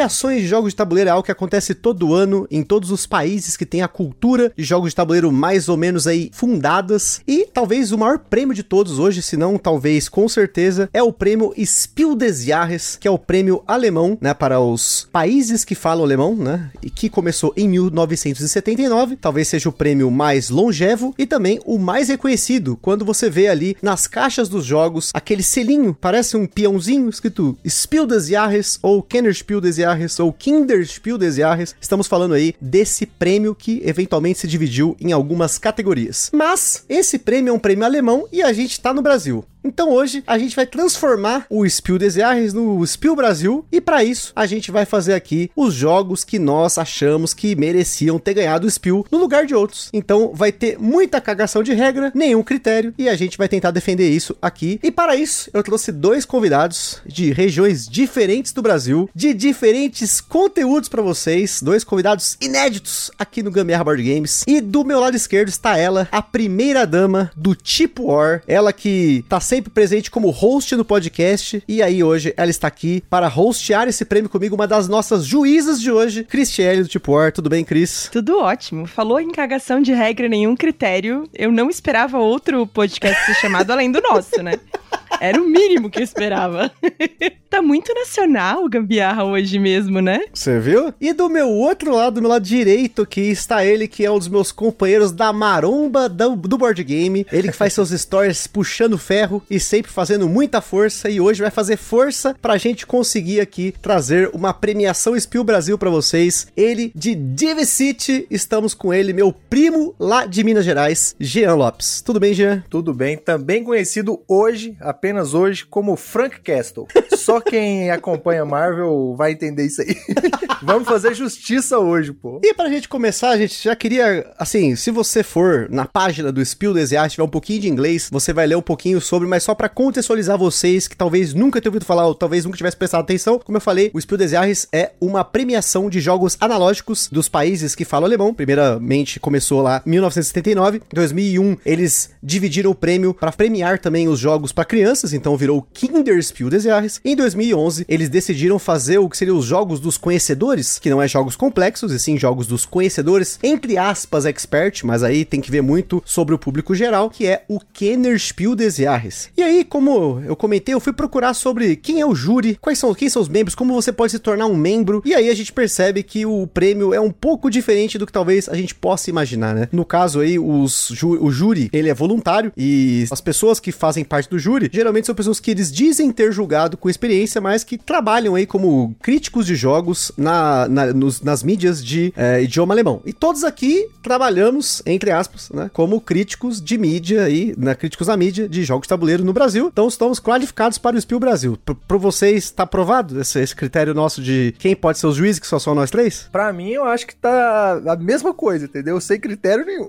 Premiações 0.00 0.40
de 0.40 0.48
jogos 0.48 0.72
de 0.72 0.76
tabuleiro 0.76 1.08
é 1.08 1.12
algo 1.12 1.22
que 1.22 1.30
acontece 1.30 1.74
todo 1.74 2.14
ano 2.14 2.46
em 2.50 2.62
todos 2.62 2.90
os 2.90 3.06
países 3.06 3.54
que 3.54 3.66
têm 3.66 3.82
a 3.82 3.88
cultura 3.88 4.50
de 4.56 4.64
jogos 4.64 4.92
de 4.92 4.96
tabuleiro 4.96 5.30
mais 5.30 5.68
ou 5.68 5.76
menos 5.76 6.06
aí 6.06 6.30
fundadas. 6.32 7.20
E 7.28 7.46
talvez 7.52 7.92
o 7.92 7.98
maior 7.98 8.18
prêmio 8.18 8.54
de 8.54 8.62
todos 8.62 8.98
hoje, 8.98 9.20
se 9.20 9.36
não 9.36 9.58
talvez 9.58 10.08
com 10.08 10.26
certeza, 10.26 10.88
é 10.94 11.02
o 11.02 11.12
prêmio 11.12 11.52
Spiel 11.66 12.14
des 12.14 12.42
Jahres, 12.42 12.96
que 12.98 13.06
é 13.06 13.10
o 13.10 13.18
prêmio 13.18 13.62
alemão, 13.66 14.16
né, 14.22 14.32
para 14.32 14.58
os 14.58 15.06
países 15.12 15.66
que 15.66 15.74
falam 15.74 16.02
alemão, 16.02 16.34
né, 16.34 16.70
e 16.82 16.88
que 16.88 17.10
começou 17.10 17.52
em 17.54 17.68
1979. 17.68 19.16
Talvez 19.16 19.48
seja 19.48 19.68
o 19.68 19.72
prêmio 19.72 20.10
mais 20.10 20.48
longevo 20.48 21.14
e 21.18 21.26
também 21.26 21.60
o 21.66 21.78
mais 21.78 22.08
reconhecido. 22.08 22.78
Quando 22.80 23.04
você 23.04 23.28
vê 23.28 23.48
ali 23.48 23.76
nas 23.82 24.06
caixas 24.06 24.48
dos 24.48 24.64
jogos 24.64 25.10
aquele 25.12 25.42
selinho, 25.42 25.92
parece 25.92 26.38
um 26.38 26.46
peãozinho 26.46 27.10
escrito 27.10 27.58
Spiel 27.68 28.06
des 28.06 28.28
Jahres 28.28 28.78
ou 28.82 29.02
Kennerspiel 29.02 29.60
des 29.60 29.76
Jahres 29.76 29.89
ou 30.20 30.32
Kinderspiel 30.32 31.18
des 31.18 31.36
Jahres. 31.36 31.74
Estamos 31.80 32.06
falando 32.06 32.34
aí 32.34 32.54
desse 32.60 33.06
prêmio 33.06 33.54
que 33.54 33.82
eventualmente 33.84 34.38
se 34.38 34.46
dividiu 34.46 34.96
em 35.00 35.12
algumas 35.12 35.58
categorias. 35.58 36.30
Mas 36.32 36.84
esse 36.88 37.18
prêmio 37.18 37.50
é 37.50 37.54
um 37.54 37.58
prêmio 37.58 37.84
alemão 37.84 38.28
e 38.32 38.42
a 38.42 38.52
gente 38.52 38.72
está 38.72 38.94
no 38.94 39.02
Brasil. 39.02 39.44
Então 39.62 39.90
hoje 39.90 40.22
a 40.26 40.38
gente 40.38 40.56
vai 40.56 40.66
transformar 40.66 41.46
o 41.50 41.68
Spiel 41.68 41.98
des 41.98 42.14
Jahres 42.14 42.54
no 42.54 42.84
Spiel 42.86 43.14
Brasil 43.14 43.64
e 43.70 43.80
para 43.80 44.02
isso 44.02 44.32
a 44.34 44.46
gente 44.46 44.70
vai 44.70 44.84
fazer 44.84 45.14
aqui 45.14 45.50
os 45.54 45.74
jogos 45.74 46.24
que 46.24 46.38
nós 46.38 46.78
achamos 46.78 47.34
que 47.34 47.54
mereciam 47.54 48.18
ter 48.18 48.34
ganhado 48.34 48.66
o 48.66 48.70
Spiel 48.70 49.04
no 49.10 49.18
lugar 49.18 49.46
de 49.46 49.54
outros. 49.54 49.90
Então 49.92 50.32
vai 50.34 50.50
ter 50.50 50.78
muita 50.78 51.20
cagação 51.20 51.62
de 51.62 51.74
regra, 51.74 52.10
nenhum 52.14 52.42
critério 52.42 52.94
e 52.96 53.08
a 53.08 53.16
gente 53.16 53.36
vai 53.36 53.48
tentar 53.48 53.70
defender 53.70 54.08
isso 54.10 54.36
aqui. 54.40 54.80
E 54.82 54.90
para 54.90 55.14
isso 55.14 55.50
eu 55.52 55.62
trouxe 55.62 55.92
dois 55.92 56.24
convidados 56.24 57.00
de 57.06 57.30
regiões 57.32 57.86
diferentes 57.86 58.52
do 58.52 58.62
Brasil, 58.62 59.10
de 59.14 59.34
diferentes 59.34 60.20
conteúdos 60.20 60.88
para 60.88 61.02
vocês, 61.02 61.60
dois 61.60 61.84
convidados 61.84 62.36
inéditos 62.40 63.10
aqui 63.18 63.42
no 63.42 63.50
Gambiarra 63.50 63.84
Board 63.84 64.02
Games. 64.02 64.44
E 64.46 64.60
do 64.60 64.84
meu 64.84 65.00
lado 65.00 65.16
esquerdo 65.16 65.48
está 65.48 65.76
ela, 65.76 66.08
a 66.10 66.22
primeira 66.22 66.86
dama 66.86 67.30
do 67.36 67.54
Tipo 67.54 68.04
War, 68.04 68.42
ela 68.46 68.72
que 68.72 69.24
tá 69.28 69.40
sempre 69.50 69.68
presente 69.68 70.12
como 70.12 70.30
host 70.30 70.76
no 70.76 70.84
podcast. 70.84 71.60
E 71.66 71.82
aí, 71.82 72.04
hoje, 72.04 72.32
ela 72.36 72.50
está 72.50 72.68
aqui 72.68 73.02
para 73.10 73.26
hostear 73.26 73.88
esse 73.88 74.04
prêmio 74.04 74.30
comigo, 74.30 74.54
uma 74.54 74.66
das 74.66 74.86
nossas 74.86 75.26
juízas 75.26 75.80
de 75.80 75.90
hoje, 75.90 76.22
Cristiane 76.22 76.84
do 76.84 76.88
Tipo 76.88 77.10
War. 77.10 77.32
Tudo 77.32 77.50
bem, 77.50 77.64
Cris? 77.64 78.08
Tudo 78.12 78.38
ótimo. 78.38 78.86
Falou 78.86 79.18
em 79.18 79.32
cagação 79.32 79.82
de 79.82 79.92
regra, 79.92 80.28
nenhum 80.28 80.54
critério. 80.54 81.28
Eu 81.34 81.50
não 81.50 81.68
esperava 81.68 82.16
outro 82.16 82.64
podcast 82.64 83.26
ser 83.26 83.34
chamado 83.34 83.72
além 83.72 83.90
do 83.90 84.00
nosso, 84.00 84.40
né? 84.40 84.52
Era 85.20 85.40
o 85.40 85.44
mínimo 85.44 85.90
que 85.90 85.98
eu 85.98 86.02
esperava. 86.02 86.72
tá 87.50 87.60
muito 87.60 87.92
nacional 87.92 88.64
o 88.64 88.68
Gambiarra 88.70 89.24
hoje 89.24 89.58
mesmo, 89.58 90.00
né? 90.00 90.22
Você 90.32 90.58
viu? 90.58 90.94
E 91.00 91.12
do 91.12 91.28
meu 91.28 91.48
outro 91.48 91.94
lado, 91.94 92.14
do 92.14 92.20
meu 92.22 92.30
lado 92.30 92.44
direito, 92.44 93.04
que 93.04 93.20
está 93.20 93.64
ele, 93.64 93.86
que 93.86 94.06
é 94.06 94.10
um 94.10 94.18
dos 94.18 94.28
meus 94.28 94.50
companheiros 94.50 95.12
da 95.12 95.32
maromba 95.32 96.08
do, 96.08 96.36
do 96.36 96.56
board 96.56 96.82
game. 96.82 97.26
Ele 97.30 97.48
que 97.48 97.56
faz 97.56 97.74
seus 97.74 97.90
stories 98.00 98.46
puxando 98.46 98.96
ferro 98.96 99.42
e 99.50 99.60
sempre 99.60 99.90
fazendo 99.90 100.28
muita 100.28 100.62
força. 100.62 101.10
E 101.10 101.20
hoje 101.20 101.42
vai 101.42 101.50
fazer 101.50 101.76
força 101.76 102.34
pra 102.40 102.56
gente 102.56 102.86
conseguir 102.86 103.40
aqui 103.40 103.74
trazer 103.82 104.30
uma 104.32 104.54
premiação 104.54 105.18
Spiel 105.18 105.44
Brasil 105.44 105.76
pra 105.76 105.90
vocês. 105.90 106.46
Ele 106.56 106.90
de 106.94 107.14
Divi 107.14 107.66
City. 107.66 108.26
Estamos 108.30 108.72
com 108.72 108.94
ele, 108.94 109.12
meu 109.12 109.32
primo 109.32 109.94
lá 109.98 110.24
de 110.24 110.42
Minas 110.42 110.64
Gerais, 110.64 111.14
Jean 111.20 111.54
Lopes. 111.56 112.00
Tudo 112.00 112.18
bem, 112.18 112.32
Jean? 112.32 112.64
Tudo 112.70 112.94
bem. 112.94 113.18
Também 113.18 113.62
conhecido 113.62 114.20
hoje, 114.26 114.76
apenas 114.80 115.09
hoje, 115.34 115.64
como 115.64 115.96
Frank 115.96 116.40
Castle. 116.40 116.86
Só 117.16 117.40
quem 117.40 117.90
acompanha 117.90 118.44
Marvel 118.44 119.14
vai 119.16 119.32
entender 119.32 119.66
isso 119.66 119.82
aí. 119.82 119.96
Vamos 120.62 120.86
fazer 120.88 121.14
justiça 121.14 121.78
hoje, 121.78 122.12
pô. 122.12 122.40
E 122.44 122.52
pra 122.54 122.68
gente 122.68 122.88
começar, 122.88 123.30
a 123.30 123.38
gente 123.38 123.62
já 123.62 123.74
queria, 123.74 124.30
assim, 124.38 124.76
se 124.76 124.90
você 124.90 125.22
for 125.22 125.68
na 125.70 125.86
página 125.86 126.30
do 126.30 126.44
Spiel 126.44 126.74
des 126.74 126.90
Jahres, 126.90 127.12
tiver 127.12 127.24
um 127.24 127.28
pouquinho 127.28 127.60
de 127.60 127.68
inglês, 127.68 128.08
você 128.10 128.32
vai 128.32 128.46
ler 128.46 128.56
um 128.56 128.62
pouquinho 128.62 129.00
sobre, 129.00 129.26
mas 129.26 129.42
só 129.42 129.54
pra 129.54 129.68
contextualizar 129.68 130.36
vocês 130.36 130.86
que 130.86 130.96
talvez 130.96 131.32
nunca 131.32 131.60
tenham 131.60 131.70
ouvido 131.70 131.84
falar 131.84 132.06
ou 132.06 132.14
talvez 132.14 132.44
nunca 132.44 132.56
tivesse 132.56 132.76
prestado 132.76 133.00
atenção, 133.00 133.38
como 133.38 133.56
eu 133.56 133.60
falei, 133.60 133.90
o 133.94 134.00
Spiel 134.00 134.18
des 134.18 134.30
Jahres 134.32 134.68
é 134.72 134.92
uma 135.00 135.24
premiação 135.24 135.88
de 135.88 136.00
jogos 136.00 136.36
analógicos 136.40 137.08
dos 137.10 137.28
países 137.28 137.74
que 137.74 137.84
falam 137.84 138.06
alemão. 138.06 138.34
Primeiramente 138.34 139.18
começou 139.18 139.62
lá 139.62 139.82
em 139.86 139.90
1979, 139.90 140.78
em 140.78 140.94
2001 140.94 141.56
eles 141.64 142.10
dividiram 142.22 142.70
o 142.70 142.74
prêmio 142.74 143.14
para 143.14 143.32
premiar 143.32 143.78
também 143.78 144.08
os 144.08 144.18
jogos 144.18 144.52
para 144.52 144.64
crianças, 145.00 145.12
então 145.12 145.36
virou 145.36 145.66
Kinderspiel 145.72 146.50
des 146.50 146.64
Jahres. 146.64 147.00
Em 147.04 147.16
2011 147.16 147.86
eles 147.88 148.08
decidiram 148.08 148.58
fazer 148.58 148.98
o 148.98 149.08
que 149.08 149.16
seriam 149.16 149.38
os 149.38 149.44
jogos 149.44 149.80
dos 149.80 149.96
conhecedores, 149.96 150.78
que 150.78 150.90
não 150.90 151.00
é 151.00 151.08
jogos 151.08 151.36
complexos, 151.36 151.92
e 151.92 151.98
sim 151.98 152.18
jogos 152.18 152.46
dos 152.46 152.66
conhecedores, 152.66 153.38
entre 153.42 153.78
aspas, 153.78 154.26
expert, 154.26 154.84
mas 154.84 155.02
aí 155.02 155.24
tem 155.24 155.40
que 155.40 155.50
ver 155.50 155.62
muito 155.62 156.02
sobre 156.04 156.34
o 156.34 156.38
público 156.38 156.74
geral, 156.74 157.08
que 157.08 157.26
é 157.26 157.44
o 157.48 157.58
Kennerspiel 157.72 158.54
des 158.54 158.76
Jahres. 158.76 159.30
E 159.36 159.42
aí, 159.42 159.64
como 159.64 160.20
eu 160.26 160.36
comentei, 160.36 160.74
eu 160.74 160.80
fui 160.80 160.92
procurar 160.92 161.34
sobre 161.34 161.76
quem 161.76 162.00
é 162.00 162.06
o 162.06 162.14
júri, 162.14 162.58
quais 162.60 162.78
são, 162.78 162.94
quem 162.94 163.08
são 163.08 163.22
os 163.22 163.28
membros, 163.28 163.54
como 163.54 163.74
você 163.74 163.92
pode 163.92 164.12
se 164.12 164.18
tornar 164.18 164.46
um 164.46 164.56
membro, 164.56 165.02
e 165.04 165.14
aí 165.14 165.30
a 165.30 165.34
gente 165.34 165.52
percebe 165.52 166.02
que 166.02 166.26
o 166.26 166.46
prêmio 166.46 166.92
é 166.92 167.00
um 167.00 167.10
pouco 167.10 167.50
diferente 167.50 167.96
do 167.96 168.06
que 168.06 168.12
talvez 168.12 168.48
a 168.48 168.54
gente 168.54 168.74
possa 168.74 169.08
imaginar, 169.08 169.54
né? 169.54 169.68
No 169.72 169.84
caso 169.84 170.20
aí, 170.20 170.38
os 170.38 170.90
o 171.02 171.30
júri, 171.30 171.70
ele 171.72 171.88
é 171.88 171.94
voluntário, 171.94 172.52
e 172.56 173.06
as 173.10 173.20
pessoas 173.20 173.58
que 173.58 173.72
fazem 173.72 174.04
parte 174.04 174.28
do 174.28 174.38
júri, 174.38 174.68
geralmente 174.72 174.89
são 175.06 175.14
pessoas 175.14 175.40
que 175.40 175.50
eles 175.50 175.72
dizem 175.72 176.10
ter 176.12 176.32
julgado 176.32 176.76
com 176.76 176.88
experiência, 176.88 177.40
mas 177.40 177.64
que 177.64 177.78
trabalham 177.78 178.34
aí 178.34 178.46
como 178.46 178.94
críticos 179.02 179.46
de 179.46 179.54
jogos 179.54 180.12
na, 180.16 180.68
na 180.68 180.92
nos, 180.92 181.20
nas 181.20 181.42
mídias 181.42 181.84
de 181.84 182.12
é, 182.16 182.42
idioma 182.42 182.74
alemão. 182.74 183.02
E 183.04 183.12
todos 183.12 183.44
aqui 183.44 183.88
trabalhamos, 184.02 184.82
entre 184.86 185.10
aspas, 185.10 185.50
né, 185.50 185.70
como 185.72 186.00
críticos 186.00 186.60
de 186.60 186.76
mídia 186.78 187.24
aí, 187.24 187.54
né, 187.56 187.74
críticos 187.74 188.06
da 188.06 188.16
mídia 188.16 188.48
de 188.48 188.64
jogos 188.64 188.84
de 188.84 188.88
tabuleiro 188.88 189.24
no 189.24 189.32
Brasil. 189.32 189.68
Então 189.72 189.88
estamos 189.88 190.18
qualificados 190.20 190.78
para 190.78 190.96
o 190.96 191.00
Spiel 191.00 191.20
Brasil. 191.20 191.58
Para 191.86 191.96
vocês, 191.96 192.44
está 192.44 192.64
aprovado 192.64 193.20
esse, 193.20 193.40
esse, 193.40 193.54
critério 193.54 193.94
nosso 193.94 194.22
de 194.22 194.54
quem 194.58 194.74
pode 194.74 194.98
ser 194.98 195.06
os 195.06 195.16
juízes, 195.16 195.38
que 195.38 195.46
só 195.46 195.58
são 195.58 195.74
nós 195.74 195.90
três? 195.90 196.28
Para 196.32 196.52
mim, 196.52 196.70
eu 196.70 196.84
acho 196.84 197.06
que 197.06 197.14
tá 197.14 197.80
a 197.86 197.96
mesma 197.96 198.32
coisa, 198.32 198.64
entendeu? 198.64 199.00
Sem 199.00 199.20
critério 199.20 199.64
nenhum. 199.64 199.88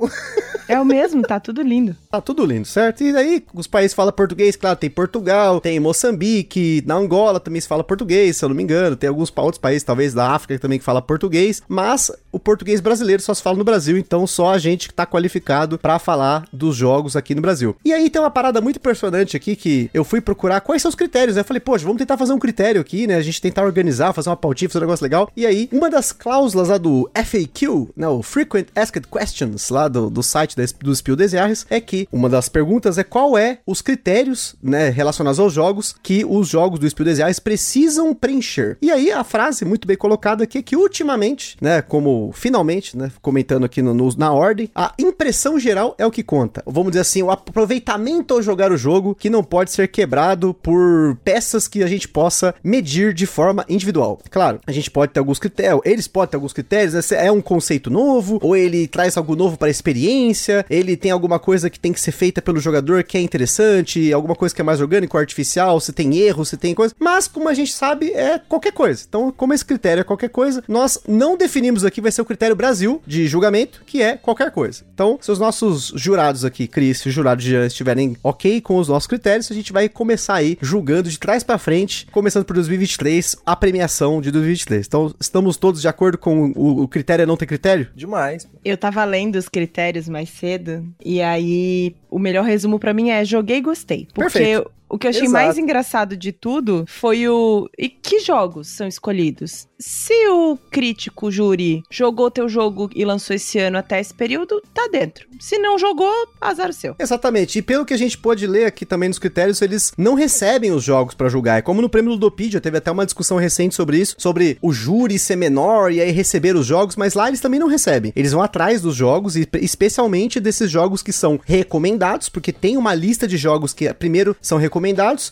É 0.67 0.79
o 0.79 0.85
mesmo, 0.85 1.21
tá 1.23 1.39
tudo 1.39 1.61
lindo. 1.61 1.95
Tá 2.09 2.21
tudo 2.21 2.45
lindo, 2.45 2.65
certo? 2.65 3.03
E 3.03 3.11
daí, 3.11 3.43
os 3.53 3.67
países 3.67 3.93
falam 3.93 4.13
português, 4.13 4.55
claro, 4.55 4.77
tem 4.81 4.89
Portugal, 4.89 5.61
tem 5.61 5.79
Moçambique, 5.79 6.83
na 6.87 6.95
Angola 6.95 7.39
também 7.39 7.61
se 7.61 7.67
fala 7.67 7.83
português, 7.83 8.37
se 8.37 8.43
eu 8.43 8.49
não 8.49 8.55
me 8.55 8.63
engano, 8.63 8.95
tem 8.95 9.07
alguns 9.07 9.31
outros 9.37 9.59
países, 9.59 9.83
talvez 9.83 10.13
da 10.13 10.31
África, 10.31 10.57
também 10.57 10.79
que 10.79 10.85
fala 10.85 11.01
português, 11.01 11.61
mas 11.67 12.11
o 12.31 12.39
português 12.39 12.81
brasileiro 12.81 13.21
só 13.21 13.33
se 13.33 13.41
fala 13.43 13.57
no 13.57 13.63
Brasil, 13.63 13.97
então 13.97 14.25
só 14.25 14.51
a 14.51 14.57
gente 14.57 14.87
que 14.87 14.93
tá 14.93 15.05
qualificado 15.05 15.77
para 15.77 15.99
falar 15.99 16.45
dos 16.51 16.75
jogos 16.75 17.15
aqui 17.15 17.35
no 17.35 17.41
Brasil. 17.41 17.75
E 17.85 17.93
aí 17.93 18.09
tem 18.09 18.19
uma 18.19 18.31
parada 18.31 18.59
muito 18.59 18.77
impressionante 18.77 19.37
aqui 19.37 19.55
que 19.55 19.89
eu 19.93 20.03
fui 20.03 20.19
procurar 20.19 20.61
quais 20.61 20.81
são 20.81 20.89
os 20.89 20.95
critérios, 20.95 21.35
né? 21.35 21.41
Eu 21.41 21.45
falei, 21.45 21.59
poxa, 21.59 21.85
vamos 21.85 21.99
tentar 21.99 22.17
fazer 22.17 22.33
um 22.33 22.39
critério 22.39 22.81
aqui, 22.81 23.05
né? 23.05 23.15
A 23.15 23.21
gente 23.21 23.41
tentar 23.41 23.63
organizar, 23.63 24.13
fazer 24.13 24.29
uma 24.29 24.37
pautinha, 24.37 24.69
fazer 24.69 24.79
um 24.79 24.87
negócio 24.87 25.03
legal. 25.03 25.29
E 25.35 25.45
aí, 25.45 25.69
uma 25.71 25.89
das 25.89 26.11
cláusulas 26.11 26.69
lá 26.69 26.77
do 26.77 27.09
FAQ, 27.13 27.89
né, 27.95 28.07
o 28.07 28.23
Frequent 28.23 28.67
Asked 28.75 29.07
Questions, 29.07 29.69
lá 29.69 29.87
do, 29.87 30.09
do 30.09 30.23
site 30.23 30.55
da, 30.55 30.63
do 30.79 30.95
Spiel 30.95 31.15
des 31.15 31.31
Jahres, 31.31 31.65
é 31.69 31.79
que 31.79 32.07
uma 32.11 32.29
das 32.29 32.49
perguntas 32.49 32.97
é 32.97 33.03
qual 33.03 33.37
é 33.37 33.59
os 33.65 33.81
critérios, 33.81 34.55
né, 34.71 34.89
relacionados 34.89 35.39
aos 35.39 35.53
jogos 35.53 35.93
que 36.01 36.25
os 36.25 36.47
jogos 36.47 36.79
do 36.79 37.03
des 37.03 37.17
Jahres 37.17 37.39
precisam 37.39 38.13
preencher. 38.13 38.77
E 38.81 38.89
aí, 38.89 39.11
a 39.11 39.23
frase 39.23 39.65
muito 39.65 39.87
bem 39.87 39.97
colocada 39.97 40.43
aqui 40.43 40.57
é 40.57 40.61
que 40.61 40.75
ultimamente, 40.75 41.57
né, 41.61 41.81
como 41.81 42.31
finalmente, 42.33 42.97
né, 42.97 43.11
comentando 43.21 43.65
aqui 43.65 43.81
no, 43.81 43.93
no, 43.93 44.09
na 44.17 44.31
ordem, 44.31 44.69
a 44.73 44.93
impressão 44.97 45.59
geral 45.59 45.93
é 45.97 46.05
o 46.05 46.11
que 46.11 46.23
conta. 46.23 46.63
Vamos 46.65 46.91
dizer 46.91 47.01
assim, 47.01 47.21
o 47.21 47.29
aproveitamento 47.29 48.33
ao 48.33 48.41
jogar 48.41 48.71
o 48.71 48.77
jogo 48.77 49.13
que 49.13 49.29
não 49.29 49.43
pode 49.43 49.71
ser 49.71 49.89
quebrado 49.89 50.53
por 50.53 51.17
peças 51.23 51.67
que 51.67 51.83
a 51.83 51.87
gente 51.87 52.07
possa 52.07 52.55
medir 52.63 53.13
de 53.13 53.25
forma 53.25 53.65
individual. 53.67 54.19
Claro, 54.29 54.59
a 54.65 54.71
gente 54.71 54.89
pode 54.89 55.11
ter 55.11 55.19
alguns 55.19 55.39
critérios, 55.39 55.81
eles 55.83 56.07
podem 56.07 56.31
ter 56.31 56.37
alguns 56.37 56.53
critérios, 56.53 56.93
né, 56.93 57.01
é 57.25 57.31
um 57.31 57.41
conceito 57.41 57.89
novo, 57.89 58.39
ou 58.41 58.55
ele 58.55 58.87
traz 58.87 59.17
algo 59.17 59.35
novo 59.35 59.57
para 59.57 59.67
a 59.67 59.71
experiência, 59.71 60.65
ele 60.69 60.95
tem 60.95 61.11
alguma 61.11 61.39
coisa 61.39 61.69
que 61.69 61.79
tem 61.79 61.91
que 61.91 61.99
ser 61.99 62.11
feita 62.11 62.41
pelo 62.41 62.59
jogador 62.59 63.03
que 63.03 63.17
é 63.17 63.21
interessante, 63.21 64.13
alguma 64.13 64.35
coisa 64.35 64.55
que 64.55 64.60
é 64.61 64.63
mais 64.63 64.81
orgânico, 64.81 65.17
artificial, 65.17 65.79
se 65.79 65.91
tem 65.91 66.17
erro, 66.17 66.45
se 66.45 66.57
tem 66.57 66.73
coisa. 66.73 66.95
Mas, 66.99 67.27
como 67.27 67.49
a 67.49 67.53
gente 67.53 67.73
sabe, 67.73 68.11
é 68.11 68.39
qualquer 68.39 68.71
coisa. 68.71 69.03
Então, 69.07 69.31
como 69.35 69.53
esse 69.53 69.65
critério 69.65 70.01
é 70.01 70.03
qualquer 70.03 70.29
coisa, 70.29 70.63
nós 70.67 70.99
não 71.07 71.37
definimos 71.37 71.83
aqui, 71.83 72.01
vai 72.01 72.11
ser 72.11 72.21
o 72.21 72.25
critério 72.25 72.55
Brasil 72.55 73.01
de 73.05 73.27
julgamento, 73.27 73.83
que 73.85 74.01
é 74.01 74.15
qualquer 74.15 74.51
coisa. 74.51 74.83
Então, 74.93 75.17
se 75.21 75.31
os 75.31 75.39
nossos 75.39 75.93
jurados 75.95 76.45
aqui, 76.45 76.67
Cris 76.67 77.01
e 77.01 77.09
o 77.09 77.11
jurado 77.11 77.41
Jean, 77.41 77.65
estiverem 77.65 78.15
ok 78.23 78.61
com 78.61 78.77
os 78.77 78.87
nossos 78.87 79.07
critérios, 79.07 79.51
a 79.51 79.55
gente 79.55 79.73
vai 79.73 79.89
começar 79.89 80.35
aí 80.35 80.57
julgando 80.61 81.09
de 81.09 81.19
trás 81.19 81.43
para 81.43 81.57
frente, 81.57 82.07
começando 82.11 82.45
por 82.45 82.53
2023, 82.53 83.37
a 83.45 83.55
premiação 83.55 84.21
de 84.21 84.31
2023. 84.31 84.87
Então, 84.87 85.13
estamos 85.19 85.57
todos 85.57 85.81
de 85.81 85.87
acordo 85.87 86.17
com 86.17 86.51
o, 86.55 86.83
o 86.83 86.87
critério 86.87 87.23
é 87.23 87.25
não 87.25 87.37
ter 87.37 87.45
critério? 87.45 87.87
Demais. 87.95 88.47
Eu 88.63 88.77
tava 88.77 89.03
lendo 89.03 89.35
os 89.35 89.49
critérios 89.49 90.07
mais 90.07 90.29
cedo, 90.29 90.85
e 91.03 91.21
aí 91.21 91.95
o 92.09 92.19
melhor 92.19 92.43
resumo 92.43 92.77
para 92.77 92.93
mim 92.93 93.09
é 93.09 93.23
joguei 93.23 93.57
e 93.57 93.61
gostei. 93.61 94.07
Porque 94.13 94.33
Perfeito. 94.33 94.50
it 94.51 94.67
o 94.91 94.97
que 94.97 95.07
eu 95.07 95.09
achei 95.09 95.23
Exato. 95.23 95.45
mais 95.45 95.57
engraçado 95.57 96.17
de 96.17 96.31
tudo 96.33 96.83
foi 96.87 97.27
o. 97.27 97.69
E 97.77 97.87
que 97.87 98.19
jogos 98.19 98.67
são 98.67 98.87
escolhidos? 98.87 99.67
Se 99.79 100.27
o 100.27 100.57
crítico, 100.69 101.27
o 101.27 101.31
júri, 101.31 101.81
jogou 101.89 102.29
teu 102.29 102.47
jogo 102.47 102.89
e 102.93 103.03
lançou 103.05 103.35
esse 103.35 103.57
ano 103.57 103.77
até 103.77 103.99
esse 103.99 104.13
período, 104.13 104.61
tá 104.73 104.87
dentro. 104.91 105.27
Se 105.39 105.57
não 105.57 105.79
jogou, 105.79 106.13
azar 106.39 106.69
o 106.69 106.73
seu. 106.73 106.95
Exatamente. 106.99 107.57
E 107.57 107.61
pelo 107.61 107.85
que 107.85 107.93
a 107.93 107.97
gente 107.97 108.17
pôde 108.17 108.45
ler 108.45 108.65
aqui 108.65 108.85
também 108.85 109.09
nos 109.09 109.17
critérios, 109.17 109.61
eles 109.61 109.93
não 109.97 110.13
recebem 110.13 110.71
os 110.71 110.83
jogos 110.83 111.15
pra 111.15 111.29
julgar. 111.29 111.57
É 111.57 111.61
como 111.61 111.81
no 111.81 111.89
prêmio 111.89 112.11
Ludopedia, 112.11 112.61
teve 112.61 112.77
até 112.77 112.91
uma 112.91 113.05
discussão 113.05 113.37
recente 113.37 113.73
sobre 113.73 113.97
isso, 113.97 114.15
sobre 114.17 114.57
o 114.61 114.71
júri 114.71 115.17
ser 115.17 115.35
menor 115.35 115.91
e 115.91 116.01
aí 116.01 116.11
receber 116.11 116.55
os 116.55 116.67
jogos, 116.67 116.95
mas 116.95 117.13
lá 117.13 117.27
eles 117.27 117.39
também 117.39 117.59
não 117.59 117.67
recebem. 117.67 118.13
Eles 118.15 118.33
vão 118.33 118.43
atrás 118.43 118.81
dos 118.81 118.95
jogos 118.95 119.35
e 119.35 119.47
especialmente 119.61 120.39
desses 120.39 120.69
jogos 120.69 121.01
que 121.01 121.13
são 121.13 121.39
recomendados, 121.43 122.29
porque 122.29 122.51
tem 122.51 122.77
uma 122.77 122.93
lista 122.93 123.27
de 123.27 123.37
jogos 123.37 123.73
que 123.73 123.91
primeiro 123.93 124.35
são 124.41 124.57
recomendados, 124.57 124.80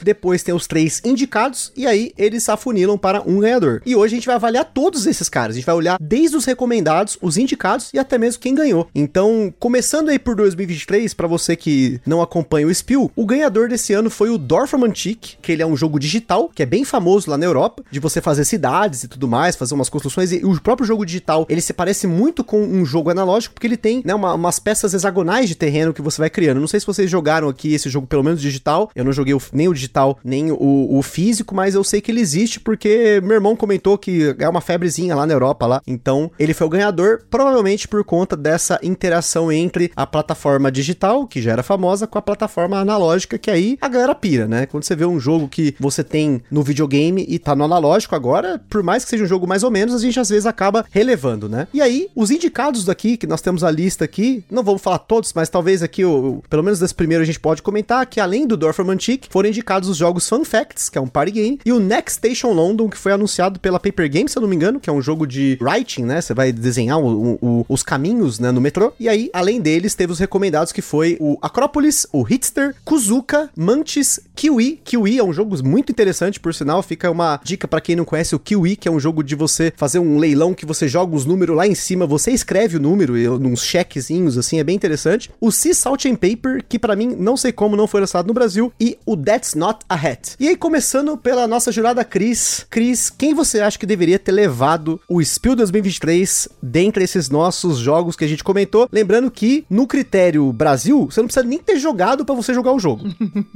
depois 0.03 0.43
tem 0.43 0.53
os 0.53 0.67
três 0.67 1.01
indicados 1.03 1.71
e 1.75 1.85
aí 1.87 2.11
eles 2.17 2.47
afunilam 2.49 2.97
para 2.97 3.21
um 3.21 3.39
ganhador. 3.39 3.81
E 3.85 3.95
hoje 3.95 4.13
a 4.13 4.17
gente 4.17 4.25
vai 4.25 4.35
avaliar 4.35 4.65
todos 4.65 5.05
esses 5.07 5.29
caras. 5.29 5.55
A 5.55 5.59
gente 5.59 5.65
vai 5.65 5.75
olhar 5.75 5.97
desde 6.01 6.35
os 6.37 6.45
recomendados, 6.45 7.17
os 7.21 7.37
indicados 7.37 7.89
e 7.93 7.99
até 7.99 8.17
mesmo 8.17 8.41
quem 8.41 8.53
ganhou. 8.55 8.87
Então, 8.93 9.53
começando 9.59 10.09
aí 10.09 10.19
por 10.19 10.35
2023, 10.35 11.13
para 11.13 11.27
você 11.27 11.55
que 11.55 11.99
não 12.05 12.21
acompanha 12.21 12.67
o 12.67 12.73
Spiel, 12.73 13.11
o 13.15 13.25
ganhador 13.25 13.69
desse 13.69 13.93
ano 13.93 14.09
foi 14.09 14.29
o 14.29 14.37
Dorfmantic, 14.37 15.37
que 15.41 15.51
ele 15.51 15.61
é 15.61 15.65
um 15.65 15.75
jogo 15.75 15.99
digital, 15.99 16.49
que 16.53 16.61
é 16.63 16.65
bem 16.65 16.83
famoso 16.83 17.29
lá 17.29 17.37
na 17.37 17.45
Europa, 17.45 17.83
de 17.89 17.99
você 17.99 18.21
fazer 18.21 18.45
cidades 18.45 19.03
e 19.03 19.07
tudo 19.07 19.27
mais, 19.27 19.55
fazer 19.55 19.73
umas 19.73 19.89
construções. 19.89 20.31
E 20.31 20.37
o 20.45 20.59
próprio 20.61 20.85
jogo 20.87 21.05
digital, 21.05 21.45
ele 21.49 21.61
se 21.61 21.73
parece 21.73 22.07
muito 22.07 22.43
com 22.43 22.61
um 22.61 22.85
jogo 22.85 23.09
analógico, 23.09 23.53
porque 23.53 23.67
ele 23.67 23.77
tem 23.77 24.01
né, 24.05 24.13
uma- 24.13 24.33
umas 24.33 24.59
peças 24.59 24.93
hexagonais 24.93 25.47
de 25.49 25.55
terreno 25.55 25.93
que 25.93 26.01
você 26.01 26.21
vai 26.21 26.29
criando. 26.29 26.59
Não 26.59 26.67
sei 26.67 26.79
se 26.79 26.85
vocês 26.85 27.09
jogaram 27.09 27.49
aqui 27.49 27.73
esse 27.73 27.89
jogo, 27.89 28.05
pelo 28.07 28.23
menos 28.23 28.41
digital. 28.41 28.89
Eu 28.95 29.03
não 29.05 29.11
joguei 29.11 29.33
o- 29.33 29.38
nem 29.53 29.67
o 29.67 29.73
digital, 29.73 30.17
nem 30.23 30.51
o, 30.51 30.97
o 30.97 31.01
físico, 31.01 31.53
mas 31.55 31.75
eu 31.75 31.83
sei 31.83 32.01
que 32.01 32.11
ele 32.11 32.21
existe 32.21 32.59
porque 32.59 33.19
meu 33.23 33.33
irmão 33.35 33.55
comentou 33.55 33.97
que 33.97 34.35
é 34.39 34.47
uma 34.47 34.61
febrezinha 34.61 35.15
lá 35.15 35.25
na 35.25 35.33
Europa 35.33 35.65
lá. 35.65 35.81
Então, 35.87 36.31
ele 36.39 36.53
foi 36.53 36.67
o 36.67 36.69
ganhador, 36.69 37.21
provavelmente 37.29 37.87
por 37.87 38.03
conta 38.03 38.35
dessa 38.35 38.79
interação 38.83 39.51
entre 39.51 39.91
a 39.95 40.05
plataforma 40.05 40.71
digital, 40.71 41.25
que 41.27 41.41
já 41.41 41.51
era 41.51 41.63
famosa, 41.63 42.07
com 42.07 42.17
a 42.17 42.21
plataforma 42.21 42.79
analógica, 42.79 43.37
que 43.37 43.49
aí 43.49 43.77
a 43.81 43.87
galera 43.87 44.13
pira, 44.15 44.47
né? 44.47 44.65
Quando 44.65 44.83
você 44.83 44.95
vê 44.95 45.05
um 45.05 45.19
jogo 45.19 45.47
que 45.47 45.75
você 45.79 46.03
tem 46.03 46.41
no 46.51 46.61
videogame 46.63 47.25
e 47.27 47.39
tá 47.39 47.55
no 47.55 47.63
analógico 47.63 48.15
agora, 48.15 48.61
por 48.69 48.83
mais 48.83 49.03
que 49.03 49.09
seja 49.09 49.23
um 49.23 49.27
jogo 49.27 49.47
mais 49.47 49.63
ou 49.63 49.71
menos, 49.71 49.95
a 49.95 49.99
gente 49.99 50.19
às 50.19 50.29
vezes 50.29 50.45
acaba 50.45 50.85
relevando, 50.91 51.47
né? 51.49 51.67
E 51.73 51.81
aí, 51.81 52.07
os 52.15 52.31
indicados 52.31 52.83
daqui, 52.85 53.17
que 53.17 53.27
nós 53.27 53.41
temos 53.41 53.63
a 53.63 53.71
lista 53.71 54.05
aqui, 54.05 54.43
não 54.49 54.63
vamos 54.63 54.81
falar 54.81 54.99
todos, 54.99 55.31
mas 55.33 55.49
talvez 55.49 55.81
aqui, 55.83 56.03
o, 56.05 56.37
o- 56.37 56.43
pelo 56.49 56.63
menos 56.63 56.79
desse 56.79 56.93
primeiro, 56.95 57.23
a 57.23 57.25
gente 57.25 57.39
pode 57.39 57.61
comentar 57.61 58.05
que 58.05 58.19
além 58.19 58.45
do 58.45 58.57
Dorfmantic, 58.57 59.27
foram 59.29 59.49
indicados 59.49 59.87
os 59.89 59.97
jogos 59.97 60.27
Fun 60.27 60.43
Facts, 60.43 60.89
que 60.89 60.97
é 60.97 61.01
um 61.01 61.07
party 61.07 61.31
game, 61.31 61.59
e 61.65 61.71
o 61.71 61.79
Next 61.79 62.17
Station 62.17 62.51
London, 62.51 62.89
que 62.89 62.97
foi 62.97 63.11
anunciado 63.11 63.59
pela 63.59 63.79
Paper 63.79 64.11
Games, 64.11 64.31
se 64.31 64.37
eu 64.37 64.41
não 64.41 64.49
me 64.49 64.55
engano, 64.55 64.79
que 64.79 64.89
é 64.89 64.93
um 64.93 65.01
jogo 65.01 65.25
de 65.27 65.57
writing, 65.61 66.03
né? 66.03 66.21
Você 66.21 66.33
vai 66.33 66.51
desenhar 66.51 66.99
o- 66.99 67.37
o- 67.41 67.65
os 67.69 67.83
caminhos, 67.83 68.39
né, 68.39 68.51
no 68.51 68.59
metrô. 68.61 68.91
E 68.99 69.07
aí, 69.07 69.29
além 69.33 69.61
deles, 69.61 69.95
teve 69.95 70.11
os 70.11 70.19
recomendados 70.19 70.71
que 70.73 70.81
foi 70.81 71.17
o 71.19 71.37
Acrópolis, 71.41 72.05
o 72.11 72.23
Hitster, 72.27 72.75
Kuzuka, 72.83 73.49
Mantis, 73.55 74.19
Kiwi. 74.35 74.79
Kiwi 74.83 75.19
é 75.19 75.23
um 75.23 75.31
jogo 75.33 75.55
muito 75.63 75.91
interessante, 75.91 76.39
por 76.39 76.53
sinal. 76.53 76.81
Fica 76.81 77.09
uma 77.11 77.39
dica 77.43 77.67
pra 77.67 77.79
quem 77.81 77.95
não 77.95 78.05
conhece 78.05 78.35
o 78.35 78.39
Kiwi, 78.39 78.75
que 78.75 78.87
é 78.87 78.91
um 78.91 78.99
jogo 78.99 79.23
de 79.23 79.35
você 79.35 79.71
fazer 79.75 79.99
um 79.99 80.17
leilão 80.17 80.53
que 80.53 80.65
você 80.65 80.87
joga 80.87 81.15
os 81.15 81.25
números 81.25 81.55
lá 81.55 81.67
em 81.67 81.75
cima, 81.75 82.05
você 82.05 82.31
escreve 82.31 82.77
o 82.77 82.79
número, 82.79 83.17
e- 83.17 83.27
uns 83.29 83.63
chequezinhos, 83.63 84.37
assim, 84.37 84.59
é 84.59 84.63
bem 84.63 84.75
interessante. 84.75 85.29
O 85.39 85.51
Sea 85.51 85.73
Salt 85.73 86.05
and 86.05 86.15
Paper, 86.15 86.63
que 86.67 86.79
pra 86.79 86.95
mim, 86.95 87.15
não 87.17 87.37
sei 87.37 87.51
como, 87.51 87.75
não 87.75 87.87
foi 87.87 88.01
lançado 88.01 88.27
no 88.27 88.33
Brasil. 88.33 88.71
E 88.79 88.97
o 89.09 89.17
That's 89.17 89.55
Not 89.55 89.79
a 89.89 89.95
Hat. 89.95 90.35
E 90.39 90.47
aí, 90.47 90.55
começando 90.55 91.17
pela 91.17 91.47
nossa 91.47 91.71
jurada 91.71 92.03
Cris. 92.05 92.65
Cris, 92.69 93.09
quem 93.09 93.33
você 93.33 93.59
acha 93.59 93.79
que 93.79 93.85
deveria 93.87 94.19
ter 94.19 94.31
levado 94.31 95.01
o 95.09 95.23
Spiel 95.23 95.55
2023 95.55 96.47
dentre 96.61 97.03
esses 97.03 97.27
nossos 97.27 97.79
jogos 97.79 98.15
que 98.15 98.23
a 98.23 98.27
gente 98.27 98.43
comentou? 98.43 98.87
Lembrando 98.91 99.31
que, 99.31 99.65
no 99.67 99.87
critério 99.87 100.51
Brasil, 100.53 101.07
você 101.09 101.21
não 101.21 101.27
precisa 101.27 101.45
nem 101.45 101.57
ter 101.57 101.79
jogado 101.79 102.23
pra 102.23 102.35
você 102.35 102.53
jogar 102.53 102.71
o 102.71 102.79
jogo. 102.79 103.03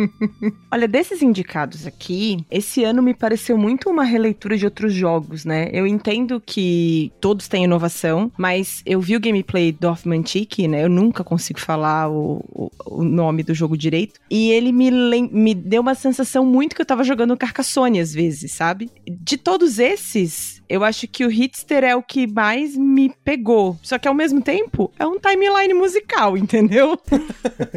Olha, 0.71 0.88
desses 0.88 1.21
indicados 1.21 1.85
aqui, 1.85 2.44
esse 2.50 2.83
ano 2.83 3.03
me 3.03 3.13
pareceu 3.13 3.55
muito 3.57 3.89
uma 3.89 4.03
releitura 4.03 4.57
de 4.57 4.65
outros 4.65 4.91
jogos, 4.94 5.45
né? 5.45 5.69
Eu 5.71 5.85
entendo 5.85 6.41
que 6.44 7.11
todos 7.21 7.47
têm 7.47 7.65
inovação, 7.65 8.31
mas 8.38 8.81
eu 8.85 9.00
vi 9.00 9.15
o 9.15 9.19
gameplay 9.19 9.71
do 9.71 9.94
Mantic, 10.05 10.57
né? 10.67 10.83
Eu 10.83 10.89
nunca 10.89 11.23
consigo 11.23 11.59
falar 11.59 12.09
o, 12.09 12.44
o, 12.51 12.71
o 12.88 13.03
nome 13.03 13.44
do 13.44 13.53
jogo 13.53 13.77
direito. 13.77 14.19
E 14.29 14.50
ele 14.50 14.71
me, 14.71 14.89
lem- 14.89 15.29
me 15.43 15.53
deu 15.53 15.81
uma 15.81 15.93
sensação 15.93 16.45
muito 16.45 16.73
que 16.75 16.81
eu 16.81 16.85
tava 16.85 17.03
jogando 17.03 17.35
Carcassonne 17.35 17.99
às 17.99 18.13
vezes, 18.13 18.53
sabe? 18.53 18.89
De 19.05 19.37
todos 19.37 19.77
esses, 19.77 20.62
eu 20.69 20.83
acho 20.83 21.07
que 21.07 21.25
o 21.25 21.31
Hitster 21.31 21.83
é 21.83 21.95
o 21.95 22.01
que 22.04 22.25
mais 22.27 22.75
me 22.75 23.12
pegou. 23.24 23.77
Só 23.81 23.98
que 23.98 24.07
ao 24.07 24.13
mesmo 24.13 24.42
tempo, 24.42 24.92
é 24.98 25.06
um 25.06 25.19
timeline 25.19 25.74
musical, 25.74 26.36
entendeu? 26.38 26.98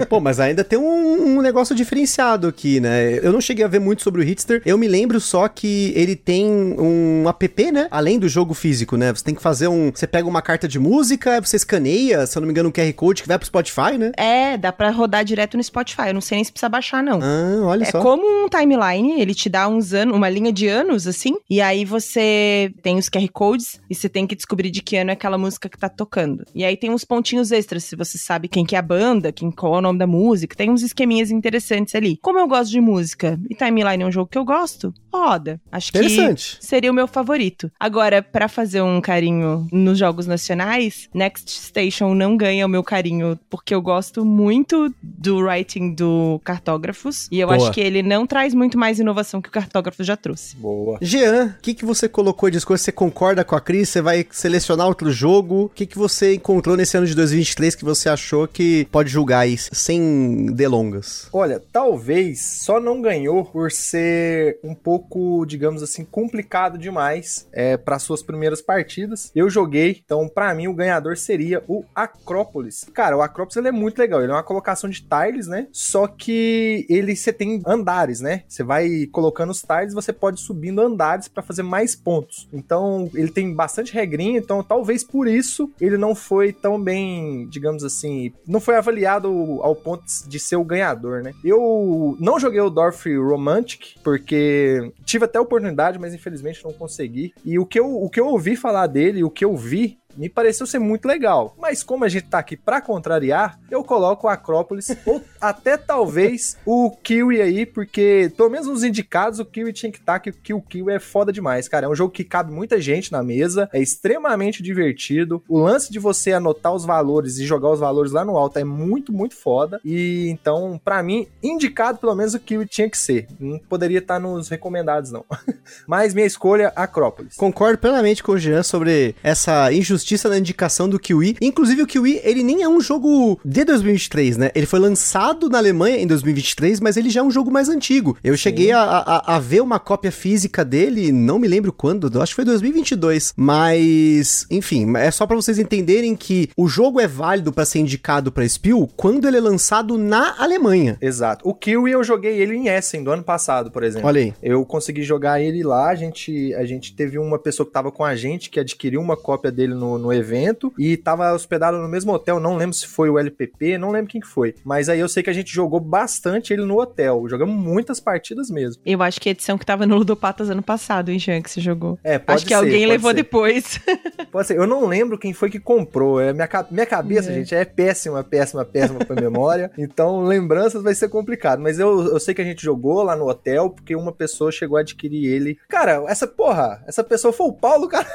Pô, 0.08 0.20
mas 0.20 0.40
ainda 0.40 0.64
tem 0.64 0.78
um, 0.78 1.36
um 1.38 1.42
negócio 1.42 1.74
diferenciado 1.74 2.46
aqui, 2.48 2.80
né? 2.80 3.18
Eu 3.22 3.32
não 3.32 3.40
cheguei 3.40 3.64
a 3.64 3.68
ver 3.68 3.78
muito 3.80 4.02
sobre 4.02 4.20
o 4.22 4.24
Hitster. 4.24 4.62
Eu 4.64 4.78
me 4.78 4.88
lembro 4.88 5.20
só 5.20 5.48
que 5.48 5.92
ele 5.94 6.16
tem 6.16 6.46
um 6.46 7.28
app, 7.28 7.72
né? 7.72 7.88
Além 7.90 8.18
do 8.18 8.28
jogo 8.28 8.54
físico, 8.54 8.96
né? 8.96 9.12
Você 9.12 9.24
tem 9.24 9.34
que 9.34 9.42
fazer 9.42 9.68
um. 9.68 9.90
Você 9.94 10.06
pega 10.06 10.28
uma 10.28 10.42
carta 10.42 10.66
de 10.68 10.78
música, 10.78 11.40
você 11.40 11.56
escaneia, 11.56 12.26
se 12.26 12.36
eu 12.36 12.40
não 12.40 12.46
me 12.46 12.52
engano, 12.52 12.68
um 12.68 12.72
QR 12.72 12.92
Code 12.94 13.22
que 13.22 13.28
vai 13.28 13.38
pro 13.38 13.46
Spotify, 13.46 13.98
né? 13.98 14.12
É, 14.16 14.56
dá 14.56 14.72
pra 14.72 14.90
rodar 14.90 15.24
direto 15.24 15.56
no 15.56 15.62
Spotify. 15.62 16.08
Eu 16.08 16.14
não 16.14 16.20
sei 16.20 16.36
nem 16.36 16.44
se 16.44 16.52
precisa 16.52 16.68
baixar, 16.68 17.02
não. 17.02 17.20
Ah, 17.22 17.60
olha 17.66 17.84
É 17.84 17.90
só. 17.90 18.00
como 18.00 18.44
um 18.44 18.48
timeline, 18.48 19.20
ele 19.20 19.34
te 19.34 19.48
dá 19.48 19.68
uns 19.68 19.92
anos, 19.92 20.14
uma 20.16 20.28
linha 20.28 20.52
de 20.52 20.66
anos, 20.68 21.06
assim, 21.06 21.36
e 21.48 21.60
aí 21.60 21.84
você 21.84 22.72
tem 22.86 22.98
os 22.98 23.08
QR 23.08 23.28
Codes 23.32 23.80
e 23.90 23.96
você 23.96 24.08
tem 24.08 24.28
que 24.28 24.36
descobrir 24.36 24.70
de 24.70 24.80
que 24.80 24.96
ano 24.96 25.10
é 25.10 25.14
aquela 25.14 25.36
música 25.36 25.68
que 25.68 25.76
tá 25.76 25.88
tocando. 25.88 26.44
E 26.54 26.64
aí 26.64 26.76
tem 26.76 26.88
uns 26.88 27.04
pontinhos 27.04 27.50
extras, 27.50 27.82
se 27.82 27.96
você 27.96 28.16
sabe 28.16 28.46
quem 28.46 28.64
que 28.64 28.76
é 28.76 28.78
a 28.78 28.82
banda, 28.82 29.32
quem, 29.32 29.50
qual 29.50 29.74
é 29.74 29.78
o 29.78 29.80
nome 29.80 29.98
da 29.98 30.06
música, 30.06 30.54
tem 30.54 30.70
uns 30.70 30.84
esqueminhas 30.84 31.32
interessantes 31.32 31.96
ali. 31.96 32.16
Como 32.22 32.38
eu 32.38 32.46
gosto 32.46 32.70
de 32.70 32.80
música 32.80 33.40
e 33.50 33.56
timeline 33.56 34.04
é 34.04 34.06
um 34.06 34.12
jogo 34.12 34.30
que 34.30 34.38
eu 34.38 34.44
gosto, 34.44 34.94
roda. 35.12 35.60
Acho 35.72 35.90
que 35.90 35.98
Interessante. 35.98 36.58
seria 36.60 36.92
o 36.92 36.94
meu 36.94 37.08
favorito. 37.08 37.72
Agora, 37.80 38.22
pra 38.22 38.46
fazer 38.46 38.82
um 38.82 39.00
carinho 39.00 39.66
nos 39.72 39.98
jogos 39.98 40.28
nacionais, 40.28 41.08
Next 41.12 41.50
Station 41.50 42.14
não 42.14 42.36
ganha 42.36 42.66
o 42.66 42.68
meu 42.68 42.84
carinho, 42.84 43.36
porque 43.50 43.74
eu 43.74 43.82
gosto 43.82 44.24
muito 44.24 44.94
do 45.02 45.38
writing 45.38 45.92
do 45.92 46.40
Cartógrafos, 46.44 47.26
e 47.32 47.40
eu 47.40 47.48
Boa. 47.48 47.56
acho 47.56 47.72
que 47.72 47.80
ele 47.80 48.00
não 48.00 48.28
traz 48.28 48.54
muito 48.54 48.78
mais 48.78 49.00
inovação 49.00 49.42
que 49.42 49.48
o 49.48 49.52
Cartógrafos 49.52 50.06
já 50.06 50.16
trouxe. 50.16 50.54
Boa. 50.54 50.98
Jean, 51.02 51.56
o 51.58 51.62
que, 51.62 51.74
que 51.74 51.84
você 51.84 52.08
colocou 52.08 52.48
de 52.48 52.58
escolha? 52.58 52.75
Você 52.76 52.92
concorda 52.92 53.44
com 53.44 53.56
a 53.56 53.60
Cris? 53.60 53.88
Você 53.88 54.00
vai 54.00 54.26
selecionar 54.30 54.86
outro 54.86 55.10
jogo? 55.10 55.64
O 55.64 55.68
que, 55.68 55.86
que 55.86 55.98
você 55.98 56.34
encontrou 56.34 56.76
nesse 56.76 56.96
ano 56.96 57.06
de 57.06 57.14
2023 57.14 57.74
que 57.74 57.84
você 57.84 58.08
achou 58.08 58.46
que 58.46 58.86
pode 58.90 59.10
julgar 59.10 59.40
aí 59.40 59.56
sem 59.58 60.46
delongas? 60.46 61.28
Olha, 61.32 61.62
talvez 61.72 62.60
só 62.62 62.78
não 62.80 63.00
ganhou 63.00 63.44
por 63.44 63.72
ser 63.72 64.58
um 64.62 64.74
pouco, 64.74 65.44
digamos 65.46 65.82
assim, 65.82 66.04
complicado 66.04 66.78
demais 66.78 67.46
é, 67.52 67.76
para 67.76 67.98
suas 67.98 68.22
primeiras 68.22 68.60
partidas. 68.60 69.30
Eu 69.34 69.48
joguei, 69.48 70.02
então 70.04 70.28
pra 70.28 70.54
mim 70.54 70.68
o 70.68 70.74
ganhador 70.74 71.16
seria 71.16 71.62
o 71.66 71.84
Acrópolis. 71.94 72.84
Cara, 72.92 73.16
o 73.16 73.22
Acrópolis 73.22 73.56
ele 73.56 73.68
é 73.68 73.72
muito 73.72 73.98
legal. 73.98 74.22
Ele 74.22 74.32
é 74.32 74.34
uma 74.34 74.42
colocação 74.42 74.88
de 74.88 75.02
tiles, 75.02 75.46
né? 75.46 75.66
Só 75.72 76.06
que 76.06 76.86
ele 76.88 77.16
você 77.16 77.32
tem 77.32 77.62
andares, 77.66 78.20
né? 78.20 78.42
Você 78.48 78.62
vai 78.62 79.06
colocando 79.10 79.50
os 79.50 79.62
tiles, 79.62 79.94
você 79.94 80.12
pode 80.12 80.40
subindo 80.40 80.80
andares 80.80 81.28
para 81.28 81.42
fazer 81.42 81.62
mais 81.62 81.94
pontos. 81.94 82.48
Então 82.56 83.10
ele 83.14 83.30
tem 83.30 83.52
bastante 83.54 83.92
regrinha. 83.92 84.38
Então 84.38 84.62
talvez 84.62 85.04
por 85.04 85.28
isso 85.28 85.70
ele 85.80 85.96
não 85.96 86.14
foi 86.14 86.52
tão 86.52 86.80
bem, 86.80 87.46
digamos 87.48 87.84
assim, 87.84 88.32
não 88.46 88.60
foi 88.60 88.76
avaliado 88.76 89.28
ao 89.62 89.74
ponto 89.74 90.04
de 90.26 90.38
ser 90.38 90.56
o 90.56 90.64
ganhador, 90.64 91.22
né? 91.22 91.32
Eu 91.44 92.16
não 92.20 92.40
joguei 92.40 92.60
o 92.60 92.70
Dorf 92.70 93.06
Romantic 93.16 93.96
porque 94.02 94.92
tive 95.04 95.24
até 95.24 95.38
a 95.38 95.42
oportunidade, 95.42 95.98
mas 95.98 96.14
infelizmente 96.14 96.64
não 96.64 96.72
consegui. 96.72 97.32
E 97.44 97.58
o 97.58 97.66
que 97.66 97.78
eu, 97.78 97.86
o 97.86 98.08
que 98.08 98.20
eu 98.20 98.26
ouvi 98.26 98.56
falar 98.56 98.86
dele, 98.86 99.24
o 99.24 99.30
que 99.30 99.44
eu 99.44 99.56
vi 99.56 99.98
me 100.16 100.28
pareceu 100.28 100.66
ser 100.66 100.78
muito 100.78 101.06
legal. 101.06 101.54
Mas 101.58 101.82
como 101.82 102.04
a 102.04 102.08
gente 102.08 102.28
tá 102.28 102.38
aqui 102.38 102.56
pra 102.56 102.80
contrariar, 102.80 103.58
eu 103.70 103.84
coloco 103.84 104.26
o 104.26 104.30
Acrópolis 104.30 104.96
ou 105.04 105.22
até 105.40 105.76
talvez 105.76 106.56
o 106.64 106.90
Kiwi 106.90 107.40
aí, 107.40 107.66
porque 107.66 108.32
pelo 108.36 108.50
menos 108.50 108.66
nos 108.66 108.82
indicados 108.82 109.38
o 109.38 109.44
Kiwi 109.44 109.72
tinha 109.72 109.92
que 109.92 109.98
estar, 109.98 110.18
tá, 110.18 110.32
que 110.32 110.54
o 110.54 110.60
Kiwi 110.60 110.94
é 110.94 110.98
foda 110.98 111.32
demais, 111.32 111.68
cara. 111.68 111.86
É 111.86 111.88
um 111.88 111.94
jogo 111.94 112.12
que 112.12 112.24
cabe 112.24 112.52
muita 112.52 112.80
gente 112.80 113.12
na 113.12 113.22
mesa, 113.22 113.68
é 113.72 113.80
extremamente 113.80 114.62
divertido. 114.62 115.42
O 115.48 115.58
lance 115.58 115.92
de 115.92 115.98
você 115.98 116.32
anotar 116.32 116.72
os 116.72 116.84
valores 116.84 117.38
e 117.38 117.44
jogar 117.44 117.70
os 117.70 117.80
valores 117.80 118.12
lá 118.12 118.24
no 118.24 118.36
alto 118.36 118.58
é 118.58 118.64
muito, 118.64 119.12
muito 119.12 119.34
foda. 119.34 119.80
E 119.84 120.28
então, 120.28 120.80
para 120.82 121.02
mim, 121.02 121.26
indicado 121.42 121.98
pelo 121.98 122.14
menos 122.14 122.34
o 122.34 122.40
Kiwi 122.40 122.66
tinha 122.66 122.88
que 122.88 122.98
ser. 122.98 123.26
Não 123.38 123.58
poderia 123.58 123.98
estar 123.98 124.14
tá 124.14 124.20
nos 124.20 124.48
recomendados, 124.48 125.10
não. 125.10 125.24
Mas 125.86 126.14
minha 126.14 126.26
escolha, 126.26 126.72
Acrópolis. 126.74 127.36
Concordo 127.36 127.78
plenamente 127.78 128.22
com 128.22 128.32
o 128.32 128.38
Jean 128.38 128.62
sobre 128.62 129.14
essa 129.22 129.72
injustiça 129.72 130.05
na 130.28 130.38
indicação 130.38 130.88
do 130.88 130.98
Kiwi. 130.98 131.36
Inclusive, 131.40 131.82
o 131.82 131.86
Kiwi, 131.86 132.20
ele 132.22 132.42
nem 132.42 132.62
é 132.62 132.68
um 132.68 132.80
jogo 132.80 133.38
de 133.44 133.64
2023, 133.64 134.36
né? 134.36 134.50
Ele 134.54 134.66
foi 134.66 134.78
lançado 134.78 135.48
na 135.48 135.58
Alemanha 135.58 135.98
em 135.98 136.06
2023, 136.06 136.80
mas 136.80 136.96
ele 136.96 137.10
já 137.10 137.20
é 137.20 137.22
um 137.22 137.30
jogo 137.30 137.50
mais 137.50 137.68
antigo. 137.68 138.16
Eu 138.22 138.36
cheguei 138.36 138.70
a, 138.72 138.80
a, 138.80 139.36
a, 139.36 139.38
ver 139.38 139.60
uma 139.60 139.78
cópia 139.78 140.12
física 140.12 140.64
dele, 140.64 141.10
não 141.10 141.38
me 141.38 141.48
lembro 141.48 141.72
quando, 141.72 142.06
acho 142.22 142.32
que 142.32 142.36
foi 142.36 142.44
2022. 142.44 143.34
Mas, 143.36 144.46
enfim, 144.50 144.96
é 144.96 145.10
só 145.10 145.26
para 145.26 145.36
vocês 145.36 145.58
entenderem 145.58 146.14
que 146.14 146.48
o 146.56 146.68
jogo 146.68 147.00
é 147.00 147.06
válido 147.06 147.52
para 147.52 147.64
ser 147.64 147.80
indicado 147.80 148.30
para 148.30 148.48
Spiel 148.48 148.88
quando 148.96 149.26
ele 149.26 149.36
é 149.36 149.40
lançado 149.40 149.98
na 149.98 150.36
Alemanha. 150.38 150.96
Exato. 151.00 151.48
O 151.48 151.54
Kiwi 151.54 151.92
eu 151.92 152.04
joguei 152.04 152.40
ele 152.40 152.54
em 152.54 152.68
Essen 152.68 153.02
do 153.02 153.10
ano 153.10 153.22
passado, 153.22 153.70
por 153.70 153.82
exemplo. 153.82 154.06
Olha 154.06 154.20
aí. 154.20 154.34
Eu 154.42 154.64
consegui 154.64 155.02
jogar 155.02 155.40
ele 155.40 155.62
lá, 155.62 155.90
a 155.90 155.94
gente, 155.94 156.54
a 156.54 156.64
gente 156.64 156.94
teve 156.94 157.18
uma 157.18 157.38
pessoa 157.38 157.66
que 157.66 157.72
tava 157.72 157.90
com 157.90 158.04
a 158.04 158.14
gente 158.14 158.50
que 158.50 158.60
adquiriu 158.60 159.00
uma 159.00 159.16
cópia 159.16 159.50
dele 159.50 159.74
no, 159.74 159.95
no 159.98 160.12
evento 160.12 160.72
e 160.78 160.96
tava 160.96 161.32
hospedado 161.32 161.78
no 161.78 161.88
mesmo 161.88 162.12
hotel, 162.12 162.40
não 162.40 162.56
lembro 162.56 162.74
se 162.74 162.86
foi 162.86 163.10
o 163.10 163.18
LPP, 163.18 163.78
não 163.78 163.90
lembro 163.90 164.10
quem 164.10 164.20
que 164.20 164.26
foi. 164.26 164.54
Mas 164.64 164.88
aí 164.88 165.00
eu 165.00 165.08
sei 165.08 165.22
que 165.22 165.30
a 165.30 165.32
gente 165.32 165.52
jogou 165.52 165.80
bastante 165.80 166.52
ele 166.52 166.64
no 166.64 166.80
hotel, 166.80 167.26
jogamos 167.28 167.54
muitas 167.54 168.00
partidas 168.00 168.50
mesmo. 168.50 168.82
Eu 168.84 169.02
acho 169.02 169.20
que 169.20 169.28
a 169.28 169.32
edição 169.32 169.58
que 169.58 169.66
tava 169.66 169.86
no 169.86 169.96
Ludopatas 169.96 170.50
ano 170.50 170.62
passado, 170.62 171.10
hein, 171.10 171.18
Jean, 171.18 171.42
que 171.42 171.50
você 171.50 171.60
jogou. 171.60 171.98
É, 172.02 172.18
pode 172.18 172.36
Acho 172.36 172.44
que 172.44 172.50
ser, 172.50 172.54
alguém 172.54 172.86
levou 172.86 173.10
ser. 173.10 173.16
depois. 173.16 173.80
Pode 174.30 174.48
ser. 174.48 174.56
Eu 174.58 174.66
não 174.66 174.86
lembro 174.86 175.18
quem 175.18 175.32
foi 175.32 175.48
que 175.48 175.58
comprou. 175.58 176.20
É, 176.20 176.32
minha, 176.32 176.48
minha 176.70 176.86
cabeça, 176.86 177.30
é. 177.30 177.34
gente, 177.34 177.54
é 177.54 177.64
péssima, 177.64 178.22
péssima, 178.22 178.64
péssima 178.64 179.04
pra 179.04 179.20
memória. 179.20 179.70
Então, 179.86 180.24
lembranças 180.24 180.82
vai 180.82 180.94
ser 180.94 181.08
complicado. 181.08 181.60
Mas 181.60 181.78
eu, 181.78 182.08
eu 182.08 182.18
sei 182.18 182.34
que 182.34 182.42
a 182.42 182.44
gente 182.44 182.62
jogou 182.62 183.02
lá 183.02 183.14
no 183.14 183.28
hotel, 183.28 183.70
porque 183.70 183.94
uma 183.94 184.10
pessoa 184.10 184.50
chegou 184.50 184.76
a 184.76 184.80
adquirir 184.80 185.24
ele. 185.26 185.58
Cara, 185.68 186.04
essa 186.08 186.26
porra, 186.26 186.82
essa 186.86 187.04
pessoa 187.04 187.32
foi 187.32 187.46
o 187.46 187.52
Paulo, 187.52 187.88
cara. 187.88 188.06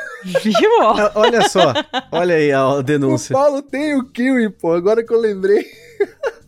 Viu? 0.44 0.70
olha 1.16 1.48
só. 1.48 1.61
Olha 2.12 2.36
aí 2.36 2.52
a 2.52 2.82
denúncia. 2.82 3.36
O 3.36 3.40
Paulo 3.40 3.62
tem 3.62 3.96
o 3.96 4.06
Kiwi, 4.06 4.50
pô. 4.50 4.74
Agora 4.74 5.04
que 5.04 5.14
eu 5.14 5.20
lembrei. 5.20 5.66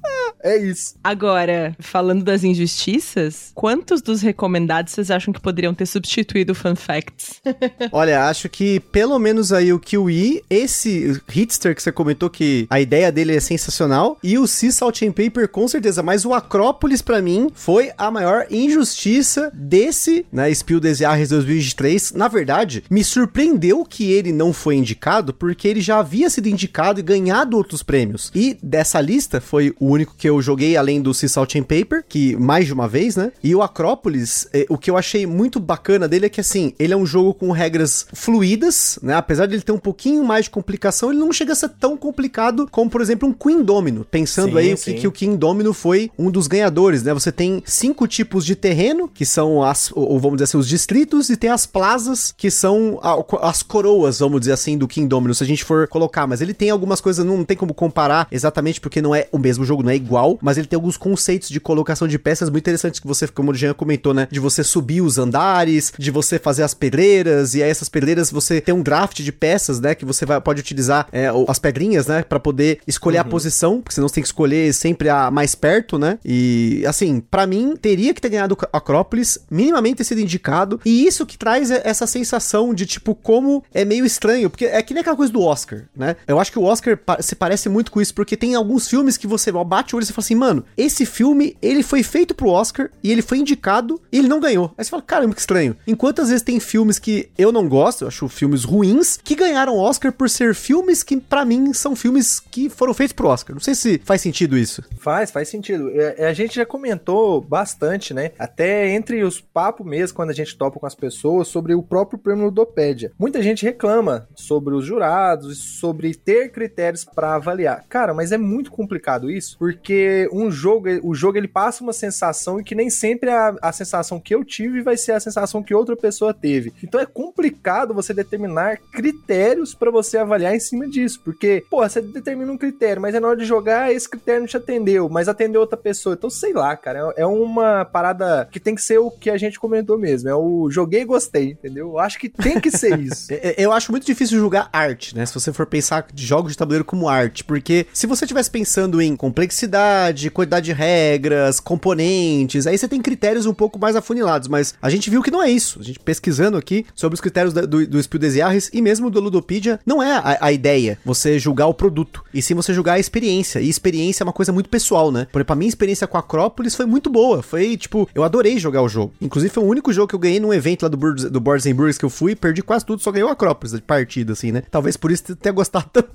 É 0.43 0.57
isso. 0.57 0.95
Agora, 1.01 1.73
falando 1.79 2.23
das 2.23 2.43
injustiças, 2.43 3.51
quantos 3.55 4.01
dos 4.01 4.21
recomendados 4.21 4.91
vocês 4.91 5.09
acham 5.09 5.33
que 5.33 5.39
poderiam 5.39 5.73
ter 5.73 5.85
substituído 5.85 6.51
o 6.51 6.55
Fun 6.55 6.75
Facts? 6.75 7.41
Olha, 7.93 8.27
acho 8.27 8.49
que 8.49 8.81
pelo 8.91 9.17
menos 9.17 9.53
aí 9.53 9.71
o 9.71 9.79
Kiwi, 9.79 10.43
esse 10.49 11.21
Hitster 11.33 11.73
que 11.73 11.81
você 11.81 11.93
comentou 11.93 12.29
que 12.29 12.67
a 12.69 12.81
ideia 12.81 13.09
dele 13.09 13.35
é 13.35 13.39
sensacional, 13.39 14.17
e 14.21 14.37
o 14.37 14.45
Sea 14.45 14.71
Salt 14.71 15.01
and 15.03 15.13
Paper 15.13 15.47
com 15.47 15.65
certeza, 15.67 16.03
mas 16.03 16.25
o 16.25 16.33
Acrópolis 16.33 17.01
para 17.01 17.21
mim 17.21 17.49
foi 17.53 17.91
a 17.97 18.11
maior 18.11 18.45
injustiça 18.51 19.49
desse, 19.53 20.25
né, 20.31 20.53
Spiel 20.53 20.81
des 20.81 20.97
Jahres 20.97 21.29
2023. 21.29 22.11
Na 22.13 22.27
verdade, 22.27 22.83
me 22.89 23.03
surpreendeu 23.03 23.85
que 23.85 24.11
ele 24.11 24.33
não 24.33 24.51
foi 24.51 24.75
indicado, 24.75 25.33
porque 25.33 25.69
ele 25.69 25.79
já 25.79 25.99
havia 25.99 26.29
sido 26.29 26.49
indicado 26.49 26.99
e 26.99 27.03
ganhado 27.03 27.55
outros 27.55 27.81
prêmios. 27.81 28.29
E 28.35 28.57
dessa 28.61 28.99
lista 28.99 29.39
foi 29.39 29.73
o 29.79 29.87
único 29.87 30.15
que 30.17 30.27
eu 30.27 30.32
joguei 30.41 30.77
além 30.77 31.01
do 31.01 31.13
Sea 31.13 31.29
Salt 31.29 31.55
and 31.55 31.63
Paper, 31.63 32.03
que 32.07 32.35
mais 32.35 32.65
de 32.65 32.73
uma 32.73 32.87
vez, 32.87 33.15
né? 33.15 33.31
E 33.43 33.55
o 33.55 33.61
Acrópolis, 33.61 34.47
é, 34.53 34.65
o 34.69 34.77
que 34.77 34.89
eu 34.89 34.97
achei 34.97 35.25
muito 35.25 35.59
bacana 35.59 36.07
dele 36.07 36.25
é 36.25 36.29
que 36.29 36.41
assim, 36.41 36.73
ele 36.77 36.93
é 36.93 36.97
um 36.97 37.05
jogo 37.05 37.33
com 37.33 37.51
regras 37.51 38.05
fluídas, 38.13 38.99
né? 39.01 39.13
Apesar 39.15 39.45
de 39.45 39.55
ele 39.55 39.63
ter 39.63 39.71
um 39.71 39.77
pouquinho 39.77 40.23
mais 40.23 40.45
de 40.45 40.51
complicação, 40.51 41.11
ele 41.11 41.19
não 41.19 41.31
chega 41.31 41.53
a 41.53 41.55
ser 41.55 41.69
tão 41.69 41.97
complicado 41.97 42.67
como, 42.71 42.89
por 42.89 43.01
exemplo, 43.01 43.27
um 43.27 43.33
Queen 43.33 43.63
Domino. 43.63 44.05
Pensando 44.09 44.53
sim, 44.53 44.57
aí 44.57 44.77
sim. 44.77 44.93
que, 44.93 45.01
que 45.01 45.07
o 45.07 45.11
King 45.11 45.37
Domino 45.37 45.73
foi 45.73 46.11
um 46.17 46.29
dos 46.29 46.47
ganhadores, 46.47 47.03
né? 47.03 47.13
Você 47.13 47.31
tem 47.31 47.61
cinco 47.65 48.07
tipos 48.07 48.45
de 48.45 48.55
terreno, 48.55 49.07
que 49.07 49.25
são 49.25 49.63
as, 49.63 49.91
ou 49.93 50.19
vamos 50.19 50.37
dizer 50.37 50.45
assim, 50.45 50.57
os 50.57 50.67
distritos, 50.67 51.29
e 51.29 51.35
tem 51.37 51.49
as 51.49 51.65
plazas, 51.65 52.33
que 52.35 52.49
são 52.49 52.99
a, 53.01 53.49
as 53.49 53.63
coroas, 53.63 54.19
vamos 54.19 54.39
dizer 54.39 54.53
assim, 54.53 54.77
do 54.77 54.87
King 54.87 55.07
Domino, 55.07 55.33
se 55.33 55.43
a 55.43 55.47
gente 55.47 55.63
for 55.63 55.87
colocar. 55.87 56.27
Mas 56.27 56.41
ele 56.41 56.53
tem 56.53 56.69
algumas 56.69 57.01
coisas, 57.01 57.25
não 57.25 57.43
tem 57.43 57.57
como 57.57 57.73
comparar 57.73 58.27
exatamente 58.31 58.79
porque 58.79 59.01
não 59.01 59.13
é 59.13 59.27
o 59.31 59.37
mesmo 59.37 59.65
jogo, 59.65 59.83
não 59.83 59.89
é 59.89 59.95
igual 59.95 60.22
mas 60.41 60.57
ele 60.57 60.67
tem 60.67 60.75
alguns 60.75 60.97
conceitos 60.97 61.49
de 61.49 61.59
colocação 61.59 62.07
de 62.07 62.17
peças 62.19 62.49
muito 62.49 62.63
interessantes 62.63 62.99
que 62.99 63.07
você, 63.07 63.27
como 63.27 63.51
o 63.51 63.55
Jean 63.55 63.73
comentou, 63.73 64.13
né? 64.13 64.27
De 64.31 64.39
você 64.39 64.63
subir 64.63 65.01
os 65.01 65.17
andares, 65.17 65.93
de 65.97 66.11
você 66.11 66.37
fazer 66.39 66.63
as 66.63 66.73
pedreiras, 66.73 67.53
e 67.55 67.63
aí 67.63 67.69
essas 67.69 67.89
pedreiras 67.89 68.31
você 68.31 68.59
tem 68.59 68.73
um 68.73 68.81
draft 68.81 69.21
de 69.21 69.31
peças, 69.31 69.79
né? 69.79 69.95
Que 69.95 70.05
você 70.05 70.25
vai, 70.25 70.39
pode 70.41 70.59
utilizar 70.59 71.07
é, 71.11 71.27
as 71.47 71.59
pedrinhas, 71.59 72.07
né? 72.07 72.23
para 72.23 72.39
poder 72.39 72.79
escolher 72.87 73.17
uhum. 73.17 73.21
a 73.21 73.25
posição, 73.25 73.81
porque 73.81 73.93
senão 73.93 74.07
você 74.07 74.15
tem 74.15 74.23
que 74.23 74.27
escolher 74.27 74.73
sempre 74.73 75.09
a 75.09 75.29
mais 75.29 75.55
perto, 75.55 75.99
né? 75.99 76.17
E 76.25 76.83
assim, 76.87 77.19
para 77.19 77.45
mim, 77.45 77.75
teria 77.79 78.13
que 78.13 78.21
ter 78.21 78.29
ganhado 78.29 78.57
Acrópolis, 78.71 79.37
minimamente 79.49 79.97
ter 79.97 80.03
sido 80.03 80.21
indicado, 80.21 80.79
e 80.85 81.05
isso 81.05 81.25
que 81.25 81.37
traz 81.37 81.69
essa 81.71 82.07
sensação 82.07 82.73
de 82.73 82.85
tipo, 82.85 83.13
como 83.15 83.63
é 83.73 83.85
meio 83.85 84.05
estranho, 84.05 84.49
porque 84.49 84.65
é 84.65 84.81
que 84.81 84.93
nem 84.93 85.01
aquela 85.01 85.15
coisa 85.15 85.31
do 85.31 85.41
Oscar, 85.41 85.83
né? 85.95 86.15
Eu 86.27 86.39
acho 86.39 86.51
que 86.51 86.59
o 86.59 86.63
Oscar 86.63 86.99
se 87.19 87.35
parece 87.35 87.69
muito 87.69 87.91
com 87.91 88.01
isso, 88.01 88.13
porque 88.13 88.35
tem 88.35 88.55
alguns 88.55 88.87
filmes 88.87 89.17
que 89.17 89.27
você 89.27 89.51
bate 89.51 89.93
o 89.93 89.97
olho 89.97 90.03
e 90.03 90.12
você 90.13 90.15
fala 90.15 90.25
assim, 90.25 90.35
mano, 90.35 90.65
esse 90.77 91.05
filme, 91.05 91.57
ele 91.61 91.83
foi 91.83 92.03
feito 92.03 92.35
pro 92.35 92.49
Oscar 92.49 92.89
e 93.03 93.11
ele 93.11 93.21
foi 93.21 93.39
indicado 93.39 93.99
e 94.11 94.19
ele 94.19 94.27
não 94.27 94.39
ganhou. 94.39 94.73
Aí 94.77 94.83
você 94.83 94.89
fala, 94.89 95.01
caramba, 95.01 95.33
que 95.33 95.41
estranho. 95.41 95.75
Enquanto 95.87 96.21
às 96.21 96.29
vezes 96.29 96.43
tem 96.43 96.59
filmes 96.59 96.99
que 96.99 97.29
eu 97.37 97.51
não 97.51 97.67
gosto, 97.67 98.03
eu 98.03 98.07
acho 98.07 98.27
filmes 98.27 98.63
ruins, 98.63 99.17
que 99.17 99.35
ganharam 99.35 99.77
Oscar 99.77 100.11
por 100.11 100.29
ser 100.29 100.55
filmes 100.55 101.03
que, 101.03 101.17
para 101.17 101.45
mim, 101.45 101.73
são 101.73 101.95
filmes 101.95 102.39
que 102.39 102.69
foram 102.69 102.93
feitos 102.93 103.13
pro 103.13 103.27
Oscar. 103.27 103.55
Não 103.55 103.61
sei 103.61 103.75
se 103.75 104.01
faz 104.03 104.21
sentido 104.21 104.57
isso. 104.57 104.83
Faz, 104.97 105.31
faz 105.31 105.49
sentido. 105.49 105.89
É, 105.91 106.15
é, 106.19 106.27
a 106.27 106.33
gente 106.33 106.55
já 106.55 106.65
comentou 106.65 107.41
bastante, 107.41 108.13
né? 108.13 108.31
Até 108.37 108.89
entre 108.89 109.23
os 109.23 109.39
papos 109.39 109.85
mesmo, 109.85 110.15
quando 110.15 110.29
a 110.29 110.33
gente 110.33 110.57
topa 110.57 110.79
com 110.79 110.85
as 110.85 110.95
pessoas, 110.95 111.47
sobre 111.47 111.73
o 111.73 111.83
próprio 111.83 112.19
prêmio 112.19 112.45
Ludopédia. 112.45 113.11
Muita 113.17 113.41
gente 113.41 113.63
reclama 113.63 114.27
sobre 114.35 114.73
os 114.73 114.85
jurados, 114.85 115.57
sobre 115.79 116.13
ter 116.13 116.51
critérios 116.51 117.05
para 117.05 117.35
avaliar. 117.35 117.83
Cara, 117.89 118.13
mas 118.13 118.31
é 118.31 118.37
muito 118.37 118.71
complicado 118.71 119.29
isso, 119.29 119.57
porque 119.57 119.92
um 120.31 120.51
jogo, 120.51 120.87
o 121.03 121.13
jogo 121.13 121.37
ele 121.37 121.47
passa 121.47 121.83
uma 121.83 121.93
sensação 121.93 122.59
e 122.59 122.63
que 122.63 122.75
nem 122.75 122.89
sempre 122.89 123.29
a, 123.29 123.55
a 123.61 123.71
sensação 123.71 124.19
que 124.19 124.33
eu 124.33 124.43
tive 124.43 124.81
vai 124.81 124.97
ser 124.97 125.13
a 125.13 125.19
sensação 125.19 125.63
que 125.63 125.73
outra 125.73 125.95
pessoa 125.95 126.33
teve. 126.33 126.73
Então 126.83 126.99
é 126.99 127.05
complicado 127.05 127.93
você 127.93 128.13
determinar 128.13 128.77
critérios 128.91 129.73
para 129.73 129.91
você 129.91 130.17
avaliar 130.17 130.55
em 130.55 130.59
cima 130.59 130.87
disso, 130.87 131.21
porque, 131.23 131.65
pô, 131.69 131.87
você 131.87 132.01
determina 132.01 132.51
um 132.51 132.57
critério, 132.57 133.01
mas 133.01 133.15
é 133.15 133.19
na 133.19 133.27
hora 133.27 133.37
de 133.37 133.45
jogar, 133.45 133.93
esse 133.93 134.09
critério 134.09 134.41
não 134.41 134.47
te 134.47 134.57
atendeu, 134.57 135.09
mas 135.09 135.27
atendeu 135.27 135.61
outra 135.61 135.77
pessoa. 135.77 136.15
Então, 136.15 136.29
sei 136.29 136.53
lá, 136.53 136.75
cara, 136.75 137.13
é, 137.17 137.21
é 137.21 137.25
uma 137.25 137.85
parada 137.85 138.47
que 138.51 138.59
tem 138.59 138.75
que 138.75 138.81
ser 138.81 138.97
o 138.97 139.11
que 139.11 139.29
a 139.29 139.37
gente 139.37 139.59
comentou 139.59 139.97
mesmo, 139.97 140.29
é 140.29 140.35
o 140.35 140.69
joguei 140.69 141.01
e 141.01 141.05
gostei, 141.05 141.51
entendeu? 141.51 141.89
Eu 141.89 141.99
acho 141.99 142.19
que 142.19 142.29
tem 142.29 142.59
que 142.59 142.71
ser 142.71 142.99
isso. 143.01 143.31
É, 143.31 143.49
é, 143.49 143.55
eu 143.57 143.71
acho 143.71 143.91
muito 143.91 144.05
difícil 144.05 144.39
julgar 144.39 144.69
arte, 144.71 145.15
né? 145.15 145.25
Se 145.25 145.33
você 145.33 145.51
for 145.51 145.65
pensar 145.65 146.07
de 146.13 146.25
jogos 146.25 146.51
de 146.51 146.57
tabuleiro 146.57 146.85
como 146.85 147.07
arte, 147.07 147.43
porque 147.43 147.87
se 147.93 148.07
você 148.07 148.25
estivesse 148.25 148.49
pensando 148.49 149.01
em 149.01 149.15
complexidade, 149.15 149.82
quantidade, 149.83 150.29
quantidade 150.29 150.65
de 150.65 150.73
regras, 150.73 151.59
componentes. 151.59 152.65
Aí 152.67 152.77
você 152.77 152.87
tem 152.87 153.01
critérios 153.01 153.45
um 153.45 153.53
pouco 153.53 153.79
mais 153.79 153.95
afunilados, 153.95 154.47
mas 154.47 154.73
a 154.81 154.89
gente 154.89 155.09
viu 155.09 155.21
que 155.21 155.31
não 155.31 155.41
é 155.41 155.49
isso. 155.49 155.79
A 155.79 155.83
gente 155.83 155.99
pesquisando 155.99 156.57
aqui 156.57 156.85
sobre 156.95 157.15
os 157.15 157.21
critérios 157.21 157.53
do, 157.53 157.67
do, 157.67 157.87
do 157.87 158.03
Spiel 158.03 158.19
des 158.19 158.35
Jahres 158.35 158.69
e 158.73 158.81
mesmo 158.81 159.09
do 159.09 159.19
Ludopedia, 159.19 159.79
não 159.85 160.01
é 160.01 160.11
a, 160.11 160.37
a, 160.41 160.51
ideia 160.51 160.97
você 161.03 161.37
julgar 161.37 161.67
o 161.67 161.73
produto, 161.73 162.23
e 162.33 162.41
sim 162.41 162.53
você 162.53 162.73
julgar 162.73 162.93
a 162.93 162.99
experiência. 162.99 163.59
E 163.59 163.69
experiência 163.69 164.23
é 164.23 164.25
uma 164.25 164.33
coisa 164.33 164.51
muito 164.51 164.69
pessoal, 164.69 165.11
né? 165.11 165.27
Por 165.31 165.39
exemplo, 165.39 165.53
a 165.53 165.55
minha 165.55 165.69
experiência 165.69 166.07
com 166.07 166.17
a 166.17 166.19
Acrópolis 166.19 166.75
foi 166.75 166.85
muito 166.85 167.09
boa. 167.09 167.41
Foi, 167.41 167.75
tipo, 167.75 168.07
eu 168.13 168.23
adorei 168.23 168.57
jogar 168.57 168.81
o 168.81 168.89
jogo. 168.89 169.13
Inclusive, 169.21 169.53
foi 169.53 169.63
o 169.63 169.67
único 169.67 169.91
jogo 169.91 170.07
que 170.07 170.15
eu 170.15 170.19
ganhei 170.19 170.39
num 170.39 170.53
evento 170.53 170.83
lá 170.83 170.89
do, 170.89 170.97
Birds, 170.97 171.25
do 171.25 171.39
Boards 171.39 171.65
and 171.65 171.75
Burgers 171.75 171.97
que 171.97 172.05
eu 172.05 172.09
fui, 172.09 172.35
perdi 172.35 172.61
quase 172.61 172.85
tudo, 172.85 173.01
só 173.01 173.11
ganhei 173.11 173.25
o 173.25 173.29
Acrópolis 173.29 173.73
de 173.73 173.81
partida, 173.81 174.33
assim, 174.33 174.51
né? 174.51 174.63
Talvez 174.69 174.95
por 174.97 175.11
isso 175.11 175.35
tenha 175.35 175.53
gostado 175.53 175.89
também. 175.91 176.11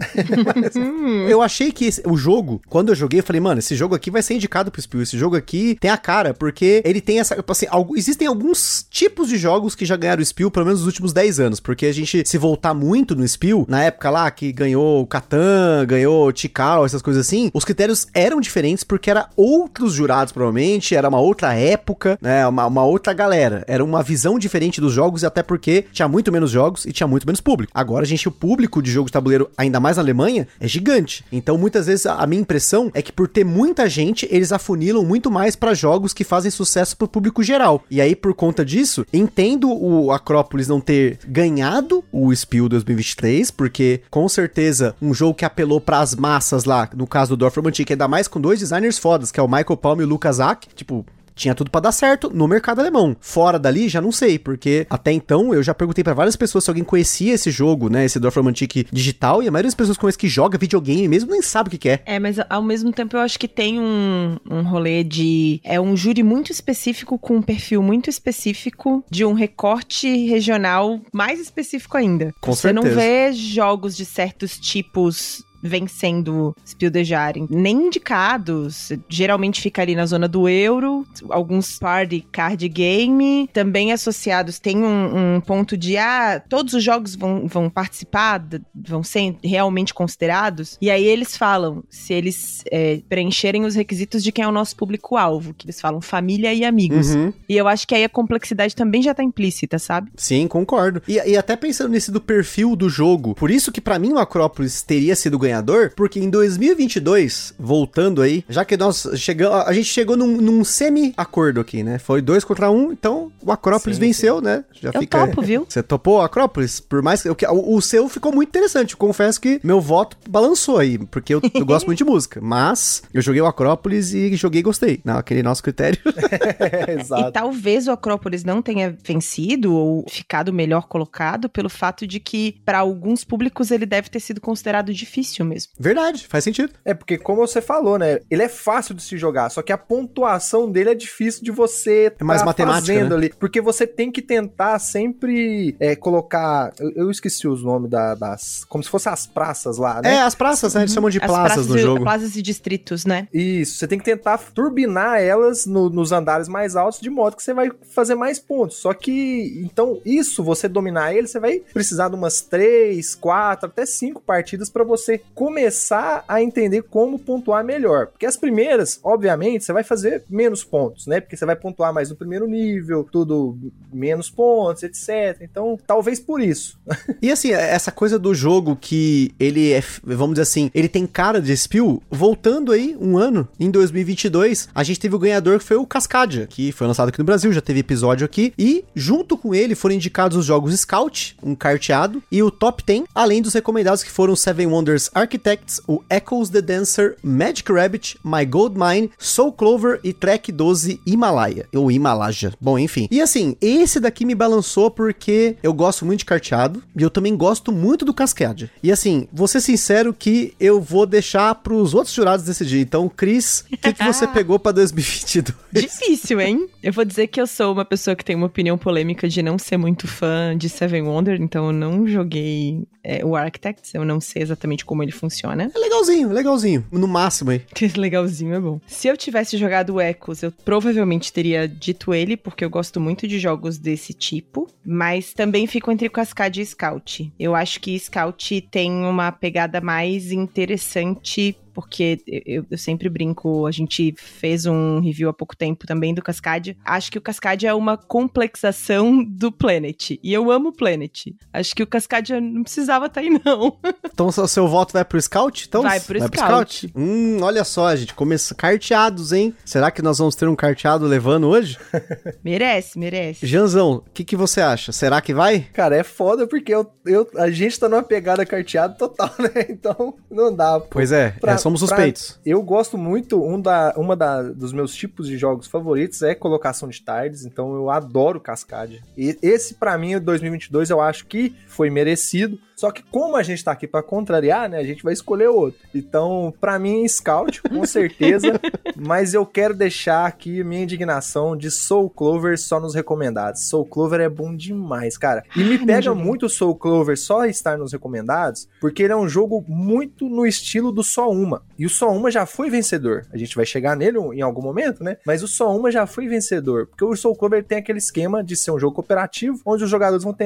eu 1.29 1.43
achei 1.43 1.73
que 1.73 1.85
esse, 1.87 2.03
o 2.07 2.17
jogo, 2.17 2.61
quando 2.69 2.91
eu 2.91 2.95
joguei, 2.95 3.21
eu 3.21 3.25
falei, 3.25 3.41
mano, 3.41 3.58
mano, 3.59 3.61
esse 3.61 3.75
jogo 3.75 3.95
aqui 3.95 4.11
vai 4.11 4.23
ser 4.23 4.35
indicado 4.35 4.71
pro 4.71 4.81
Spiel. 4.81 5.03
Esse 5.03 5.19
jogo 5.19 5.37
aqui 5.37 5.77
tem 5.81 5.91
a 5.91 5.97
cara, 5.97 6.33
porque 6.33 6.83
ele 6.85 7.01
tem 7.01 7.21
essa. 7.21 7.45
Assim, 7.47 7.67
existem 7.97 8.27
alguns 8.27 8.87
tipos 8.91 9.29
de 9.29 9.37
jogos 9.37 9.75
que 9.75 9.85
já 9.85 9.97
ganharam 9.97 10.23
o 10.23 10.25
Spiel, 10.25 10.51
pelo 10.51 10.67
menos 10.67 10.81
nos 10.81 10.87
últimos 10.87 11.13
10 11.13 11.41
anos. 11.41 11.61
Porque 11.61 11.87
a 11.87 11.93
gente 11.93 12.27
se 12.27 12.39
voltar 12.39 12.73
muito 12.73 13.15
no 13.15 13.27
Spiel, 13.27 13.67
na 13.69 13.85
época 13.85 14.11
lá 14.11 14.31
que 14.31 14.53
ganhou 14.53 15.03
o 15.03 15.07
Catan, 15.07 15.85
ganhou 15.87 16.33
Tikal, 16.33 16.87
essas 16.87 17.03
coisas 17.03 17.27
assim, 17.27 17.51
os 17.53 17.65
critérios 17.65 18.07
eram 18.15 18.41
diferentes 18.41 18.85
porque 18.85 19.11
era 19.11 19.29
outros 19.37 19.93
jurados, 19.93 20.33
provavelmente, 20.33 20.95
era 20.95 21.09
uma 21.09 21.21
outra 21.21 21.55
época, 21.55 22.19
né? 22.23 22.47
Uma, 22.47 22.67
uma 22.67 22.85
outra 22.85 23.13
galera. 23.13 23.65
Era 23.67 23.85
uma 23.85 24.03
visão 24.03 24.39
diferente 24.39 24.81
dos 24.81 24.93
jogos, 24.93 25.23
e 25.23 25.27
até 25.27 25.43
porque 25.43 25.85
tinha 25.93 26.09
muito 26.09 26.31
menos 26.31 26.51
jogos 26.51 26.85
e 26.85 26.93
tinha 26.93 27.07
muito 27.07 27.27
menos 27.27 27.41
público. 27.41 27.73
Agora, 27.75 28.05
a 28.05 28.07
gente, 28.07 28.29
o 28.29 28.33
público 28.33 28.83
de 28.83 28.91
jogo 28.91 29.07
de 29.07 29.13
tabuleiro, 29.13 29.51
ainda 29.57 29.81
mais 29.81 29.97
na 29.97 30.03
Alemanha, 30.03 30.47
é 30.61 30.69
gigante. 30.69 31.25
Então, 31.33 31.59
muitas 31.59 31.87
vezes, 31.87 32.07
a 32.07 32.27
minha 32.27 32.41
impressão 32.41 32.91
é 32.95 33.03
que 33.03 33.13
por 33.13 33.27
ter 33.27 33.45
muita 33.49 33.89
gente, 33.89 34.29
eles 34.31 34.53
afunilam 34.53 35.05
muito 35.05 35.31
mais 35.31 35.57
para 35.57 35.75
jogos 35.75 36.13
que 36.13 36.25
fazem 36.25 36.51
sucesso 36.51 36.97
pro 36.97 37.09
público 37.09 37.43
geral. 37.43 37.83
E 37.91 38.01
aí, 38.01 38.15
por 38.15 38.35
conta 38.35 38.65
disso, 38.65 39.05
entendo 39.13 39.71
o 39.73 40.13
Acrópolis 40.13 40.69
não 40.69 40.81
ter 40.81 41.19
ganhado 41.27 42.05
o 42.13 42.35
Spiel 42.35 42.69
2023, 42.69 43.51
porque 43.51 44.03
com 44.11 44.29
certeza 44.29 44.95
um 45.01 45.15
jogo 45.15 45.35
que 45.35 45.45
apelou 45.45 45.81
para 45.81 46.01
as 46.01 46.15
massas 46.15 46.65
lá, 46.65 46.89
no 46.95 47.07
caso 47.07 47.31
do 47.31 47.39
Dorf 47.39 47.57
Romantic, 47.57 47.91
ainda 47.91 48.07
mais 48.07 48.29
com 48.29 48.41
dois 48.41 48.61
designers 48.61 48.99
fodas, 48.99 49.33
que 49.33 49.41
é 49.41 49.43
o 49.43 49.49
Michael 49.49 49.77
Palm 49.77 50.01
e 50.01 50.05
o 50.05 50.09
Lucas 50.09 50.41
Ack, 50.41 50.69
tipo, 50.75 51.05
tinha 51.39 51.55
tudo 51.55 51.71
para 51.71 51.83
dar 51.83 51.93
certo 51.93 52.31
no 52.35 52.47
mercado 52.47 52.81
alemão. 52.81 53.17
Fora 53.21 53.59
dali, 53.59 53.89
já 53.89 54.01
não 54.01 54.13
sei, 54.13 54.39
porque 54.39 54.87
até 54.91 55.13
então 55.13 55.55
eu 55.55 55.63
já 55.63 55.73
perguntei 55.73 56.05
para 56.05 56.15
várias 56.15 56.37
pessoas 56.37 56.65
se 56.65 56.71
alguém 56.71 56.85
conhecia 56.85 57.35
esse 57.35 57.51
jogo, 57.51 57.89
né, 57.89 58.05
esse 58.05 58.19
Dorfromantic 58.19 58.87
digital, 58.93 59.43
e 59.43 59.49
a 59.49 59.51
maioria 59.51 59.69
das 59.69 59.75
pessoas 59.75 59.97
conhece 59.97 60.19
que 60.19 60.29
joga 60.29 60.59
videogame 60.59 61.09
mesmo 61.09 61.31
nem 61.31 61.41
sabe 61.41 61.69
o 61.69 61.71
que, 61.71 61.79
que 61.79 61.89
é. 61.89 62.03
É, 62.05 62.19
mas 62.19 62.37
ao 62.51 62.63
mesmo 62.63 62.93
tempo 62.93 63.17
eu 63.17 63.21
acho 63.21 63.39
que 63.39 63.49
tem 63.49 63.79
um, 63.81 64.37
um 64.51 64.63
rolê 64.63 65.05
de. 65.05 65.61
É 65.65 65.81
um 65.81 65.97
júri 65.97 66.23
muito 66.23 66.51
específico, 66.51 67.19
com 67.19 67.37
um 67.37 67.43
perfil 67.43 67.83
muito 67.83 68.11
específico, 68.11 69.05
de 69.11 69.25
um 69.25 69.33
recorte 69.33 70.27
regional 70.27 71.01
mais 71.13 71.41
específico 71.41 71.97
ainda. 71.97 72.35
Com 72.41 72.53
Você 72.55 72.69
certeza. 72.69 72.89
não 72.89 72.95
vê 72.95 73.33
jogos 73.33 73.97
de 73.97 74.05
certos 74.05 74.59
tipos 74.59 75.45
vencendo 75.63 76.55
Spiel 76.67 76.91
des 76.91 77.07
Jahres. 77.07 77.47
Nem 77.49 77.87
indicados. 77.87 78.93
Geralmente 79.09 79.61
fica 79.61 79.83
ali 79.83 79.95
na 79.95 80.07
zona 80.07 80.29
do 80.29 80.49
euro. 80.49 81.07
Alguns 81.29 81.79
party 81.79 82.27
card 82.33 82.69
game. 82.69 83.49
Também 83.53 83.93
associados. 83.93 84.59
Tem 84.59 84.83
um, 84.83 85.37
um 85.37 85.41
ponto 85.41 85.77
de, 85.77 85.97
ah, 85.97 86.43
todos 86.49 86.75
os 86.75 86.83
jogos 86.83 87.15
vão, 87.15 87.47
vão 87.47 87.69
participar, 87.71 88.45
vão 88.75 89.03
ser 89.03 89.37
realmente 89.43 89.93
considerados. 89.93 90.77
E 90.81 90.91
aí 90.91 91.05
eles 91.05 91.37
falam 91.37 91.83
se 91.89 92.13
eles 92.13 92.63
é, 92.71 93.01
preencherem 93.09 93.65
os 93.65 93.75
requisitos 93.75 94.23
de 94.23 94.33
quem 94.33 94.45
é 94.45 94.49
o 94.49 94.53
nosso 94.53 94.77
público-alvo. 94.77 95.55
Que 95.55 95.67
eles 95.67 95.81
falam 95.81 96.01
família 96.01 96.53
e 96.55 96.65
amigos. 96.65 97.11
Uhum. 97.15 97.33
E 97.49 97.57
eu 97.57 97.67
acho 97.69 97.87
que 97.87 97.95
aí 97.95 98.05
a 98.05 98.09
complexidade 98.09 98.75
também 98.75 99.03
já 99.03 99.15
tá 99.15 99.23
implícita, 99.23 99.79
sabe? 99.79 100.11
Sim, 100.17 100.47
concordo. 100.47 101.03
E, 101.09 101.15
e 101.15 101.37
até 101.37 101.57
pensando 101.57 101.91
nesse 101.91 102.11
do 102.11 102.21
perfil 102.21 102.77
do 102.77 102.89
jogo, 102.89 103.35
por 103.35 103.51
isso 103.51 103.73
que 103.73 103.81
pra 103.81 103.99
mim 103.99 104.13
o 104.13 104.19
Acrópolis 104.19 104.83
teria 104.83 105.17
sido 105.17 105.39
ganhador, 105.49 105.93
porque 105.97 106.21
em 106.21 106.31
2022, 106.31 107.55
voltando 107.59 108.23
aí, 108.23 108.45
já 108.49 108.65
que 108.65 108.77
nós 108.77 109.09
chegamos, 109.17 109.67
a 109.67 109.73
gente 109.73 109.87
chegou 109.87 110.17
num, 110.17 110.37
num 110.41 110.65
semi-acordo 110.65 111.61
aqui, 111.61 111.83
né? 111.83 111.99
Foi 111.99 112.21
dois 112.21 112.45
contra 112.45 112.71
um, 112.71 112.93
então 112.93 113.33
o 113.43 113.51
Acrópolis 113.51 113.97
Sim, 113.97 114.07
venceu, 114.07 114.41
né? 114.41 114.65
Já 114.81 114.91
Eu 114.95 115.07
topo, 115.07 115.43
viu? 115.43 115.67
Você 115.69 115.83
topou 115.83 116.19
o 116.19 116.21
Acrópolis? 116.21 116.81
Por 116.81 117.03
mais 117.03 117.23
que. 117.23 117.29
O, 117.29 117.77
o 117.77 117.83
seu 117.83 118.09
ficou 118.09 118.33
muito 118.33 118.49
interessante. 118.49 118.93
Eu 118.93 118.99
confesso 118.99 119.41
que 119.41 119.61
meu 119.63 119.81
voto 119.81 120.17
balançou 120.29 120.79
aí, 120.79 120.99
porque 120.99 121.35
eu, 121.35 121.41
eu 121.55 121.65
gosto 121.65 121.87
muito 121.87 121.99
de 121.99 122.05
música. 122.05 122.41
Mas 122.43 123.03
eu 123.13 123.23
joguei 123.23 123.41
o 123.41 123.47
Acrópolis 123.47 124.13
e 124.13 124.35
joguei 124.37 124.61
e 124.61 124.63
gostei. 124.63 125.01
Naquele 125.05 125.43
nosso 125.43 125.63
critério. 125.63 125.99
É, 126.61 126.97
E 126.97 127.01
exato. 127.01 127.33
talvez 127.33 127.87
o 127.87 127.91
Acrópolis 127.93 128.45
não 128.45 128.61
tenha 128.61 128.95
vencido 129.05 129.73
ou 129.75 130.05
ficado 130.09 130.53
melhor 130.53 130.87
colocado 130.87 131.49
pelo 131.49 131.69
fato 131.69 132.07
de 132.07 132.21
que, 132.21 132.61
para 132.65 132.79
alguns 132.79 133.25
públicos, 133.25 133.71
ele 133.71 133.87
deve 133.87 134.09
ter 134.09 134.21
sido 134.21 134.41
considerado 134.41 134.93
difícil 134.93 135.38
mesmo. 135.45 135.73
Verdade, 135.79 136.27
faz 136.29 136.45
sentido. 136.45 136.73
É 136.85 136.95
porque, 136.95 137.17
como 137.19 137.47
você 137.47 137.61
falou, 137.61 137.99
né? 137.99 138.21
Ele 138.31 138.43
é 138.43 138.49
fácil 138.49 138.95
de 138.95 139.03
se 139.03 139.17
jogar, 139.17 139.51
só 139.51 139.63
que 139.63 139.73
a 139.73 139.79
pontuação 139.79 140.71
dele 140.71 140.91
é 140.91 140.95
difícil 140.95 141.43
de 141.45 141.51
você 141.51 142.13
É 142.19 142.25
mais 142.25 142.41
tá 142.41 142.47
matemática, 142.47 142.87
fazendo 142.93 143.11
né? 143.11 143.17
ali. 143.17 143.35
Porque 143.39 143.61
você 143.61 143.87
tem 143.87 144.11
que 144.11 144.23
tentar 144.23 144.79
sempre 144.79 145.77
é, 145.81 145.95
colocar. 145.97 146.73
Eu, 146.79 146.91
eu 146.97 147.11
esqueci 147.11 147.47
os 147.47 147.63
nomes 147.63 147.91
da- 147.91 148.15
das. 148.15 148.65
Como 148.69 148.83
se 148.83 148.91
fossem 148.91 149.13
as 149.13 149.27
praças 149.27 149.79
lá, 149.79 150.01
né? 150.03 150.15
É, 150.17 150.23
as 150.23 150.35
praças, 150.35 150.75
né? 150.75 150.83
Eles 150.83 150.93
chamam 150.93 151.11
de 151.11 151.19
As 151.19 151.25
praças 151.25 151.43
praças 151.45 151.67
no 151.69 151.77
e- 151.77 151.81
jogo. 151.81 152.03
Praças 152.05 152.37
e 152.37 152.43
distritos, 152.43 153.05
né? 153.05 153.29
Isso, 153.33 153.77
você 153.79 153.87
tem 153.87 153.99
que 153.99 154.05
tentar 154.05 154.39
turbinar 154.39 155.21
elas 155.21 155.67
no- 155.67 155.89
nos 155.91 156.13
andares 156.13 156.49
mais 156.49 156.77
altos, 156.77 157.01
de 157.01 157.11
modo 157.11 157.37
que 157.37 157.43
você 157.43 157.55
vai 157.55 157.71
fazer 157.95 158.15
mais 158.15 158.39
pontos. 158.39 158.77
Só 158.79 158.93
que, 158.95 159.61
então, 159.65 160.01
isso, 160.05 160.43
você 160.43 160.69
dominar 160.69 161.15
ele, 161.15 161.27
você 161.27 161.39
vai 161.41 161.61
precisar 161.73 162.09
de 162.09 162.15
umas 162.15 162.41
três, 162.41 163.15
quatro, 163.15 163.67
até 163.69 163.87
cinco 163.87 164.21
partidas 164.21 164.69
para 164.71 164.85
você 164.85 165.21
começar 165.35 166.25
a 166.27 166.43
entender 166.43 166.83
como 166.83 167.19
pontuar 167.19 167.65
melhor. 167.65 168.09
Porque 168.09 168.27
as 168.27 168.37
primeiras, 168.37 169.01
obviamente, 169.03 169.65
você 169.65 169.73
vai 169.73 169.85
fazer 169.85 170.25
menos 170.29 170.65
pontos, 170.65 171.07
né? 171.07 171.21
Porque 171.21 171.37
você 171.37 171.47
vai 171.47 171.57
pontuar 171.57 171.93
mais 171.93 172.11
no 172.11 172.17
primeiro 172.17 172.47
nível, 172.47 173.07
tudo 173.11 173.57
menos 173.93 174.31
pontos, 174.31 174.83
etc. 174.83 175.41
Então, 175.41 175.79
talvez 175.87 176.21
por 176.21 176.41
isso. 176.41 176.79
E 177.21 177.33
assim, 177.33 177.53
essa 177.53 177.91
coisa 177.91 178.19
do 178.19 178.33
jogo 178.33 178.77
que 178.81 179.33
ele 179.41 179.73
é, 179.73 179.83
vamos 180.05 180.35
dizer 180.35 180.43
assim, 180.43 180.71
ele 180.73 180.89
tem 180.89 181.07
cara 181.07 181.41
de 181.41 181.57
Spiel, 181.57 182.01
voltando 182.09 182.71
aí 182.71 182.97
um 183.01 183.19
ano, 183.19 183.49
em 183.59 183.71
2022, 183.71 184.69
a 184.75 184.83
gente 184.83 185.01
teve 185.01 185.17
o 185.17 185.19
ganhador 185.19 185.59
que 185.59 185.65
foi 185.65 185.77
o 185.77 185.87
Cascadia, 185.87 186.47
que 186.47 186.71
foi 186.71 186.87
lançado 186.87 187.09
aqui 187.09 187.19
no 187.19 187.25
Brasil, 187.25 187.53
já 187.53 187.61
teve 187.61 187.81
episódio 187.81 188.25
aqui, 188.25 188.53
e 188.57 188.85
junto 188.95 189.37
com 189.37 189.55
ele 189.55 189.75
foram 189.75 189.95
indicados 189.95 190.37
os 190.37 190.45
jogos 190.45 190.79
Scout, 190.79 191.37
um 191.43 191.55
carteado, 191.55 192.23
e 192.31 192.43
o 192.43 192.51
Top 192.51 192.83
10, 192.85 193.05
além 193.15 193.43
dos 193.43 193.55
recomendados 193.55 194.03
que 194.03 194.11
foram 194.11 194.37
Seven 194.37 194.69
Wonders 194.69 195.11
Architects, 195.19 195.81
o 195.89 196.01
Echoes 196.09 196.49
the 196.49 196.63
Dancer, 196.63 197.17
Magic 197.23 197.71
Rabbit, 197.73 198.17
My 198.25 198.45
Gold 198.45 198.79
Mine, 198.79 199.11
Soul 199.19 199.53
Clover 199.53 199.99
e 200.05 200.13
Track 200.13 200.53
12 200.53 201.01
Himalaia, 201.05 201.67
ou 201.75 201.91
Himalaja. 201.91 202.53
Bom, 202.61 202.79
enfim. 202.79 203.09
E 203.11 203.21
assim, 203.21 203.57
esse 203.61 203.99
daqui 203.99 204.25
me 204.25 204.35
balançou 204.35 204.91
porque 204.91 205.57
eu 205.61 205.73
gosto 205.73 206.07
muito 206.07 206.21
de 206.21 206.25
carteado 206.25 206.83
e 206.97 207.03
eu 207.03 207.11
também 207.11 207.37
gosto 207.37 207.73
muito 207.73 208.05
do 208.05 208.15
Cascade. 208.15 208.71
E 208.81 208.93
assim, 208.93 209.27
vou 209.33 209.49
ser 209.49 209.61
sincero 209.61 210.15
que 210.15 210.55
eu 210.61 210.81
vou 210.81 211.05
deixar 211.05 211.53
pros 211.57 211.95
outros 211.95 212.15
jurados 212.15 212.47
decidir. 212.47 212.81
Então, 212.81 213.09
Cris, 213.09 213.65
o 213.73 213.77
que, 213.77 213.93
que 213.93 214.05
você 214.05 214.27
pegou 214.29 214.59
pra 214.59 214.71
2022? 214.71 215.59
Difícil, 215.73 216.41
hein? 216.41 216.69
Eu 216.81 216.93
vou 216.93 217.05
dizer 217.05 217.27
que 217.27 217.41
eu 217.41 217.47
sou 217.47 217.73
uma 217.73 217.85
pessoa 217.85 218.15
que 218.15 218.25
tem 218.25 218.37
uma 218.37 218.47
opinião 218.47 218.79
polêmica 218.79 219.29
de 219.29 219.43
não 219.43 219.59
ser 219.59 219.77
muito 219.77 220.07
fã 220.07 220.57
de 220.57 220.69
Seven 220.69 221.03
Wonder, 221.03 221.41
então 221.41 221.67
eu 221.67 221.73
não 221.73 222.07
joguei 222.07 222.87
é, 223.09 223.25
o 223.25 223.35
Architects, 223.35 223.95
eu 223.95 224.05
não 224.05 224.21
sei 224.21 224.43
exatamente 224.43 224.85
como 224.85 225.03
ele 225.03 225.11
funciona. 225.11 225.71
É 225.75 225.79
legalzinho, 225.79 226.31
legalzinho. 226.31 226.87
No 226.93 227.09
máximo 227.09 227.51
aí. 227.51 227.63
Legalzinho, 227.97 228.55
é 228.55 228.61
bom. 228.61 228.79
Se 228.87 229.09
eu 229.09 229.17
tivesse 229.17 229.57
jogado 229.57 229.95
o 229.95 230.01
Echoes, 230.01 230.43
eu 230.43 230.53
provavelmente 230.53 231.33
teria 231.33 231.67
dito 231.67 232.13
ele, 232.13 232.37
porque 232.37 232.63
eu 232.63 232.69
gosto 232.69 233.01
muito 233.01 233.27
de 233.27 233.39
jogos 233.39 233.79
desse 233.79 234.13
tipo, 234.13 234.69
mas 234.85 235.33
também 235.33 235.67
fico 235.67 235.91
entre 235.91 236.11
Cascade 236.11 236.61
e 236.61 236.67
Scout. 236.67 237.33
Eu 237.41 237.55
acho 237.55 237.81
que 237.81 237.99
Scout 237.99 238.61
tem 238.71 238.93
uma 238.93 239.33
pegada 239.33 239.81
mais 239.81 240.31
interessante 240.31 241.57
porque 241.79 242.21
eu, 242.27 242.67
eu 242.69 242.77
sempre 242.77 243.09
brinco, 243.09 243.65
a 243.65 243.71
gente 243.71 244.13
fez 244.17 244.67
um 244.67 244.99
review 244.99 245.29
há 245.29 245.33
pouco 245.33 245.57
tempo 245.57 245.87
também 245.87 246.13
do 246.13 246.21
Cascade. 246.21 246.77
Acho 246.85 247.09
que 247.09 247.19
o 247.19 247.21
Cascade 247.21 247.69
é 247.69 247.73
uma 247.73 247.97
complexação 247.97 249.23
do 249.23 249.53
Planet. 249.53 250.19
E 250.21 250.33
eu 250.33 250.51
amo 250.51 250.71
o 250.71 250.73
Planet. 250.73 251.27
Acho 251.53 251.77
que 251.77 251.83
o 251.85 251.87
Cascade 251.87 252.33
não 252.41 252.65
precisava 252.65 253.07
estar 253.07 253.21
aí, 253.21 253.31
não. 253.45 253.79
Então, 254.19 254.27
o 254.27 254.49
seu 254.49 254.67
voto 254.67 254.93
vai 254.93 255.05
pro 255.05 255.21
Scout? 255.23 255.67
Então, 255.69 255.83
Vai 255.83 256.01
pro 256.01 256.21
Scout. 256.21 256.91
Hum, 256.97 257.39
olha 257.41 257.63
só, 257.63 257.95
gente. 257.95 258.13
Começa 258.15 258.53
carteados, 258.53 259.33
hein? 259.33 259.55
Será 259.65 259.93
que 259.93 260.03
nós 260.03 260.19
vamos 260.19 260.35
ter 260.35 260.49
um 260.49 260.57
carteado 260.57 261.07
levando 261.07 261.47
hoje? 261.47 261.79
merece, 262.43 262.99
merece. 262.99 263.47
Janzão, 263.47 264.03
o 264.05 264.11
que, 264.13 264.25
que 264.25 264.35
você 264.35 264.61
acha? 264.61 264.91
Será 264.91 265.21
que 265.21 265.33
vai? 265.33 265.61
Cara, 265.73 265.95
é 265.95 266.03
foda 266.03 266.49
porque 266.49 266.75
eu, 266.75 266.91
eu, 267.07 267.29
a 267.37 267.49
gente 267.49 267.79
tá 267.79 267.89
numa 267.89 268.03
pegada 268.03 268.45
carteada 268.45 268.95
total, 268.95 269.31
né? 269.39 269.67
Então, 269.69 270.15
não 270.29 270.53
dá. 270.53 270.81
pô. 270.81 270.87
Pois 270.91 271.13
é, 271.13 271.31
Pra- 271.41 271.53
é, 271.53 271.59
somos 271.69 271.81
pra- 271.81 271.89
suspeitos. 271.97 272.39
Eu 272.45 272.63
gosto 272.63 272.97
muito, 272.99 273.43
um 273.43 273.61
da, 273.61 273.93
uma 273.97 274.17
da, 274.17 274.43
dos 274.43 274.73
meus 274.73 274.95
tipos 274.95 275.27
de 275.29 275.37
jogos 275.37 275.67
favoritos 275.67 276.23
é 276.23 276.35
colocação 276.35 276.89
de 276.89 277.01
tardes, 277.03 277.45
então 277.45 277.75
eu 277.75 277.91
adoro 277.91 278.41
Cascade. 278.41 279.03
E 279.17 279.37
esse, 279.43 279.75
pra 279.75 279.97
mim, 279.99 280.15
o 280.17 280.21
2022, 280.21 280.91
eu 280.91 281.01
acho 281.01 281.27
que 281.27 281.55
foi 281.67 281.91
merecido. 281.91 282.59
Só 282.79 282.93
que 282.93 283.03
como 283.11 283.35
a 283.37 283.43
gente 283.43 283.65
tá 283.65 283.73
aqui 283.73 283.89
pra 283.89 284.05
contrariar, 284.05 284.71
né, 284.71 284.79
a 284.79 284.85
gente 284.85 285.03
vai 285.03 285.13
escolher 285.13 285.49
outro. 285.49 285.81
Então, 285.93 286.55
pra 286.61 286.79
mim, 286.79 287.07
Scout, 287.09 287.61
com 287.61 287.83
certeza. 287.85 288.61
mas 288.95 289.35
eu 289.35 289.45
quero 289.45 289.75
deixar 289.75 290.25
aqui 290.27 290.63
minha 290.63 290.85
indignação 290.85 291.57
de 291.57 291.73
Soul 291.73 292.09
Clover 292.09 292.57
só 292.57 292.79
nos 292.79 292.95
recomendados. 292.95 293.69
Soul 293.69 293.85
Clover 293.85 294.21
é 294.21 294.29
bom 294.29 294.55
demais, 294.55 295.19
cara. 295.19 295.43
E 295.57 295.65
me 295.65 295.85
pega 295.85 296.15
muito 296.15 296.49
Soul 296.49 296.77
Clover 296.77 297.19
só 297.19 297.47
estar 297.47 297.77
nos 297.77 297.93
recomendados, 297.93 298.69
porque 298.81 299.03
ele 299.03 299.13
é 299.13 299.17
um 299.17 299.29
jogo 299.29 299.65
muito 299.67 300.29
no 300.29 300.47
estilo 300.47 300.93
do 300.93 301.03
só 301.03 301.29
uma. 301.29 301.65
E 301.77 301.85
o 301.85 301.91
só 301.91 302.09
uma 302.13 302.31
já 302.31 302.47
foi 302.47 302.71
vencedor. 302.71 303.27
A 303.33 303.37
gente 303.37 303.57
vai 303.57 303.67
chegar 303.67 303.97
nele 303.97 304.19
em 304.35 304.41
algum 304.41 304.63
momento, 304.63 305.03
né? 305.03 305.17
Mas 305.27 305.43
o 305.43 305.49
só 305.49 305.77
uma 305.77 305.91
já 305.91 306.07
foi 306.07 306.29
vencedor. 306.29 306.87
Porque 306.87 307.05
o 307.05 307.17
Soul 307.17 307.35
Clover 307.35 307.65
tem 307.65 307.79
aquele 307.79 307.99
esquema 307.99 308.45
de 308.45 308.55
ser 308.55 308.71
um 308.71 308.79
jogo 308.79 308.95
cooperativo, 308.95 309.61
onde 309.67 309.83
os 309.83 309.91
jogadores 309.91 310.23
vão, 310.23 310.37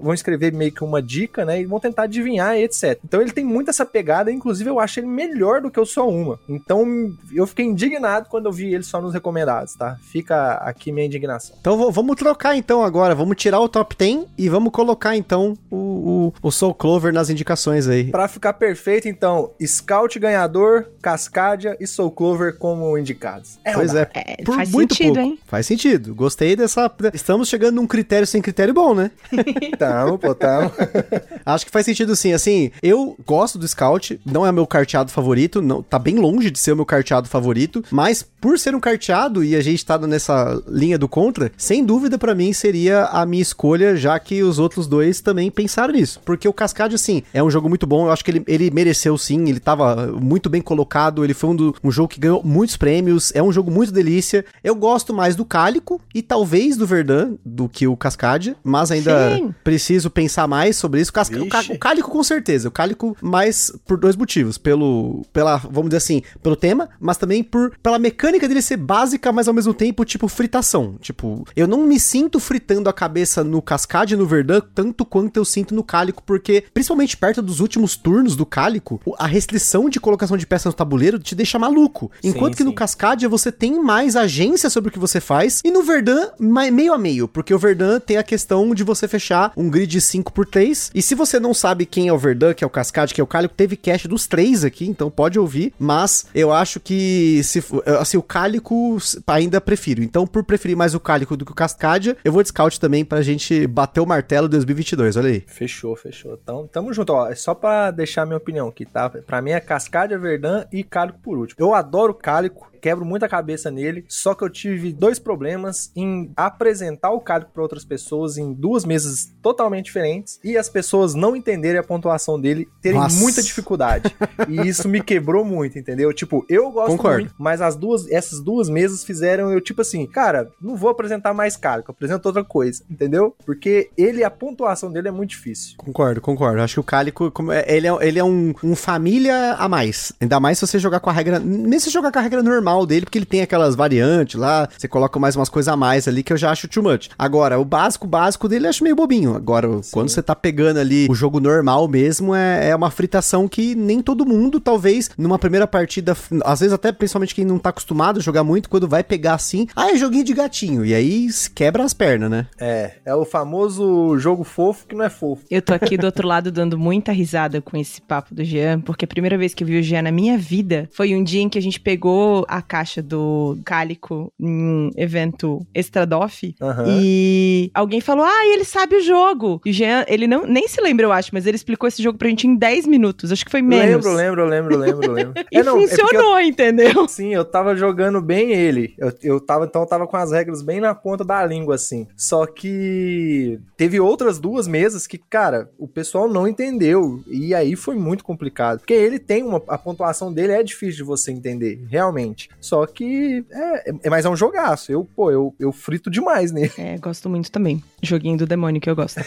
vão 0.00 0.14
escrever 0.14 0.52
meio 0.52 0.70
que 0.70 0.84
uma 0.84 1.02
dica, 1.02 1.44
né? 1.44 1.60
E 1.60 1.64
vão 1.64 1.79
tentar 1.80 2.02
adivinhar, 2.04 2.56
etc. 2.56 2.98
Então 3.04 3.20
ele 3.20 3.32
tem 3.32 3.44
muito 3.44 3.70
essa 3.70 3.84
pegada, 3.84 4.30
inclusive 4.30 4.68
eu 4.68 4.78
acho 4.78 5.00
ele 5.00 5.06
melhor 5.06 5.60
do 5.60 5.70
que 5.70 5.80
o 5.80 5.86
só 5.86 6.08
uma. 6.08 6.38
Então 6.48 7.12
eu 7.34 7.46
fiquei 7.46 7.64
indignado 7.64 8.28
quando 8.28 8.46
eu 8.46 8.52
vi 8.52 8.72
ele 8.72 8.84
só 8.84 9.00
nos 9.00 9.12
recomendados, 9.14 9.74
tá? 9.74 9.96
Fica 10.02 10.54
aqui 10.54 10.92
minha 10.92 11.06
indignação. 11.06 11.56
Então 11.60 11.90
vamos 11.90 12.16
trocar 12.16 12.56
então 12.56 12.82
agora, 12.84 13.14
vamos 13.14 13.36
tirar 13.36 13.60
o 13.60 13.68
top 13.68 13.96
10 13.96 14.26
e 14.36 14.48
vamos 14.48 14.72
colocar 14.72 15.16
então 15.16 15.56
o, 15.70 15.76
o, 15.76 16.48
o 16.48 16.50
Soul 16.50 16.74
Clover 16.74 17.12
nas 17.12 17.30
indicações 17.30 17.88
aí. 17.88 18.04
Pra 18.10 18.28
ficar 18.28 18.52
perfeito, 18.54 19.08
então, 19.08 19.52
Scout 19.64 20.18
ganhador, 20.18 20.86
Cascadia 21.00 21.76
e 21.80 21.86
Soul 21.86 22.10
Clover 22.10 22.56
como 22.56 22.96
indicados. 22.98 23.58
É 23.64 23.72
pois 23.72 23.94
é, 23.94 24.08
é 24.14 24.44
faz 24.44 24.68
sentido, 24.68 25.14
pouco. 25.14 25.20
hein? 25.20 25.38
Faz 25.46 25.66
sentido. 25.66 26.14
Gostei 26.14 26.56
dessa. 26.56 26.90
Estamos 27.12 27.48
chegando 27.48 27.76
num 27.76 27.86
critério 27.86 28.26
sem 28.26 28.42
critério 28.42 28.74
bom, 28.74 28.94
né? 28.94 29.10
tamo, 29.78 30.18
pô, 30.18 30.34
tamo. 30.34 30.70
Acho 31.44 31.64
que 31.64 31.69
faz 31.70 31.86
sentido 31.86 32.14
sim. 32.16 32.32
Assim, 32.32 32.70
eu 32.82 33.16
gosto 33.26 33.58
do 33.58 33.66
Scout, 33.66 34.20
não 34.24 34.46
é 34.46 34.52
meu 34.52 34.66
carteado 34.66 35.10
favorito, 35.10 35.62
não, 35.62 35.82
tá 35.82 35.98
bem 35.98 36.16
longe 36.16 36.50
de 36.50 36.58
ser 36.58 36.72
o 36.72 36.76
meu 36.76 36.86
carteado 36.86 37.28
favorito, 37.28 37.84
mas 37.90 38.24
por 38.40 38.58
ser 38.58 38.74
um 38.74 38.80
carteado 38.80 39.44
e 39.44 39.54
a 39.54 39.60
gente 39.60 39.84
tá 39.84 39.98
nessa 39.98 40.60
linha 40.66 40.98
do 40.98 41.08
contra, 41.08 41.52
sem 41.56 41.84
dúvida 41.84 42.18
para 42.18 42.34
mim 42.34 42.52
seria 42.52 43.04
a 43.04 43.26
minha 43.26 43.42
escolha, 43.42 43.96
já 43.96 44.18
que 44.18 44.42
os 44.42 44.58
outros 44.58 44.86
dois 44.86 45.20
também 45.20 45.50
pensaram 45.50 45.92
nisso. 45.92 46.20
Porque 46.24 46.48
o 46.48 46.52
Cascade, 46.52 46.94
assim, 46.94 47.22
é 47.32 47.42
um 47.42 47.50
jogo 47.50 47.68
muito 47.68 47.86
bom, 47.86 48.06
eu 48.06 48.12
acho 48.12 48.24
que 48.24 48.30
ele, 48.30 48.44
ele 48.46 48.70
mereceu 48.70 49.16
sim, 49.18 49.48
ele 49.48 49.60
tava 49.60 50.08
muito 50.20 50.48
bem 50.48 50.62
colocado, 50.62 51.24
ele 51.24 51.34
foi 51.34 51.50
um, 51.50 51.56
do, 51.56 51.76
um 51.84 51.90
jogo 51.90 52.08
que 52.08 52.20
ganhou 52.20 52.42
muitos 52.42 52.76
prêmios, 52.76 53.30
é 53.34 53.42
um 53.42 53.52
jogo 53.52 53.70
muito 53.70 53.92
delícia. 53.92 54.44
Eu 54.64 54.74
gosto 54.74 55.12
mais 55.12 55.36
do 55.36 55.44
Cálico 55.44 56.00
e 56.14 56.22
talvez 56.22 56.76
do 56.76 56.86
Verdun 56.86 57.36
do 57.44 57.68
que 57.68 57.86
o 57.86 57.96
Cascade, 57.96 58.56
mas 58.64 58.90
ainda 58.90 59.36
sim. 59.36 59.54
preciso 59.62 60.10
pensar 60.10 60.46
mais 60.48 60.76
sobre 60.76 61.00
isso. 61.00 61.10
O, 61.10 61.14
Casca, 61.14 61.42
o, 61.42 61.48
o 61.68 61.78
Cálico 61.78 62.10
com 62.10 62.22
certeza, 62.22 62.68
o 62.68 62.72
Cálico 62.72 63.16
mais 63.20 63.72
por 63.86 63.98
dois 63.98 64.16
motivos, 64.16 64.58
pelo, 64.58 65.24
pela, 65.32 65.56
vamos 65.56 65.90
dizer 65.90 65.98
assim, 65.98 66.22
pelo 66.42 66.56
tema, 66.56 66.88
mas 66.98 67.16
também 67.16 67.42
por 67.42 67.72
pela 67.82 67.98
mecânica 67.98 68.48
dele 68.48 68.62
ser 68.62 68.76
básica, 68.76 69.32
mas 69.32 69.48
ao 69.48 69.54
mesmo 69.54 69.74
tempo, 69.74 70.04
tipo, 70.04 70.28
fritação. 70.28 70.96
Tipo, 71.00 71.46
eu 71.54 71.66
não 71.66 71.86
me 71.86 71.98
sinto 71.98 72.40
fritando 72.40 72.88
a 72.88 72.92
cabeça 72.92 73.42
no 73.44 73.62
Cascade 73.62 74.14
e 74.14 74.16
no 74.16 74.26
Verdun 74.26 74.60
tanto 74.74 75.04
quanto 75.04 75.36
eu 75.36 75.44
sinto 75.44 75.74
no 75.74 75.82
Cálico, 75.82 76.22
porque, 76.24 76.64
principalmente 76.72 77.16
perto 77.16 77.42
dos 77.42 77.60
últimos 77.60 77.96
turnos 77.96 78.36
do 78.36 78.46
Cálico, 78.46 79.00
a 79.18 79.26
restrição 79.26 79.88
de 79.88 80.00
colocação 80.00 80.36
de 80.36 80.46
peças 80.46 80.72
no 80.72 80.76
tabuleiro 80.76 81.18
te 81.18 81.34
deixa 81.34 81.58
maluco. 81.58 82.10
Enquanto 82.22 82.52
sim, 82.52 82.58
que 82.58 82.62
sim. 82.62 82.68
no 82.68 82.74
Cascadia 82.74 83.28
você 83.28 83.50
tem 83.52 83.82
mais 83.82 84.16
agência 84.16 84.70
sobre 84.70 84.88
o 84.88 84.92
que 84.92 84.98
você 84.98 85.20
faz, 85.20 85.60
e 85.64 85.70
no 85.70 85.82
Verdun, 85.82 86.28
meio 86.38 86.92
a 86.92 86.98
meio, 86.98 87.28
porque 87.28 87.54
o 87.54 87.58
Verdun 87.58 88.00
tem 88.00 88.16
a 88.16 88.22
questão 88.22 88.74
de 88.74 88.84
você 88.84 89.06
fechar 89.06 89.52
um 89.56 89.68
grid 89.68 89.98
5x3, 89.98 90.90
e 90.94 91.02
se 91.02 91.14
você 91.14 91.38
não 91.38 91.49
sabe 91.54 91.86
quem 91.86 92.08
é 92.08 92.12
o 92.12 92.18
Verdun, 92.18 92.54
que 92.54 92.64
é 92.64 92.66
o 92.66 92.70
Cascade, 92.70 93.14
que 93.14 93.20
é 93.20 93.24
o 93.24 93.26
Cálico, 93.26 93.54
teve 93.54 93.76
cast 93.76 94.06
dos 94.08 94.26
três 94.26 94.64
aqui, 94.64 94.86
então 94.86 95.10
pode 95.10 95.38
ouvir, 95.38 95.72
mas 95.78 96.26
eu 96.34 96.52
acho 96.52 96.80
que 96.80 97.42
se 97.42 97.62
assim, 97.98 98.16
o 98.16 98.22
Cálico 98.22 98.98
ainda 99.26 99.60
prefiro. 99.60 100.02
Então, 100.02 100.26
por 100.26 100.44
preferir 100.44 100.76
mais 100.76 100.94
o 100.94 101.00
Cálico 101.00 101.36
do 101.36 101.44
que 101.44 101.52
o 101.52 101.54
Cascadia, 101.54 102.16
eu 102.24 102.32
vou 102.32 102.42
de 102.42 102.48
Scout 102.48 102.78
também 102.78 103.04
pra 103.04 103.22
gente 103.22 103.66
bater 103.66 104.00
o 104.00 104.06
martelo 104.06 104.48
2022, 104.48 105.16
olha 105.16 105.30
aí. 105.30 105.44
Fechou, 105.46 105.94
fechou. 105.96 106.38
Então, 106.42 106.66
tamo 106.66 106.92
junto, 106.92 107.12
ó. 107.12 107.28
É 107.28 107.34
só 107.34 107.54
pra 107.54 107.90
deixar 107.90 108.26
minha 108.26 108.36
opinião 108.36 108.68
aqui, 108.68 108.84
tá? 108.84 109.08
Pra 109.08 109.42
mim 109.42 109.50
é 109.50 109.60
Cascadia, 109.60 110.18
Verdun 110.18 110.64
e 110.72 110.82
Cálico 110.82 111.18
por 111.22 111.36
último. 111.38 111.56
Eu 111.58 111.74
adoro 111.74 112.14
Cálico, 112.14 112.69
quebro 112.80 113.04
muita 113.04 113.28
cabeça 113.28 113.70
nele, 113.70 114.04
só 114.08 114.34
que 114.34 114.42
eu 114.42 114.50
tive 114.50 114.92
dois 114.92 115.18
problemas 115.18 115.90
em 115.94 116.32
apresentar 116.36 117.10
o 117.10 117.20
cálico 117.20 117.50
para 117.52 117.62
outras 117.62 117.84
pessoas 117.84 118.38
em 118.38 118.52
duas 118.52 118.84
mesas 118.84 119.32
totalmente 119.42 119.86
diferentes 119.86 120.40
e 120.42 120.56
as 120.56 120.68
pessoas 120.68 121.14
não 121.14 121.36
entenderem 121.36 121.78
a 121.78 121.82
pontuação 121.82 122.40
dele, 122.40 122.68
terem 122.80 122.98
Nossa. 122.98 123.20
muita 123.20 123.42
dificuldade. 123.42 124.14
e 124.48 124.66
isso 124.66 124.88
me 124.88 125.02
quebrou 125.02 125.44
muito, 125.44 125.78
entendeu? 125.78 126.12
Tipo, 126.12 126.44
eu 126.48 126.70
gosto 126.70 126.90
Concordo. 126.90 127.20
muito, 127.20 127.34
mas 127.38 127.60
as 127.60 127.76
duas, 127.76 128.10
essas 128.10 128.40
duas 128.40 128.68
mesas 128.68 129.04
fizeram 129.04 129.50
eu 129.52 129.60
tipo 129.60 129.82
assim, 129.82 130.06
cara, 130.06 130.50
não 130.60 130.76
vou 130.76 130.90
apresentar 130.90 131.34
mais 131.34 131.56
cálico, 131.56 131.90
apresento 131.90 132.26
outra 132.26 132.44
coisa, 132.44 132.82
entendeu? 132.90 133.34
Porque 133.44 133.90
ele, 133.96 134.24
a 134.24 134.30
pontuação 134.30 134.90
dele 134.90 135.08
é 135.08 135.10
muito 135.10 135.30
difícil. 135.30 135.74
Concordo, 135.76 136.20
concordo. 136.20 136.60
Acho 136.60 136.74
que 136.74 136.80
o 136.80 136.84
cálico, 136.84 137.32
é, 137.52 137.76
ele 137.76 137.86
é, 137.86 138.08
ele 138.08 138.18
é 138.18 138.24
um, 138.24 138.54
um 138.62 138.74
família 138.74 139.54
a 139.54 139.68
mais. 139.68 140.12
Ainda 140.20 140.40
mais 140.40 140.58
se 140.58 140.66
você 140.66 140.78
jogar 140.78 141.00
com 141.00 141.10
a 141.10 141.12
regra, 141.12 141.38
mesmo 141.38 141.80
se 141.80 141.90
jogar 141.90 142.12
com 142.12 142.18
a 142.18 142.22
regra 142.22 142.42
normal, 142.42 142.69
normal 142.70 142.86
dele, 142.86 143.04
porque 143.04 143.18
ele 143.18 143.26
tem 143.26 143.42
aquelas 143.42 143.74
variantes 143.74 144.38
lá, 144.38 144.68
você 144.76 144.86
coloca 144.86 145.18
mais 145.18 145.36
umas 145.36 145.48
coisas 145.48 145.72
a 145.72 145.76
mais 145.76 146.06
ali 146.06 146.22
que 146.22 146.32
eu 146.32 146.36
já 146.36 146.50
acho 146.50 146.68
too 146.68 146.82
much. 146.82 147.08
Agora, 147.18 147.58
o 147.58 147.64
básico, 147.64 148.06
básico 148.06 148.48
dele 148.48 148.66
eu 148.66 148.70
acho 148.70 148.84
meio 148.84 148.96
bobinho. 148.96 149.34
Agora, 149.34 149.82
Sim. 149.82 149.90
quando 149.92 150.08
você 150.08 150.22
tá 150.22 150.34
pegando 150.34 150.78
ali 150.78 151.06
o 151.10 151.14
jogo 151.14 151.40
normal 151.40 151.88
mesmo, 151.88 152.34
é, 152.34 152.70
é 152.70 152.76
uma 152.76 152.90
fritação 152.90 153.48
que 153.48 153.74
nem 153.74 154.00
todo 154.00 154.26
mundo, 154.26 154.60
talvez, 154.60 155.10
numa 155.18 155.38
primeira 155.38 155.66
partida, 155.66 156.16
às 156.44 156.60
vezes 156.60 156.72
até 156.72 156.92
principalmente 156.92 157.34
quem 157.34 157.44
não 157.44 157.58
tá 157.58 157.70
acostumado 157.70 158.18
a 158.18 158.22
jogar 158.22 158.44
muito, 158.44 158.68
quando 158.68 158.88
vai 158.88 159.02
pegar 159.02 159.34
assim, 159.34 159.66
ah, 159.74 159.90
é 159.90 159.96
joguinho 159.96 160.24
de 160.24 160.34
gatinho. 160.34 160.84
E 160.84 160.94
aí 160.94 161.30
se 161.30 161.50
quebra 161.50 161.84
as 161.84 161.94
pernas, 161.94 162.30
né? 162.30 162.46
É, 162.58 162.92
é 163.04 163.14
o 163.14 163.24
famoso 163.24 164.16
jogo 164.18 164.44
fofo 164.44 164.86
que 164.86 164.94
não 164.94 165.04
é 165.04 165.10
fofo. 165.10 165.44
Eu 165.50 165.62
tô 165.62 165.74
aqui 165.74 165.96
do 165.96 166.06
outro 166.06 166.26
lado 166.28 166.50
dando 166.50 166.78
muita 166.78 167.12
risada 167.12 167.60
com 167.60 167.76
esse 167.76 168.00
papo 168.00 168.34
do 168.34 168.44
Jean, 168.44 168.80
porque 168.80 169.04
a 169.04 169.08
primeira 169.08 169.36
vez 169.36 169.54
que 169.54 169.64
eu 169.64 169.68
vi 169.68 169.78
o 169.78 169.82
Jean 169.82 170.02
na 170.02 170.12
minha 170.12 170.38
vida 170.38 170.88
foi 170.92 171.14
um 171.14 171.22
dia 171.22 171.42
em 171.42 171.48
que 171.48 171.58
a 171.58 171.62
gente 171.62 171.80
pegou 171.80 172.44
a 172.48 172.59
caixa 172.62 173.02
do 173.02 173.58
Cálico 173.64 174.32
em 174.38 174.48
um 174.48 174.90
evento 174.96 175.66
Extradoff 175.74 176.54
uhum. 176.60 176.84
e 176.86 177.70
alguém 177.74 178.00
falou: 178.00 178.24
Ah, 178.24 178.46
ele 178.46 178.64
sabe 178.64 178.96
o 178.96 179.02
jogo. 179.02 179.60
E 179.64 179.70
o 179.70 179.72
Jean, 179.72 180.04
ele 180.08 180.26
não, 180.26 180.46
nem 180.46 180.68
se 180.68 180.80
lembra, 180.80 181.06
eu 181.06 181.12
acho, 181.12 181.30
mas 181.32 181.46
ele 181.46 181.56
explicou 181.56 181.88
esse 181.88 182.02
jogo 182.02 182.18
pra 182.18 182.28
gente 182.28 182.46
em 182.46 182.54
10 182.54 182.86
minutos. 182.86 183.32
Acho 183.32 183.44
que 183.44 183.50
foi 183.50 183.62
menos. 183.62 184.04
Lembro, 184.04 184.12
lembro, 184.14 184.46
lembro, 184.46 184.76
lembro, 184.76 185.12
lembro. 185.12 185.44
e 185.50 185.56
é, 185.58 185.62
não, 185.62 185.78
é 185.78 185.86
funcionou, 185.86 186.36
é 186.36 186.42
eu, 186.42 186.48
entendeu? 186.48 187.08
Sim, 187.08 187.34
eu 187.34 187.44
tava 187.44 187.74
jogando 187.74 188.20
bem 188.20 188.52
ele. 188.52 188.94
Eu, 188.98 189.12
eu 189.22 189.40
tava, 189.40 189.64
então, 189.64 189.82
eu 189.82 189.86
tava 189.86 190.06
com 190.06 190.16
as 190.16 190.32
regras 190.32 190.62
bem 190.62 190.80
na 190.80 190.94
ponta 190.94 191.24
da 191.24 191.44
língua, 191.44 191.74
assim. 191.74 192.06
Só 192.16 192.46
que 192.46 193.58
teve 193.76 193.98
outras 193.98 194.38
duas 194.38 194.68
mesas 194.68 195.06
que, 195.06 195.18
cara, 195.18 195.70
o 195.78 195.88
pessoal 195.88 196.28
não 196.28 196.46
entendeu. 196.46 197.22
E 197.26 197.54
aí 197.54 197.74
foi 197.76 197.96
muito 197.96 198.22
complicado. 198.22 198.78
Porque 198.78 198.92
ele 198.92 199.18
tem 199.18 199.42
uma. 199.42 199.62
A 199.68 199.78
pontuação 199.78 200.32
dele 200.32 200.52
é 200.52 200.62
difícil 200.62 200.96
de 200.96 201.04
você 201.04 201.32
entender, 201.32 201.80
realmente. 201.88 202.49
Só 202.60 202.86
que 202.86 203.44
é, 203.50 203.92
é 204.04 204.10
mais 204.10 204.24
é 204.24 204.28
um 204.28 204.36
jogaço. 204.36 204.90
Eu, 204.92 205.04
pô, 205.04 205.30
eu, 205.30 205.54
eu 205.58 205.72
frito 205.72 206.10
demais 206.10 206.52
nele. 206.52 206.72
É, 206.76 206.98
gosto 206.98 207.28
muito 207.28 207.50
também. 207.50 207.82
Joguinho 208.02 208.38
do 208.38 208.46
demônio 208.46 208.80
que 208.80 208.88
eu 208.88 208.96
gosto. 208.96 209.20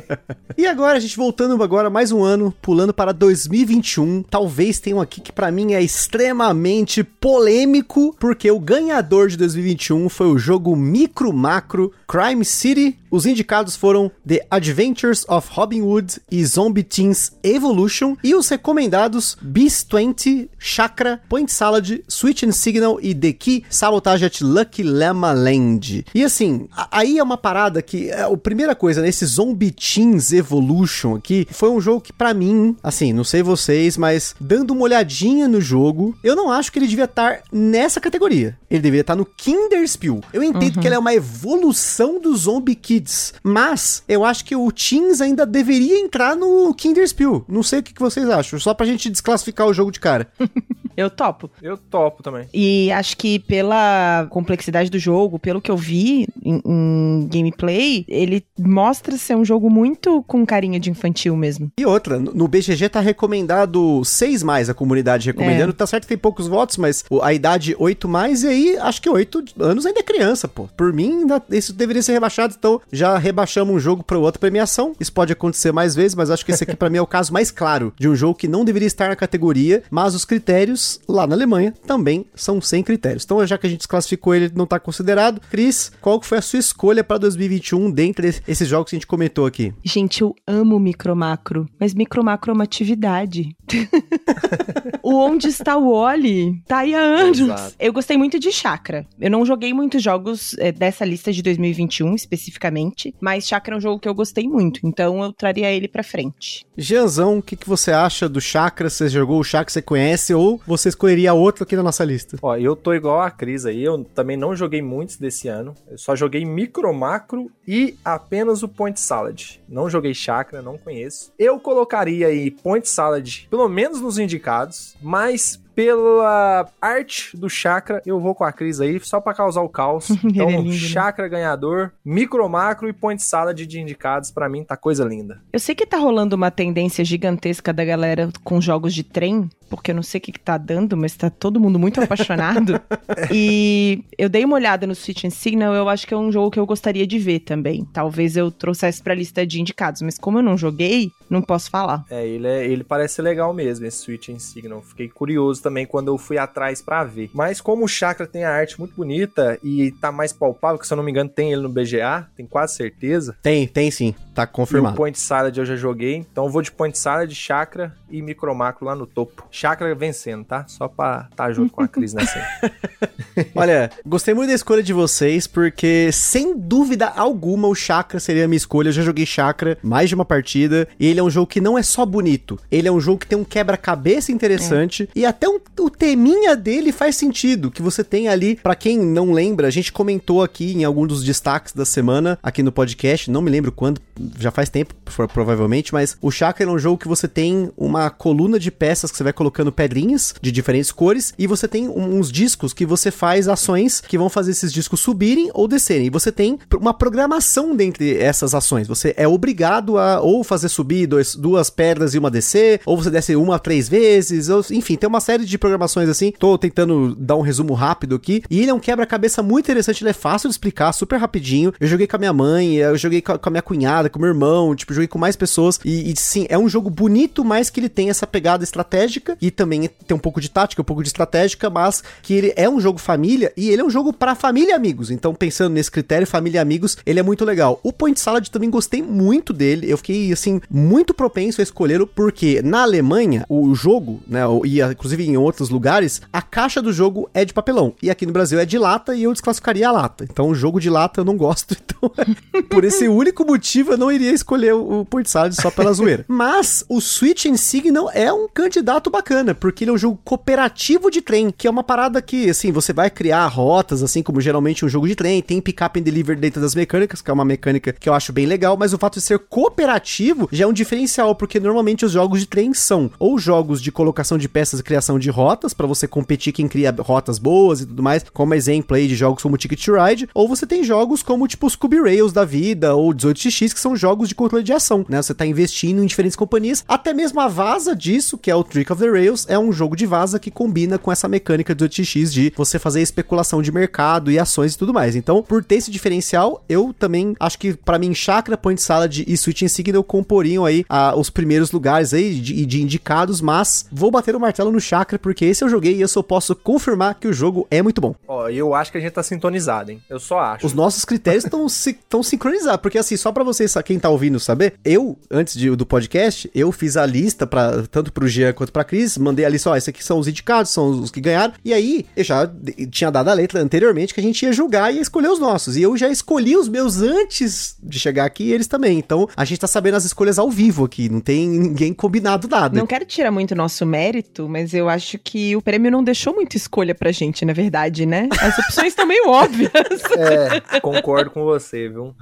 e 0.56 0.66
agora, 0.66 0.96
a 0.96 1.00
gente 1.00 1.16
voltando 1.16 1.62
agora 1.62 1.90
mais 1.90 2.10
um 2.12 2.22
ano, 2.22 2.54
pulando 2.62 2.92
para 2.92 3.12
2021. 3.12 4.22
Talvez 4.22 4.80
tenha 4.80 4.96
um 4.96 5.00
aqui 5.00 5.20
que 5.20 5.32
para 5.32 5.50
mim 5.50 5.72
é 5.74 5.82
extremamente 5.82 7.04
polêmico, 7.04 8.14
porque 8.18 8.50
o 8.50 8.58
ganhador 8.58 9.28
de 9.28 9.36
2021 9.36 10.08
foi 10.08 10.26
o 10.26 10.38
jogo 10.38 10.76
Micro 10.76 11.32
Macro 11.32 11.92
Crime 12.06 12.44
City 12.44 12.98
os 13.14 13.26
indicados 13.26 13.76
foram 13.76 14.10
The 14.26 14.44
Adventures 14.50 15.24
of 15.28 15.48
Robin 15.52 15.82
Hood 15.82 16.20
e 16.28 16.44
Zombie 16.44 16.82
Teens 16.82 17.30
Evolution. 17.44 18.16
E 18.24 18.34
os 18.34 18.48
recomendados 18.48 19.36
Beast 19.40 19.88
20, 19.88 20.50
Chakra, 20.58 21.20
Point 21.28 21.52
Salad, 21.52 22.00
Switch 22.08 22.42
and 22.42 22.50
Signal 22.50 22.98
e 23.00 23.14
The 23.14 23.32
Key 23.32 23.64
Sabotage 23.70 24.24
at 24.24 24.40
Lucky 24.40 24.82
Llama 24.82 25.30
Land. 25.30 26.04
E 26.12 26.24
assim, 26.24 26.66
aí 26.90 27.18
é 27.20 27.22
uma 27.22 27.36
parada 27.36 27.80
que 27.80 28.10
a 28.22 28.36
primeira 28.36 28.74
coisa 28.74 29.02
nesse 29.02 29.24
Zombie 29.26 29.70
Teens 29.70 30.32
Evolution 30.32 31.16
aqui 31.16 31.46
foi 31.50 31.70
um 31.70 31.80
jogo 31.80 32.00
que 32.00 32.12
para 32.12 32.34
mim, 32.34 32.76
assim, 32.82 33.12
não 33.12 33.24
sei 33.24 33.42
vocês, 33.42 33.96
mas 33.96 34.34
dando 34.40 34.72
uma 34.72 34.82
olhadinha 34.82 35.46
no 35.46 35.60
jogo, 35.60 36.16
eu 36.24 36.34
não 36.34 36.50
acho 36.50 36.72
que 36.72 36.78
ele 36.78 36.86
devia 36.86 37.04
estar 37.04 37.42
nessa 37.52 38.00
categoria. 38.00 38.58
Ele 38.70 38.80
deveria 38.80 39.02
estar 39.02 39.14
no 39.14 39.24
Kinderspiel. 39.24 40.20
Eu 40.32 40.42
entendo 40.42 40.76
uhum. 40.76 40.82
que 40.82 40.88
ele 40.88 40.94
é 40.94 40.98
uma 40.98 41.14
evolução 41.14 42.20
do 42.20 42.34
Zombie 42.36 42.74
Kid 42.74 42.94
Kids. 42.94 43.34
Mas 43.42 44.02
eu 44.08 44.24
acho 44.24 44.44
que 44.44 44.54
o 44.54 44.70
Teens 44.70 45.20
ainda 45.20 45.44
deveria 45.44 45.98
entrar 45.98 46.36
no 46.36 46.72
Kinderspiel. 46.74 47.44
Não 47.48 47.62
sei 47.62 47.80
o 47.80 47.82
que, 47.82 47.94
vocês 47.98 48.28
acham. 48.28 48.58
Só 48.58 48.74
pra 48.74 48.86
gente 48.86 49.10
desclassificar 49.10 49.66
o 49.66 49.74
jogo 49.74 49.90
de 49.90 50.00
cara. 50.00 50.28
Eu 50.96 51.10
topo. 51.10 51.50
Eu 51.62 51.76
topo 51.76 52.22
também. 52.22 52.46
E 52.52 52.90
acho 52.92 53.16
que 53.16 53.38
pela 53.38 54.26
complexidade 54.30 54.90
do 54.90 54.98
jogo, 54.98 55.38
pelo 55.38 55.60
que 55.60 55.70
eu 55.70 55.76
vi 55.76 56.26
em, 56.44 56.60
em 56.64 57.28
gameplay, 57.30 58.04
ele 58.08 58.44
mostra 58.58 59.16
ser 59.16 59.36
um 59.36 59.44
jogo 59.44 59.68
muito 59.70 60.22
com 60.26 60.44
carinha 60.46 60.78
de 60.78 60.90
infantil 60.90 61.36
mesmo. 61.36 61.70
E 61.78 61.84
outra, 61.86 62.18
no 62.18 62.46
BGG 62.48 62.88
tá 62.88 63.00
recomendado 63.00 64.02
6 64.04 64.42
mais 64.42 64.68
a 64.70 64.74
comunidade 64.74 65.26
recomendando. 65.26 65.72
Tá 65.72 65.86
certo 65.86 66.02
que 66.04 66.08
tem 66.08 66.18
poucos 66.18 66.46
votos, 66.46 66.76
mas 66.76 67.04
a 67.22 67.32
idade 67.32 67.74
8 67.78 68.08
mais, 68.08 68.42
e 68.44 68.48
aí 68.48 68.76
acho 68.78 69.02
que 69.02 69.10
8 69.10 69.44
anos 69.60 69.86
ainda 69.86 70.00
é 70.00 70.02
criança, 70.02 70.46
pô. 70.48 70.68
Por 70.76 70.92
mim, 70.92 71.20
ainda- 71.20 71.42
isso 71.50 71.72
deveria 71.72 72.02
ser 72.02 72.12
rebaixado, 72.12 72.54
então 72.58 72.80
já 72.92 73.18
rebaixamos 73.18 73.74
um 73.74 73.78
jogo 73.78 74.02
para 74.02 74.18
outra 74.18 74.38
premiação. 74.38 74.94
Isso 75.00 75.12
pode 75.12 75.32
acontecer 75.32 75.72
mais 75.72 75.94
vezes, 75.94 76.14
mas 76.14 76.30
acho 76.30 76.44
que 76.44 76.52
esse 76.52 76.64
aqui 76.64 76.76
pra 76.76 76.88
mim 76.90 76.98
é 76.98 77.02
o 77.02 77.06
caso 77.06 77.32
mais 77.32 77.50
claro 77.50 77.92
de 77.98 78.08
um 78.08 78.14
jogo 78.14 78.34
que 78.38 78.48
não 78.48 78.64
deveria 78.64 78.86
estar 78.86 79.08
na 79.08 79.16
categoria, 79.16 79.82
mas 79.90 80.14
os 80.14 80.24
critérios 80.24 80.83
lá 81.08 81.26
na 81.26 81.34
Alemanha 81.34 81.72
também 81.86 82.26
são 82.34 82.60
sem 82.60 82.82
critérios. 82.82 83.24
Então, 83.24 83.44
já 83.46 83.58
que 83.58 83.66
a 83.66 83.70
gente 83.70 83.80
desclassificou 83.80 84.34
ele, 84.34 84.50
não 84.54 84.66
tá 84.66 84.78
considerado. 84.78 85.40
Cris, 85.50 85.92
qual 86.00 86.20
foi 86.22 86.38
a 86.38 86.42
sua 86.42 86.58
escolha 86.58 87.02
pra 87.02 87.18
2021 87.18 87.90
dentre 87.90 88.34
esses 88.46 88.68
jogos 88.68 88.90
que 88.90 88.96
a 88.96 88.98
gente 88.98 89.06
comentou 89.06 89.46
aqui? 89.46 89.72
Gente, 89.82 90.22
eu 90.22 90.34
amo 90.46 90.78
micro 90.78 91.14
macro, 91.16 91.66
mas 91.78 91.94
micro 91.94 92.24
macro 92.24 92.50
é 92.50 92.54
uma 92.54 92.64
atividade. 92.64 93.56
o 95.02 95.14
Onde 95.14 95.48
Está 95.48 95.76
o 95.76 95.88
Oli 95.88 96.62
tá 96.66 96.78
aí 96.78 96.94
há 96.94 97.00
anos. 97.00 97.40
Exato. 97.40 97.74
Eu 97.78 97.92
gostei 97.92 98.16
muito 98.16 98.38
de 98.38 98.50
Chakra. 98.50 99.06
Eu 99.20 99.30
não 99.30 99.44
joguei 99.44 99.72
muitos 99.72 100.02
jogos 100.02 100.54
eh, 100.58 100.72
dessa 100.72 101.04
lista 101.04 101.32
de 101.32 101.42
2021 101.42 102.14
especificamente, 102.14 103.14
mas 103.20 103.46
Chakra 103.46 103.74
é 103.74 103.78
um 103.78 103.80
jogo 103.80 104.00
que 104.00 104.08
eu 104.08 104.14
gostei 104.14 104.48
muito, 104.48 104.80
então 104.84 105.22
eu 105.22 105.32
traria 105.32 105.70
ele 105.70 105.88
pra 105.88 106.02
frente. 106.02 106.66
Jeanzão, 106.76 107.38
o 107.38 107.42
que, 107.42 107.56
que 107.56 107.68
você 107.68 107.92
acha 107.92 108.28
do 108.28 108.40
Chakra? 108.40 108.90
Você 108.90 109.08
jogou 109.08 109.40
o 109.40 109.44
Chakra, 109.44 109.72
você 109.72 109.82
conhece? 109.82 110.34
Ou 110.34 110.60
você 110.76 110.88
escolheria 110.88 111.34
outro 111.34 111.64
aqui 111.64 111.76
na 111.76 111.82
nossa 111.82 112.04
lista? 112.04 112.36
Ó, 112.42 112.56
eu 112.56 112.74
tô 112.74 112.92
igual 112.92 113.20
a 113.20 113.30
Cris 113.30 113.66
aí, 113.66 113.82
eu 113.82 114.04
também 114.04 114.36
não 114.36 114.54
joguei 114.54 114.82
muitos 114.82 115.16
desse 115.16 115.48
ano. 115.48 115.74
Eu 115.88 115.98
só 115.98 116.16
joguei 116.16 116.44
Micro 116.44 116.92
Macro 116.92 117.50
e 117.66 117.96
apenas 118.04 118.62
o 118.62 118.68
Point 118.68 119.00
Salad. 119.00 119.56
Não 119.68 119.88
joguei 119.88 120.14
Chakra, 120.14 120.62
não 120.62 120.78
conheço. 120.78 121.32
Eu 121.38 121.58
colocaria 121.58 122.26
aí 122.28 122.50
Point 122.50 122.88
Salad, 122.88 123.46
pelo 123.50 123.68
menos 123.68 124.00
nos 124.00 124.18
indicados, 124.18 124.96
mas 125.00 125.62
pela 125.74 126.68
arte 126.80 127.36
do 127.36 127.48
Chakra, 127.50 128.00
eu 128.06 128.20
vou 128.20 128.34
com 128.34 128.44
a 128.44 128.52
Cris 128.52 128.80
aí, 128.80 129.00
só 129.00 129.20
pra 129.20 129.34
causar 129.34 129.62
o 129.62 129.68
caos. 129.68 130.08
Então, 130.34 130.48
é 130.48 130.56
lindo, 130.56 130.70
né? 130.70 130.76
Chakra 130.76 131.28
ganhador, 131.28 131.92
Micro 132.04 132.48
Macro 132.48 132.88
e 132.88 132.92
Point 132.92 133.22
Salad 133.22 133.60
de 133.60 133.80
indicados, 133.80 134.30
pra 134.30 134.48
mim 134.48 134.64
tá 134.64 134.76
coisa 134.76 135.04
linda. 135.04 135.40
Eu 135.52 135.60
sei 135.60 135.74
que 135.74 135.86
tá 135.86 135.96
rolando 135.96 136.34
uma 136.34 136.50
tendência 136.50 137.04
gigantesca 137.04 137.72
da 137.72 137.84
galera 137.84 138.30
com 138.42 138.60
jogos 138.60 138.92
de 138.94 139.04
trem, 139.04 139.48
porque 139.68 139.90
eu 139.90 139.94
não 139.94 140.02
sei 140.02 140.18
o 140.18 140.22
que, 140.22 140.32
que 140.32 140.40
tá 140.40 140.56
dando, 140.56 140.96
mas 140.96 141.16
tá 141.16 141.30
todo 141.30 141.60
mundo 141.60 141.78
muito 141.78 142.00
apaixonado. 142.00 142.80
e 143.32 144.04
eu 144.16 144.28
dei 144.28 144.44
uma 144.44 144.56
olhada 144.56 144.86
no 144.86 144.94
Switch 144.94 145.24
and 145.24 145.30
Signal, 145.30 145.74
eu 145.74 145.88
acho 145.88 146.06
que 146.06 146.14
é 146.14 146.16
um 146.16 146.30
jogo 146.30 146.50
que 146.50 146.58
eu 146.58 146.66
gostaria 146.66 147.06
de 147.06 147.18
ver 147.18 147.40
também. 147.40 147.84
Talvez 147.92 148.36
eu 148.36 148.50
trouxesse 148.50 149.02
pra 149.02 149.14
lista 149.14 149.46
de 149.46 149.60
indicados, 149.60 150.02
mas 150.02 150.18
como 150.18 150.38
eu 150.38 150.42
não 150.42 150.56
joguei, 150.56 151.10
não 151.28 151.42
posso 151.42 151.70
falar. 151.70 152.04
É, 152.10 152.26
ele, 152.26 152.46
é, 152.46 152.66
ele 152.66 152.84
parece 152.84 153.20
legal 153.20 153.52
mesmo, 153.52 153.86
esse 153.86 153.98
Switch 153.98 154.28
em 154.28 154.38
Signal. 154.38 154.82
Fiquei 154.82 155.08
curioso 155.08 155.62
também 155.62 155.86
quando 155.86 156.08
eu 156.08 156.18
fui 156.18 156.38
atrás 156.38 156.80
pra 156.82 157.04
ver. 157.04 157.30
Mas 157.32 157.60
como 157.60 157.84
o 157.84 157.88
Chakra 157.88 158.26
tem 158.26 158.44
a 158.44 158.50
arte 158.50 158.78
muito 158.78 158.94
bonita 158.94 159.58
e 159.62 159.92
tá 159.92 160.12
mais 160.12 160.32
palpável, 160.32 160.78
que 160.78 160.86
se 160.86 160.92
eu 160.92 160.96
não 160.96 161.04
me 161.04 161.10
engano 161.10 161.30
tem 161.30 161.52
ele 161.52 161.62
no 161.62 161.68
BGA, 161.68 162.28
tenho 162.36 162.48
quase 162.48 162.74
certeza. 162.74 163.36
Tem, 163.42 163.66
tem 163.66 163.90
sim. 163.90 164.14
Tá 164.34 164.42
E 164.42 164.46
o 164.46 164.48
confirmado. 164.48 164.96
Point 164.96 165.18
Salad 165.18 165.56
eu 165.56 165.64
já 165.64 165.76
joguei, 165.76 166.16
então 166.16 166.44
eu 166.44 166.50
vou 166.50 166.60
de 166.62 166.72
Point 166.72 166.98
Salad, 166.98 167.32
Chakra 167.32 167.94
e 168.10 168.20
Micromacro 168.20 168.84
lá 168.84 168.94
no 168.94 169.06
topo. 169.06 169.46
Chakra 169.50 169.94
vencendo, 169.94 170.44
tá? 170.44 170.64
Só 170.66 170.88
pra 170.88 171.28
tá 171.36 171.50
junto 171.52 171.72
com 171.72 171.82
a 171.82 171.88
Cris 171.88 172.12
nessa 172.14 172.38
aí. 172.38 173.44
Olha, 173.54 173.90
gostei 174.06 174.34
muito 174.34 174.48
da 174.48 174.54
escolha 174.54 174.82
de 174.82 174.92
vocês, 174.92 175.46
porque 175.46 176.10
sem 176.12 176.56
dúvida 176.58 177.06
alguma 177.08 177.68
o 177.68 177.74
Chakra 177.74 178.18
seria 178.20 178.44
a 178.44 178.48
minha 178.48 178.56
escolha. 178.56 178.88
Eu 178.88 178.92
já 178.92 179.02
joguei 179.02 179.26
Chakra 179.26 179.78
mais 179.82 180.08
de 180.08 180.14
uma 180.14 180.24
partida, 180.24 180.88
e 180.98 181.06
ele 181.06 181.20
é 181.20 181.22
um 181.22 181.30
jogo 181.30 181.46
que 181.46 181.60
não 181.60 181.76
é 181.78 181.82
só 181.82 182.04
bonito, 182.06 182.58
ele 182.70 182.88
é 182.88 182.92
um 182.92 183.00
jogo 183.00 183.18
que 183.18 183.26
tem 183.26 183.38
um 183.38 183.44
quebra-cabeça 183.44 184.32
interessante, 184.32 185.08
e 185.14 185.24
até 185.24 185.48
um- 185.48 185.60
o 185.80 185.90
teminha 185.90 186.56
dele 186.56 186.92
faz 186.92 187.16
sentido, 187.16 187.70
que 187.70 187.82
você 187.82 188.02
tem 188.04 188.28
ali, 188.28 188.56
pra 188.56 188.74
quem 188.74 188.98
não 188.98 189.32
lembra, 189.32 189.66
a 189.66 189.70
gente 189.70 189.92
comentou 189.92 190.42
aqui 190.42 190.72
em 190.72 190.84
algum 190.84 191.06
dos 191.06 191.22
destaques 191.24 191.72
da 191.72 191.84
semana, 191.84 192.38
aqui 192.42 192.62
no 192.62 192.72
podcast, 192.72 193.30
não 193.30 193.42
me 193.42 193.50
lembro 193.50 193.70
quando, 193.72 194.00
já 194.38 194.50
faz 194.50 194.68
tempo, 194.68 194.94
pro- 195.04 195.28
provavelmente, 195.28 195.92
mas 195.92 196.16
o 196.20 196.30
Chakra 196.30 196.66
é 196.66 196.70
um 196.70 196.78
jogo 196.78 196.98
que 196.98 197.08
você 197.08 197.26
tem 197.28 197.70
uma 197.76 198.10
coluna 198.10 198.58
de 198.58 198.70
peças 198.70 199.10
que 199.10 199.16
você 199.16 199.24
vai 199.24 199.32
colocando 199.32 199.72
pedrinhas 199.72 200.34
de 200.40 200.50
diferentes 200.52 200.92
cores, 200.92 201.34
e 201.38 201.46
você 201.46 201.66
tem 201.68 201.88
uns 201.88 202.30
discos 202.30 202.72
que 202.72 202.86
você 202.86 203.10
faz 203.10 203.48
ações 203.48 204.00
que 204.00 204.18
vão 204.18 204.28
fazer 204.28 204.52
esses 204.52 204.72
discos 204.72 205.00
subirem 205.00 205.50
ou 205.54 205.66
descerem. 205.68 206.06
E 206.06 206.10
você 206.10 206.30
tem 206.30 206.58
uma 206.78 206.94
programação 206.94 207.74
dentre 207.76 208.16
essas 208.18 208.54
ações. 208.54 208.86
Você 208.88 209.14
é 209.16 209.26
obrigado 209.26 209.98
a 209.98 210.20
ou 210.20 210.42
fazer 210.44 210.68
subir 210.68 211.06
dois- 211.06 211.34
duas 211.34 211.70
pedras 211.70 212.14
e 212.14 212.18
uma 212.18 212.30
descer, 212.30 212.80
ou 212.84 212.96
você 213.00 213.10
desce 213.10 213.36
uma 213.36 213.58
três 213.58 213.88
vezes, 213.88 214.48
ou, 214.48 214.64
enfim, 214.70 214.96
tem 214.96 215.08
uma 215.08 215.20
série 215.20 215.44
de 215.44 215.58
programações 215.58 216.08
assim. 216.08 216.32
Tô 216.38 216.56
tentando 216.58 217.14
dar 217.14 217.36
um 217.36 217.40
resumo 217.42 217.74
rápido 217.74 218.14
aqui. 218.16 218.42
E 218.50 218.60
ele 218.60 218.70
é 218.70 218.74
um 218.74 218.80
quebra-cabeça 218.80 219.42
muito 219.42 219.66
interessante, 219.66 220.02
ele 220.02 220.10
é 220.10 220.14
fácil 220.14 220.48
de 220.48 220.54
explicar, 220.54 220.92
super 220.92 221.18
rapidinho. 221.18 221.72
Eu 221.78 221.86
joguei 221.86 222.06
com 222.06 222.16
a 222.16 222.18
minha 222.18 222.32
mãe, 222.32 222.74
eu 222.74 222.96
joguei 222.96 223.22
com 223.22 223.32
a 223.42 223.50
minha 223.50 223.62
cunhada, 223.62 224.10
com 224.14 224.20
meu 224.20 224.28
irmão, 224.28 224.74
tipo, 224.76 224.94
joguei 224.94 225.08
com 225.08 225.18
mais 225.18 225.34
pessoas. 225.34 225.80
E, 225.84 226.12
e, 226.12 226.16
sim, 226.16 226.46
é 226.48 226.56
um 226.56 226.68
jogo 226.68 226.88
bonito, 226.88 227.44
mas 227.44 227.68
que 227.68 227.80
ele 227.80 227.88
tem 227.88 228.10
essa 228.10 228.26
pegada 228.26 228.62
estratégica 228.62 229.36
e 229.42 229.50
também 229.50 229.90
tem 230.06 230.16
um 230.16 230.20
pouco 230.20 230.40
de 230.40 230.48
tática, 230.48 230.80
um 230.80 230.84
pouco 230.84 231.02
de 231.02 231.08
estratégica, 231.08 231.68
mas 231.68 232.02
que 232.22 232.32
ele 232.32 232.52
é 232.56 232.70
um 232.70 232.80
jogo 232.80 232.98
família 232.98 233.52
e 233.56 233.70
ele 233.70 233.82
é 233.82 233.84
um 233.84 233.90
jogo 233.90 234.12
pra 234.12 234.36
família 234.36 234.70
e 234.70 234.72
amigos. 234.72 235.10
Então, 235.10 235.34
pensando 235.34 235.72
nesse 235.72 235.90
critério, 235.90 236.26
família 236.26 236.58
e 236.58 236.60
amigos, 236.60 236.96
ele 237.04 237.18
é 237.18 237.22
muito 237.22 237.44
legal. 237.44 237.80
O 237.82 237.92
Point 237.92 238.20
Salad 238.20 238.48
também 238.48 238.70
gostei 238.70 239.02
muito 239.02 239.52
dele. 239.52 239.90
Eu 239.90 239.96
fiquei, 239.96 240.32
assim, 240.32 240.60
muito 240.70 241.12
propenso 241.12 241.60
a 241.60 241.64
escolhê-lo, 241.64 242.06
porque 242.06 242.62
na 242.62 242.82
Alemanha, 242.82 243.44
o 243.48 243.74
jogo, 243.74 244.22
né, 244.28 244.42
e 244.64 244.80
inclusive 244.80 245.24
em 245.24 245.36
outros 245.36 245.70
lugares, 245.70 246.22
a 246.32 246.40
caixa 246.40 246.80
do 246.80 246.92
jogo 246.92 247.28
é 247.34 247.44
de 247.44 247.52
papelão. 247.52 247.94
E 248.00 248.10
aqui 248.10 248.24
no 248.24 248.32
Brasil 248.32 248.60
é 248.60 248.64
de 248.64 248.78
lata 248.78 249.14
e 249.14 249.24
eu 249.24 249.32
desclassificaria 249.32 249.88
a 249.88 249.92
lata. 249.92 250.24
Então, 250.24 250.48
o 250.48 250.54
jogo 250.54 250.80
de 250.80 250.88
lata 250.88 251.20
eu 251.20 251.24
não 251.24 251.36
gosto. 251.36 251.74
Então, 252.04 252.64
por 252.68 252.84
esse 252.84 253.08
único 253.08 253.46
motivo, 253.46 253.92
eu 253.92 253.96
não 253.96 254.03
iria 254.10 254.32
escolher 254.32 254.74
o, 254.74 255.04
Point 255.04 255.28
Salad 255.28 255.54
só 255.54 255.70
pela 255.70 255.92
zoeira. 255.92 256.24
Mas 256.28 256.84
o 256.88 257.00
Switch 257.00 257.46
and 257.46 257.56
Signal 257.56 258.10
é 258.12 258.32
um 258.32 258.48
candidato 258.48 259.10
bacana, 259.10 259.54
porque 259.54 259.84
ele 259.84 259.90
é 259.90 259.94
um 259.94 259.98
jogo 259.98 260.18
cooperativo 260.24 261.10
de 261.10 261.20
trem, 261.20 261.50
que 261.50 261.66
é 261.66 261.70
uma 261.70 261.82
parada 261.82 262.20
que, 262.22 262.48
assim, 262.48 262.72
você 262.72 262.92
vai 262.92 263.10
criar 263.10 263.46
rotas, 263.46 264.02
assim 264.02 264.22
como 264.22 264.40
geralmente 264.40 264.84
um 264.84 264.88
jogo 264.88 265.06
de 265.06 265.14
trem, 265.14 265.42
tem 265.42 265.60
pick-up 265.60 265.98
and 265.98 266.02
deliver 266.02 266.36
dentro 266.38 266.60
das 266.60 266.74
mecânicas, 266.74 267.20
que 267.20 267.30
é 267.30 267.34
uma 267.34 267.44
mecânica 267.44 267.92
que 267.92 268.08
eu 268.08 268.14
acho 268.14 268.32
bem 268.32 268.46
legal, 268.46 268.76
mas 268.76 268.92
o 268.92 268.98
fato 268.98 269.14
de 269.14 269.20
ser 269.20 269.38
cooperativo 269.38 270.48
já 270.50 270.64
é 270.64 270.66
um 270.66 270.72
diferencial, 270.72 271.34
porque 271.34 271.60
normalmente 271.60 272.04
os 272.04 272.12
jogos 272.12 272.40
de 272.40 272.46
trem 272.46 272.74
são 272.74 273.10
ou 273.18 273.38
jogos 273.38 273.80
de 273.80 273.92
colocação 273.92 274.38
de 274.38 274.48
peças 274.48 274.80
e 274.80 274.82
criação 274.82 275.18
de 275.18 275.30
rotas, 275.30 275.74
pra 275.74 275.86
você 275.86 276.06
competir 276.06 276.52
quem 276.52 276.68
cria 276.68 276.94
rotas 276.98 277.38
boas 277.38 277.80
e 277.80 277.86
tudo 277.86 278.02
mais, 278.02 278.24
como 278.32 278.54
exemplo 278.54 278.96
aí 278.96 279.06
de 279.06 279.14
jogos 279.14 279.42
como 279.42 279.56
Ticket 279.56 279.86
Ride, 279.88 280.28
ou 280.34 280.48
você 280.48 280.66
tem 280.66 280.82
jogos 280.82 281.22
como 281.22 281.46
tipo 281.46 281.68
Scooby 281.68 282.00
Rails 282.00 282.32
da 282.32 282.44
vida, 282.44 282.94
ou 282.94 283.12
18x, 283.12 283.72
que 283.72 283.80
são 283.80 283.93
jogos 284.00 284.28
de 284.28 284.34
controle 284.34 284.64
de 284.64 284.72
ação, 284.72 285.04
né? 285.08 285.20
Você 285.20 285.34
tá 285.34 285.46
investindo 285.46 286.02
em 286.02 286.06
diferentes 286.06 286.36
companhias, 286.36 286.84
até 286.86 287.12
mesmo 287.12 287.40
a 287.40 287.48
vaza 287.48 287.94
disso, 287.94 288.38
que 288.38 288.50
é 288.50 288.54
o 288.54 288.64
Trick 288.64 288.92
of 288.92 289.02
the 289.02 289.08
Rails, 289.08 289.46
é 289.48 289.58
um 289.58 289.72
jogo 289.72 289.96
de 289.96 290.06
vaza 290.06 290.38
que 290.38 290.50
combina 290.50 290.98
com 290.98 291.10
essa 291.10 291.28
mecânica 291.28 291.74
do 291.74 291.88
18x 291.88 292.30
de 292.30 292.52
você 292.56 292.78
fazer 292.78 293.00
especulação 293.00 293.62
de 293.62 293.72
mercado 293.72 294.30
e 294.30 294.38
ações 294.38 294.74
e 294.74 294.78
tudo 294.78 294.92
mais. 294.92 295.16
Então, 295.16 295.42
por 295.42 295.64
ter 295.64 295.76
esse 295.76 295.90
diferencial, 295.90 296.64
eu 296.68 296.94
também 296.98 297.34
acho 297.38 297.58
que 297.58 297.74
pra 297.74 297.98
mim 297.98 298.14
Chakra, 298.14 298.56
Point 298.56 298.80
Salad 298.80 299.20
e 299.26 299.36
Switch 299.36 299.62
Insignal 299.62 300.02
comporiam 300.02 300.64
aí 300.64 300.84
ah, 300.88 301.14
os 301.16 301.30
primeiros 301.30 301.72
lugares 301.72 302.14
aí 302.14 302.34
de, 302.34 302.64
de 302.66 302.82
indicados, 302.82 303.40
mas 303.40 303.86
vou 303.92 304.10
bater 304.10 304.34
o 304.34 304.40
martelo 304.40 304.70
no 304.70 304.80
Chakra 304.80 305.18
porque 305.18 305.44
esse 305.44 305.62
eu 305.64 305.68
joguei 305.68 305.96
e 305.96 306.00
eu 306.00 306.08
só 306.08 306.22
posso 306.22 306.54
confirmar 306.54 307.14
que 307.14 307.28
o 307.28 307.32
jogo 307.32 307.66
é 307.70 307.82
muito 307.82 308.00
bom. 308.00 308.14
Ó, 308.26 308.48
eu 308.48 308.74
acho 308.74 308.92
que 308.92 308.98
a 308.98 309.00
gente 309.00 309.12
tá 309.12 309.22
sintonizado, 309.22 309.90
hein? 309.90 310.02
Eu 310.08 310.18
só 310.18 310.38
acho. 310.38 310.66
Os 310.66 310.72
nossos 310.72 311.04
critérios 311.04 311.44
estão 311.44 312.22
sincronizados, 312.22 312.80
porque 312.80 312.98
assim, 312.98 313.16
só 313.16 313.32
pra 313.32 313.44
vocês, 313.44 313.70
quem 313.84 313.98
tá 313.98 314.08
ouvindo 314.08 314.40
saber, 314.40 314.74
eu, 314.84 315.16
antes 315.30 315.54
de- 315.54 315.74
do 315.76 315.86
podcast, 315.86 316.50
eu 316.54 316.72
fiz 316.72 316.96
a 316.96 317.06
lista 317.06 317.46
para 317.46 317.84
tanto 317.90 318.12
pro 318.12 318.26
Jean 318.26 318.52
quanto 318.52 318.72
pra 318.72 318.82
Cris, 318.84 319.16
mandei 319.18 319.44
a 319.44 319.48
lista, 319.48 319.70
ó, 319.70 319.76
esses 319.76 319.88
aqui 319.88 320.02
são 320.04 320.18
os 320.18 320.26
indicados, 320.26 320.70
são 320.72 320.88
os 320.90 321.10
que 321.10 321.20
ganharam, 321.20 321.52
e 321.64 321.72
aí 321.72 322.06
eu 322.16 322.24
já 322.24 322.50
tinha 322.90 323.10
dado 323.10 323.28
a 323.28 323.34
letra 323.34 323.60
anteriormente 323.60 324.12
que 324.14 324.20
a 324.20 324.22
gente 324.22 324.42
ia 324.44 324.52
julgar 324.52 324.92
e 324.92 324.96
ia 324.96 325.02
escolher 325.02 325.28
os 325.28 325.38
nossos, 325.38 325.76
e 325.76 325.82
eu 325.82 325.96
já 325.96 326.08
escolhi 326.08 326.56
os 326.56 326.68
meus 326.68 327.00
antes 327.00 327.76
de 327.82 327.98
chegar 327.98 328.24
aqui, 328.24 328.44
e 328.44 328.52
eles 328.52 328.66
também, 328.66 328.98
então 328.98 329.28
a 329.36 329.44
gente 329.44 329.58
tá 329.60 329.66
sabendo 329.66 329.96
as 329.96 330.04
escolhas 330.04 330.38
ao 330.38 330.50
vivo 330.50 330.84
aqui, 330.84 331.08
não 331.08 331.20
tem 331.20 331.48
ninguém 331.48 331.92
combinado 331.92 332.48
nada. 332.48 332.78
Não 332.78 332.86
quero 332.86 333.04
tirar 333.04 333.30
muito 333.30 333.54
nosso 333.54 333.84
mérito, 333.84 334.48
mas 334.48 334.72
eu 334.74 334.88
acho 334.88 335.18
que 335.18 335.54
o 335.56 335.62
prêmio 335.62 335.90
não 335.90 336.02
deixou 336.02 336.34
muita 336.34 336.56
escolha 336.56 336.94
pra 336.94 337.12
gente, 337.12 337.44
na 337.44 337.52
verdade, 337.52 338.06
né? 338.06 338.28
As 338.40 338.58
opções 338.58 338.88
estão 338.88 339.06
meio 339.06 339.28
óbvias. 339.28 339.70
É, 340.16 340.80
concordo 340.80 341.30
com 341.30 341.44
você, 341.44 341.88
viu? 341.88 342.14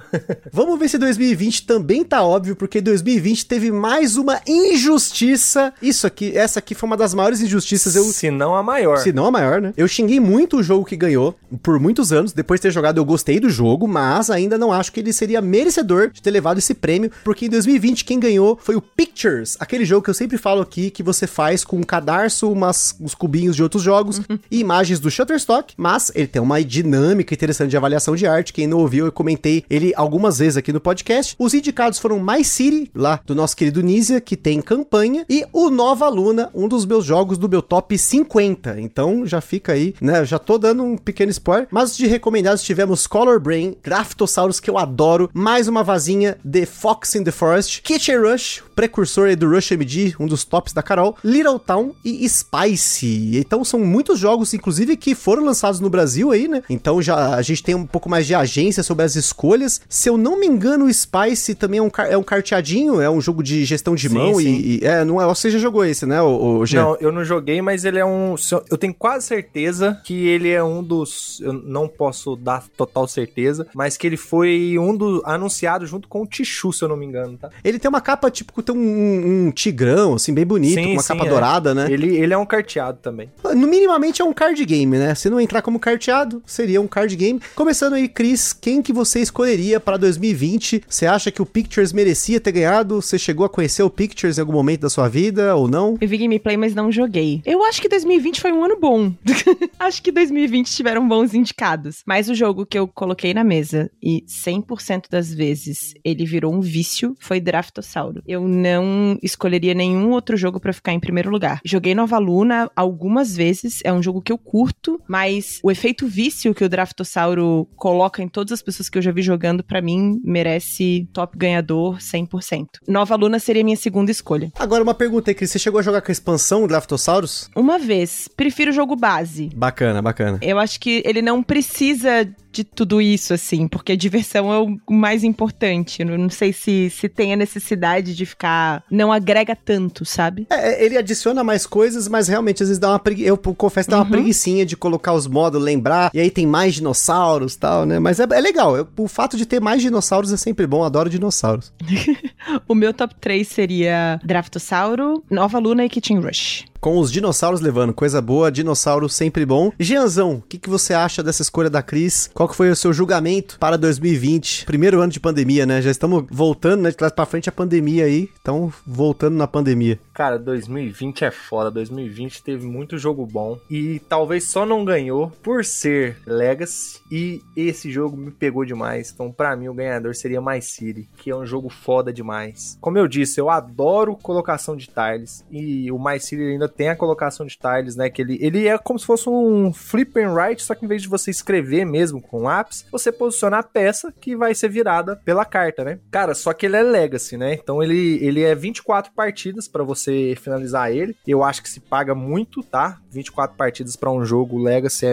Vamos 0.52 0.78
ver 0.78 0.88
se 0.88 0.98
2020 0.98 1.51
2020 1.52 1.66
também 1.66 2.02
tá 2.04 2.22
óbvio, 2.22 2.56
porque 2.56 2.80
2020 2.80 3.46
teve 3.46 3.70
mais 3.70 4.16
uma 4.16 4.40
injustiça. 4.46 5.72
Isso 5.82 6.06
aqui, 6.06 6.36
essa 6.36 6.58
aqui 6.58 6.74
foi 6.74 6.86
uma 6.86 6.96
das 6.96 7.12
maiores 7.12 7.40
injustiças. 7.40 7.94
Eu, 7.94 8.04
Se 8.04 8.30
não 8.30 8.54
a 8.54 8.62
maior. 8.62 8.98
se 8.98 9.12
não 9.12 9.26
a 9.26 9.30
maior, 9.30 9.60
né? 9.60 9.74
Eu 9.76 9.86
xinguei 9.86 10.18
muito 10.18 10.58
o 10.58 10.62
jogo 10.62 10.84
que 10.84 10.96
ganhou 10.96 11.36
por 11.62 11.78
muitos 11.78 12.12
anos. 12.12 12.32
Depois 12.32 12.58
de 12.58 12.62
ter 12.62 12.70
jogado, 12.70 12.98
eu 12.98 13.04
gostei 13.04 13.38
do 13.38 13.50
jogo, 13.50 13.86
mas 13.86 14.30
ainda 14.30 14.56
não 14.56 14.72
acho 14.72 14.92
que 14.92 15.00
ele 15.00 15.12
seria 15.12 15.40
merecedor 15.40 16.10
de 16.10 16.22
ter 16.22 16.30
levado 16.30 16.58
esse 16.58 16.74
prêmio, 16.74 17.10
porque 17.24 17.46
em 17.46 17.48
2020 17.50 18.04
quem 18.04 18.18
ganhou 18.18 18.58
foi 18.62 18.76
o 18.76 18.80
Pictures, 18.82 19.56
aquele 19.60 19.84
jogo 19.84 20.02
que 20.02 20.10
eu 20.10 20.14
sempre 20.14 20.38
falo 20.38 20.62
aqui 20.62 20.90
que 20.90 21.02
você 21.02 21.26
faz 21.26 21.64
com 21.64 21.76
um 21.76 21.82
cadarço, 21.82 22.50
umas, 22.50 22.94
uns 23.00 23.14
cubinhos 23.14 23.56
de 23.56 23.62
outros 23.62 23.82
jogos 23.82 24.20
e 24.50 24.60
imagens 24.60 25.00
do 25.00 25.10
Shutterstock, 25.10 25.74
mas 25.76 26.10
ele 26.14 26.26
tem 26.26 26.40
uma 26.40 26.62
dinâmica 26.62 27.34
interessante 27.34 27.70
de 27.70 27.76
avaliação 27.76 28.14
de 28.16 28.26
arte. 28.26 28.52
Quem 28.52 28.66
não 28.66 28.78
ouviu, 28.78 29.06
eu 29.06 29.12
comentei 29.12 29.64
ele 29.68 29.92
algumas 29.96 30.38
vezes 30.38 30.56
aqui 30.56 30.72
no 30.72 30.80
podcast. 30.80 31.31
Os 31.38 31.54
indicados 31.54 31.98
foram 31.98 32.18
My 32.18 32.44
City, 32.44 32.90
lá 32.94 33.20
do 33.24 33.34
nosso 33.34 33.56
querido 33.56 33.82
Nizia, 33.82 34.20
que 34.20 34.36
tem 34.36 34.60
campanha, 34.60 35.24
e 35.28 35.44
o 35.52 35.70
Nova 35.70 36.08
Luna, 36.08 36.50
um 36.54 36.68
dos 36.68 36.84
meus 36.84 37.04
jogos 37.04 37.38
do 37.38 37.48
meu 37.48 37.62
top 37.62 37.96
50. 37.96 38.80
Então 38.80 39.26
já 39.26 39.40
fica 39.40 39.72
aí, 39.72 39.94
né? 40.00 40.24
Já 40.24 40.38
tô 40.38 40.58
dando 40.58 40.82
um 40.82 40.96
pequeno 40.96 41.30
spoiler. 41.30 41.68
Mas 41.70 41.96
de 41.96 42.06
recomendados 42.06 42.62
tivemos 42.62 43.06
Color 43.06 43.40
Brain, 43.40 43.76
Graftosaurus, 43.82 44.60
que 44.60 44.70
eu 44.70 44.78
adoro, 44.78 45.30
mais 45.32 45.68
uma 45.68 45.82
vazinha 45.82 46.38
The 46.50 46.66
Fox 46.66 47.14
in 47.14 47.24
the 47.24 47.30
Forest, 47.30 47.82
Kitchen 47.82 48.18
Rush, 48.18 48.62
precursor 48.74 49.34
do 49.36 49.48
Rush 49.48 49.72
MD, 49.72 50.14
um 50.18 50.26
dos 50.26 50.44
tops 50.44 50.72
da 50.72 50.82
Carol, 50.82 51.16
Little 51.24 51.58
Town 51.58 51.94
e 52.04 52.28
Spice. 52.28 53.36
Então 53.36 53.64
são 53.64 53.80
muitos 53.80 54.18
jogos, 54.18 54.52
inclusive, 54.54 54.96
que 54.96 55.14
foram 55.14 55.44
lançados 55.44 55.80
no 55.80 55.90
Brasil 55.90 56.30
aí, 56.30 56.48
né? 56.48 56.62
Então 56.68 57.00
já 57.00 57.34
a 57.34 57.42
gente 57.42 57.62
tem 57.62 57.74
um 57.74 57.86
pouco 57.86 58.08
mais 58.08 58.26
de 58.26 58.34
agência 58.34 58.82
sobre 58.82 59.04
as 59.04 59.16
escolhas. 59.16 59.80
Se 59.88 60.08
eu 60.08 60.16
não 60.16 60.38
me 60.38 60.46
engano, 60.46 60.86
o 60.86 60.92
Spice 60.92 61.21
também 61.58 61.78
é 61.78 61.82
um, 61.82 61.90
é 62.08 62.16
um 62.16 62.22
carteadinho, 62.22 63.00
é 63.00 63.08
um 63.10 63.20
jogo 63.20 63.42
de 63.42 63.64
gestão 63.64 63.94
de 63.94 64.08
Sim, 64.08 64.14
mão 64.14 64.34
sim. 64.34 64.48
e, 64.48 64.78
e- 64.78 64.84
é, 64.84 65.04
não 65.04 65.20
é, 65.20 65.26
você 65.26 65.50
já 65.50 65.58
jogou 65.58 65.84
esse, 65.84 66.04
né, 66.06 66.20
o, 66.22 66.58
o 66.58 66.66
Jean? 66.66 66.82
Não, 66.82 66.96
eu 67.00 67.12
não 67.12 67.24
joguei, 67.24 67.60
mas 67.62 67.84
ele 67.84 67.98
é 67.98 68.04
um. 68.04 68.34
Eu 68.70 68.76
tenho 68.78 68.94
quase 68.94 69.26
certeza 69.26 70.00
que 70.04 70.26
ele 70.26 70.48
é 70.50 70.62
um 70.62 70.82
dos. 70.82 71.40
Eu 71.40 71.52
não 71.52 71.88
posso 71.88 72.36
dar 72.36 72.64
total 72.76 73.06
certeza, 73.06 73.66
mas 73.74 73.96
que 73.96 74.06
ele 74.06 74.16
foi 74.16 74.76
um 74.78 74.96
dos. 74.96 75.22
anunciado 75.24 75.86
junto 75.86 76.08
com 76.08 76.22
o 76.22 76.26
Tichu, 76.26 76.72
se 76.72 76.82
eu 76.82 76.88
não 76.88 76.96
me 76.96 77.06
engano, 77.06 77.36
tá? 77.36 77.50
Ele 77.64 77.78
tem 77.78 77.88
uma 77.88 78.00
capa 78.00 78.30
tipo 78.30 78.62
tem 78.62 78.74
um, 78.74 79.46
um 79.46 79.50
tigrão 79.50 80.14
assim 80.14 80.32
bem 80.32 80.46
bonito, 80.46 80.74
Sim, 80.74 80.84
com 80.84 80.92
uma 80.92 81.02
capa 81.04 81.26
é. 81.26 81.28
dourada, 81.28 81.74
né? 81.74 81.90
Ele, 81.90 82.16
ele 82.16 82.32
é 82.32 82.38
um 82.38 82.46
carteado 82.46 82.98
também. 83.02 83.30
No 83.54 83.66
minimamente 83.66 84.22
é 84.22 84.24
um 84.24 84.32
card 84.32 84.64
game, 84.64 84.96
né? 84.98 85.14
Se 85.14 85.28
não 85.30 85.40
entrar 85.40 85.62
como 85.62 85.78
carteado, 85.78 86.42
seria 86.46 86.80
um 86.80 86.86
card 86.86 87.14
game. 87.16 87.40
Começando 87.54 87.94
aí, 87.94 88.08
Cris, 88.08 88.52
quem 88.52 88.82
que 88.82 88.92
você 88.92 89.20
escolheria 89.20 89.80
para 89.80 89.96
2020? 89.96 90.82
Você 90.88 91.06
acha 91.14 91.30
que 91.30 91.42
o 91.42 91.46
Pictures 91.46 91.92
merecia 91.92 92.40
ter 92.40 92.52
ganhado? 92.52 93.00
Você 93.00 93.18
chegou 93.18 93.46
a 93.46 93.48
conhecer 93.48 93.82
o 93.82 93.90
Pictures 93.90 94.38
em 94.38 94.40
algum 94.40 94.52
momento 94.52 94.82
da 94.82 94.90
sua 94.90 95.08
vida 95.08 95.54
ou 95.54 95.68
não? 95.68 95.96
Eu 96.00 96.08
vi 96.08 96.18
gameplay, 96.18 96.56
mas 96.56 96.74
não 96.74 96.90
joguei. 96.90 97.42
Eu 97.44 97.64
acho 97.64 97.80
que 97.80 97.88
2020 97.88 98.40
foi 98.40 98.52
um 98.52 98.64
ano 98.64 98.78
bom. 98.78 99.12
acho 99.78 100.02
que 100.02 100.12
2020 100.12 100.70
tiveram 100.70 101.06
bons 101.06 101.34
indicados. 101.34 102.02
Mas 102.06 102.28
o 102.28 102.34
jogo 102.34 102.66
que 102.66 102.78
eu 102.78 102.88
coloquei 102.88 103.34
na 103.34 103.44
mesa 103.44 103.90
e 104.02 104.24
100% 104.26 105.04
das 105.10 105.32
vezes 105.32 105.94
ele 106.04 106.24
virou 106.24 106.52
um 106.52 106.60
vício 106.60 107.14
foi 107.18 107.40
Draftossauro. 107.40 108.22
Eu 108.26 108.46
não 108.48 109.18
escolheria 109.22 109.74
nenhum 109.74 110.10
outro 110.10 110.36
jogo 110.36 110.60
pra 110.60 110.72
ficar 110.72 110.92
em 110.92 111.00
primeiro 111.00 111.30
lugar. 111.30 111.60
Joguei 111.64 111.94
Nova 111.94 112.18
Luna 112.18 112.70
algumas 112.74 113.36
vezes, 113.36 113.80
é 113.84 113.92
um 113.92 114.02
jogo 114.02 114.22
que 114.22 114.32
eu 114.32 114.38
curto, 114.38 115.00
mas 115.08 115.60
o 115.62 115.70
efeito 115.70 116.06
vício 116.06 116.54
que 116.54 116.64
o 116.64 116.68
Draftossauro 116.68 117.68
coloca 117.76 118.22
em 118.22 118.28
todas 118.28 118.52
as 118.52 118.62
pessoas 118.62 118.88
que 118.88 118.98
eu 118.98 119.02
já 119.02 119.12
vi 119.12 119.22
jogando, 119.22 119.62
pra 119.62 119.82
mim, 119.82 120.20
merece 120.24 121.01
top 121.04 121.36
ganhador 121.36 121.98
100%. 121.98 122.66
Nova 122.86 123.16
Luna 123.16 123.38
seria 123.38 123.64
minha 123.64 123.76
segunda 123.76 124.10
escolha. 124.10 124.50
Agora 124.58 124.82
uma 124.82 124.94
pergunta 124.94 125.30
aí, 125.30 125.34
Cris. 125.34 125.50
Você 125.50 125.58
chegou 125.58 125.80
a 125.80 125.82
jogar 125.82 126.00
com 126.00 126.10
a 126.10 126.12
expansão 126.12 126.66
Draftosaurus? 126.66 127.50
Uma 127.54 127.78
vez, 127.78 128.28
prefiro 128.28 128.70
o 128.70 128.74
jogo 128.74 128.96
base. 128.96 129.50
Bacana, 129.54 130.00
bacana. 130.00 130.38
Eu 130.42 130.58
acho 130.58 130.80
que 130.80 131.02
ele 131.04 131.22
não 131.22 131.42
precisa 131.42 132.28
de 132.52 132.62
tudo 132.64 133.00
isso, 133.00 133.32
assim, 133.32 133.66
porque 133.66 133.92
a 133.92 133.96
diversão 133.96 134.52
é 134.52 134.58
o 134.60 134.92
mais 134.92 135.24
importante. 135.24 136.02
Eu 136.02 136.18
não 136.18 136.28
sei 136.30 136.52
se, 136.52 136.90
se 136.90 137.08
tem 137.08 137.32
a 137.32 137.36
necessidade 137.36 138.14
de 138.14 138.26
ficar. 138.26 138.84
Não 138.90 139.10
agrega 139.12 139.56
tanto, 139.56 140.04
sabe? 140.04 140.46
É, 140.50 140.84
ele 140.84 140.98
adiciona 140.98 141.42
mais 141.42 141.66
coisas, 141.66 142.06
mas 142.08 142.28
realmente 142.28 142.62
às 142.62 142.68
vezes 142.68 142.78
dá 142.78 142.90
uma 142.90 142.98
pregui... 142.98 143.24
Eu 143.24 143.36
confesso 143.38 143.86
que 143.86 143.90
dá 143.90 143.96
uma 143.98 144.04
Uhum. 144.04 144.10
preguicinha 144.10 144.66
de 144.66 144.76
colocar 144.76 145.12
os 145.14 145.26
modos, 145.26 145.62
lembrar, 145.62 146.10
e 146.12 146.20
aí 146.20 146.30
tem 146.30 146.46
mais 146.46 146.74
dinossauros 146.74 147.54
e 147.54 147.58
tal, 147.58 147.86
né? 147.86 147.98
Mas 147.98 148.20
é, 148.20 148.24
é 148.30 148.40
legal. 148.40 148.76
Eu- 148.76 148.86
o 148.98 149.08
fato 149.08 149.36
de 149.36 149.46
ter 149.46 149.60
mais 149.60 149.80
dinossauros 149.80 150.32
é 150.32 150.36
sempre 150.36 150.66
bom, 150.66 150.84
adoro 150.84 151.08
dinossauros. 151.08 151.72
O 152.68 152.74
meu 152.74 152.92
top 152.92 153.14
3 153.20 153.46
seria 153.46 154.20
Draftossauro, 154.24 155.22
Nova 155.30 155.58
Luna 155.60 155.84
e 155.84 155.88
Kitchen 155.88 156.18
Rush. 156.18 156.64
Com 156.82 156.98
os 156.98 157.12
dinossauros 157.12 157.60
levando, 157.60 157.94
coisa 157.94 158.20
boa, 158.20 158.50
dinossauro 158.50 159.08
sempre 159.08 159.46
bom. 159.46 159.70
Gianzão, 159.78 160.38
o 160.38 160.42
que, 160.42 160.58
que 160.58 160.68
você 160.68 160.92
acha 160.92 161.22
dessa 161.22 161.40
escolha 161.40 161.70
da 161.70 161.80
Cris? 161.80 162.28
Qual 162.34 162.48
que 162.48 162.56
foi 162.56 162.72
o 162.72 162.74
seu 162.74 162.92
julgamento 162.92 163.56
para 163.60 163.78
2020? 163.78 164.66
Primeiro 164.66 165.00
ano 165.00 165.12
de 165.12 165.20
pandemia, 165.20 165.64
né? 165.64 165.80
Já 165.80 165.92
estamos 165.92 166.24
voltando, 166.28 166.82
né? 166.82 166.90
De 166.90 166.96
trás 166.96 167.12
pra 167.12 167.24
frente 167.24 167.48
a 167.48 167.52
pandemia 167.52 168.06
aí. 168.06 168.28
Então, 168.40 168.72
voltando 168.84 169.36
na 169.36 169.46
pandemia. 169.46 169.96
Cara, 170.12 170.38
2020 170.38 171.24
é 171.24 171.30
foda. 171.30 171.70
2020 171.70 172.42
teve 172.42 172.66
muito 172.66 172.98
jogo 172.98 173.26
bom. 173.26 173.58
E 173.70 173.98
talvez 174.08 174.48
só 174.48 174.66
não 174.66 174.84
ganhou 174.84 175.30
por 175.42 175.64
ser 175.64 176.18
Legacy. 176.26 177.00
E 177.10 177.42
esse 177.56 177.90
jogo 177.90 178.16
me 178.16 178.30
pegou 178.30 178.64
demais. 178.64 179.10
Então, 179.10 179.32
pra 179.32 179.56
mim, 179.56 179.68
o 179.68 179.74
ganhador 179.74 180.14
seria 180.14 180.40
My 180.40 180.60
City, 180.60 181.08
que 181.16 181.30
é 181.30 181.36
um 181.36 181.46
jogo 181.46 181.68
foda 181.68 182.12
demais. 182.12 182.76
Como 182.80 182.98
eu 182.98 183.08
disse, 183.08 183.40
eu 183.40 183.50
adoro 183.50 184.16
colocação 184.16 184.76
de 184.76 184.86
tiles. 184.86 185.44
E 185.50 185.90
o 185.90 186.02
My 186.02 186.20
City 186.20 186.42
ainda 186.42 186.68
tem 186.68 186.88
a 186.88 186.96
colocação 186.96 187.46
de 187.46 187.56
tiles, 187.56 187.96
né? 187.96 188.10
Que 188.10 188.22
ele, 188.22 188.38
ele 188.40 188.66
é 188.66 188.76
como 188.78 188.98
se 188.98 189.06
fosse 189.06 189.28
um 189.28 189.72
flip 189.72 190.18
and 190.20 190.32
write, 190.32 190.62
só 190.62 190.74
que 190.74 190.84
em 190.84 190.88
vez 190.88 191.02
de 191.02 191.08
você 191.08 191.30
escrever 191.30 191.84
mesmo 191.84 192.20
com 192.20 192.42
lápis, 192.42 192.86
você 192.90 193.10
posiciona 193.10 193.58
a 193.58 193.62
peça 193.62 194.12
que 194.20 194.36
vai 194.36 194.54
ser 194.54 194.68
virada 194.68 195.16
pela 195.16 195.44
carta, 195.44 195.84
né? 195.84 195.98
Cara, 196.10 196.34
só 196.34 196.52
que 196.52 196.66
ele 196.66 196.76
é 196.76 196.82
Legacy, 196.82 197.36
né? 197.36 197.54
Então 197.54 197.82
ele, 197.82 198.18
ele 198.22 198.42
é 198.42 198.54
24 198.54 199.12
partidas 199.12 199.68
pra 199.68 199.82
você 199.82 200.11
finalizar 200.36 200.90
ele. 200.90 201.16
Eu 201.26 201.42
acho 201.42 201.62
que 201.62 201.68
se 201.68 201.80
paga 201.80 202.14
muito, 202.14 202.62
tá? 202.62 202.98
24 203.10 203.56
partidas 203.56 203.96
pra 203.96 204.10
um 204.10 204.24
jogo 204.24 204.62
Legacy 204.62 205.06
é, 205.06 205.10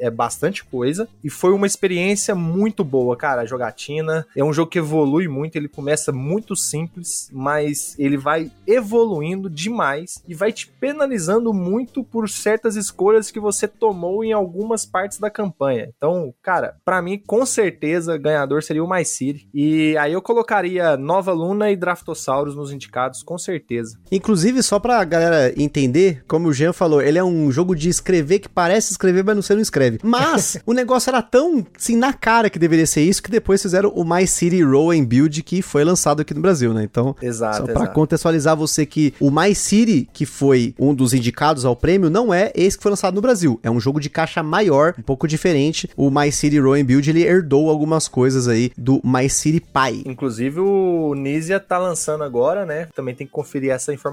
é, 0.00 0.06
é 0.06 0.10
bastante 0.10 0.64
coisa. 0.64 1.08
E 1.22 1.30
foi 1.30 1.52
uma 1.52 1.66
experiência 1.66 2.34
muito 2.34 2.82
boa, 2.84 3.16
cara. 3.16 3.42
A 3.42 3.46
jogatina 3.46 4.26
é 4.36 4.42
um 4.42 4.52
jogo 4.52 4.70
que 4.70 4.78
evolui 4.78 5.28
muito. 5.28 5.56
Ele 5.56 5.68
começa 5.68 6.12
muito 6.12 6.56
simples, 6.56 7.30
mas 7.32 7.94
ele 7.98 8.16
vai 8.16 8.50
evoluindo 8.66 9.48
demais 9.48 10.22
e 10.26 10.34
vai 10.34 10.52
te 10.52 10.68
penalizando 10.68 11.52
muito 11.52 12.02
por 12.02 12.28
certas 12.28 12.76
escolhas 12.76 13.30
que 13.30 13.40
você 13.40 13.68
tomou 13.68 14.24
em 14.24 14.32
algumas 14.32 14.84
partes 14.84 15.18
da 15.18 15.30
campanha. 15.30 15.90
Então, 15.96 16.34
cara, 16.42 16.76
pra 16.84 17.00
mim, 17.00 17.22
com 17.26 17.44
certeza, 17.46 18.16
ganhador 18.18 18.62
seria 18.62 18.82
o 18.82 18.90
My 18.90 19.04
City. 19.04 19.48
E 19.54 19.96
aí 19.96 20.12
eu 20.12 20.22
colocaria 20.22 20.96
Nova 20.96 21.32
Luna 21.32 21.70
e 21.70 21.76
Draftosaurus 21.76 22.56
nos 22.56 22.72
indicados, 22.72 23.22
com 23.22 23.38
certeza. 23.38 23.98
Inclusive, 24.18 24.62
só 24.64 24.80
pra 24.80 25.04
galera 25.04 25.52
entender, 25.56 26.24
como 26.26 26.48
o 26.48 26.52
Jean 26.52 26.72
falou, 26.72 27.00
ele 27.00 27.18
é 27.18 27.24
um 27.24 27.52
jogo 27.52 27.76
de 27.76 27.88
escrever 27.88 28.40
que 28.40 28.48
parece 28.48 28.90
escrever, 28.90 29.22
mas 29.22 29.36
não 29.36 29.42
você 29.42 29.54
não 29.54 29.62
escreve. 29.62 30.00
Mas 30.02 30.58
o 30.66 30.72
negócio 30.72 31.08
era 31.08 31.22
tão, 31.22 31.64
assim, 31.78 31.96
na 31.96 32.12
cara 32.12 32.50
que 32.50 32.58
deveria 32.58 32.84
ser 32.84 33.02
isso, 33.02 33.22
que 33.22 33.30
depois 33.30 33.62
fizeram 33.62 33.90
o 33.90 34.04
My 34.04 34.26
City 34.26 34.60
Roll 34.60 34.90
and 34.90 35.04
Build, 35.04 35.40
que 35.44 35.62
foi 35.62 35.84
lançado 35.84 36.20
aqui 36.20 36.34
no 36.34 36.40
Brasil, 36.40 36.74
né? 36.74 36.82
Então, 36.82 37.14
Exato, 37.22 37.58
só 37.58 37.62
pra 37.62 37.72
exato. 37.74 37.92
contextualizar 37.92 38.56
você 38.56 38.84
que 38.84 39.14
o 39.20 39.30
My 39.30 39.54
City, 39.54 40.08
que 40.12 40.26
foi 40.26 40.74
um 40.78 40.92
dos 40.92 41.14
indicados 41.14 41.64
ao 41.64 41.76
prêmio, 41.76 42.10
não 42.10 42.34
é 42.34 42.50
esse 42.56 42.76
que 42.76 42.82
foi 42.82 42.90
lançado 42.90 43.14
no 43.14 43.20
Brasil. 43.20 43.60
É 43.62 43.70
um 43.70 43.78
jogo 43.78 44.00
de 44.00 44.10
caixa 44.10 44.42
maior, 44.42 44.94
um 44.98 45.02
pouco 45.02 45.28
diferente. 45.28 45.88
O 45.96 46.10
My 46.10 46.32
City 46.32 46.58
Roll 46.58 46.74
and 46.74 46.84
Build, 46.84 47.08
ele 47.08 47.22
herdou 47.22 47.70
algumas 47.70 48.08
coisas 48.08 48.48
aí 48.48 48.72
do 48.76 49.00
My 49.04 49.30
City 49.30 49.60
Pie. 49.60 50.02
Inclusive 50.04 50.58
o 50.58 51.14
Nizia 51.14 51.60
tá 51.60 51.78
lançando 51.78 52.24
agora, 52.24 52.66
né? 52.66 52.88
Também 52.94 53.14
tem 53.14 53.26
que 53.26 53.32
conferir 53.32 53.70
essa 53.70 53.92
informação. 53.92 54.07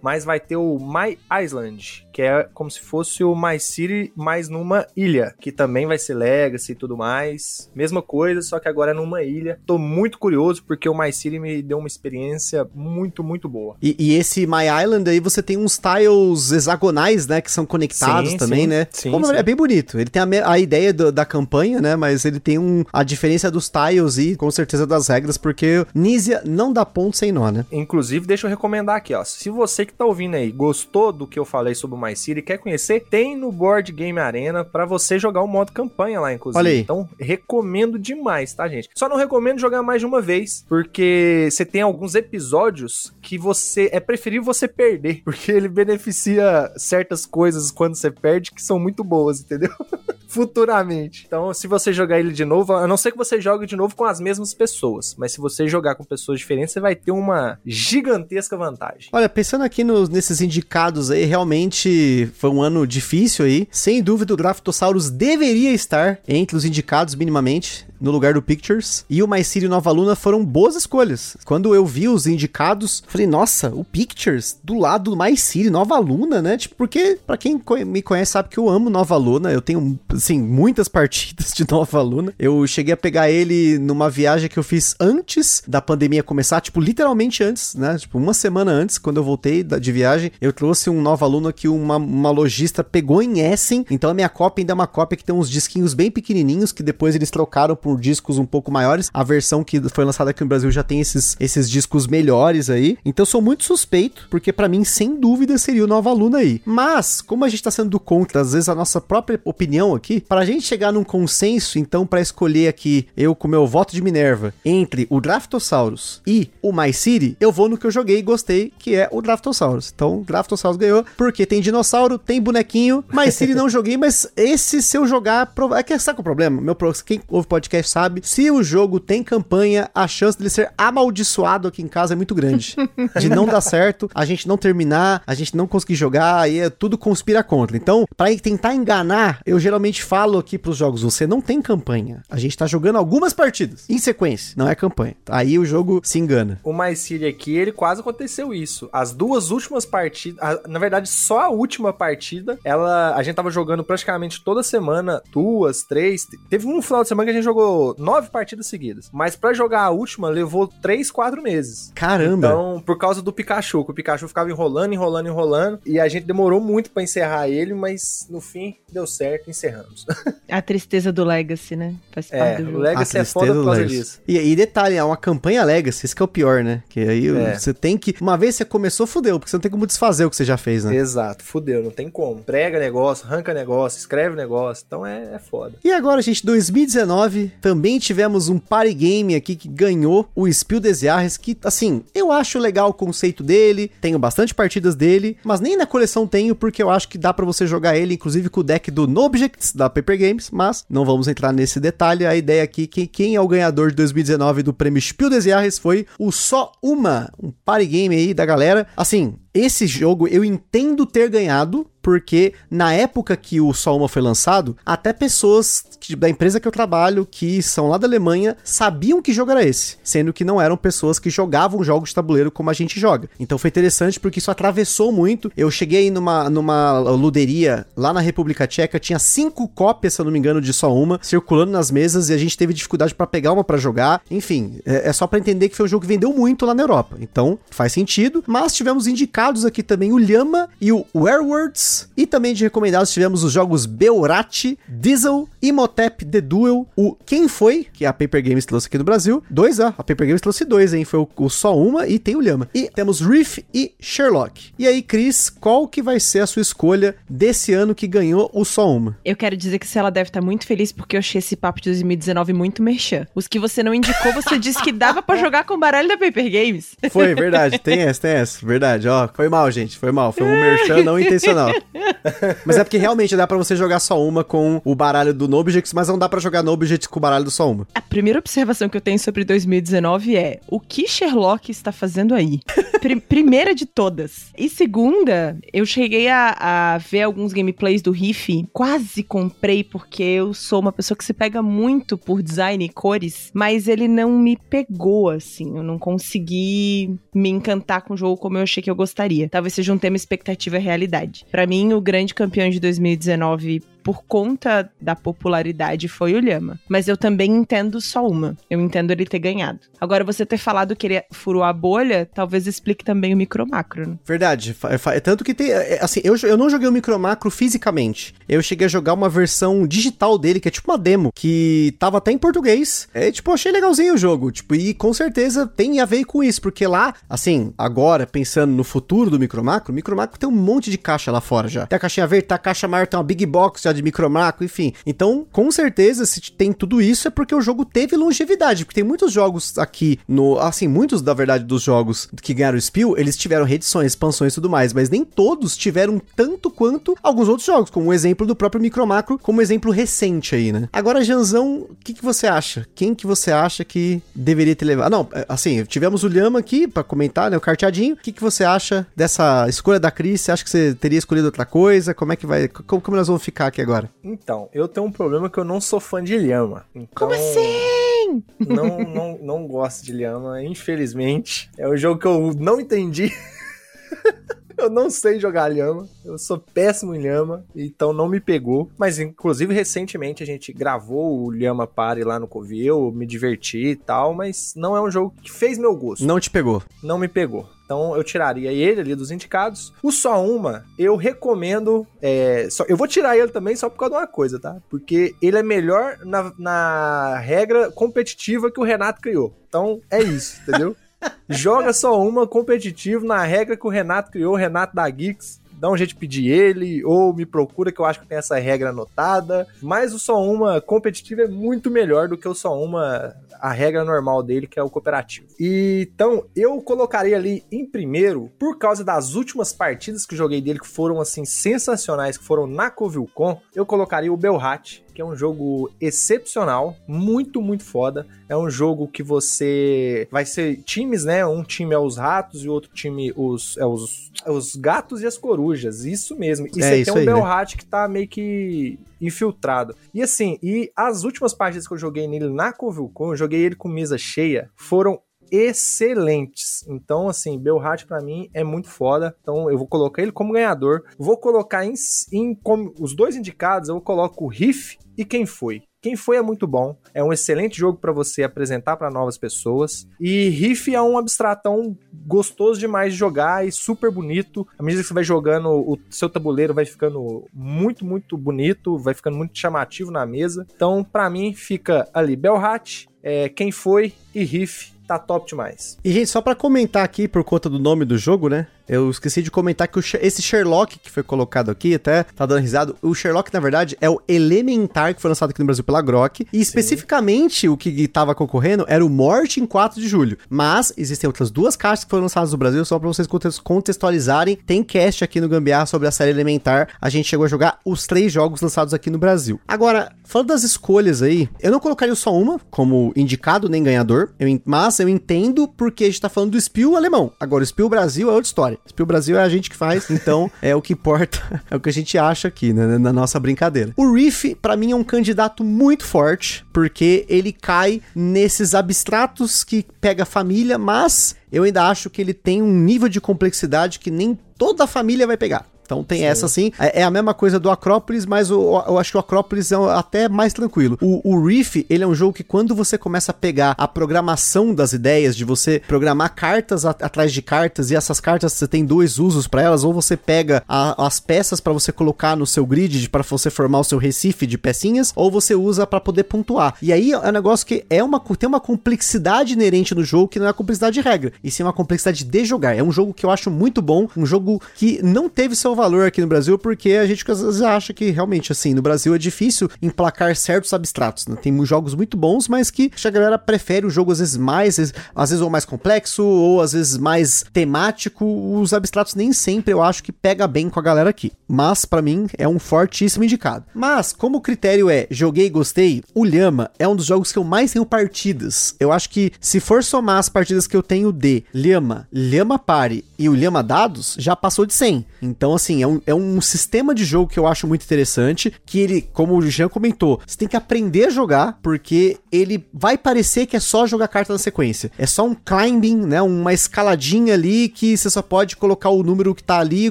Mas 0.00 0.24
vai 0.24 0.40
ter 0.40 0.56
o 0.56 0.78
My 0.78 1.18
Island, 1.42 2.03
que 2.14 2.22
é 2.22 2.48
como 2.54 2.70
se 2.70 2.80
fosse 2.80 3.24
o 3.24 3.34
My 3.34 3.58
City, 3.58 4.12
mais 4.14 4.48
numa 4.48 4.86
ilha. 4.96 5.34
Que 5.40 5.50
também 5.50 5.84
vai 5.84 5.98
ser 5.98 6.14
Legacy 6.14 6.70
e 6.70 6.74
tudo 6.76 6.96
mais. 6.96 7.68
Mesma 7.74 8.00
coisa, 8.00 8.40
só 8.40 8.60
que 8.60 8.68
agora 8.68 8.92
é 8.92 8.94
numa 8.94 9.20
ilha. 9.24 9.58
Tô 9.66 9.76
muito 9.78 10.16
curioso 10.16 10.62
porque 10.64 10.88
o 10.88 10.96
My 10.96 11.12
City 11.12 11.40
me 11.40 11.60
deu 11.60 11.76
uma 11.78 11.88
experiência 11.88 12.64
muito, 12.72 13.24
muito 13.24 13.48
boa. 13.48 13.74
E, 13.82 13.96
e 13.98 14.14
esse 14.14 14.46
My 14.46 14.68
Island 14.84 15.10
aí 15.10 15.18
você 15.18 15.42
tem 15.42 15.56
uns 15.56 15.76
tiles 15.76 16.52
hexagonais, 16.52 17.26
né? 17.26 17.40
Que 17.40 17.50
são 17.50 17.66
conectados 17.66 18.30
Sim, 18.30 18.36
também, 18.36 18.60
sim. 18.60 18.66
né? 18.68 18.86
Sim, 18.92 19.10
Como 19.10 19.26
sim. 19.26 19.34
É 19.34 19.42
bem 19.42 19.56
bonito. 19.56 19.98
Ele 19.98 20.08
tem 20.08 20.22
a, 20.22 20.50
a 20.52 20.56
ideia 20.56 20.92
do- 20.92 21.10
da 21.10 21.24
campanha, 21.24 21.80
né? 21.80 21.96
Mas 21.96 22.24
ele 22.24 22.38
tem 22.38 22.58
um, 22.58 22.84
a 22.92 23.02
diferença 23.02 23.50
dos 23.50 23.68
tiles 23.68 24.18
e 24.18 24.36
com 24.36 24.48
certeza 24.52 24.86
das 24.86 25.08
regras, 25.08 25.36
porque 25.36 25.84
Nizia 25.92 26.42
não 26.46 26.72
dá 26.72 26.86
ponto 26.86 27.16
sem 27.16 27.32
nó, 27.32 27.50
né? 27.50 27.66
Inclusive, 27.72 28.24
deixa 28.24 28.46
eu 28.46 28.50
recomendar 28.50 28.94
aqui, 28.96 29.12
ó. 29.14 29.24
Se 29.24 29.50
você 29.50 29.84
que 29.84 29.92
tá 29.92 30.04
ouvindo 30.04 30.36
aí 30.36 30.52
gostou 30.52 31.12
do 31.12 31.26
que 31.26 31.40
eu 31.40 31.44
falei 31.44 31.74
sobre 31.74 31.96
o 31.96 32.03
My 32.04 32.16
City 32.16 32.42
quer 32.42 32.58
conhecer, 32.58 33.04
tem 33.08 33.36
no 33.36 33.50
Board 33.50 33.92
Game 33.92 34.18
Arena 34.18 34.64
pra 34.64 34.84
você 34.84 35.18
jogar 35.18 35.42
o 35.42 35.46
modo 35.46 35.72
campanha 35.72 36.20
lá, 36.20 36.32
inclusive. 36.32 36.58
Olha 36.58 36.70
aí. 36.70 36.80
Então, 36.80 37.08
recomendo 37.18 37.98
demais, 37.98 38.52
tá, 38.52 38.68
gente? 38.68 38.88
Só 38.94 39.08
não 39.08 39.16
recomendo 39.16 39.60
jogar 39.60 39.82
mais 39.82 40.00
de 40.00 40.06
uma 40.06 40.20
vez, 40.20 40.64
porque 40.68 41.48
você 41.50 41.64
tem 41.64 41.82
alguns 41.82 42.14
episódios 42.14 43.12
que 43.22 43.38
você 43.38 43.88
é 43.92 44.00
preferível 44.00 44.44
você 44.44 44.68
perder, 44.68 45.22
porque 45.24 45.50
ele 45.50 45.68
beneficia 45.68 46.72
certas 46.76 47.26
coisas 47.26 47.70
quando 47.70 47.94
você 47.94 48.10
perde 48.10 48.50
que 48.50 48.62
são 48.62 48.78
muito 48.78 49.02
boas, 49.02 49.40
entendeu? 49.40 49.70
futuramente. 50.34 51.24
Então, 51.26 51.54
se 51.54 51.68
você 51.68 51.92
jogar 51.92 52.18
ele 52.18 52.32
de 52.32 52.44
novo, 52.44 52.72
a 52.72 52.88
não 52.88 52.96
ser 52.96 53.12
que 53.12 53.16
você 53.16 53.40
jogue 53.40 53.66
de 53.66 53.76
novo 53.76 53.94
com 53.94 54.04
as 54.04 54.18
mesmas 54.18 54.52
pessoas, 54.52 55.14
mas 55.16 55.30
se 55.30 55.40
você 55.40 55.68
jogar 55.68 55.94
com 55.94 56.02
pessoas 56.02 56.40
diferentes, 56.40 56.72
você 56.72 56.80
vai 56.80 56.96
ter 56.96 57.12
uma 57.12 57.58
gigantesca 57.64 58.56
vantagem. 58.56 59.08
Olha, 59.12 59.28
pensando 59.28 59.62
aqui 59.62 59.84
nos, 59.84 60.08
nesses 60.08 60.40
indicados 60.40 61.08
aí, 61.10 61.24
realmente 61.24 62.28
foi 62.34 62.50
um 62.50 62.60
ano 62.60 62.84
difícil 62.84 63.44
aí. 63.44 63.68
Sem 63.70 64.02
dúvida, 64.02 64.34
o 64.34 64.36
Draftosaurus 64.36 65.08
deveria 65.08 65.72
estar 65.72 66.18
entre 66.26 66.56
os 66.56 66.64
indicados 66.64 67.14
minimamente. 67.14 67.86
No 68.00 68.10
lugar 68.10 68.34
do 68.34 68.42
Pictures. 68.42 69.06
E 69.08 69.22
o 69.22 69.28
My 69.28 69.42
City 69.42 69.66
Nova 69.66 69.90
Luna 69.90 70.14
foram 70.14 70.44
boas 70.44 70.74
escolhas. 70.74 71.38
Quando 71.42 71.74
eu 71.74 71.86
vi 71.86 72.06
os 72.06 72.26
indicados, 72.26 73.02
falei, 73.06 73.26
nossa, 73.26 73.70
o 73.74 73.82
Pictures 73.82 74.58
do 74.62 74.78
lado 74.78 75.12
do 75.12 75.16
My 75.16 75.34
City 75.34 75.70
Nova 75.70 75.96
Luna, 75.98 76.42
né? 76.42 76.58
Tipo, 76.58 76.74
porque 76.74 77.18
pra 77.26 77.38
quem 77.38 77.58
me 77.86 78.02
conhece 78.02 78.32
sabe 78.32 78.50
que 78.50 78.58
eu 78.58 78.68
amo 78.68 78.90
Nova 78.90 79.16
Luna. 79.16 79.50
Eu 79.52 79.62
tenho, 79.62 79.98
assim, 80.24 80.40
muitas 80.40 80.88
partidas 80.88 81.52
de 81.54 81.66
Nova 81.70 82.00
Luna. 82.00 82.32
Eu 82.38 82.66
cheguei 82.66 82.94
a 82.94 82.96
pegar 82.96 83.30
ele 83.30 83.78
numa 83.78 84.08
viagem 84.08 84.48
que 84.48 84.58
eu 84.58 84.62
fiz 84.62 84.96
antes 84.98 85.62
da 85.68 85.82
pandemia 85.82 86.22
começar, 86.22 86.62
tipo, 86.62 86.80
literalmente 86.80 87.44
antes, 87.44 87.74
né? 87.74 87.98
Tipo, 87.98 88.16
uma 88.16 88.32
semana 88.32 88.70
antes, 88.70 88.96
quando 88.96 89.18
eu 89.18 89.24
voltei 89.24 89.62
de 89.62 89.92
viagem, 89.92 90.32
eu 90.40 90.52
trouxe 90.52 90.88
um 90.88 91.02
Nova 91.02 91.26
Luna 91.26 91.52
que 91.52 91.68
uma, 91.68 91.96
uma 91.96 92.30
lojista 92.30 92.82
pegou 92.82 93.22
em 93.22 93.40
Essen. 93.40 93.84
Então 93.90 94.08
a 94.10 94.14
minha 94.14 94.28
cópia 94.30 94.62
ainda 94.62 94.72
é 94.72 94.74
uma 94.74 94.86
cópia 94.86 95.16
que 95.16 95.24
tem 95.24 95.34
uns 95.34 95.50
disquinhos 95.50 95.92
bem 95.92 96.10
pequenininhos 96.10 96.72
que 96.72 96.82
depois 96.82 97.14
eles 97.14 97.30
trocaram 97.30 97.76
por 97.76 98.00
discos 98.00 98.38
um 98.38 98.46
pouco 98.46 98.72
maiores. 98.72 99.10
A 99.12 99.22
versão 99.22 99.62
que 99.62 99.78
foi 99.90 100.06
lançada 100.06 100.30
aqui 100.30 100.42
no 100.42 100.48
Brasil 100.48 100.70
já 100.70 100.82
tem 100.82 101.00
esses, 101.00 101.36
esses 101.38 101.68
discos 101.68 102.06
melhores 102.06 102.70
aí. 102.70 102.96
Então 103.04 103.26
sou 103.26 103.42
muito 103.42 103.64
suspeito, 103.64 104.26
porque 104.30 104.52
pra 104.52 104.68
mim, 104.68 104.84
sem 104.84 105.20
dúvida, 105.20 105.58
seria 105.58 105.84
o 105.84 105.88
Nova 105.88 106.12
Luna 106.12 106.38
aí. 106.38 106.62
Mas, 106.64 107.20
como 107.20 107.44
a 107.44 107.48
gente 107.48 107.62
tá 107.62 107.70
sendo 107.70 107.90
do 107.90 108.00
contra, 108.00 108.40
às 108.40 108.54
vezes 108.54 108.70
a 108.70 108.74
nossa 108.74 109.00
própria 109.00 109.38
opinião 109.44 109.94
aqui, 109.94 110.13
pra 110.20 110.44
gente 110.44 110.66
chegar 110.66 110.92
num 110.92 111.04
consenso, 111.04 111.78
então, 111.78 112.06
pra 112.06 112.20
escolher 112.20 112.68
aqui, 112.68 113.06
eu 113.16 113.34
com 113.34 113.48
meu 113.48 113.66
voto 113.66 113.94
de 113.94 114.02
Minerva, 114.02 114.54
entre 114.64 115.06
o 115.10 115.20
Draftosaurus 115.20 116.20
e 116.26 116.50
o 116.62 116.72
My 116.72 116.92
City, 116.92 117.36
eu 117.40 117.50
vou 117.52 117.68
no 117.68 117.78
que 117.78 117.86
eu 117.86 117.90
joguei 117.90 118.18
e 118.18 118.22
gostei, 118.22 118.72
que 118.78 118.94
é 118.94 119.08
o 119.10 119.20
Draftosaurus. 119.20 119.92
Então, 119.94 120.20
o 120.20 120.24
Draftosaurus 120.24 120.78
ganhou, 120.78 121.04
porque 121.16 121.46
tem 121.46 121.60
dinossauro, 121.60 122.18
tem 122.18 122.40
bonequinho, 122.40 123.04
My 123.12 123.30
City 123.30 123.54
não 123.54 123.68
joguei, 123.68 123.96
mas 123.96 124.26
esse, 124.36 124.82
se 124.82 124.96
eu 124.96 125.06
jogar, 125.06 125.52
é 125.76 125.82
que 125.82 125.98
sabe 125.98 126.18
é 126.18 126.20
o 126.20 126.24
problema? 126.24 126.60
Meu, 126.60 126.76
quem 127.04 127.20
ouve 127.28 127.46
podcast 127.46 127.90
sabe, 127.90 128.20
se 128.24 128.50
o 128.50 128.62
jogo 128.62 129.00
tem 129.00 129.22
campanha, 129.22 129.90
a 129.94 130.06
chance 130.06 130.36
dele 130.36 130.50
ser 130.50 130.72
amaldiçoado 130.76 131.68
aqui 131.68 131.82
em 131.82 131.88
casa 131.88 132.14
é 132.14 132.16
muito 132.16 132.34
grande. 132.34 132.76
De 133.18 133.28
não 133.28 133.46
dar 133.46 133.60
certo, 133.60 134.10
a 134.14 134.24
gente 134.24 134.46
não 134.46 134.56
terminar, 134.56 135.22
a 135.26 135.34
gente 135.34 135.56
não 135.56 135.66
conseguir 135.66 135.94
jogar, 135.94 136.40
aí 136.40 136.58
é 136.58 136.70
tudo 136.70 136.98
conspira 136.98 137.42
contra. 137.42 137.76
Então, 137.76 138.06
pra 138.16 138.34
tentar 138.36 138.74
enganar, 138.74 139.40
eu 139.46 139.58
geralmente 139.58 139.93
falo 140.02 140.38
aqui 140.38 140.58
pros 140.58 140.76
jogos, 140.76 141.02
você 141.02 141.26
não 141.26 141.40
tem 141.40 141.60
campanha. 141.62 142.22
A 142.30 142.38
gente 142.38 142.56
tá 142.56 142.66
jogando 142.66 142.96
algumas 142.96 143.32
partidas 143.32 143.84
em 143.88 143.98
sequência, 143.98 144.54
não 144.56 144.68
é 144.68 144.74
campanha. 144.74 145.14
Aí 145.28 145.58
o 145.58 145.64
jogo 145.64 146.00
se 146.02 146.18
engana. 146.18 146.60
O 146.64 146.72
My 146.72 146.94
City 146.96 147.24
aqui, 147.26 147.54
ele 147.56 147.72
quase 147.72 148.00
aconteceu 148.00 148.52
isso. 148.54 148.88
As 148.92 149.12
duas 149.12 149.50
últimas 149.50 149.84
partidas, 149.84 150.38
a- 150.42 150.60
na 150.68 150.78
verdade, 150.78 151.08
só 151.08 151.40
a 151.42 151.48
última 151.50 151.92
partida, 151.92 152.58
ela, 152.64 153.14
a 153.14 153.22
gente 153.22 153.34
tava 153.36 153.50
jogando 153.50 153.84
praticamente 153.84 154.42
toda 154.42 154.62
semana, 154.62 155.22
duas, 155.32 155.82
três. 155.82 156.24
te- 156.24 156.38
Teve 156.48 156.66
um 156.66 156.80
final 156.82 157.02
de 157.02 157.08
semana 157.08 157.26
que 157.26 157.30
a 157.30 157.34
gente 157.34 157.44
jogou 157.44 157.94
nove 157.98 158.30
partidas 158.30 158.66
seguidas. 158.66 159.08
Mas 159.12 159.36
pra 159.36 159.52
jogar 159.52 159.82
a 159.82 159.90
última, 159.90 160.28
levou 160.28 160.66
três, 160.68 161.10
quatro 161.10 161.42
meses. 161.42 161.90
Caramba. 161.94 162.46
Então, 162.48 162.82
por 162.84 162.98
causa 162.98 163.20
do 163.22 163.32
Pikachu, 163.32 163.84
que 163.84 163.90
o 163.90 163.94
Pikachu 163.94 164.28
ficava 164.28 164.50
enrolando, 164.50 164.92
enrolando, 164.92 165.26
enrolando. 165.28 165.80
E 165.84 165.98
a 166.00 166.08
gente 166.08 166.24
demorou 166.26 166.60
muito 166.60 166.90
pra 166.90 167.02
encerrar 167.02 167.48
ele, 167.48 167.74
mas 167.74 168.26
no 168.30 168.40
fim 168.40 168.76
deu 168.92 169.06
certo, 169.06 169.50
encerramos. 169.92 170.06
A 170.50 170.62
tristeza 170.62 171.12
do 171.12 171.24
Legacy, 171.24 171.76
né? 171.76 171.94
Faz 172.12 172.28
É, 172.30 172.38
parte 172.38 172.62
do 172.62 172.76
o. 172.76 172.78
Legacy 172.78 173.18
A 173.18 173.20
é 173.20 173.24
foda 173.24 173.46
por 173.48 173.54
do 173.54 173.64
causa 173.64 173.80
Legacy. 173.80 173.96
disso. 173.98 174.20
E, 174.26 174.38
e 174.38 174.56
detalhe, 174.56 174.94
é 174.96 175.04
uma 175.04 175.16
campanha 175.16 175.64
Legacy, 175.64 176.06
esse 176.06 176.14
que 176.14 176.22
é 176.22 176.24
o 176.24 176.28
pior, 176.28 176.62
né? 176.62 176.82
Que 176.88 177.00
aí 177.00 177.28
É. 177.28 177.58
você 177.58 177.72
tem 177.74 177.96
que. 177.96 178.14
Uma 178.20 178.36
vez 178.36 178.54
você 178.54 178.64
começou, 178.64 179.06
fudeu, 179.06 179.38
porque 179.38 179.50
você 179.50 179.56
não 179.56 179.60
tem 179.62 179.70
como 179.70 179.86
desfazer 179.86 180.24
o 180.24 180.30
que 180.30 180.36
você 180.36 180.44
já 180.44 180.56
fez, 180.56 180.84
né? 180.84 180.94
Exato, 180.94 181.44
fudeu, 181.44 181.82
não 181.82 181.90
tem 181.90 182.08
como. 182.08 182.40
Prega 182.42 182.78
negócio, 182.78 183.26
arranca 183.26 183.52
negócio, 183.54 183.98
escreve 183.98 184.36
negócio, 184.36 184.84
então 184.86 185.04
é, 185.06 185.34
é 185.34 185.38
foda. 185.38 185.74
E 185.82 185.90
agora, 185.92 186.20
gente, 186.22 186.44
2019, 186.44 187.52
também 187.60 187.98
tivemos 187.98 188.48
um 188.48 188.58
party 188.58 188.94
game 188.94 189.34
aqui 189.34 189.56
que 189.56 189.68
ganhou 189.68 190.28
o 190.34 190.50
Spiel 190.52 190.80
des 190.80 191.00
Jahres, 191.00 191.36
que, 191.36 191.56
assim, 191.64 192.02
eu 192.14 192.30
acho 192.30 192.58
legal 192.58 192.90
o 192.90 192.94
conceito 192.94 193.42
dele, 193.42 193.90
tenho 194.00 194.18
bastante 194.18 194.54
partidas 194.54 194.94
dele, 194.94 195.36
mas 195.44 195.60
nem 195.60 195.76
na 195.76 195.86
coleção 195.86 196.26
tenho, 196.26 196.54
porque 196.54 196.82
eu 196.82 196.90
acho 196.90 197.08
que 197.08 197.18
dá 197.18 197.32
pra 197.32 197.44
você 197.44 197.66
jogar 197.66 197.96
ele, 197.96 198.14
inclusive 198.14 198.48
com 198.48 198.60
o 198.60 198.62
deck 198.62 198.90
do 198.90 199.06
Nobjects, 199.06 199.72
da 199.74 199.90
Paper 199.90 200.18
Games, 200.18 200.50
mas 200.50 200.84
não 200.88 201.04
vamos 201.04 201.28
entrar 201.28 201.52
nesse 201.52 201.80
detalhe. 201.80 202.26
A 202.26 202.34
ideia 202.34 202.62
aqui, 202.62 202.86
que 202.86 203.06
quem 203.06 203.34
é 203.34 203.40
o 203.40 203.48
ganhador 203.48 203.90
de 203.90 203.96
2019 203.96 204.62
do 204.62 204.72
prêmio 204.72 205.00
Spiel 205.00 205.30
des 205.30 205.44
Jahres 205.44 205.78
foi 205.78 206.06
o 206.18 206.30
Só 206.30 206.72
Uma, 206.82 207.30
um 207.42 207.50
party 207.64 207.86
game 207.86 208.14
aí 208.14 208.34
da 208.34 208.46
galera. 208.46 208.86
Assim, 208.96 209.34
esse 209.54 209.86
jogo 209.86 210.26
eu 210.28 210.44
entendo 210.44 211.06
ter 211.06 211.30
ganhado, 211.30 211.86
porque 212.02 212.52
na 212.70 212.92
época 212.92 213.34
que 213.34 213.62
o 213.62 213.72
Só 213.72 213.96
Uma 213.96 214.08
foi 214.10 214.20
lançado, 214.20 214.76
até 214.84 215.10
pessoas 215.10 215.82
que- 215.98 216.14
da 216.14 216.28
empresa 216.28 216.60
que 216.60 216.68
eu 216.68 216.72
trabalho, 216.72 217.26
que 217.30 217.62
são 217.62 217.88
lá 217.88 217.96
da 217.96 218.06
Alemanha, 218.06 218.58
sabiam 218.62 219.22
que 219.22 219.32
jogo 219.32 219.52
era 219.52 219.64
esse, 219.64 219.96
sendo 220.04 220.30
que 220.30 220.44
não 220.44 220.60
eram 220.60 220.76
pessoas 220.76 221.18
que 221.18 221.30
jogavam 221.30 221.82
jogos 221.82 222.10
de 222.10 222.14
tabuleiro 222.14 222.50
como 222.50 222.68
a 222.68 222.74
gente 222.74 223.00
joga. 223.00 223.30
Então 223.40 223.56
foi 223.56 223.68
interessante 223.68 224.20
porque 224.20 224.38
isso 224.38 224.50
atravessou 224.50 225.10
muito. 225.12 225.50
Eu 225.56 225.70
cheguei 225.70 226.10
numa, 226.10 226.50
numa 226.50 226.98
luderia 226.98 227.86
lá 227.96 228.12
na 228.12 228.20
República 228.20 228.66
Tcheca, 228.66 228.98
tinha 229.00 229.18
cinco 229.18 229.66
cópias, 229.66 230.12
se 230.12 230.20
eu 230.20 230.26
não 230.26 230.32
me 230.32 230.38
engano, 230.38 230.60
de 230.60 230.74
Só 230.74 230.94
Uma, 230.94 231.18
circulando 231.22 231.72
nas 231.72 231.90
mesas 231.90 232.28
e 232.28 232.34
a 232.34 232.38
gente 232.38 232.58
teve 232.58 232.74
dificuldade 232.74 233.14
pra 233.14 233.26
pegar 233.26 233.52
uma 233.52 233.64
pra 233.64 233.78
jogar. 233.78 234.20
Enfim, 234.30 234.78
é, 234.84 235.08
é 235.08 235.12
só 235.14 235.26
pra 235.26 235.38
entender 235.38 235.70
que 235.70 235.76
foi 235.76 235.86
um 235.86 235.88
jogo 235.88 236.02
que 236.02 236.08
vendeu 236.08 236.34
muito 236.34 236.66
lá 236.66 236.74
na 236.74 236.82
Europa. 236.82 237.16
Então 237.18 237.58
faz 237.70 237.92
sentido. 237.92 238.44
Mas 238.46 238.74
tivemos 238.74 239.06
indicados 239.44 239.64
aqui 239.64 239.82
também 239.82 240.12
o 240.12 240.18
Llama 240.18 240.68
e 240.80 240.90
o 240.90 241.04
Werewords. 241.14 242.08
E 242.16 242.26
também 242.26 242.54
de 242.54 242.64
recomendados 242.64 243.12
tivemos 243.12 243.44
os 243.44 243.52
jogos 243.52 243.84
Beurati, 243.84 244.78
Diesel, 244.88 245.48
Imhotep 245.60 246.24
The 246.24 246.40
Duel, 246.40 246.86
o 246.96 247.14
Quem 247.26 247.46
Foi, 247.46 247.86
que 247.92 248.06
a 248.06 248.12
Paper 248.12 248.42
Games 248.42 248.64
trouxe 248.64 248.86
aqui 248.86 248.96
no 248.96 249.04
Brasil. 249.04 249.42
Dois, 249.50 249.78
ó. 249.78 249.88
A 249.98 250.04
Paper 250.04 250.26
Games 250.26 250.40
trouxe 250.40 250.64
dois, 250.64 250.94
hein? 250.94 251.04
Foi 251.04 251.20
o, 251.20 251.28
o 251.36 251.50
Só 251.50 251.76
Uma 251.76 252.06
e 252.06 252.18
tem 252.18 252.36
o 252.36 252.40
Llama. 252.40 252.68
E 252.74 252.88
temos 252.94 253.20
Riff 253.20 253.64
e 253.74 253.92
Sherlock. 254.00 254.72
E 254.78 254.86
aí, 254.86 255.02
Cris, 255.02 255.50
qual 255.50 255.86
que 255.86 256.00
vai 256.00 256.18
ser 256.18 256.40
a 256.40 256.46
sua 256.46 256.62
escolha 256.62 257.14
desse 257.28 257.74
ano 257.74 257.94
que 257.94 258.06
ganhou 258.06 258.50
o 258.52 258.64
Só 258.64 258.88
Uma? 258.90 259.18
Eu 259.24 259.36
quero 259.36 259.56
dizer 259.56 259.78
que 259.78 259.86
se 259.86 259.98
ela 259.98 260.10
deve 260.10 260.28
estar 260.28 260.40
muito 260.40 260.66
feliz 260.66 260.90
porque 260.92 261.16
eu 261.16 261.18
achei 261.18 261.38
esse 261.38 261.56
papo 261.56 261.80
de 261.80 261.90
2019 261.90 262.52
muito 262.52 262.82
merchan. 262.82 263.26
Os 263.34 263.46
que 263.46 263.58
você 263.58 263.82
não 263.82 263.94
indicou, 263.94 264.32
você 264.32 264.58
disse 264.58 264.82
que 264.82 264.92
dava 264.92 265.22
pra 265.22 265.36
jogar 265.36 265.64
com 265.64 265.74
o 265.74 265.78
baralho 265.78 266.08
da 266.08 266.16
Paper 266.16 266.50
Games. 266.50 266.94
Foi, 267.10 267.34
verdade. 267.34 267.78
Tem 267.84 268.00
essa, 268.00 268.20
tem 268.20 268.30
essa. 268.30 268.64
Verdade, 268.64 269.08
ó. 269.08 269.28
Foi 269.34 269.48
mal, 269.48 269.70
gente. 269.70 269.98
Foi 269.98 270.10
mal. 270.12 270.32
Foi 270.32 270.46
um 270.46 270.50
merchan 270.60 271.02
não 271.02 271.18
intencional. 271.18 271.70
Mas 272.64 272.76
é 272.78 272.84
porque 272.84 272.96
realmente 272.96 273.36
dá 273.36 273.46
pra 273.46 273.56
você 273.58 273.76
jogar 273.76 274.00
só 274.00 274.22
uma 274.22 274.42
com 274.42 274.80
o 274.84 274.94
baralho 274.94 275.34
do 275.34 275.46
Nobjects, 275.46 275.92
mas 275.92 276.08
não 276.08 276.18
dá 276.18 276.26
pra 276.28 276.40
jogar 276.40 276.62
Nobjects 276.62 277.06
com 277.06 277.18
o 277.18 277.20
baralho 277.20 277.44
do 277.44 277.50
só 277.50 277.70
uma. 277.70 277.86
A 277.94 278.00
primeira 278.00 278.38
observação 278.38 278.88
que 278.88 278.96
eu 278.96 279.00
tenho 279.00 279.18
sobre 279.18 279.44
2019 279.44 280.34
é 280.36 280.60
o 280.68 280.80
que 280.80 281.06
Sherlock 281.06 281.70
está 281.70 281.92
fazendo 281.92 282.34
aí? 282.34 282.60
Pri- 283.00 283.20
primeira 283.20 283.74
de 283.74 283.84
todas. 283.84 284.46
E 284.56 284.70
segunda, 284.70 285.58
eu 285.72 285.84
cheguei 285.84 286.28
a, 286.28 286.94
a 286.94 286.98
ver 286.98 287.22
alguns 287.22 287.52
gameplays 287.52 288.00
do 288.00 288.10
Riff, 288.10 288.66
quase 288.72 289.22
comprei 289.22 289.84
porque 289.84 290.22
eu 290.22 290.54
sou 290.54 290.80
uma 290.80 290.92
pessoa 290.92 291.18
que 291.18 291.24
se 291.24 291.34
pega 291.34 291.60
muito 291.60 292.16
por 292.16 292.42
design 292.42 292.82
e 292.84 292.88
cores, 292.88 293.50
mas 293.52 293.86
ele 293.86 294.08
não 294.08 294.30
me 294.38 294.56
pegou 294.56 295.28
assim, 295.28 295.76
eu 295.76 295.82
não 295.82 295.98
consegui 295.98 297.16
me 297.34 297.50
encantar 297.50 298.02
com 298.02 298.14
o 298.14 298.16
jogo 298.16 298.36
como 298.38 298.56
eu 298.56 298.62
achei 298.62 298.82
que 298.82 298.90
eu 298.90 298.94
gostaria. 298.96 299.23
Talvez 299.48 299.74
seja 299.74 299.92
um 299.92 299.98
tema 299.98 300.16
expectativa 300.16 300.76
e 300.76 300.80
realidade. 300.80 301.44
Pra 301.50 301.66
mim, 301.66 301.92
o 301.92 302.00
grande 302.00 302.34
campeão 302.34 302.68
de 302.68 302.80
2019 302.80 303.82
por 304.04 304.22
conta 304.24 304.90
da 305.00 305.16
popularidade 305.16 306.06
foi 306.08 306.34
o 306.34 306.38
Lhama. 306.38 306.78
Mas 306.86 307.08
eu 307.08 307.16
também 307.16 307.50
entendo 307.50 308.00
só 308.02 308.24
uma. 308.26 308.56
Eu 308.68 308.80
entendo 308.80 309.10
ele 309.10 309.24
ter 309.24 309.38
ganhado. 309.38 309.80
Agora, 309.98 310.22
você 310.22 310.44
ter 310.44 310.58
falado 310.58 310.94
que 310.94 311.06
ele 311.06 311.22
furou 311.32 311.62
a 311.62 311.72
bolha, 311.72 312.28
talvez 312.32 312.66
explique 312.66 313.02
também 313.02 313.32
o 313.32 313.36
micro 313.36 313.66
macro. 313.66 314.06
Né? 314.06 314.18
Verdade. 314.24 314.76
É 315.10 315.20
tanto 315.20 315.42
que 315.42 315.54
tem. 315.54 315.70
É, 315.70 315.98
assim, 316.02 316.20
eu, 316.22 316.36
eu 316.42 316.58
não 316.58 316.68
joguei 316.68 316.86
o 316.86 316.92
micro 316.92 317.18
macro 317.18 317.50
fisicamente. 317.50 318.34
Eu 318.46 318.62
cheguei 318.62 318.84
a 318.84 318.88
jogar 318.88 319.14
uma 319.14 319.28
versão 319.28 319.86
digital 319.86 320.36
dele, 320.36 320.60
que 320.60 320.68
é 320.68 320.70
tipo 320.70 320.90
uma 320.90 320.98
demo, 320.98 321.32
que 321.34 321.96
tava 321.98 322.18
até 322.18 322.30
em 322.30 322.38
português. 322.38 323.08
É, 323.14 323.32
tipo, 323.32 323.50
achei 323.52 323.72
legalzinho 323.72 324.14
o 324.14 324.18
jogo. 324.18 324.52
Tipo, 324.52 324.74
e 324.74 324.92
com 324.92 325.14
certeza 325.14 325.66
tem 325.66 326.00
a 326.00 326.04
ver 326.04 326.24
com 326.24 326.44
isso, 326.44 326.60
porque 326.60 326.86
lá, 326.86 327.14
assim, 327.28 327.72
agora, 327.78 328.26
pensando 328.26 328.72
no 328.72 328.84
futuro 328.84 329.30
do 329.30 329.38
micro 329.38 329.64
macro, 329.64 329.92
o 329.92 329.94
micro 329.94 330.14
macro 330.14 330.38
tem 330.38 330.48
um 330.48 330.52
monte 330.52 330.90
de 330.90 330.98
caixa 330.98 331.32
lá 331.32 331.40
fora 331.40 331.68
já. 331.68 331.86
Tem 331.86 331.96
a 331.96 332.00
caixinha 332.00 332.26
verde, 332.26 332.48
tá 332.48 332.56
a 332.56 332.58
caixa 332.58 332.86
maior, 332.86 333.06
tem 333.06 333.16
uma 333.16 333.24
big 333.24 333.46
box 333.46 333.82
já 333.82 333.93
de 333.94 334.02
micro 334.02 334.28
macro, 334.28 334.64
enfim. 334.64 334.92
Então, 335.06 335.46
com 335.52 335.70
certeza, 335.70 336.26
se 336.26 336.40
tem 336.52 336.72
tudo 336.72 337.00
isso, 337.00 337.28
é 337.28 337.30
porque 337.30 337.54
o 337.54 337.60
jogo 337.60 337.84
teve 337.84 338.16
longevidade, 338.16 338.84
porque 338.84 339.00
tem 339.00 339.08
muitos 339.08 339.32
jogos 339.32 339.78
aqui 339.78 340.18
no, 340.28 340.58
assim, 340.58 340.88
muitos 340.88 341.22
da 341.22 341.34
verdade 341.34 341.64
dos 341.64 341.82
jogos 341.82 342.28
que 342.42 342.54
ganharam 342.54 342.78
o 342.78 342.80
Spiel, 342.80 343.14
eles 343.16 343.36
tiveram 343.36 343.64
reedições, 343.64 344.12
expansões 344.12 344.52
e 344.52 344.54
tudo 344.54 344.70
mais, 344.70 344.92
mas 344.92 345.10
nem 345.10 345.24
todos 345.24 345.76
tiveram 345.76 346.20
tanto 346.36 346.70
quanto 346.70 347.16
alguns 347.22 347.48
outros 347.48 347.66
jogos, 347.66 347.90
como 347.90 348.10
o 348.10 348.12
exemplo 348.12 348.46
do 348.46 348.56
próprio 348.56 348.80
micro 348.80 349.06
macro, 349.06 349.38
como 349.38 349.62
exemplo 349.62 349.90
recente 349.90 350.54
aí, 350.54 350.72
né? 350.72 350.88
Agora, 350.92 351.24
Janzão, 351.24 351.86
o 351.90 351.96
que, 352.02 352.14
que 352.14 352.24
você 352.24 352.46
acha? 352.46 352.86
Quem 352.94 353.14
que 353.14 353.26
você 353.26 353.50
acha 353.50 353.84
que 353.84 354.22
deveria 354.34 354.74
ter 354.74 354.84
levado? 354.84 355.06
Ah, 355.06 355.10
não, 355.10 355.28
é, 355.32 355.44
assim, 355.48 355.84
tivemos 355.84 356.24
o 356.24 356.28
Lhama 356.28 356.58
aqui 356.58 356.86
para 356.86 357.02
comentar, 357.02 357.50
né, 357.50 357.56
o 357.56 357.60
carteadinho. 357.60 358.14
O 358.14 358.16
que, 358.16 358.32
que 358.32 358.40
você 358.40 358.64
acha 358.64 359.06
dessa 359.14 359.66
escolha 359.68 360.00
da 360.00 360.10
Cris? 360.10 360.40
Você 360.40 360.52
acha 360.52 360.64
que 360.64 360.70
você 360.70 360.94
teria 360.94 361.18
escolhido 361.18 361.46
outra 361.46 361.64
coisa? 361.64 362.14
Como 362.14 362.32
é 362.32 362.36
que 362.36 362.46
vai, 362.46 362.68
como, 362.68 363.00
como 363.00 363.16
nós 363.16 363.26
vamos 363.26 363.42
ficar 363.42 363.66
aqui 363.66 363.80
agora? 363.84 364.10
Então, 364.22 364.68
eu 364.72 364.88
tenho 364.88 365.06
um 365.06 365.12
problema 365.12 365.48
que 365.48 365.58
eu 365.58 365.64
não 365.64 365.80
sou 365.80 366.00
fã 366.00 366.22
de 366.22 366.36
Lhama. 366.36 366.84
Então... 366.94 367.28
Como 367.28 367.32
assim? 367.32 368.42
Não, 368.58 368.98
não, 368.98 369.38
não 369.38 369.66
gosto 369.66 370.04
de 370.04 370.12
Lhama, 370.12 370.62
infelizmente. 370.62 371.70
É 371.78 371.88
um 371.88 371.96
jogo 371.96 372.20
que 372.20 372.26
eu 372.26 372.52
não 372.58 372.80
entendi. 372.80 373.32
Eu 374.76 374.90
não 374.90 375.08
sei 375.08 375.38
jogar 375.38 375.68
lhama, 375.68 376.08
eu 376.24 376.36
sou 376.38 376.58
péssimo 376.58 377.14
em 377.14 377.22
lhama, 377.22 377.64
então 377.74 378.12
não 378.12 378.28
me 378.28 378.40
pegou. 378.40 378.90
Mas, 378.98 379.18
inclusive, 379.18 379.72
recentemente 379.72 380.42
a 380.42 380.46
gente 380.46 380.72
gravou 380.72 381.40
o 381.40 381.50
Lhama 381.50 381.86
Party 381.86 382.22
lá 382.24 382.38
no 382.38 382.48
Covil, 382.48 383.12
me 383.12 383.26
diverti 383.26 383.88
e 383.88 383.96
tal, 383.96 384.34
mas 384.34 384.74
não 384.76 384.96
é 384.96 385.00
um 385.00 385.10
jogo 385.10 385.34
que 385.42 385.50
fez 385.50 385.78
meu 385.78 385.94
gosto. 385.94 386.24
Não 386.24 386.40
te 386.40 386.50
pegou? 386.50 386.82
Não 387.02 387.18
me 387.18 387.28
pegou. 387.28 387.68
Então 387.84 388.16
eu 388.16 388.24
tiraria 388.24 388.72
ele 388.72 389.00
ali 389.00 389.14
dos 389.14 389.30
indicados. 389.30 389.92
O 390.02 390.10
Só 390.10 390.42
Uma, 390.44 390.84
eu 390.98 391.16
recomendo. 391.16 392.06
É, 392.20 392.68
só, 392.70 392.84
eu 392.88 392.96
vou 392.96 393.06
tirar 393.06 393.36
ele 393.36 393.48
também 393.48 393.76
só 393.76 393.88
por 393.90 393.98
causa 393.98 394.14
de 394.14 394.20
uma 394.20 394.26
coisa, 394.26 394.58
tá? 394.58 394.76
Porque 394.88 395.34
ele 395.40 395.58
é 395.58 395.62
melhor 395.62 396.18
na, 396.24 396.52
na 396.58 397.38
regra 397.38 397.90
competitiva 397.90 398.70
que 398.70 398.80
o 398.80 398.84
Renato 398.84 399.20
criou. 399.20 399.54
Então 399.68 400.00
é 400.10 400.22
isso, 400.22 400.60
entendeu? 400.62 400.96
Joga 401.48 401.92
só 401.92 402.20
uma 402.20 402.46
competitivo 402.46 403.26
na 403.26 403.42
regra 403.42 403.76
que 403.76 403.86
o 403.86 403.90
Renato 403.90 404.30
criou, 404.30 404.54
o 404.54 404.56
Renato 404.56 404.94
da 404.94 405.08
Geeks. 405.08 405.62
Dá 405.72 405.90
um 405.90 405.96
jeito 405.96 406.10
de 406.10 406.16
pedir 406.16 406.48
ele, 406.48 407.04
ou 407.04 407.34
me 407.34 407.44
procura 407.44 407.92
que 407.92 408.00
eu 408.00 408.04
acho 408.04 408.20
que 408.20 408.26
tem 408.26 408.38
essa 408.38 408.56
regra 408.56 408.90
anotada. 408.90 409.66
Mas 409.82 410.14
o 410.14 410.18
só 410.18 410.42
uma 410.42 410.80
competitivo 410.80 411.42
é 411.42 411.48
muito 411.48 411.90
melhor 411.90 412.28
do 412.28 412.38
que 412.38 412.48
o 412.48 412.54
só 412.54 412.80
uma, 412.82 413.34
a 413.60 413.70
regra 413.72 414.04
normal 414.04 414.42
dele, 414.42 414.66
que 414.66 414.78
é 414.78 414.82
o 414.82 414.88
cooperativo. 414.88 415.46
E, 415.58 416.08
então, 416.14 416.46
eu 416.56 416.80
colocaria 416.80 417.36
ali 417.36 417.64
em 417.70 417.84
primeiro, 417.84 418.50
por 418.58 418.78
causa 418.78 419.04
das 419.04 419.34
últimas 419.34 419.72
partidas 419.72 420.24
que 420.24 420.36
joguei 420.36 420.60
dele, 420.60 420.78
que 420.78 420.88
foram 420.88 421.20
assim 421.20 421.44
sensacionais, 421.44 422.38
que 422.38 422.44
foram 422.44 422.66
na 422.66 422.90
Covilcon, 422.90 423.60
eu 423.74 423.84
colocaria 423.84 424.32
o 424.32 424.36
Belhat 424.36 425.03
que 425.14 425.22
é 425.22 425.24
um 425.24 425.36
jogo 425.36 425.90
excepcional, 426.00 426.96
muito, 427.06 427.62
muito 427.62 427.84
foda. 427.84 428.26
É 428.48 428.56
um 428.56 428.68
jogo 428.68 429.06
que 429.06 429.22
você 429.22 430.28
vai 430.30 430.44
ser 430.44 430.78
times, 430.82 431.24
né? 431.24 431.46
Um 431.46 431.62
time 431.62 431.94
é 431.94 431.98
os 431.98 432.16
ratos 432.16 432.64
e 432.64 432.68
o 432.68 432.72
outro 432.72 432.90
time 432.92 433.32
os, 433.36 433.76
é 433.78 433.86
os, 433.86 434.32
é 434.44 434.50
os 434.50 434.74
gatos 434.74 435.22
e 435.22 435.26
as 435.26 435.38
corujas. 435.38 436.04
Isso 436.04 436.36
mesmo. 436.36 436.66
E 436.66 436.82
é, 436.82 437.04
você 437.04 437.04
tem 437.04 437.22
um 437.22 437.24
Belhat 437.24 437.74
né? 437.74 437.78
que 437.78 437.86
tá 437.86 438.08
meio 438.08 438.26
que 438.28 438.98
infiltrado. 439.20 439.94
E 440.12 440.20
assim, 440.20 440.58
e 440.62 440.90
as 440.96 441.24
últimas 441.24 441.54
partidas 441.54 441.86
que 441.86 441.94
eu 441.94 441.98
joguei 441.98 442.26
nele 442.26 442.48
na 442.48 442.72
Covilcon, 442.72 443.30
eu 443.30 443.36
joguei 443.36 443.60
ele 443.60 443.76
com 443.76 443.88
mesa 443.88 444.18
cheia, 444.18 444.68
foram 444.76 445.20
excelentes. 445.54 446.84
Então, 446.88 447.28
assim, 447.28 447.58
Belhat 447.58 448.06
para 448.06 448.20
mim 448.20 448.48
é 448.52 448.64
muito 448.64 448.88
foda. 448.88 449.34
Então, 449.40 449.70
eu 449.70 449.78
vou 449.78 449.86
colocar 449.86 450.22
ele 450.22 450.32
como 450.32 450.52
ganhador. 450.52 451.02
Vou 451.18 451.36
colocar 451.36 451.84
em, 451.84 451.94
em 452.32 452.54
como, 452.54 452.92
os 452.98 453.14
dois 453.14 453.36
indicados, 453.36 453.88
eu 453.88 454.00
coloco 454.00 454.44
o 454.44 454.48
Riff 454.48 454.98
e 455.16 455.24
quem 455.24 455.46
foi. 455.46 455.82
Quem 456.02 456.16
foi 456.16 456.36
é 456.36 456.42
muito 456.42 456.66
bom, 456.66 456.98
é 457.14 457.24
um 457.24 457.32
excelente 457.32 457.78
jogo 457.78 457.98
para 457.98 458.12
você 458.12 458.42
apresentar 458.42 458.94
para 458.98 459.10
novas 459.10 459.38
pessoas. 459.38 460.06
E 460.20 460.50
Riff 460.50 460.94
é 460.94 461.00
um 461.00 461.16
abstratão 461.16 461.96
gostoso 462.12 462.78
demais 462.78 463.14
de 463.14 463.18
jogar 463.18 463.66
e 463.66 463.72
super 463.72 464.10
bonito. 464.10 464.66
À 464.78 464.82
medida 464.82 465.00
que 465.00 465.08
você 465.08 465.14
vai 465.14 465.24
jogando, 465.24 465.70
o 465.70 465.98
seu 466.10 466.28
tabuleiro 466.28 466.74
vai 466.74 466.84
ficando 466.84 467.46
muito, 467.54 468.04
muito 468.04 468.36
bonito, 468.36 468.98
vai 468.98 469.14
ficando 469.14 469.38
muito 469.38 469.58
chamativo 469.58 470.10
na 470.10 470.26
mesa. 470.26 470.66
Então, 470.76 471.02
para 471.02 471.30
mim, 471.30 471.54
fica 471.54 472.06
ali 472.12 472.36
Belhat, 472.36 473.08
é, 473.22 473.48
quem 473.48 473.72
foi 473.72 474.12
e 474.34 474.44
Riff 474.44 474.93
tá 475.06 475.18
top 475.18 475.48
demais. 475.48 475.98
E, 476.04 476.12
gente, 476.12 476.28
só 476.28 476.40
para 476.40 476.54
comentar 476.54 477.04
aqui 477.04 477.28
por 477.28 477.44
conta 477.44 477.68
do 477.68 477.78
nome 477.78 478.04
do 478.04 478.16
jogo, 478.18 478.48
né? 478.48 478.66
Eu 478.88 479.10
esqueci 479.10 479.42
de 479.42 479.50
comentar 479.50 479.88
que 479.88 479.98
esse 480.20 480.42
Sherlock 480.42 480.98
que 480.98 481.10
foi 481.10 481.22
colocado 481.22 481.70
aqui, 481.70 481.94
até 481.94 482.22
tá 482.22 482.44
dando 482.44 482.60
risada. 482.60 482.94
O 483.00 483.14
Sherlock, 483.14 483.52
na 483.52 483.60
verdade, 483.60 483.96
é 484.00 484.08
o 484.10 484.20
Elementar 484.28 485.14
que 485.14 485.22
foi 485.22 485.30
lançado 485.30 485.50
aqui 485.50 485.60
no 485.60 485.66
Brasil 485.66 485.84
pela 485.84 486.02
Grok. 486.02 486.46
E 486.52 486.60
especificamente 486.60 487.62
Sim. 487.62 487.68
o 487.68 487.76
que 487.76 487.88
estava 487.88 488.34
concorrendo 488.34 488.84
era 488.86 489.04
o 489.04 489.08
Morte 489.08 489.60
em 489.60 489.66
4 489.66 490.00
de 490.00 490.06
julho. 490.06 490.36
Mas 490.50 490.92
existem 490.96 491.26
outras 491.26 491.50
duas 491.50 491.76
caixas 491.76 492.04
que 492.04 492.10
foram 492.10 492.24
lançadas 492.24 492.52
no 492.52 492.58
Brasil, 492.58 492.84
só 492.84 492.98
para 492.98 493.08
vocês 493.08 493.28
contextualizarem. 493.62 494.56
Tem 494.56 494.82
cast 494.82 495.24
aqui 495.24 495.40
no 495.40 495.48
Gambiar 495.48 495.86
sobre 495.86 496.06
a 496.06 496.10
série 496.10 496.30
Elementar. 496.30 496.88
A 497.00 497.08
gente 497.08 497.28
chegou 497.28 497.46
a 497.46 497.48
jogar 497.48 497.78
os 497.84 498.06
três 498.06 498.32
jogos 498.32 498.60
lançados 498.60 498.92
aqui 498.92 499.08
no 499.08 499.18
Brasil. 499.18 499.58
Agora, 499.66 500.12
falando 500.24 500.48
das 500.48 500.62
escolhas 500.62 501.22
aí, 501.22 501.48
eu 501.60 501.70
não 501.70 501.80
colocaria 501.80 502.14
só 502.14 502.34
uma 502.34 502.60
como 502.70 503.12
indicado 503.16 503.68
nem 503.68 503.82
ganhador, 503.82 504.30
eu, 504.38 504.60
mas 504.64 504.98
eu 504.98 505.08
entendo 505.08 505.66
porque 505.68 506.04
a 506.04 506.06
gente 506.06 506.20
tá 506.20 506.28
falando 506.28 506.52
do 506.52 506.60
Spiel 506.60 506.96
alemão. 506.96 507.32
Agora, 507.40 507.62
o 507.62 507.66
Spiel 507.66 507.88
Brasil 507.88 508.28
é 508.28 508.32
outra 508.32 508.46
história 508.46 508.73
história. 508.74 508.80
Spiel 508.88 509.06
Brasil 509.06 509.38
é 509.38 509.42
a 509.42 509.48
gente 509.48 509.70
que 509.70 509.76
faz, 509.76 510.10
então 510.10 510.50
é 510.60 510.74
o 510.74 510.82
que 510.82 510.92
importa, 510.92 511.62
é 511.70 511.76
o 511.76 511.80
que 511.80 511.88
a 511.88 511.92
gente 511.92 512.16
acha 512.18 512.48
aqui, 512.48 512.72
né, 512.72 512.98
na 512.98 513.12
nossa 513.12 513.38
brincadeira. 513.38 513.92
O 513.96 514.12
Riff, 514.12 514.54
para 514.56 514.76
mim, 514.76 514.92
é 514.92 514.96
um 514.96 515.04
candidato 515.04 515.64
muito 515.64 516.04
forte, 516.04 516.64
porque 516.72 517.24
ele 517.28 517.52
cai 517.52 518.00
nesses 518.14 518.74
abstratos 518.74 519.64
que 519.64 519.84
pega 520.00 520.22
a 520.22 520.26
família, 520.26 520.78
mas 520.78 521.36
eu 521.50 521.62
ainda 521.62 521.88
acho 521.88 522.10
que 522.10 522.20
ele 522.20 522.34
tem 522.34 522.62
um 522.62 522.72
nível 522.72 523.08
de 523.08 523.20
complexidade 523.20 523.98
que 523.98 524.10
nem 524.10 524.38
toda 524.58 524.84
a 524.84 524.86
família 524.86 525.26
vai 525.26 525.36
pegar. 525.36 525.66
Então 525.84 526.02
tem 526.02 526.20
sim. 526.20 526.24
essa 526.24 526.48
sim. 526.48 526.72
É, 526.78 527.00
é, 527.00 527.02
a 527.02 527.10
mesma 527.10 527.34
coisa 527.34 527.58
do 527.58 527.70
Acrópolis, 527.70 528.26
mas 528.26 528.50
o, 528.50 528.82
eu 528.86 528.98
acho 528.98 529.10
que 529.10 529.16
o 529.16 529.20
Acrópolis 529.20 529.70
é 529.72 529.76
até 529.76 530.28
mais 530.28 530.52
tranquilo. 530.52 530.98
O, 531.00 531.20
o 531.32 531.44
Riff, 531.44 531.86
ele 531.88 532.04
é 532.04 532.06
um 532.06 532.14
jogo 532.14 532.32
que 532.32 532.44
quando 532.44 532.74
você 532.74 532.96
começa 532.96 533.30
a 533.30 533.34
pegar 533.34 533.74
a 533.76 533.86
programação 533.86 534.74
das 534.74 534.92
ideias, 534.92 535.36
de 535.36 535.44
você 535.44 535.82
programar 535.86 536.34
cartas 536.34 536.84
a, 536.84 536.90
atrás 536.90 537.32
de 537.32 537.42
cartas, 537.42 537.90
e 537.90 537.96
essas 537.96 538.20
cartas 538.20 538.52
você 538.52 538.66
tem 538.66 538.84
dois 538.84 539.18
usos 539.18 539.46
para 539.46 539.62
elas, 539.62 539.84
ou 539.84 539.92
você 539.92 540.16
pega 540.16 540.62
a, 540.68 541.06
as 541.06 541.20
peças 541.20 541.60
para 541.60 541.72
você 541.72 541.92
colocar 541.92 542.36
no 542.36 542.46
seu 542.46 542.64
grid, 542.64 543.08
para 543.08 543.22
você 543.22 543.50
formar 543.50 543.80
o 543.80 543.84
seu 543.84 543.98
recife 543.98 544.46
de 544.46 544.56
pecinhas, 544.56 545.12
ou 545.14 545.30
você 545.30 545.54
usa 545.54 545.86
para 545.86 546.00
poder 546.00 546.24
pontuar. 546.24 546.74
E 546.80 546.92
aí 546.92 547.12
é 547.12 547.18
um 547.18 547.32
negócio 547.32 547.66
que 547.66 547.84
é 547.90 548.02
uma, 548.02 548.20
tem 548.20 548.48
uma 548.48 548.60
complexidade 548.60 549.52
inerente 549.52 549.94
no 549.94 550.04
jogo 550.04 550.28
que 550.28 550.38
não 550.38 550.46
é 550.46 550.50
a 550.50 550.54
complexidade 550.54 550.94
de 550.94 551.00
regra, 551.00 551.32
e 551.42 551.50
sim 551.50 551.62
uma 551.62 551.72
complexidade 551.72 552.24
de 552.24 552.44
jogar. 552.44 552.76
É 552.76 552.82
um 552.82 552.92
jogo 552.92 553.12
que 553.12 553.26
eu 553.26 553.30
acho 553.30 553.50
muito 553.50 553.82
bom, 553.82 554.08
um 554.16 554.26
jogo 554.26 554.60
que 554.74 555.00
não 555.02 555.28
teve 555.28 555.56
seu 555.56 555.73
valor 555.74 556.06
aqui 556.06 556.20
no 556.20 556.26
Brasil 556.26 556.58
porque 556.58 556.92
a 556.92 557.06
gente 557.06 557.24
às 557.30 557.42
vezes 557.42 557.62
acha 557.62 557.92
que 557.92 558.10
realmente, 558.10 558.52
assim, 558.52 558.74
no 558.74 558.82
Brasil 558.82 559.14
é 559.14 559.18
difícil 559.18 559.68
emplacar 559.80 560.34
certos 560.36 560.72
abstratos. 560.72 561.26
Né? 561.26 561.36
Tem 561.36 561.64
jogos 561.64 561.94
muito 561.94 562.16
bons, 562.16 562.48
mas 562.48 562.70
que 562.70 562.90
a 563.04 563.10
galera 563.10 563.38
prefere 563.38 563.86
o 563.86 563.90
jogo 563.90 564.12
às 564.12 564.18
vezes 564.18 564.36
mais, 564.36 564.78
às 565.14 565.30
vezes 565.30 565.42
ou 565.42 565.50
mais 565.50 565.64
complexo, 565.64 566.24
ou 566.24 566.60
às 566.60 566.72
vezes 566.72 566.96
mais 566.96 567.44
temático. 567.52 568.24
Os 568.58 568.72
abstratos 568.72 569.14
nem 569.14 569.32
sempre 569.32 569.72
eu 569.72 569.82
acho 569.82 570.02
que 570.02 570.12
pega 570.12 570.46
bem 570.46 570.68
com 570.68 570.80
a 570.80 570.82
galera 570.82 571.10
aqui. 571.10 571.32
Mas, 571.46 571.84
para 571.84 572.02
mim, 572.02 572.26
é 572.38 572.48
um 572.48 572.58
fortíssimo 572.58 573.24
indicado. 573.24 573.66
Mas, 573.74 574.12
como 574.12 574.38
o 574.38 574.40
critério 574.40 574.90
é 574.90 575.06
joguei 575.10 575.46
e 575.46 575.50
gostei, 575.50 576.02
o 576.14 576.24
Lhama 576.24 576.70
é 576.78 576.88
um 576.88 576.96
dos 576.96 577.06
jogos 577.06 577.32
que 577.32 577.38
eu 577.38 577.44
mais 577.44 577.72
tenho 577.72 577.86
partidas. 577.86 578.74
Eu 578.80 578.92
acho 578.92 579.10
que 579.10 579.32
se 579.40 579.60
for 579.60 579.82
somar 579.82 580.18
as 580.18 580.28
partidas 580.28 580.66
que 580.66 580.76
eu 580.76 580.82
tenho 580.82 581.12
de 581.12 581.44
Lhama, 581.54 582.08
Lhama 582.12 582.58
Party 582.58 583.04
e 583.18 583.28
o 583.28 583.34
Lhama 583.34 583.62
Dados, 583.62 584.16
já 584.18 584.34
passou 584.34 584.66
de 584.66 584.74
100. 584.74 585.06
Então, 585.22 585.54
assim, 585.54 585.63
é 585.72 585.86
um, 585.86 586.00
é 586.06 586.14
um 586.14 586.40
sistema 586.40 586.94
de 586.94 587.04
jogo 587.04 587.30
que 587.30 587.38
eu 587.38 587.46
acho 587.46 587.66
muito 587.66 587.84
interessante, 587.84 588.52
que 588.64 588.78
ele, 588.78 589.02
como 589.12 589.36
o 589.36 589.42
Jean 589.50 589.68
comentou, 589.68 590.20
você 590.26 590.36
tem 590.36 590.48
que 590.48 590.56
aprender 590.56 591.06
a 591.06 591.10
jogar, 591.10 591.58
porque 591.62 592.18
ele 592.30 592.66
vai 592.72 592.98
parecer 592.98 593.46
que 593.46 593.56
é 593.56 593.60
só 593.60 593.86
jogar 593.86 594.08
carta 594.08 594.32
na 594.32 594.38
sequência. 594.38 594.90
É 594.98 595.06
só 595.06 595.24
um 595.26 595.34
climbing, 595.34 595.96
né, 596.06 596.20
uma 596.22 596.52
escaladinha 596.52 597.34
ali 597.34 597.68
que 597.68 597.96
você 597.96 598.10
só 598.10 598.22
pode 598.22 598.56
colocar 598.56 598.90
o 598.90 599.02
número 599.02 599.34
que 599.34 599.42
tá 599.42 599.58
ali 599.58 599.90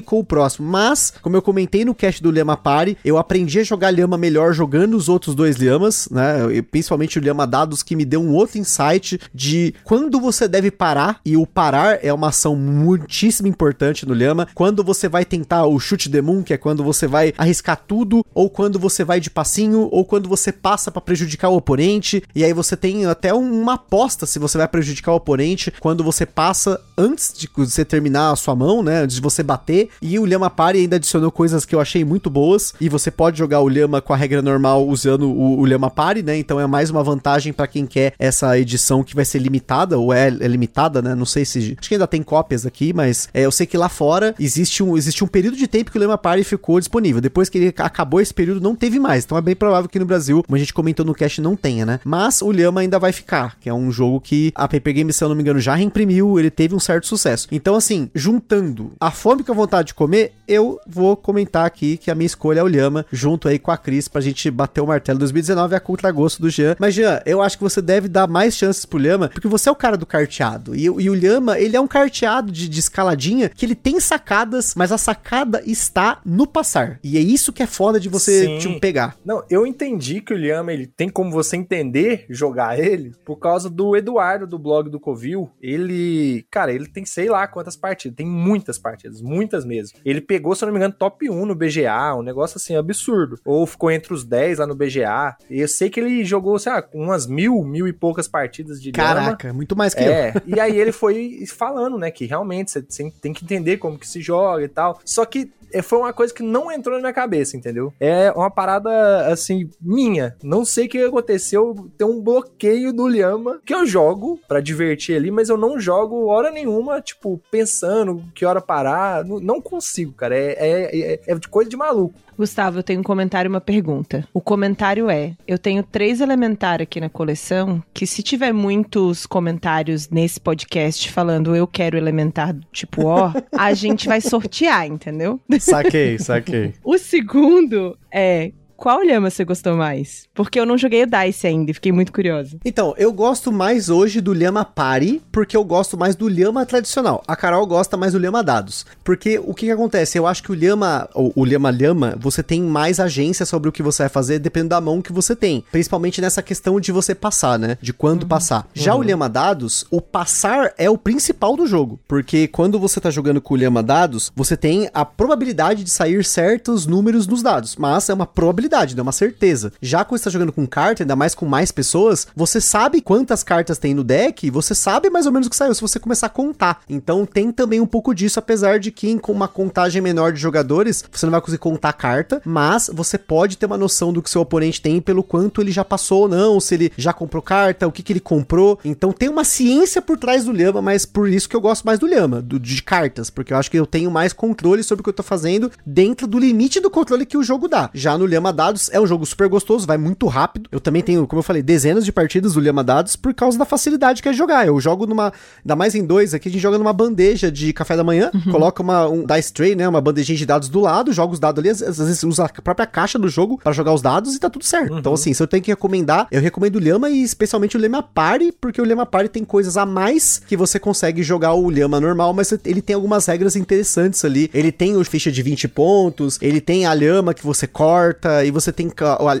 com 0.00 0.18
o 0.18 0.24
próximo. 0.24 0.68
Mas, 0.68 1.12
como 1.22 1.36
eu 1.36 1.42
comentei 1.42 1.84
no 1.84 1.94
cast 1.94 2.22
do 2.22 2.30
Lhama 2.30 2.56
Party, 2.56 2.96
eu 3.04 3.18
aprendi 3.18 3.60
a 3.60 3.64
jogar 3.64 3.90
Lhama 3.90 4.16
melhor 4.16 4.52
jogando 4.52 4.96
os 4.96 5.08
outros 5.08 5.34
dois 5.34 5.56
Lhamas, 5.56 6.08
né, 6.10 6.62
principalmente 6.70 7.18
o 7.18 7.22
Lhama 7.22 7.46
Dados, 7.46 7.82
que 7.82 7.96
me 7.96 8.04
deu 8.04 8.20
um 8.20 8.32
outro 8.32 8.58
insight 8.58 9.20
de 9.32 9.74
quando 9.84 10.20
você 10.20 10.46
deve 10.46 10.70
parar, 10.70 11.20
e 11.24 11.36
o 11.36 11.46
parar 11.46 11.98
é 12.02 12.12
uma 12.12 12.28
ação 12.28 12.56
muitíssimo 12.56 13.48
importante 13.48 14.06
no 14.06 14.14
Lhama, 14.14 14.48
quando 14.54 14.84
você 14.84 15.08
vai 15.08 15.24
tentar 15.24 15.63
o 15.66 15.78
chute 15.78 16.10
the 16.10 16.20
moon, 16.20 16.42
que 16.42 16.52
é 16.52 16.56
quando 16.56 16.82
você 16.82 17.06
vai 17.06 17.32
arriscar 17.36 17.80
tudo, 17.86 18.24
ou 18.34 18.48
quando 18.48 18.78
você 18.78 19.04
vai 19.04 19.20
de 19.20 19.30
passinho, 19.30 19.88
ou 19.90 20.04
quando 20.04 20.28
você 20.28 20.52
passa 20.52 20.90
para 20.90 21.00
prejudicar 21.00 21.48
o 21.48 21.56
oponente, 21.56 22.22
e 22.34 22.44
aí 22.44 22.52
você 22.52 22.76
tem 22.76 23.06
até 23.06 23.32
uma 23.32 23.74
aposta 23.74 24.26
se 24.26 24.38
você 24.38 24.58
vai 24.58 24.68
prejudicar 24.68 25.12
o 25.12 25.16
oponente 25.16 25.72
quando 25.80 26.02
você 26.04 26.26
passa 26.26 26.80
antes 26.96 27.32
de 27.36 27.48
você 27.54 27.84
terminar 27.84 28.32
a 28.32 28.36
sua 28.36 28.54
mão, 28.54 28.82
né, 28.82 29.02
antes 29.02 29.16
de 29.16 29.22
você 29.22 29.42
bater, 29.42 29.88
e 30.00 30.18
o 30.18 30.24
Lhama 30.24 30.50
Party 30.50 30.80
ainda 30.80 30.96
adicionou 30.96 31.30
coisas 31.30 31.64
que 31.64 31.74
eu 31.74 31.80
achei 31.80 32.04
muito 32.04 32.30
boas, 32.30 32.74
e 32.80 32.88
você 32.88 33.10
pode 33.10 33.38
jogar 33.38 33.60
o 33.60 33.68
Lhama 33.68 34.00
com 34.00 34.12
a 34.12 34.16
regra 34.16 34.42
normal 34.42 34.86
usando 34.86 35.28
o, 35.30 35.60
o 35.60 35.64
Lhama 35.64 35.90
Party, 35.90 36.22
né, 36.22 36.36
então 36.36 36.60
é 36.60 36.66
mais 36.66 36.90
uma 36.90 37.02
vantagem 37.02 37.52
para 37.52 37.66
quem 37.66 37.86
quer 37.86 38.14
essa 38.18 38.58
edição 38.58 39.02
que 39.02 39.14
vai 39.14 39.24
ser 39.24 39.38
limitada, 39.38 39.98
ou 39.98 40.12
é, 40.12 40.28
é 40.28 40.48
limitada, 40.48 41.02
né, 41.02 41.14
não 41.14 41.26
sei 41.26 41.44
se, 41.44 41.76
acho 41.78 41.88
que 41.88 41.94
ainda 41.94 42.06
tem 42.06 42.22
cópias 42.22 42.64
aqui, 42.66 42.92
mas 42.92 43.28
é, 43.34 43.42
eu 43.42 43.52
sei 43.52 43.66
que 43.66 43.76
lá 43.76 43.88
fora 43.88 44.34
existe 44.38 44.82
um, 44.82 44.96
existe 44.96 45.24
um 45.24 45.26
período 45.26 45.53
de 45.56 45.66
tempo 45.66 45.90
que 45.90 45.98
o 45.98 46.00
Lema 46.00 46.18
Party 46.18 46.44
ficou 46.44 46.78
disponível. 46.78 47.20
Depois 47.20 47.48
que 47.48 47.58
ele 47.58 47.74
acabou 47.78 48.20
esse 48.20 48.32
período, 48.32 48.60
não 48.60 48.74
teve 48.74 48.98
mais. 48.98 49.24
Então 49.24 49.38
é 49.38 49.40
bem 49.40 49.56
provável 49.56 49.88
que 49.88 49.98
no 49.98 50.06
Brasil, 50.06 50.42
como 50.42 50.56
a 50.56 50.58
gente 50.58 50.74
comentou 50.74 51.04
no 51.04 51.14
cast, 51.14 51.40
não 51.40 51.56
tenha, 51.56 51.84
né? 51.84 52.00
Mas 52.04 52.42
o 52.42 52.50
Lhama 52.50 52.80
ainda 52.80 52.98
vai 52.98 53.12
ficar, 53.12 53.56
que 53.60 53.68
é 53.68 53.74
um 53.74 53.90
jogo 53.90 54.20
que 54.20 54.52
a 54.54 54.68
Paper 54.68 54.94
Games, 54.94 55.16
se 55.16 55.24
eu 55.24 55.28
não 55.28 55.36
me 55.36 55.42
engano, 55.42 55.60
já 55.60 55.74
reimprimiu, 55.74 56.38
ele 56.38 56.50
teve 56.50 56.74
um 56.74 56.80
certo 56.80 57.06
sucesso. 57.06 57.48
Então, 57.50 57.74
assim, 57.74 58.10
juntando 58.14 58.92
a 59.00 59.10
fome 59.10 59.42
com 59.42 59.52
a 59.52 59.54
vontade 59.54 59.88
de 59.88 59.94
comer, 59.94 60.32
eu 60.46 60.78
vou 60.86 61.16
comentar 61.16 61.66
aqui 61.66 61.96
que 61.96 62.10
a 62.10 62.14
minha 62.14 62.26
escolha 62.26 62.60
é 62.60 62.62
o 62.62 62.66
Lhama, 62.68 63.06
junto 63.12 63.48
aí 63.48 63.58
com 63.58 63.70
a 63.70 63.76
Cris, 63.76 64.08
pra 64.08 64.20
gente 64.20 64.50
bater 64.50 64.80
o 64.80 64.86
martelo 64.86 65.18
2019 65.18 65.74
a 65.74 65.80
contragosto 65.80 66.42
do 66.42 66.50
Jean. 66.50 66.76
Mas, 66.78 66.94
Jean, 66.94 67.20
eu 67.24 67.40
acho 67.40 67.56
que 67.56 67.64
você 67.64 67.80
deve 67.80 68.08
dar 68.08 68.26
mais 68.26 68.56
chances 68.56 68.84
pro 68.84 68.98
Lhama, 68.98 69.28
porque 69.28 69.48
você 69.48 69.68
é 69.68 69.72
o 69.72 69.76
cara 69.76 69.96
do 69.96 70.06
carteado. 70.06 70.74
E, 70.74 70.84
e 70.84 71.10
o 71.10 71.14
Lhama, 71.14 71.58
ele 71.58 71.76
é 71.76 71.80
um 71.80 71.86
carteado 71.86 72.52
de, 72.52 72.68
de 72.68 72.80
escaladinha 72.80 73.48
que 73.48 73.64
ele 73.64 73.74
tem 73.74 73.98
sacadas, 74.00 74.74
mas 74.74 74.92
a 74.92 74.98
sacada 74.98 75.43
está 75.64 76.20
no 76.24 76.46
passar. 76.46 76.98
E 77.02 77.16
é 77.16 77.20
isso 77.20 77.52
que 77.52 77.62
é 77.62 77.66
foda 77.66 77.98
de 78.00 78.08
você 78.08 78.58
tipo, 78.58 78.80
pegar. 78.80 79.16
Não, 79.24 79.42
eu 79.48 79.66
entendi 79.66 80.20
que 80.20 80.32
o 80.32 80.36
Lhama, 80.36 80.72
ele 80.72 80.86
tem 80.86 81.08
como 81.08 81.30
você 81.30 81.56
entender 81.56 82.26
jogar 82.28 82.78
ele 82.78 83.12
por 83.24 83.36
causa 83.36 83.68
do 83.68 83.96
Eduardo 83.96 84.46
do 84.46 84.58
blog 84.58 84.90
do 84.90 85.00
Covil. 85.00 85.50
Ele, 85.60 86.46
cara, 86.50 86.72
ele 86.72 86.86
tem 86.86 87.04
sei 87.04 87.28
lá 87.28 87.46
quantas 87.46 87.76
partidas, 87.76 88.16
tem 88.16 88.26
muitas 88.26 88.78
partidas, 88.78 89.20
muitas 89.20 89.64
mesmo. 89.64 89.98
Ele 90.04 90.20
pegou, 90.20 90.54
se 90.54 90.64
eu 90.64 90.66
não 90.66 90.72
me 90.72 90.78
engano, 90.78 90.94
top 90.94 91.28
1 91.28 91.46
no 91.46 91.54
BGA, 91.54 92.14
um 92.16 92.22
negócio 92.22 92.56
assim 92.56 92.76
absurdo. 92.76 93.38
Ou 93.44 93.66
ficou 93.66 93.90
entre 93.90 94.12
os 94.12 94.24
10 94.24 94.58
lá 94.58 94.66
no 94.66 94.74
BGA. 94.74 95.36
Eu 95.50 95.68
sei 95.68 95.90
que 95.90 96.00
ele 96.00 96.24
jogou, 96.24 96.58
sei 96.58 96.72
lá, 96.72 96.84
umas 96.92 97.26
mil, 97.26 97.62
mil 97.64 97.86
e 97.86 97.92
poucas 97.92 98.28
partidas 98.28 98.80
de 98.80 98.92
Caraca, 98.92 99.48
Lhama. 99.48 99.56
muito 99.56 99.76
mais 99.76 99.94
que 99.94 100.02
é, 100.02 100.32
eu. 100.34 100.42
e 100.56 100.60
aí 100.60 100.78
ele 100.78 100.92
foi 100.92 101.44
falando, 101.46 101.98
né, 101.98 102.10
que 102.10 102.26
realmente 102.26 102.70
você 102.70 102.82
tem 103.20 103.32
que 103.32 103.44
entender 103.44 103.78
como 103.78 103.98
que 103.98 104.06
se 104.06 104.20
joga 104.20 104.64
e 104.64 104.68
tal. 104.68 105.00
Só 105.04 105.24
que 105.24 105.33
é, 105.40 105.48
foi 105.82 105.98
uma 105.98 106.12
coisa 106.12 106.32
que 106.32 106.42
não 106.42 106.70
entrou 106.70 106.96
na 106.96 107.00
minha 107.00 107.12
cabeça, 107.12 107.56
entendeu? 107.56 107.92
É 107.98 108.30
uma 108.32 108.50
parada, 108.50 109.26
assim, 109.26 109.68
minha. 109.80 110.36
Não 110.42 110.64
sei 110.64 110.86
o 110.86 110.88
que 110.88 111.02
aconteceu, 111.02 111.90
tem 111.96 112.06
um 112.06 112.20
bloqueio 112.20 112.92
do 112.92 113.06
Lhama 113.06 113.60
que 113.64 113.74
eu 113.74 113.86
jogo 113.86 114.40
para 114.46 114.60
divertir 114.60 115.16
ali, 115.16 115.30
mas 115.30 115.48
eu 115.48 115.56
não 115.56 115.78
jogo 115.78 116.26
hora 116.26 116.50
nenhuma, 116.50 117.00
tipo, 117.00 117.40
pensando 117.50 118.24
que 118.34 118.44
hora 118.44 118.60
parar. 118.60 119.24
Não, 119.24 119.40
não 119.40 119.60
consigo, 119.60 120.12
cara. 120.12 120.36
É, 120.36 120.52
é, 120.52 121.12
é, 121.14 121.20
é 121.26 121.38
coisa 121.50 121.68
de 121.68 121.76
maluco. 121.76 122.14
Gustavo, 122.36 122.78
eu 122.78 122.82
tenho 122.82 123.00
um 123.00 123.04
comentário 123.04 123.48
e 123.48 123.52
uma 123.52 123.60
pergunta. 123.60 124.26
O 124.32 124.40
comentário 124.40 125.08
é: 125.08 125.34
eu 125.46 125.58
tenho 125.58 125.82
três 125.82 126.20
elementar 126.20 126.82
aqui 126.82 127.00
na 127.00 127.08
coleção 127.08 127.82
que, 127.92 128.06
se 128.06 128.22
tiver 128.22 128.52
muitos 128.52 129.24
comentários 129.24 130.08
nesse 130.08 130.40
podcast 130.40 131.10
falando 131.12 131.54
eu 131.54 131.66
quero 131.66 131.96
elementar 131.96 132.56
tipo 132.72 133.06
O, 133.06 133.32
a 133.56 133.72
gente 133.72 134.08
vai 134.08 134.20
sortear, 134.20 134.86
entendeu? 134.86 135.40
Saquei, 135.64 136.18
saquei. 136.18 136.74
o 136.84 136.98
segundo 136.98 137.98
é 138.12 138.52
qual 138.76 139.02
lhama 139.02 139.30
você 139.30 139.44
gostou 139.44 139.76
mais? 139.76 140.26
Porque 140.34 140.58
eu 140.58 140.66
não 140.66 140.76
joguei 140.76 141.04
o 141.04 141.06
Dice 141.06 141.46
ainda 141.46 141.70
e 141.70 141.74
fiquei 141.74 141.92
muito 141.92 142.12
curiosa. 142.12 142.58
Então, 142.64 142.94
eu 142.96 143.12
gosto 143.12 143.52
mais 143.52 143.88
hoje 143.88 144.20
do 144.20 144.32
Lhama 144.32 144.64
Party, 144.64 145.22
porque 145.30 145.56
eu 145.56 145.64
gosto 145.64 145.96
mais 145.96 146.16
do 146.16 146.28
Lhama 146.28 146.66
tradicional. 146.66 147.22
A 147.26 147.36
Carol 147.36 147.66
gosta 147.66 147.96
mais 147.96 148.12
do 148.12 148.18
Lhama 148.18 148.42
Dados. 148.42 148.84
Porque 149.02 149.38
o 149.38 149.54
que, 149.54 149.66
que 149.66 149.72
acontece? 149.72 150.18
Eu 150.18 150.26
acho 150.26 150.42
que 150.42 150.50
o 150.50 150.54
Lhama, 150.54 151.08
o 151.14 151.44
Lhama 151.44 151.70
Lhama, 151.70 152.16
você 152.18 152.42
tem 152.42 152.60
mais 152.62 152.98
agência 152.98 153.46
sobre 153.46 153.68
o 153.68 153.72
que 153.72 153.82
você 153.82 154.02
vai 154.02 154.10
fazer, 154.10 154.38
dependendo 154.38 154.70
da 154.70 154.80
mão 154.80 155.00
que 155.00 155.12
você 155.12 155.36
tem. 155.36 155.64
Principalmente 155.70 156.20
nessa 156.20 156.42
questão 156.42 156.80
de 156.80 156.90
você 156.90 157.14
passar, 157.14 157.58
né? 157.58 157.78
De 157.80 157.92
quando 157.92 158.22
uhum. 158.22 158.28
passar. 158.28 158.66
Já 158.74 158.94
uhum. 158.94 159.00
o 159.00 159.02
Lhama 159.02 159.28
Dados, 159.28 159.86
o 159.90 160.00
passar 160.00 160.72
é 160.76 160.90
o 160.90 160.98
principal 160.98 161.56
do 161.56 161.66
jogo. 161.66 162.00
Porque 162.08 162.48
quando 162.48 162.78
você 162.78 163.00
tá 163.00 163.10
jogando 163.10 163.40
com 163.40 163.54
o 163.54 163.56
Lhama 163.56 163.82
Dados, 163.82 164.32
você 164.34 164.56
tem 164.56 164.90
a 164.92 165.04
probabilidade 165.04 165.84
de 165.84 165.90
sair 165.90 166.24
certos 166.24 166.86
números 166.86 167.26
nos 167.26 167.42
dados. 167.42 167.76
Mas 167.76 168.08
é 168.08 168.14
uma 168.14 168.26
probabilidade 168.26 168.63
probabilidade, 168.64 168.98
é 168.98 169.02
uma 169.02 169.12
certeza. 169.12 169.72
Já 169.80 170.04
quando 170.04 170.18
você 170.18 170.24
tá 170.24 170.30
jogando 170.30 170.52
com 170.52 170.66
carta, 170.66 171.02
ainda 171.02 171.16
mais 171.16 171.34
com 171.34 171.46
mais 171.46 171.70
pessoas, 171.70 172.26
você 172.34 172.60
sabe 172.60 173.00
quantas 173.00 173.42
cartas 173.42 173.78
tem 173.78 173.94
no 173.94 174.02
deck, 174.02 174.50
você 174.50 174.74
sabe 174.74 175.10
mais 175.10 175.26
ou 175.26 175.32
menos 175.32 175.46
o 175.46 175.50
que 175.50 175.56
saiu 175.56 175.74
se 175.74 175.80
você 175.80 175.98
começar 175.98 176.26
a 176.26 176.30
contar. 176.30 176.80
Então 176.88 177.26
tem 177.26 177.52
também 177.52 177.80
um 177.80 177.86
pouco 177.86 178.14
disso, 178.14 178.38
apesar 178.38 178.78
de 178.78 178.90
que 178.90 179.18
com 179.18 179.32
uma 179.32 179.48
contagem 179.48 180.00
menor 180.00 180.32
de 180.32 180.40
jogadores, 180.40 181.04
você 181.12 181.26
não 181.26 181.30
vai 181.30 181.40
conseguir 181.40 181.58
contar 181.58 181.92
carta, 181.92 182.40
mas 182.44 182.90
você 182.92 183.18
pode 183.18 183.56
ter 183.56 183.66
uma 183.66 183.76
noção 183.76 184.12
do 184.12 184.22
que 184.22 184.30
seu 184.30 184.40
oponente 184.40 184.80
tem 184.80 185.00
pelo 185.00 185.22
quanto 185.22 185.60
ele 185.60 185.70
já 185.70 185.84
passou 185.84 186.22
ou 186.22 186.28
não, 186.28 186.58
se 186.58 186.74
ele 186.74 186.92
já 186.96 187.12
comprou 187.12 187.42
carta, 187.42 187.86
o 187.86 187.92
que, 187.92 188.02
que 188.02 188.12
ele 188.12 188.20
comprou. 188.20 188.78
Então 188.84 189.12
tem 189.12 189.28
uma 189.28 189.44
ciência 189.44 190.00
por 190.00 190.18
trás 190.18 190.44
do 190.44 190.52
Lhama, 190.52 190.80
mas 190.80 191.04
por 191.04 191.28
isso 191.28 191.48
que 191.48 191.56
eu 191.56 191.60
gosto 191.60 191.84
mais 191.84 191.98
do 191.98 192.06
Lhama, 192.06 192.40
do, 192.40 192.58
de 192.58 192.82
cartas, 192.82 193.30
porque 193.30 193.52
eu 193.52 193.56
acho 193.56 193.70
que 193.70 193.78
eu 193.78 193.86
tenho 193.86 194.10
mais 194.10 194.32
controle 194.32 194.82
sobre 194.82 195.00
o 195.00 195.04
que 195.04 195.10
eu 195.10 195.14
tô 195.14 195.22
fazendo 195.22 195.70
dentro 195.84 196.26
do 196.26 196.38
limite 196.38 196.80
do 196.80 196.90
controle 196.90 197.26
que 197.26 197.36
o 197.36 197.42
jogo 197.42 197.68
dá. 197.68 197.90
Já 197.92 198.16
no 198.16 198.26
Lhama 198.26 198.52
Dados 198.54 198.88
é 198.92 199.00
um 199.00 199.06
jogo 199.06 199.26
super 199.26 199.48
gostoso, 199.48 199.86
vai 199.86 199.98
muito 199.98 200.26
rápido. 200.26 200.68
Eu 200.70 200.80
também 200.80 201.02
tenho, 201.02 201.26
como 201.26 201.40
eu 201.40 201.42
falei, 201.42 201.62
dezenas 201.62 202.04
de 202.04 202.12
partidas 202.12 202.54
do 202.54 202.60
Lhama 202.60 202.84
Dados 202.84 203.16
por 203.16 203.34
causa 203.34 203.58
da 203.58 203.64
facilidade 203.64 204.22
que 204.22 204.28
é 204.28 204.32
jogar. 204.32 204.66
Eu 204.66 204.78
jogo 204.80 205.06
numa, 205.06 205.32
ainda 205.64 205.76
mais 205.76 205.94
em 205.94 206.04
dois 206.04 206.34
aqui, 206.34 206.48
a 206.48 206.52
gente 206.52 206.60
joga 206.60 206.78
numa 206.78 206.92
bandeja 206.92 207.50
de 207.50 207.72
café 207.72 207.96
da 207.96 208.04
manhã, 208.04 208.30
uhum. 208.32 208.52
coloca 208.52 208.82
uma 208.82 209.08
um 209.08 209.24
dice 209.24 209.52
tray, 209.52 209.74
né, 209.74 209.88
uma 209.88 210.00
bandejinha 210.00 210.36
de 210.36 210.46
dados 210.46 210.68
do 210.68 210.80
lado, 210.80 211.12
joga 211.12 211.32
os 211.32 211.40
dados 211.40 211.60
ali, 211.60 211.70
às, 211.70 211.82
às 211.82 211.98
vezes 211.98 212.22
usa 212.22 212.44
a 212.44 212.62
própria 212.62 212.86
caixa 212.86 213.18
do 213.18 213.28
jogo 213.28 213.58
para 213.62 213.72
jogar 213.72 213.92
os 213.92 214.02
dados 214.02 214.34
e 214.34 214.38
tá 214.38 214.48
tudo 214.48 214.64
certo. 214.64 214.92
Uhum. 214.92 214.98
Então 214.98 215.14
assim, 215.14 215.32
se 215.34 215.42
eu 215.42 215.46
tenho 215.46 215.62
que 215.62 215.70
recomendar, 215.70 216.26
eu 216.30 216.40
recomendo 216.40 216.76
o 216.76 216.80
Lhama 216.80 217.10
e 217.10 217.22
especialmente 217.22 217.76
o 217.76 217.80
Lhama 217.80 218.02
Party, 218.02 218.52
porque 218.60 218.80
o 218.80 218.84
Lhama 218.84 219.06
Party 219.06 219.28
tem 219.28 219.44
coisas 219.44 219.76
a 219.76 219.84
mais 219.84 220.40
que 220.46 220.56
você 220.56 220.78
consegue 220.78 221.22
jogar 221.22 221.54
o 221.54 221.70
Lhama 221.70 222.00
normal, 222.00 222.32
mas 222.32 222.52
ele 222.64 222.82
tem 222.82 222.94
algumas 222.94 223.26
regras 223.26 223.56
interessantes 223.56 224.24
ali. 224.24 224.50
Ele 224.52 224.70
tem 224.70 224.96
o 224.96 225.04
ficha 225.04 225.30
de 225.30 225.42
20 225.42 225.68
pontos, 225.68 226.38
ele 226.42 226.60
tem 226.60 226.86
a 226.86 226.94
lhama 226.94 227.34
que 227.34 227.44
você 227.44 227.66
corta 227.66 228.43
e 228.44 228.50
você 228.50 228.72
tem 228.72 228.90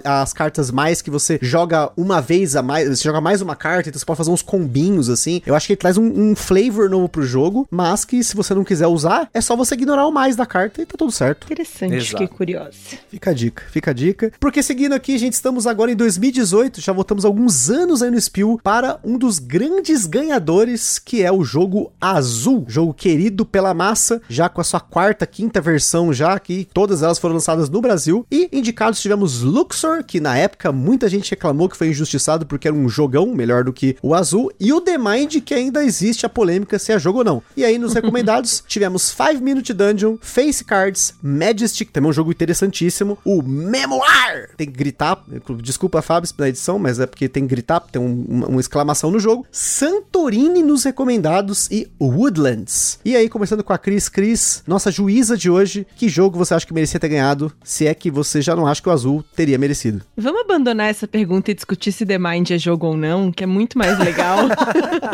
as 0.04 0.32
cartas 0.32 0.70
mais 0.70 1.00
que 1.02 1.10
você 1.10 1.38
joga 1.40 1.90
uma 1.96 2.20
vez 2.20 2.56
a 2.56 2.62
mais, 2.62 2.88
você 2.88 3.04
joga 3.04 3.20
mais 3.20 3.40
uma 3.40 3.54
carta, 3.56 3.88
então 3.88 3.98
você 3.98 4.04
pode 4.04 4.18
fazer 4.18 4.30
uns 4.30 4.42
combinhos 4.42 5.08
assim. 5.08 5.42
Eu 5.44 5.54
acho 5.54 5.66
que 5.66 5.72
ele 5.72 5.80
traz 5.80 5.96
um, 5.96 6.04
um 6.04 6.36
flavor 6.36 6.88
novo 6.88 7.08
pro 7.08 7.22
jogo, 7.22 7.66
mas 7.70 8.04
que 8.04 8.22
se 8.22 8.34
você 8.34 8.54
não 8.54 8.64
quiser 8.64 8.86
usar, 8.86 9.28
é 9.32 9.40
só 9.40 9.56
você 9.56 9.74
ignorar 9.74 10.06
o 10.06 10.12
mais 10.12 10.36
da 10.36 10.46
carta 10.46 10.82
e 10.82 10.86
tá 10.86 10.94
tudo 10.96 11.12
certo. 11.12 11.44
Interessante, 11.44 11.94
Exato. 11.94 12.10
fiquei 12.10 12.28
curiosa. 12.28 12.72
Fica 13.08 13.30
a 13.30 13.34
dica, 13.34 13.62
fica 13.70 13.90
a 13.90 13.94
dica. 13.94 14.32
Porque 14.40 14.62
seguindo 14.62 14.92
aqui, 14.92 15.16
gente, 15.18 15.34
estamos 15.34 15.66
agora 15.66 15.90
em 15.90 15.96
2018, 15.96 16.80
já 16.80 16.92
voltamos 16.92 17.24
alguns 17.24 17.70
anos 17.70 18.02
aí 18.02 18.10
no 18.10 18.20
Spiel 18.20 18.58
para 18.62 18.98
um 19.04 19.18
dos 19.18 19.38
grandes 19.38 20.06
ganhadores, 20.06 20.98
que 20.98 21.22
é 21.22 21.30
o 21.30 21.44
jogo 21.44 21.92
Azul, 22.00 22.64
jogo 22.68 22.94
querido 22.94 23.44
pela 23.44 23.74
massa, 23.74 24.20
já 24.28 24.48
com 24.48 24.60
a 24.60 24.64
sua 24.64 24.80
quarta, 24.80 25.26
quinta 25.26 25.60
versão 25.60 26.12
já, 26.12 26.38
que 26.38 26.68
todas 26.72 27.02
elas 27.02 27.18
foram 27.18 27.34
lançadas 27.34 27.68
no 27.68 27.80
Brasil 27.80 28.26
e 28.30 28.48
indicado 28.52 28.93
recomendados 28.94 29.00
tivemos 29.00 29.40
Luxor, 29.40 30.04
que 30.04 30.20
na 30.20 30.36
época 30.36 30.70
muita 30.70 31.08
gente 31.08 31.30
reclamou 31.30 31.68
que 31.68 31.76
foi 31.76 31.88
injustiçado 31.88 32.46
porque 32.46 32.68
era 32.68 32.76
um 32.76 32.88
jogão 32.88 33.34
melhor 33.34 33.64
do 33.64 33.72
que 33.72 33.96
o 34.02 34.14
azul, 34.14 34.52
e 34.60 34.72
o 34.72 34.80
The 34.80 34.98
Mind, 34.98 35.36
que 35.44 35.54
ainda 35.54 35.84
existe 35.84 36.26
a 36.26 36.28
polêmica 36.28 36.78
se 36.78 36.92
é 36.92 36.98
jogo 36.98 37.18
ou 37.18 37.24
não. 37.24 37.42
E 37.56 37.64
aí 37.64 37.78
nos 37.78 37.92
recomendados 37.94 38.62
tivemos 38.66 39.02
5 39.02 39.42
Minute 39.42 39.72
Dungeon, 39.72 40.16
Face 40.20 40.64
Cards, 40.64 41.14
Majestic, 41.22 41.90
também 41.90 42.08
é 42.08 42.10
um 42.10 42.12
jogo 42.12 42.30
interessantíssimo, 42.30 43.18
o 43.24 43.42
Memoir, 43.42 44.50
tem 44.56 44.66
que 44.66 44.76
gritar, 44.76 45.22
desculpa 45.62 46.02
Fábio 46.02 46.32
pela 46.34 46.48
edição, 46.48 46.78
mas 46.78 47.00
é 47.00 47.06
porque 47.06 47.28
tem 47.28 47.44
que 47.44 47.54
gritar, 47.54 47.80
tem 47.80 48.00
um, 48.00 48.24
uma, 48.28 48.46
uma 48.46 48.60
exclamação 48.60 49.10
no 49.10 49.18
jogo, 49.18 49.46
Santorini 49.50 50.62
nos 50.62 50.84
recomendados 50.84 51.68
e 51.70 51.88
Woodlands. 52.00 52.98
E 53.04 53.16
aí, 53.16 53.28
começando 53.28 53.62
com 53.62 53.72
a 53.72 53.78
Cris, 53.78 54.08
Cris, 54.08 54.62
nossa 54.66 54.90
juíza 54.90 55.36
de 55.36 55.50
hoje, 55.50 55.86
que 55.96 56.08
jogo 56.08 56.38
você 56.38 56.54
acha 56.54 56.66
que 56.66 56.74
merecia 56.74 57.00
ter 57.00 57.08
ganhado, 57.08 57.52
se 57.62 57.86
é 57.86 57.94
que 57.94 58.10
você 58.10 58.40
já 58.40 58.54
não 58.54 58.66
acha 58.66 58.82
que 58.84 58.88
o 58.88 58.92
azul 58.92 59.24
teria 59.34 59.58
merecido? 59.58 60.02
Vamos 60.16 60.42
abandonar 60.42 60.90
essa 60.90 61.08
pergunta 61.08 61.50
e 61.50 61.54
discutir 61.54 61.90
se 61.90 62.04
The 62.04 62.18
Mind 62.18 62.50
é 62.50 62.58
jogo 62.58 62.86
ou 62.86 62.96
não, 62.96 63.32
que 63.32 63.42
é 63.42 63.46
muito 63.46 63.78
mais 63.78 63.98
legal. 63.98 64.40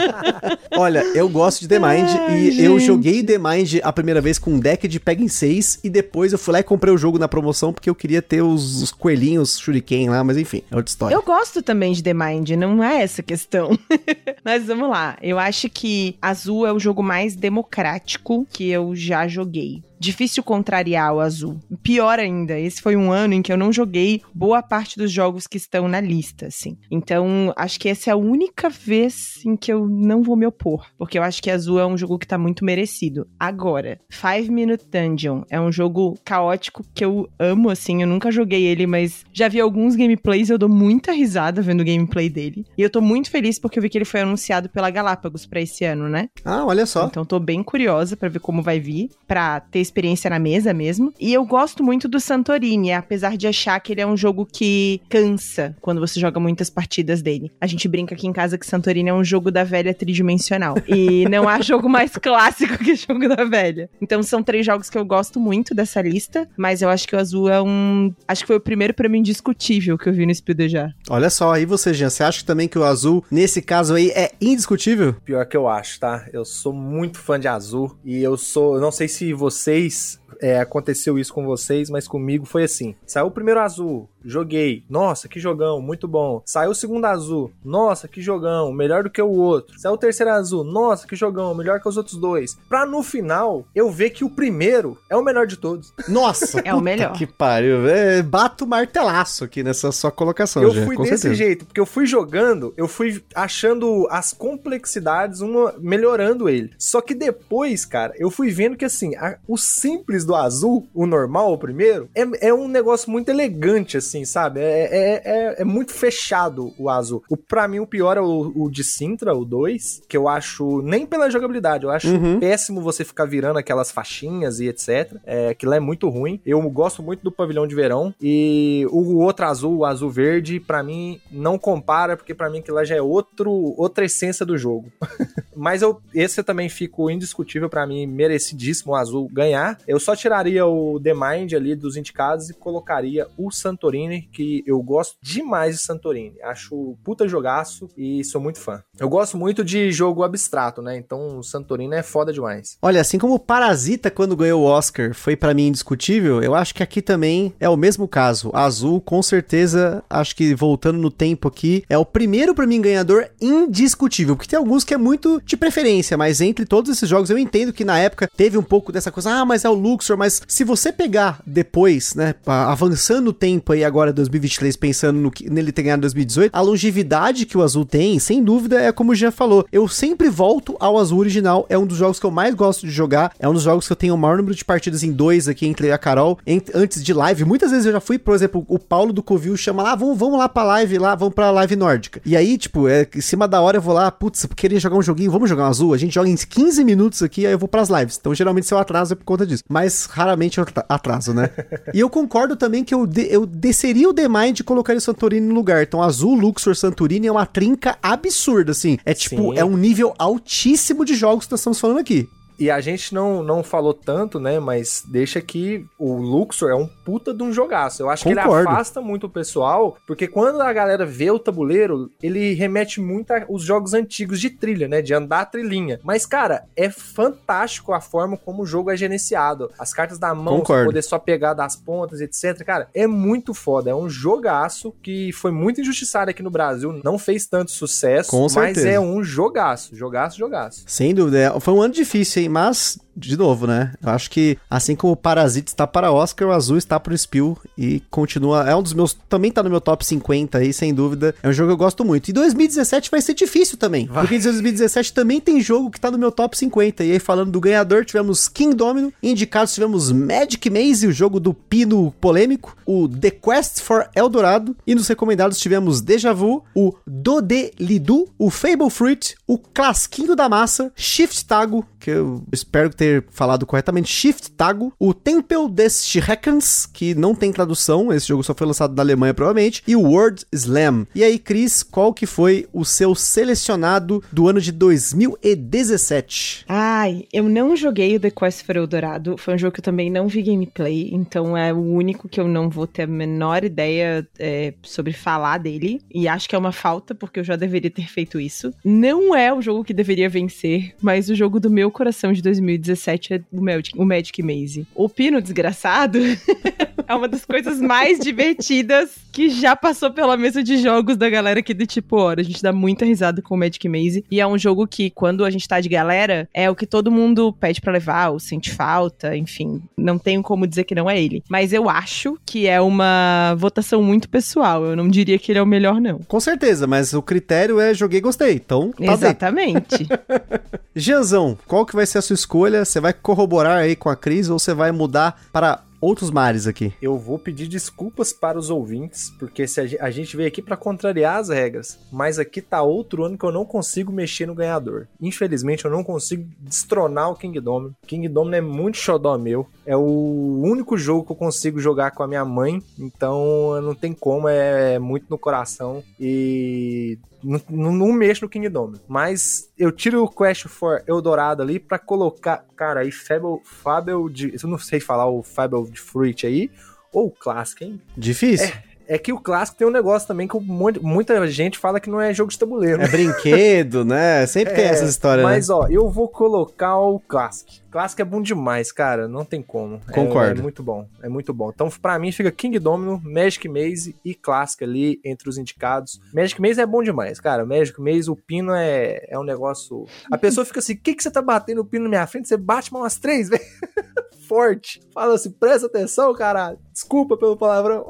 Olha, 0.76 1.04
eu 1.14 1.28
gosto 1.28 1.60
de 1.60 1.68
The 1.68 1.78
Mind 1.78 2.08
Ai, 2.08 2.38
e 2.38 2.50
gente. 2.50 2.64
eu 2.64 2.78
joguei 2.80 3.22
The 3.22 3.38
Mind 3.38 3.76
a 3.82 3.92
primeira 3.92 4.20
vez 4.20 4.38
com 4.38 4.52
um 4.52 4.58
deck 4.60 4.86
de 4.88 4.98
Peg 4.98 5.22
em 5.22 5.28
6 5.28 5.80
e 5.84 5.88
depois 5.88 6.32
eu 6.32 6.38
fui 6.38 6.52
lá 6.52 6.60
e 6.60 6.62
comprei 6.64 6.92
o 6.92 6.98
jogo 6.98 7.18
na 7.18 7.28
promoção 7.28 7.72
porque 7.72 7.88
eu 7.88 7.94
queria 7.94 8.20
ter 8.20 8.42
os, 8.42 8.82
os 8.82 8.90
coelhinhos 8.90 9.58
shuriken 9.58 10.10
lá, 10.10 10.24
mas 10.24 10.36
enfim, 10.36 10.62
é 10.70 10.76
outra 10.76 10.90
história. 10.90 11.14
Eu 11.14 11.22
gosto 11.22 11.62
também 11.62 11.92
de 11.92 12.02
The 12.02 12.12
Mind, 12.12 12.50
não 12.50 12.82
é 12.82 13.02
essa 13.02 13.20
a 13.20 13.24
questão. 13.24 13.78
Mas 14.44 14.66
vamos 14.66 14.88
lá. 14.88 15.16
Eu 15.22 15.38
acho 15.38 15.68
que 15.68 16.16
Azul 16.20 16.66
é 16.66 16.72
o 16.72 16.78
jogo 16.78 17.02
mais 17.02 17.36
democrático 17.36 18.46
que 18.50 18.68
eu 18.68 18.96
já 18.96 19.28
joguei. 19.28 19.82
Difícil 20.00 20.42
contrariar 20.42 21.14
o 21.14 21.20
azul. 21.20 21.60
Pior 21.82 22.18
ainda, 22.18 22.58
esse 22.58 22.80
foi 22.80 22.96
um 22.96 23.12
ano 23.12 23.34
em 23.34 23.42
que 23.42 23.52
eu 23.52 23.56
não 23.56 23.70
joguei 23.70 24.22
boa 24.34 24.62
parte 24.62 24.98
dos 24.98 25.12
jogos 25.12 25.46
que 25.46 25.58
estão 25.58 25.86
na 25.86 26.00
lista, 26.00 26.46
assim. 26.46 26.78
Então, 26.90 27.52
acho 27.54 27.78
que 27.78 27.88
essa 27.88 28.08
é 28.08 28.12
a 28.12 28.16
única 28.16 28.70
vez 28.70 29.44
em 29.44 29.56
que 29.56 29.70
eu 29.70 29.86
não 29.86 30.22
vou 30.22 30.36
me 30.36 30.46
opor. 30.46 30.86
Porque 30.96 31.18
eu 31.18 31.22
acho 31.22 31.42
que 31.42 31.50
azul 31.50 31.78
é 31.78 31.86
um 31.86 31.98
jogo 31.98 32.18
que 32.18 32.26
tá 32.26 32.38
muito 32.38 32.64
merecido. 32.64 33.26
Agora, 33.38 34.00
Five 34.08 34.50
Minute 34.50 34.86
Dungeon 34.90 35.42
é 35.50 35.60
um 35.60 35.70
jogo 35.70 36.18
caótico 36.24 36.82
que 36.94 37.04
eu 37.04 37.28
amo, 37.38 37.68
assim. 37.68 38.00
Eu 38.00 38.08
nunca 38.08 38.30
joguei 38.30 38.64
ele, 38.64 38.86
mas 38.86 39.24
já 39.32 39.48
vi 39.48 39.60
alguns 39.60 39.96
gameplays 39.96 40.48
e 40.48 40.52
eu 40.52 40.58
dou 40.58 40.68
muita 40.68 41.12
risada 41.12 41.60
vendo 41.60 41.82
o 41.82 41.84
gameplay 41.84 42.30
dele. 42.30 42.64
E 42.78 42.82
eu 42.82 42.88
tô 42.88 43.02
muito 43.02 43.30
feliz 43.30 43.58
porque 43.58 43.78
eu 43.78 43.82
vi 43.82 43.90
que 43.90 43.98
ele 43.98 44.06
foi 44.06 44.20
anunciado 44.20 44.70
pela 44.70 44.88
Galápagos 44.88 45.44
pra 45.44 45.60
esse 45.60 45.84
ano, 45.84 46.08
né? 46.08 46.30
Ah, 46.42 46.64
olha 46.64 46.86
só. 46.86 47.06
Então 47.06 47.24
tô 47.24 47.38
bem 47.38 47.62
curiosa 47.62 48.16
pra 48.16 48.30
ver 48.30 48.40
como 48.40 48.62
vai 48.62 48.80
vir, 48.80 49.10
pra 49.26 49.60
ter 49.60 49.89
experiência 49.90 50.30
na 50.30 50.38
mesa 50.38 50.72
mesmo. 50.72 51.12
E 51.20 51.32
eu 51.32 51.44
gosto 51.44 51.82
muito 51.82 52.08
do 52.08 52.20
Santorini, 52.20 52.92
apesar 52.92 53.36
de 53.36 53.46
achar 53.46 53.78
que 53.80 53.92
ele 53.92 54.00
é 54.00 54.06
um 54.06 54.16
jogo 54.16 54.46
que 54.46 55.00
cansa 55.08 55.76
quando 55.80 56.00
você 56.00 56.18
joga 56.18 56.38
muitas 56.40 56.70
partidas 56.70 57.20
dele. 57.20 57.50
A 57.60 57.66
gente 57.66 57.88
brinca 57.88 58.14
aqui 58.14 58.26
em 58.26 58.32
casa 58.32 58.56
que 58.56 58.66
Santorini 58.66 59.10
é 59.10 59.14
um 59.14 59.24
jogo 59.24 59.50
da 59.50 59.64
velha 59.64 59.92
tridimensional. 59.92 60.76
e 60.86 61.28
não 61.28 61.48
há 61.48 61.60
jogo 61.60 61.88
mais 61.88 62.12
clássico 62.12 62.78
que 62.78 62.94
jogo 62.94 63.28
da 63.28 63.44
velha. 63.44 63.90
Então 64.00 64.22
são 64.22 64.42
três 64.42 64.64
jogos 64.64 64.88
que 64.88 64.98
eu 64.98 65.04
gosto 65.04 65.40
muito 65.40 65.74
dessa 65.74 66.00
lista, 66.00 66.48
mas 66.56 66.82
eu 66.82 66.88
acho 66.88 67.06
que 67.06 67.16
o 67.16 67.18
azul 67.18 67.48
é 67.48 67.60
um. 67.60 68.12
Acho 68.26 68.42
que 68.42 68.46
foi 68.46 68.56
o 68.56 68.60
primeiro 68.60 68.94
prêmio 68.94 69.18
indiscutível 69.18 69.98
que 69.98 70.08
eu 70.08 70.12
vi 70.12 70.26
no 70.26 70.32
já. 70.68 70.92
Olha 71.08 71.30
só, 71.30 71.52
aí 71.52 71.64
você, 71.64 71.92
Jean, 71.92 72.10
você 72.10 72.22
acha 72.22 72.44
também 72.44 72.68
que 72.68 72.78
o 72.78 72.84
azul, 72.84 73.24
nesse 73.30 73.60
caso 73.60 73.94
aí, 73.94 74.10
é 74.10 74.32
indiscutível? 74.40 75.14
Pior 75.24 75.44
que 75.46 75.56
eu 75.56 75.68
acho, 75.68 76.00
tá? 76.00 76.26
Eu 76.32 76.44
sou 76.44 76.72
muito 76.72 77.18
fã 77.18 77.38
de 77.38 77.48
azul 77.48 77.96
e 78.04 78.22
eu 78.22 78.36
sou. 78.36 78.76
Eu 78.76 78.80
não 78.80 78.92
sei 78.92 79.08
se 79.08 79.32
vocês. 79.80 80.19
É, 80.40 80.58
aconteceu 80.60 81.18
isso 81.18 81.32
com 81.32 81.44
vocês, 81.44 81.90
mas 81.90 82.08
comigo 82.08 82.44
foi 82.46 82.64
assim. 82.64 82.94
Saiu 83.06 83.26
o 83.26 83.30
primeiro 83.30 83.60
azul, 83.60 84.08
joguei. 84.24 84.84
Nossa, 84.88 85.28
que 85.28 85.38
jogão, 85.40 85.80
muito 85.80 86.08
bom. 86.08 86.42
Saiu 86.46 86.70
o 86.70 86.74
segundo 86.74 87.04
azul. 87.04 87.50
Nossa, 87.64 88.08
que 88.08 88.20
jogão, 88.22 88.72
melhor 88.72 89.02
do 89.04 89.10
que 89.10 89.20
o 89.20 89.28
outro. 89.30 89.78
Saiu 89.78 89.94
o 89.94 89.98
terceiro 89.98 90.30
azul. 90.32 90.64
Nossa, 90.64 91.06
que 91.06 91.14
jogão, 91.16 91.54
melhor 91.54 91.80
que 91.80 91.88
os 91.88 91.96
outros 91.96 92.16
dois. 92.16 92.56
Pra 92.68 92.86
no 92.86 93.02
final 93.02 93.64
eu 93.74 93.90
ver 93.90 94.10
que 94.10 94.24
o 94.24 94.30
primeiro 94.30 94.96
é 95.10 95.16
o 95.16 95.22
melhor 95.22 95.46
de 95.46 95.56
todos. 95.56 95.92
Nossa, 96.08 96.60
É 96.64 96.74
o 96.74 96.80
melhor. 96.80 97.12
Que 97.12 97.26
pariu. 97.26 97.88
É, 97.88 98.22
bato 98.22 98.66
martelaço 98.66 99.44
aqui 99.44 99.62
nessa 99.62 99.90
sua 99.92 100.10
colocação, 100.10 100.62
Eu 100.62 100.70
Jean, 100.70 100.86
fui 100.86 100.96
com 100.96 101.02
desse 101.02 101.18
certeza. 101.22 101.34
jeito, 101.34 101.64
porque 101.66 101.80
eu 101.80 101.86
fui 101.86 102.06
jogando, 102.06 102.72
eu 102.76 102.86
fui 102.88 103.22
achando 103.34 104.06
as 104.10 104.32
complexidades, 104.32 105.40
uma 105.40 105.74
melhorando 105.78 106.48
ele. 106.48 106.70
Só 106.78 107.00
que 107.00 107.14
depois, 107.14 107.84
cara, 107.84 108.12
eu 108.16 108.30
fui 108.30 108.50
vendo 108.50 108.76
que 108.76 108.84
assim, 108.84 109.14
a- 109.16 109.38
o 109.48 109.56
simples 109.56 110.24
do 110.30 110.36
azul, 110.36 110.86
o 110.94 111.06
normal, 111.06 111.52
o 111.52 111.58
primeiro, 111.58 112.08
é, 112.14 112.48
é 112.48 112.54
um 112.54 112.68
negócio 112.68 113.10
muito 113.10 113.28
elegante, 113.30 113.96
assim, 113.96 114.24
sabe? 114.24 114.60
É, 114.60 114.62
é, 114.64 115.22
é, 115.24 115.62
é 115.62 115.64
muito 115.64 115.92
fechado 115.92 116.72
o 116.78 116.88
azul. 116.88 117.24
O, 117.28 117.36
pra 117.36 117.66
mim, 117.66 117.80
o 117.80 117.86
pior 117.86 118.16
é 118.16 118.20
o, 118.20 118.52
o 118.54 118.70
de 118.70 118.84
Sintra, 118.84 119.34
o 119.34 119.44
2, 119.44 120.02
que 120.08 120.16
eu 120.16 120.28
acho, 120.28 120.82
nem 120.82 121.04
pela 121.04 121.28
jogabilidade, 121.28 121.82
eu 121.84 121.90
acho 121.90 122.10
Uhum. 122.10 122.38
péssimo 122.40 122.80
você 122.80 123.04
ficar 123.04 123.24
virando 123.24 123.58
aquelas 123.58 123.90
faixinhas 123.90 124.60
e 124.60 124.68
etc. 124.68 125.16
É, 125.24 125.48
aquilo 125.48 125.74
é 125.74 125.80
muito 125.80 126.08
ruim. 126.08 126.40
Eu 126.44 126.60
gosto 126.70 127.02
muito 127.02 127.22
do 127.22 127.30
pavilhão 127.32 127.66
de 127.66 127.74
verão. 127.74 128.14
E 128.20 128.86
o 128.90 129.18
outro 129.18 129.46
azul, 129.46 129.78
o 129.78 129.84
azul 129.84 130.10
verde, 130.10 130.60
pra 130.60 130.82
mim 130.82 131.20
não 131.30 131.58
compara, 131.58 132.16
porque 132.16 132.34
pra 132.34 132.50
mim 132.50 132.58
aquilo 132.58 132.76
lá 132.76 132.84
já 132.84 132.96
é 132.96 133.02
outro, 133.02 133.50
outra 133.76 134.04
essência 134.04 134.44
do 134.46 134.56
jogo. 134.58 134.90
Mas 135.56 135.82
eu, 135.82 136.00
esse 136.14 136.40
eu 136.40 136.44
também 136.44 136.68
fico 136.68 137.10
indiscutível 137.10 137.68
pra 137.68 137.86
mim, 137.86 138.06
merecidíssimo 138.06 138.92
o 138.92 138.96
azul 138.96 139.28
ganhar. 139.32 139.78
Eu 139.86 139.98
só 140.00 140.16
tiraria 140.20 140.66
o 140.66 141.00
The 141.00 141.14
Mind 141.14 141.52
ali 141.54 141.74
dos 141.74 141.96
indicados 141.96 142.50
e 142.50 142.54
colocaria 142.54 143.26
o 143.36 143.50
Santorini, 143.50 144.22
que 144.22 144.62
eu 144.66 144.80
gosto 144.82 145.16
demais 145.22 145.76
de 145.76 145.82
Santorini. 145.82 146.40
Acho 146.42 146.96
puta 147.04 147.26
jogaço 147.26 147.88
e 147.96 148.22
sou 148.24 148.40
muito 148.40 148.58
fã. 148.58 148.82
Eu 148.98 149.08
gosto 149.08 149.36
muito 149.36 149.64
de 149.64 149.90
jogo 149.90 150.22
abstrato, 150.22 150.82
né? 150.82 150.96
Então 150.96 151.38
o 151.38 151.42
Santorini 151.42 151.96
é 151.96 152.02
foda 152.02 152.32
demais. 152.32 152.76
Olha, 152.82 153.00
assim 153.00 153.18
como 153.18 153.34
o 153.34 153.38
Parasita, 153.38 154.10
quando 154.10 154.36
ganhou 154.36 154.62
o 154.62 154.64
Oscar, 154.64 155.14
foi 155.14 155.36
pra 155.36 155.54
mim 155.54 155.68
indiscutível, 155.68 156.42
eu 156.42 156.54
acho 156.54 156.74
que 156.74 156.82
aqui 156.82 157.00
também 157.00 157.54
é 157.58 157.68
o 157.68 157.76
mesmo 157.76 158.06
caso. 158.06 158.50
Azul, 158.52 159.00
com 159.00 159.22
certeza, 159.22 160.02
acho 160.08 160.36
que 160.36 160.54
voltando 160.54 160.98
no 160.98 161.10
tempo 161.10 161.48
aqui, 161.48 161.84
é 161.88 161.96
o 161.96 162.04
primeiro 162.04 162.54
pra 162.54 162.66
mim 162.66 162.80
ganhador 162.80 163.28
indiscutível. 163.40 164.36
Porque 164.36 164.50
tem 164.50 164.58
alguns 164.58 164.84
que 164.84 164.94
é 164.94 164.98
muito 164.98 165.40
de 165.44 165.56
preferência, 165.56 166.16
mas 166.16 166.40
entre 166.40 166.66
todos 166.66 166.90
esses 166.90 167.08
jogos 167.08 167.30
eu 167.30 167.38
entendo 167.38 167.72
que 167.72 167.84
na 167.84 167.98
época 167.98 168.28
teve 168.36 168.58
um 168.58 168.62
pouco 168.62 168.92
dessa 168.92 169.10
coisa, 169.10 169.30
ah, 169.30 169.44
mas 169.44 169.64
é 169.64 169.68
o 169.68 169.74
Luxor, 169.74 170.09
mas 170.16 170.42
se 170.46 170.64
você 170.64 170.92
pegar 170.92 171.40
depois, 171.46 172.14
né, 172.14 172.34
avançando 172.46 173.28
o 173.28 173.32
tempo 173.32 173.72
aí 173.72 173.84
agora 173.84 174.12
2023, 174.12 174.76
pensando 174.76 175.18
no 175.18 175.30
que, 175.30 175.48
nele 175.50 175.72
ter 175.72 175.82
ganhado 175.82 176.00
em 176.00 176.02
2018, 176.02 176.50
a 176.54 176.60
longevidade 176.60 177.46
que 177.46 177.56
o 177.56 177.62
Azul 177.62 177.84
tem, 177.84 178.18
sem 178.18 178.42
dúvida, 178.42 178.80
é 178.80 178.92
como 178.92 179.14
Jean 179.14 179.30
falou, 179.30 179.66
eu 179.72 179.86
sempre 179.88 180.28
volto 180.28 180.76
ao 180.80 180.98
Azul 180.98 181.18
original, 181.18 181.66
é 181.68 181.76
um 181.78 181.86
dos 181.86 181.96
jogos 181.98 182.18
que 182.18 182.26
eu 182.26 182.30
mais 182.30 182.54
gosto 182.54 182.86
de 182.86 182.92
jogar, 182.92 183.32
é 183.38 183.48
um 183.48 183.52
dos 183.52 183.62
jogos 183.62 183.86
que 183.86 183.92
eu 183.92 183.96
tenho 183.96 184.14
o 184.14 184.18
maior 184.18 184.36
número 184.36 184.54
de 184.54 184.64
partidas 184.64 185.02
em 185.02 185.12
dois 185.12 185.48
aqui 185.48 185.66
entre 185.66 185.90
a 185.92 185.98
Carol, 185.98 186.38
ent- 186.46 186.70
antes 186.74 187.02
de 187.02 187.12
live, 187.12 187.44
muitas 187.44 187.70
vezes 187.70 187.86
eu 187.86 187.92
já 187.92 188.00
fui, 188.00 188.18
por 188.18 188.34
exemplo, 188.34 188.64
o 188.68 188.78
Paulo 188.78 189.12
do 189.12 189.22
Covil 189.22 189.56
chama 189.56 189.82
lá, 189.82 189.94
vamos, 189.94 190.18
vamos 190.18 190.38
lá 190.38 190.48
pra 190.48 190.62
live 190.64 190.98
lá, 190.98 191.14
vamos 191.14 191.34
pra 191.34 191.50
live 191.50 191.76
nórdica. 191.76 192.20
E 192.24 192.36
aí, 192.36 192.56
tipo, 192.58 192.88
é, 192.88 193.06
em 193.14 193.20
cima 193.20 193.46
da 193.48 193.60
hora 193.60 193.76
eu 193.78 193.82
vou 193.82 193.94
lá, 193.94 194.10
putz, 194.10 194.46
queria 194.56 194.78
jogar 194.80 194.96
um 194.96 195.02
joguinho, 195.02 195.30
vamos 195.30 195.48
jogar 195.48 195.64
um 195.64 195.68
azul? 195.70 195.94
A 195.94 195.98
gente 195.98 196.14
joga 196.14 196.28
em 196.28 196.36
15 196.36 196.84
minutos 196.84 197.22
aqui, 197.22 197.46
aí 197.46 197.52
eu 197.52 197.58
vou 197.58 197.68
pras 197.68 197.88
lives. 197.88 198.16
Então, 198.20 198.34
geralmente, 198.34 198.66
se 198.66 198.74
eu 198.74 198.78
atraso 198.78 199.12
é 199.12 199.16
por 199.16 199.24
conta 199.24 199.46
disso. 199.46 199.62
Mas 199.68 199.89
raramente 200.10 200.58
eu 200.58 200.62
atra- 200.64 200.84
atraso, 200.88 201.32
né? 201.34 201.50
e 201.94 202.00
eu 202.00 202.08
concordo 202.10 202.56
também 202.56 202.84
que 202.84 202.94
eu, 202.94 203.06
de- 203.06 203.28
eu 203.32 203.46
desceria 203.46 204.08
o 204.08 204.14
The 204.14 204.28
Mind 204.28 204.60
e 204.60 204.64
colocaria 204.64 204.98
o 204.98 205.02
Santorini 205.02 205.46
no 205.46 205.54
lugar. 205.54 205.82
Então, 205.82 206.02
azul, 206.02 206.34
Luxor, 206.34 206.74
Santorini 206.74 207.26
é 207.26 207.32
uma 207.32 207.46
trinca 207.46 207.96
absurda, 208.02 208.72
assim. 208.72 208.98
É 209.04 209.14
tipo, 209.14 209.52
Sim. 209.52 209.58
é 209.58 209.64
um 209.64 209.76
nível 209.76 210.14
altíssimo 210.18 211.04
de 211.04 211.14
jogos 211.14 211.46
que 211.46 211.52
nós 211.52 211.60
estamos 211.60 211.78
falando 211.80 211.98
aqui. 211.98 212.28
E 212.60 212.70
a 212.70 212.80
gente 212.80 213.14
não, 213.14 213.42
não 213.42 213.62
falou 213.62 213.94
tanto, 213.94 214.38
né? 214.38 214.60
Mas 214.60 215.02
deixa 215.08 215.40
que 215.40 215.84
o 215.98 216.14
Luxor 216.16 216.70
é 216.70 216.74
um 216.74 216.86
puta 216.86 217.32
de 217.32 217.42
um 217.42 217.52
jogaço. 217.52 218.02
Eu 218.02 218.10
acho 218.10 218.22
que 218.24 218.34
Concordo. 218.34 218.58
ele 218.60 218.68
afasta 218.68 219.00
muito 219.00 219.26
o 219.26 219.30
pessoal, 219.30 219.96
porque 220.06 220.28
quando 220.28 220.60
a 220.60 220.72
galera 220.72 221.06
vê 221.06 221.30
o 221.30 221.38
tabuleiro, 221.38 222.10
ele 222.22 222.52
remete 222.52 223.00
muito 223.00 223.30
aos 223.32 223.62
jogos 223.62 223.94
antigos 223.94 224.38
de 224.40 224.50
trilha, 224.50 224.86
né? 224.86 225.00
De 225.00 225.14
andar 225.14 225.40
a 225.40 225.44
trilhinha. 225.46 225.98
Mas, 226.04 226.26
cara, 226.26 226.64
é 226.76 226.90
fantástico 226.90 227.92
a 227.92 228.00
forma 228.00 228.36
como 228.36 228.62
o 228.62 228.66
jogo 228.66 228.90
é 228.90 228.96
gerenciado. 228.96 229.70
As 229.78 229.92
cartas 229.94 230.18
da 230.18 230.34
mão, 230.34 230.60
poder 230.62 231.02
só 231.02 231.18
pegar 231.18 231.54
das 231.54 231.76
pontas, 231.76 232.20
etc. 232.20 232.62
Cara, 232.64 232.88
é 232.94 233.06
muito 233.06 233.54
foda. 233.54 233.90
É 233.90 233.94
um 233.94 234.08
jogaço 234.08 234.94
que 235.02 235.32
foi 235.32 235.50
muito 235.50 235.80
injustiçado 235.80 236.30
aqui 236.30 236.42
no 236.42 236.50
Brasil. 236.50 237.00
Não 237.02 237.18
fez 237.18 237.46
tanto 237.46 237.70
sucesso, 237.70 238.30
Com 238.30 238.42
mas 238.42 238.52
certeza. 238.52 238.88
é 238.90 239.00
um 239.00 239.22
jogaço. 239.22 239.96
Jogaço, 239.96 240.36
jogaço. 240.38 240.84
Sem 240.86 241.14
dúvida. 241.14 241.38
é- 241.38 241.60
Foi 241.60 241.72
um 241.72 241.80
ano 241.82 241.94
difícil, 241.94 242.42
hein? 242.42 242.49
Mas 242.50 242.98
de 243.28 243.36
novo, 243.36 243.66
né? 243.66 243.92
Eu 244.02 244.10
acho 244.10 244.30
que, 244.30 244.56
assim 244.68 244.96
como 244.96 245.12
o 245.12 245.16
Parasite 245.16 245.68
está 245.68 245.86
para 245.86 246.12
Oscar, 246.12 246.48
o 246.48 246.52
Azul 246.52 246.78
está 246.78 246.98
para 246.98 247.12
o 247.12 247.18
Spill 247.18 247.56
e 247.76 248.02
continua. 248.10 248.68
É 248.68 248.74
um 248.74 248.82
dos 248.82 248.92
meus. 248.92 249.16
Também 249.28 249.50
tá 249.50 249.62
no 249.62 249.70
meu 249.70 249.80
top 249.80 250.04
50 250.04 250.58
aí, 250.58 250.72
sem 250.72 250.94
dúvida. 250.94 251.34
É 251.42 251.48
um 251.48 251.52
jogo 251.52 251.68
que 251.68 251.74
eu 251.74 251.78
gosto 251.78 252.04
muito. 252.04 252.28
E 252.28 252.32
2017 252.32 253.10
vai 253.10 253.20
ser 253.20 253.34
difícil 253.34 253.76
também. 253.76 254.06
Vai. 254.06 254.22
Porque 254.22 254.36
em 254.36 254.40
2017 254.40 255.12
também 255.12 255.40
tem 255.40 255.60
jogo 255.60 255.90
que 255.90 256.00
tá 256.00 256.10
no 256.10 256.18
meu 256.18 256.32
top 256.32 256.56
50. 256.56 257.04
E 257.04 257.12
aí, 257.12 257.18
falando 257.18 257.50
do 257.50 257.60
ganhador, 257.60 258.04
tivemos 258.04 258.48
King 258.48 258.74
Domino. 258.74 259.12
Indicados 259.22 259.74
tivemos 259.74 260.10
Magic 260.10 260.68
Maze, 260.70 261.06
o 261.06 261.12
jogo 261.12 261.38
do 261.38 261.52
Pino 261.52 262.12
polêmico. 262.20 262.76
O 262.86 263.08
The 263.08 263.30
Quest 263.30 263.80
for 263.82 264.08
Eldorado. 264.14 264.76
E 264.86 264.94
nos 264.94 265.08
recomendados 265.08 265.58
tivemos 265.58 266.00
Deja 266.00 266.32
Vu, 266.32 266.64
o 266.74 266.94
Dode 267.06 267.72
Lidu, 267.78 268.28
o 268.38 268.50
Fable 268.50 268.90
Fruit, 268.90 269.36
o 269.46 269.58
Clasquinho 269.58 270.34
da 270.34 270.48
Massa, 270.48 270.92
Shift 270.96 271.44
Tago, 271.44 271.86
que 271.98 272.10
eu 272.10 272.42
espero 272.52 272.90
ter 273.10 273.24
falado 273.30 273.66
corretamente, 273.66 274.12
Shift 274.12 274.52
Tago, 274.52 274.92
o 274.98 275.12
Tempel 275.12 275.68
des 275.68 276.06
Schreckens, 276.06 276.86
que 276.86 277.14
não 277.14 277.34
tem 277.34 277.52
tradução, 277.52 278.12
esse 278.12 278.28
jogo 278.28 278.44
só 278.44 278.54
foi 278.54 278.66
lançado 278.66 278.94
na 278.94 279.02
Alemanha 279.02 279.34
provavelmente, 279.34 279.82
e 279.86 279.96
o 279.96 280.02
Word 280.02 280.44
Slam. 280.52 281.06
E 281.14 281.24
aí, 281.24 281.38
Cris, 281.38 281.82
qual 281.82 282.14
que 282.14 282.26
foi 282.26 282.68
o 282.72 282.84
seu 282.84 283.14
selecionado 283.14 284.22
do 284.30 284.48
ano 284.48 284.60
de 284.60 284.70
2017? 284.70 286.64
Ai, 286.68 287.26
eu 287.32 287.48
não 287.48 287.74
joguei 287.74 288.16
o 288.16 288.20
The 288.20 288.30
Quest 288.30 288.64
for 288.64 288.76
Eldorado, 288.76 289.36
foi 289.36 289.54
um 289.54 289.58
jogo 289.58 289.72
que 289.72 289.80
eu 289.80 289.84
também 289.84 290.10
não 290.10 290.28
vi 290.28 290.42
gameplay, 290.42 291.10
então 291.12 291.56
é 291.56 291.72
o 291.72 291.80
único 291.80 292.28
que 292.28 292.40
eu 292.40 292.46
não 292.46 292.70
vou 292.70 292.86
ter 292.86 293.02
a 293.02 293.06
menor 293.06 293.64
ideia 293.64 294.26
é, 294.38 294.74
sobre 294.82 295.12
falar 295.12 295.58
dele, 295.58 296.00
e 296.12 296.28
acho 296.28 296.48
que 296.48 296.54
é 296.54 296.58
uma 296.58 296.72
falta, 296.72 297.14
porque 297.14 297.40
eu 297.40 297.44
já 297.44 297.56
deveria 297.56 297.90
ter 297.90 298.08
feito 298.08 298.38
isso. 298.38 298.72
Não 298.84 299.34
é 299.34 299.52
o 299.52 299.60
jogo 299.60 299.84
que 299.84 299.92
deveria 299.92 300.28
vencer, 300.28 300.94
mas 301.00 301.28
o 301.28 301.34
jogo 301.34 301.58
do 301.58 301.70
meu 301.70 301.90
coração 301.90 302.32
de 302.32 302.42
2017 302.42 302.89
é 303.34 303.40
o 303.52 303.60
Magic, 303.60 303.98
o 303.98 304.04
Magic 304.04 304.42
Maze. 304.42 304.86
O 304.94 305.08
Pino 305.08 305.40
desgraçado 305.40 306.18
é 307.10 307.14
uma 307.14 307.26
das 307.26 307.44
coisas 307.44 307.80
mais 307.80 308.20
divertidas 308.20 309.10
que 309.32 309.50
já 309.50 309.74
passou 309.74 310.12
pela 310.12 310.36
mesa 310.36 310.62
de 310.62 310.76
jogos 310.76 311.16
da 311.16 311.28
galera 311.28 311.58
aqui 311.58 311.74
do 311.74 311.84
tipo 311.84 312.16
hora. 312.16 312.40
A 312.40 312.44
gente 312.44 312.62
dá 312.62 312.72
muita 312.72 313.04
risada 313.04 313.42
com 313.42 313.56
o 313.56 313.58
Magic 313.58 313.88
Maze. 313.88 314.24
E 314.30 314.40
é 314.40 314.46
um 314.46 314.56
jogo 314.56 314.86
que, 314.86 315.10
quando 315.10 315.44
a 315.44 315.50
gente 315.50 315.66
tá 315.66 315.80
de 315.80 315.88
galera, 315.88 316.48
é 316.54 316.70
o 316.70 316.74
que 316.74 316.86
todo 316.86 317.10
mundo 317.10 317.52
pede 317.52 317.80
para 317.80 317.92
levar, 317.92 318.30
ou 318.30 318.38
sente 318.38 318.70
falta, 318.70 319.36
enfim. 319.36 319.82
Não 319.96 320.18
tenho 320.18 320.40
como 320.40 320.68
dizer 320.68 320.84
que 320.84 320.94
não 320.94 321.10
é 321.10 321.20
ele. 321.20 321.42
Mas 321.48 321.72
eu 321.72 321.90
acho 321.90 322.38
que 322.46 322.68
é 322.68 322.80
uma 322.80 323.56
votação 323.58 324.00
muito 324.04 324.28
pessoal. 324.28 324.84
Eu 324.84 324.94
não 324.94 325.08
diria 325.08 325.38
que 325.38 325.50
ele 325.50 325.58
é 325.58 325.62
o 325.62 325.66
melhor, 325.66 326.00
não. 326.00 326.20
Com 326.20 326.38
certeza, 326.38 326.86
mas 326.86 327.12
o 327.12 327.20
critério 327.20 327.80
é 327.80 327.92
joguei 327.92 328.20
gostei. 328.20 328.54
Então, 328.54 328.92
tá 328.92 329.12
Exatamente. 329.12 330.06
Gianzão, 330.94 331.58
qual 331.66 331.84
que 331.84 331.96
vai 331.96 332.06
ser 332.06 332.18
a 332.18 332.22
sua 332.22 332.34
escolha? 332.34 332.84
Você 332.84 333.00
vai 333.00 333.12
corroborar 333.12 333.78
aí 333.78 333.96
com 333.96 334.08
a 334.08 334.14
Cris 334.14 334.48
ou 334.48 334.60
você 334.60 334.74
vai 334.74 334.92
mudar 334.92 335.40
para 335.52 335.82
outros 336.00 336.30
mares 336.30 336.66
aqui. 336.66 336.92
Eu 337.00 337.18
vou 337.18 337.38
pedir 337.38 337.66
desculpas 337.66 338.32
para 338.32 338.58
os 338.58 338.70
ouvintes, 338.70 339.30
porque 339.38 339.66
se 339.66 339.98
a 340.00 340.10
gente 340.10 340.36
veio 340.36 340.48
aqui 340.48 340.62
para 340.62 340.76
contrariar 340.76 341.38
as 341.38 341.48
regras, 341.48 341.98
mas 342.10 342.38
aqui 342.38 342.62
tá 342.62 342.82
outro 342.82 343.24
ano 343.24 343.36
que 343.36 343.44
eu 343.44 343.52
não 343.52 343.64
consigo 343.64 344.12
mexer 344.12 344.46
no 344.46 344.54
ganhador. 344.54 345.06
Infelizmente 345.20 345.84
eu 345.84 345.90
não 345.90 346.02
consigo 346.02 346.48
destronar 346.58 347.30
o 347.30 347.36
King 347.36 347.60
Domino. 347.60 347.94
King 348.06 348.28
Domino 348.28 348.56
é 348.56 348.60
muito 348.60 348.96
xodó 348.96 349.36
meu. 349.36 349.68
É 349.86 349.96
o 349.96 350.60
único 350.62 350.96
jogo 350.96 351.24
que 351.24 351.32
eu 351.32 351.36
consigo 351.36 351.80
jogar 351.80 352.10
com 352.10 352.22
a 352.22 352.28
minha 352.28 352.44
mãe, 352.44 352.82
então 352.98 353.80
não 353.80 353.94
tem 353.94 354.12
como, 354.12 354.48
é 354.48 354.98
muito 354.98 355.26
no 355.30 355.38
coração 355.38 356.02
e 356.18 357.18
não, 357.42 357.92
não, 357.92 358.12
mexo 358.12 358.44
no 358.44 358.48
Kingdom. 358.48 358.92
Mas 359.08 359.70
eu 359.78 359.90
tiro 359.90 360.22
o 360.22 360.28
Quest 360.28 360.68
for 360.68 361.02
Eldorado 361.06 361.62
ali 361.62 361.78
pra 361.78 361.98
colocar. 361.98 362.64
Cara, 362.76 363.00
aí 363.00 363.10
Fable, 363.10 363.60
Fable 363.64 364.30
de. 364.30 364.54
Eu 364.62 364.68
não 364.68 364.78
sei 364.78 365.00
falar 365.00 365.26
o 365.26 365.42
Fable 365.42 365.90
de 365.90 366.00
Fruit 366.00 366.46
aí. 366.46 366.70
Ou 367.12 367.26
o 367.26 367.30
Classic, 367.30 367.84
hein? 367.84 368.00
Difícil. 368.16 368.66
É. 368.66 368.89
É 369.10 369.18
que 369.18 369.32
o 369.32 369.40
clássico 369.40 369.76
tem 369.76 369.88
um 369.88 369.90
negócio 369.90 370.28
também 370.28 370.46
que 370.46 370.56
muita 370.60 371.44
gente 371.48 371.76
fala 371.76 371.98
que 371.98 372.08
não 372.08 372.20
é 372.20 372.32
jogo 372.32 372.48
de 372.48 372.56
tabuleiro. 372.56 373.02
É 373.02 373.08
brinquedo, 373.08 374.04
né? 374.04 374.46
Sempre 374.46 374.74
é, 374.74 374.76
tem 374.76 374.84
essas 374.84 375.10
histórias. 375.10 375.42
Mas, 375.42 375.68
né? 375.68 375.74
ó, 375.74 375.88
eu 375.88 376.08
vou 376.08 376.28
colocar 376.28 376.96
o 376.96 377.18
clássico. 377.18 377.72
Clássico 377.90 378.22
é 378.22 378.24
bom 378.24 378.40
demais, 378.40 378.92
cara. 378.92 379.26
Não 379.26 379.44
tem 379.44 379.60
como. 379.60 380.00
É, 380.08 380.12
Concordo. 380.12 380.58
É, 380.58 380.58
é, 380.60 380.62
muito 380.62 380.80
bom. 380.80 381.08
É 381.24 381.28
muito 381.28 381.52
bom. 381.52 381.72
Então, 381.74 381.90
pra 382.00 382.20
mim, 382.20 382.30
fica 382.30 382.52
King 382.52 382.78
Domino, 382.78 383.20
Magic 383.24 383.68
Maze 383.68 384.14
e 384.24 384.32
Clássico 384.32 384.84
ali 384.84 385.20
entre 385.24 385.48
os 385.48 385.58
indicados. 385.58 386.20
Magic 386.32 386.62
Maze 386.62 386.80
é 386.80 386.86
bom 386.86 387.02
demais, 387.02 387.40
cara. 387.40 387.66
Magic 387.66 388.00
Maze, 388.00 388.30
o 388.30 388.36
pino 388.36 388.72
é, 388.72 389.26
é 389.28 389.36
um 389.36 389.42
negócio. 389.42 390.06
A 390.30 390.38
pessoa 390.38 390.64
fica 390.64 390.78
assim: 390.78 390.92
o 390.92 391.00
que, 391.00 391.14
que 391.14 391.22
você 391.24 391.32
tá 391.32 391.42
batendo 391.42 391.80
o 391.80 391.84
pino 391.84 392.04
na 392.04 392.10
minha 392.10 392.26
frente? 392.28 392.46
Você 392.46 392.56
bate 392.56 392.92
umas 392.92 393.18
três 393.18 393.48
vezes. 393.48 393.66
Forte. 394.46 395.00
Fala 395.12 395.34
assim: 395.34 395.50
presta 395.50 395.88
atenção, 395.88 396.32
cara. 396.32 396.76
Desculpa 397.00 397.34
pelo 397.34 397.56
palavrão. 397.56 398.04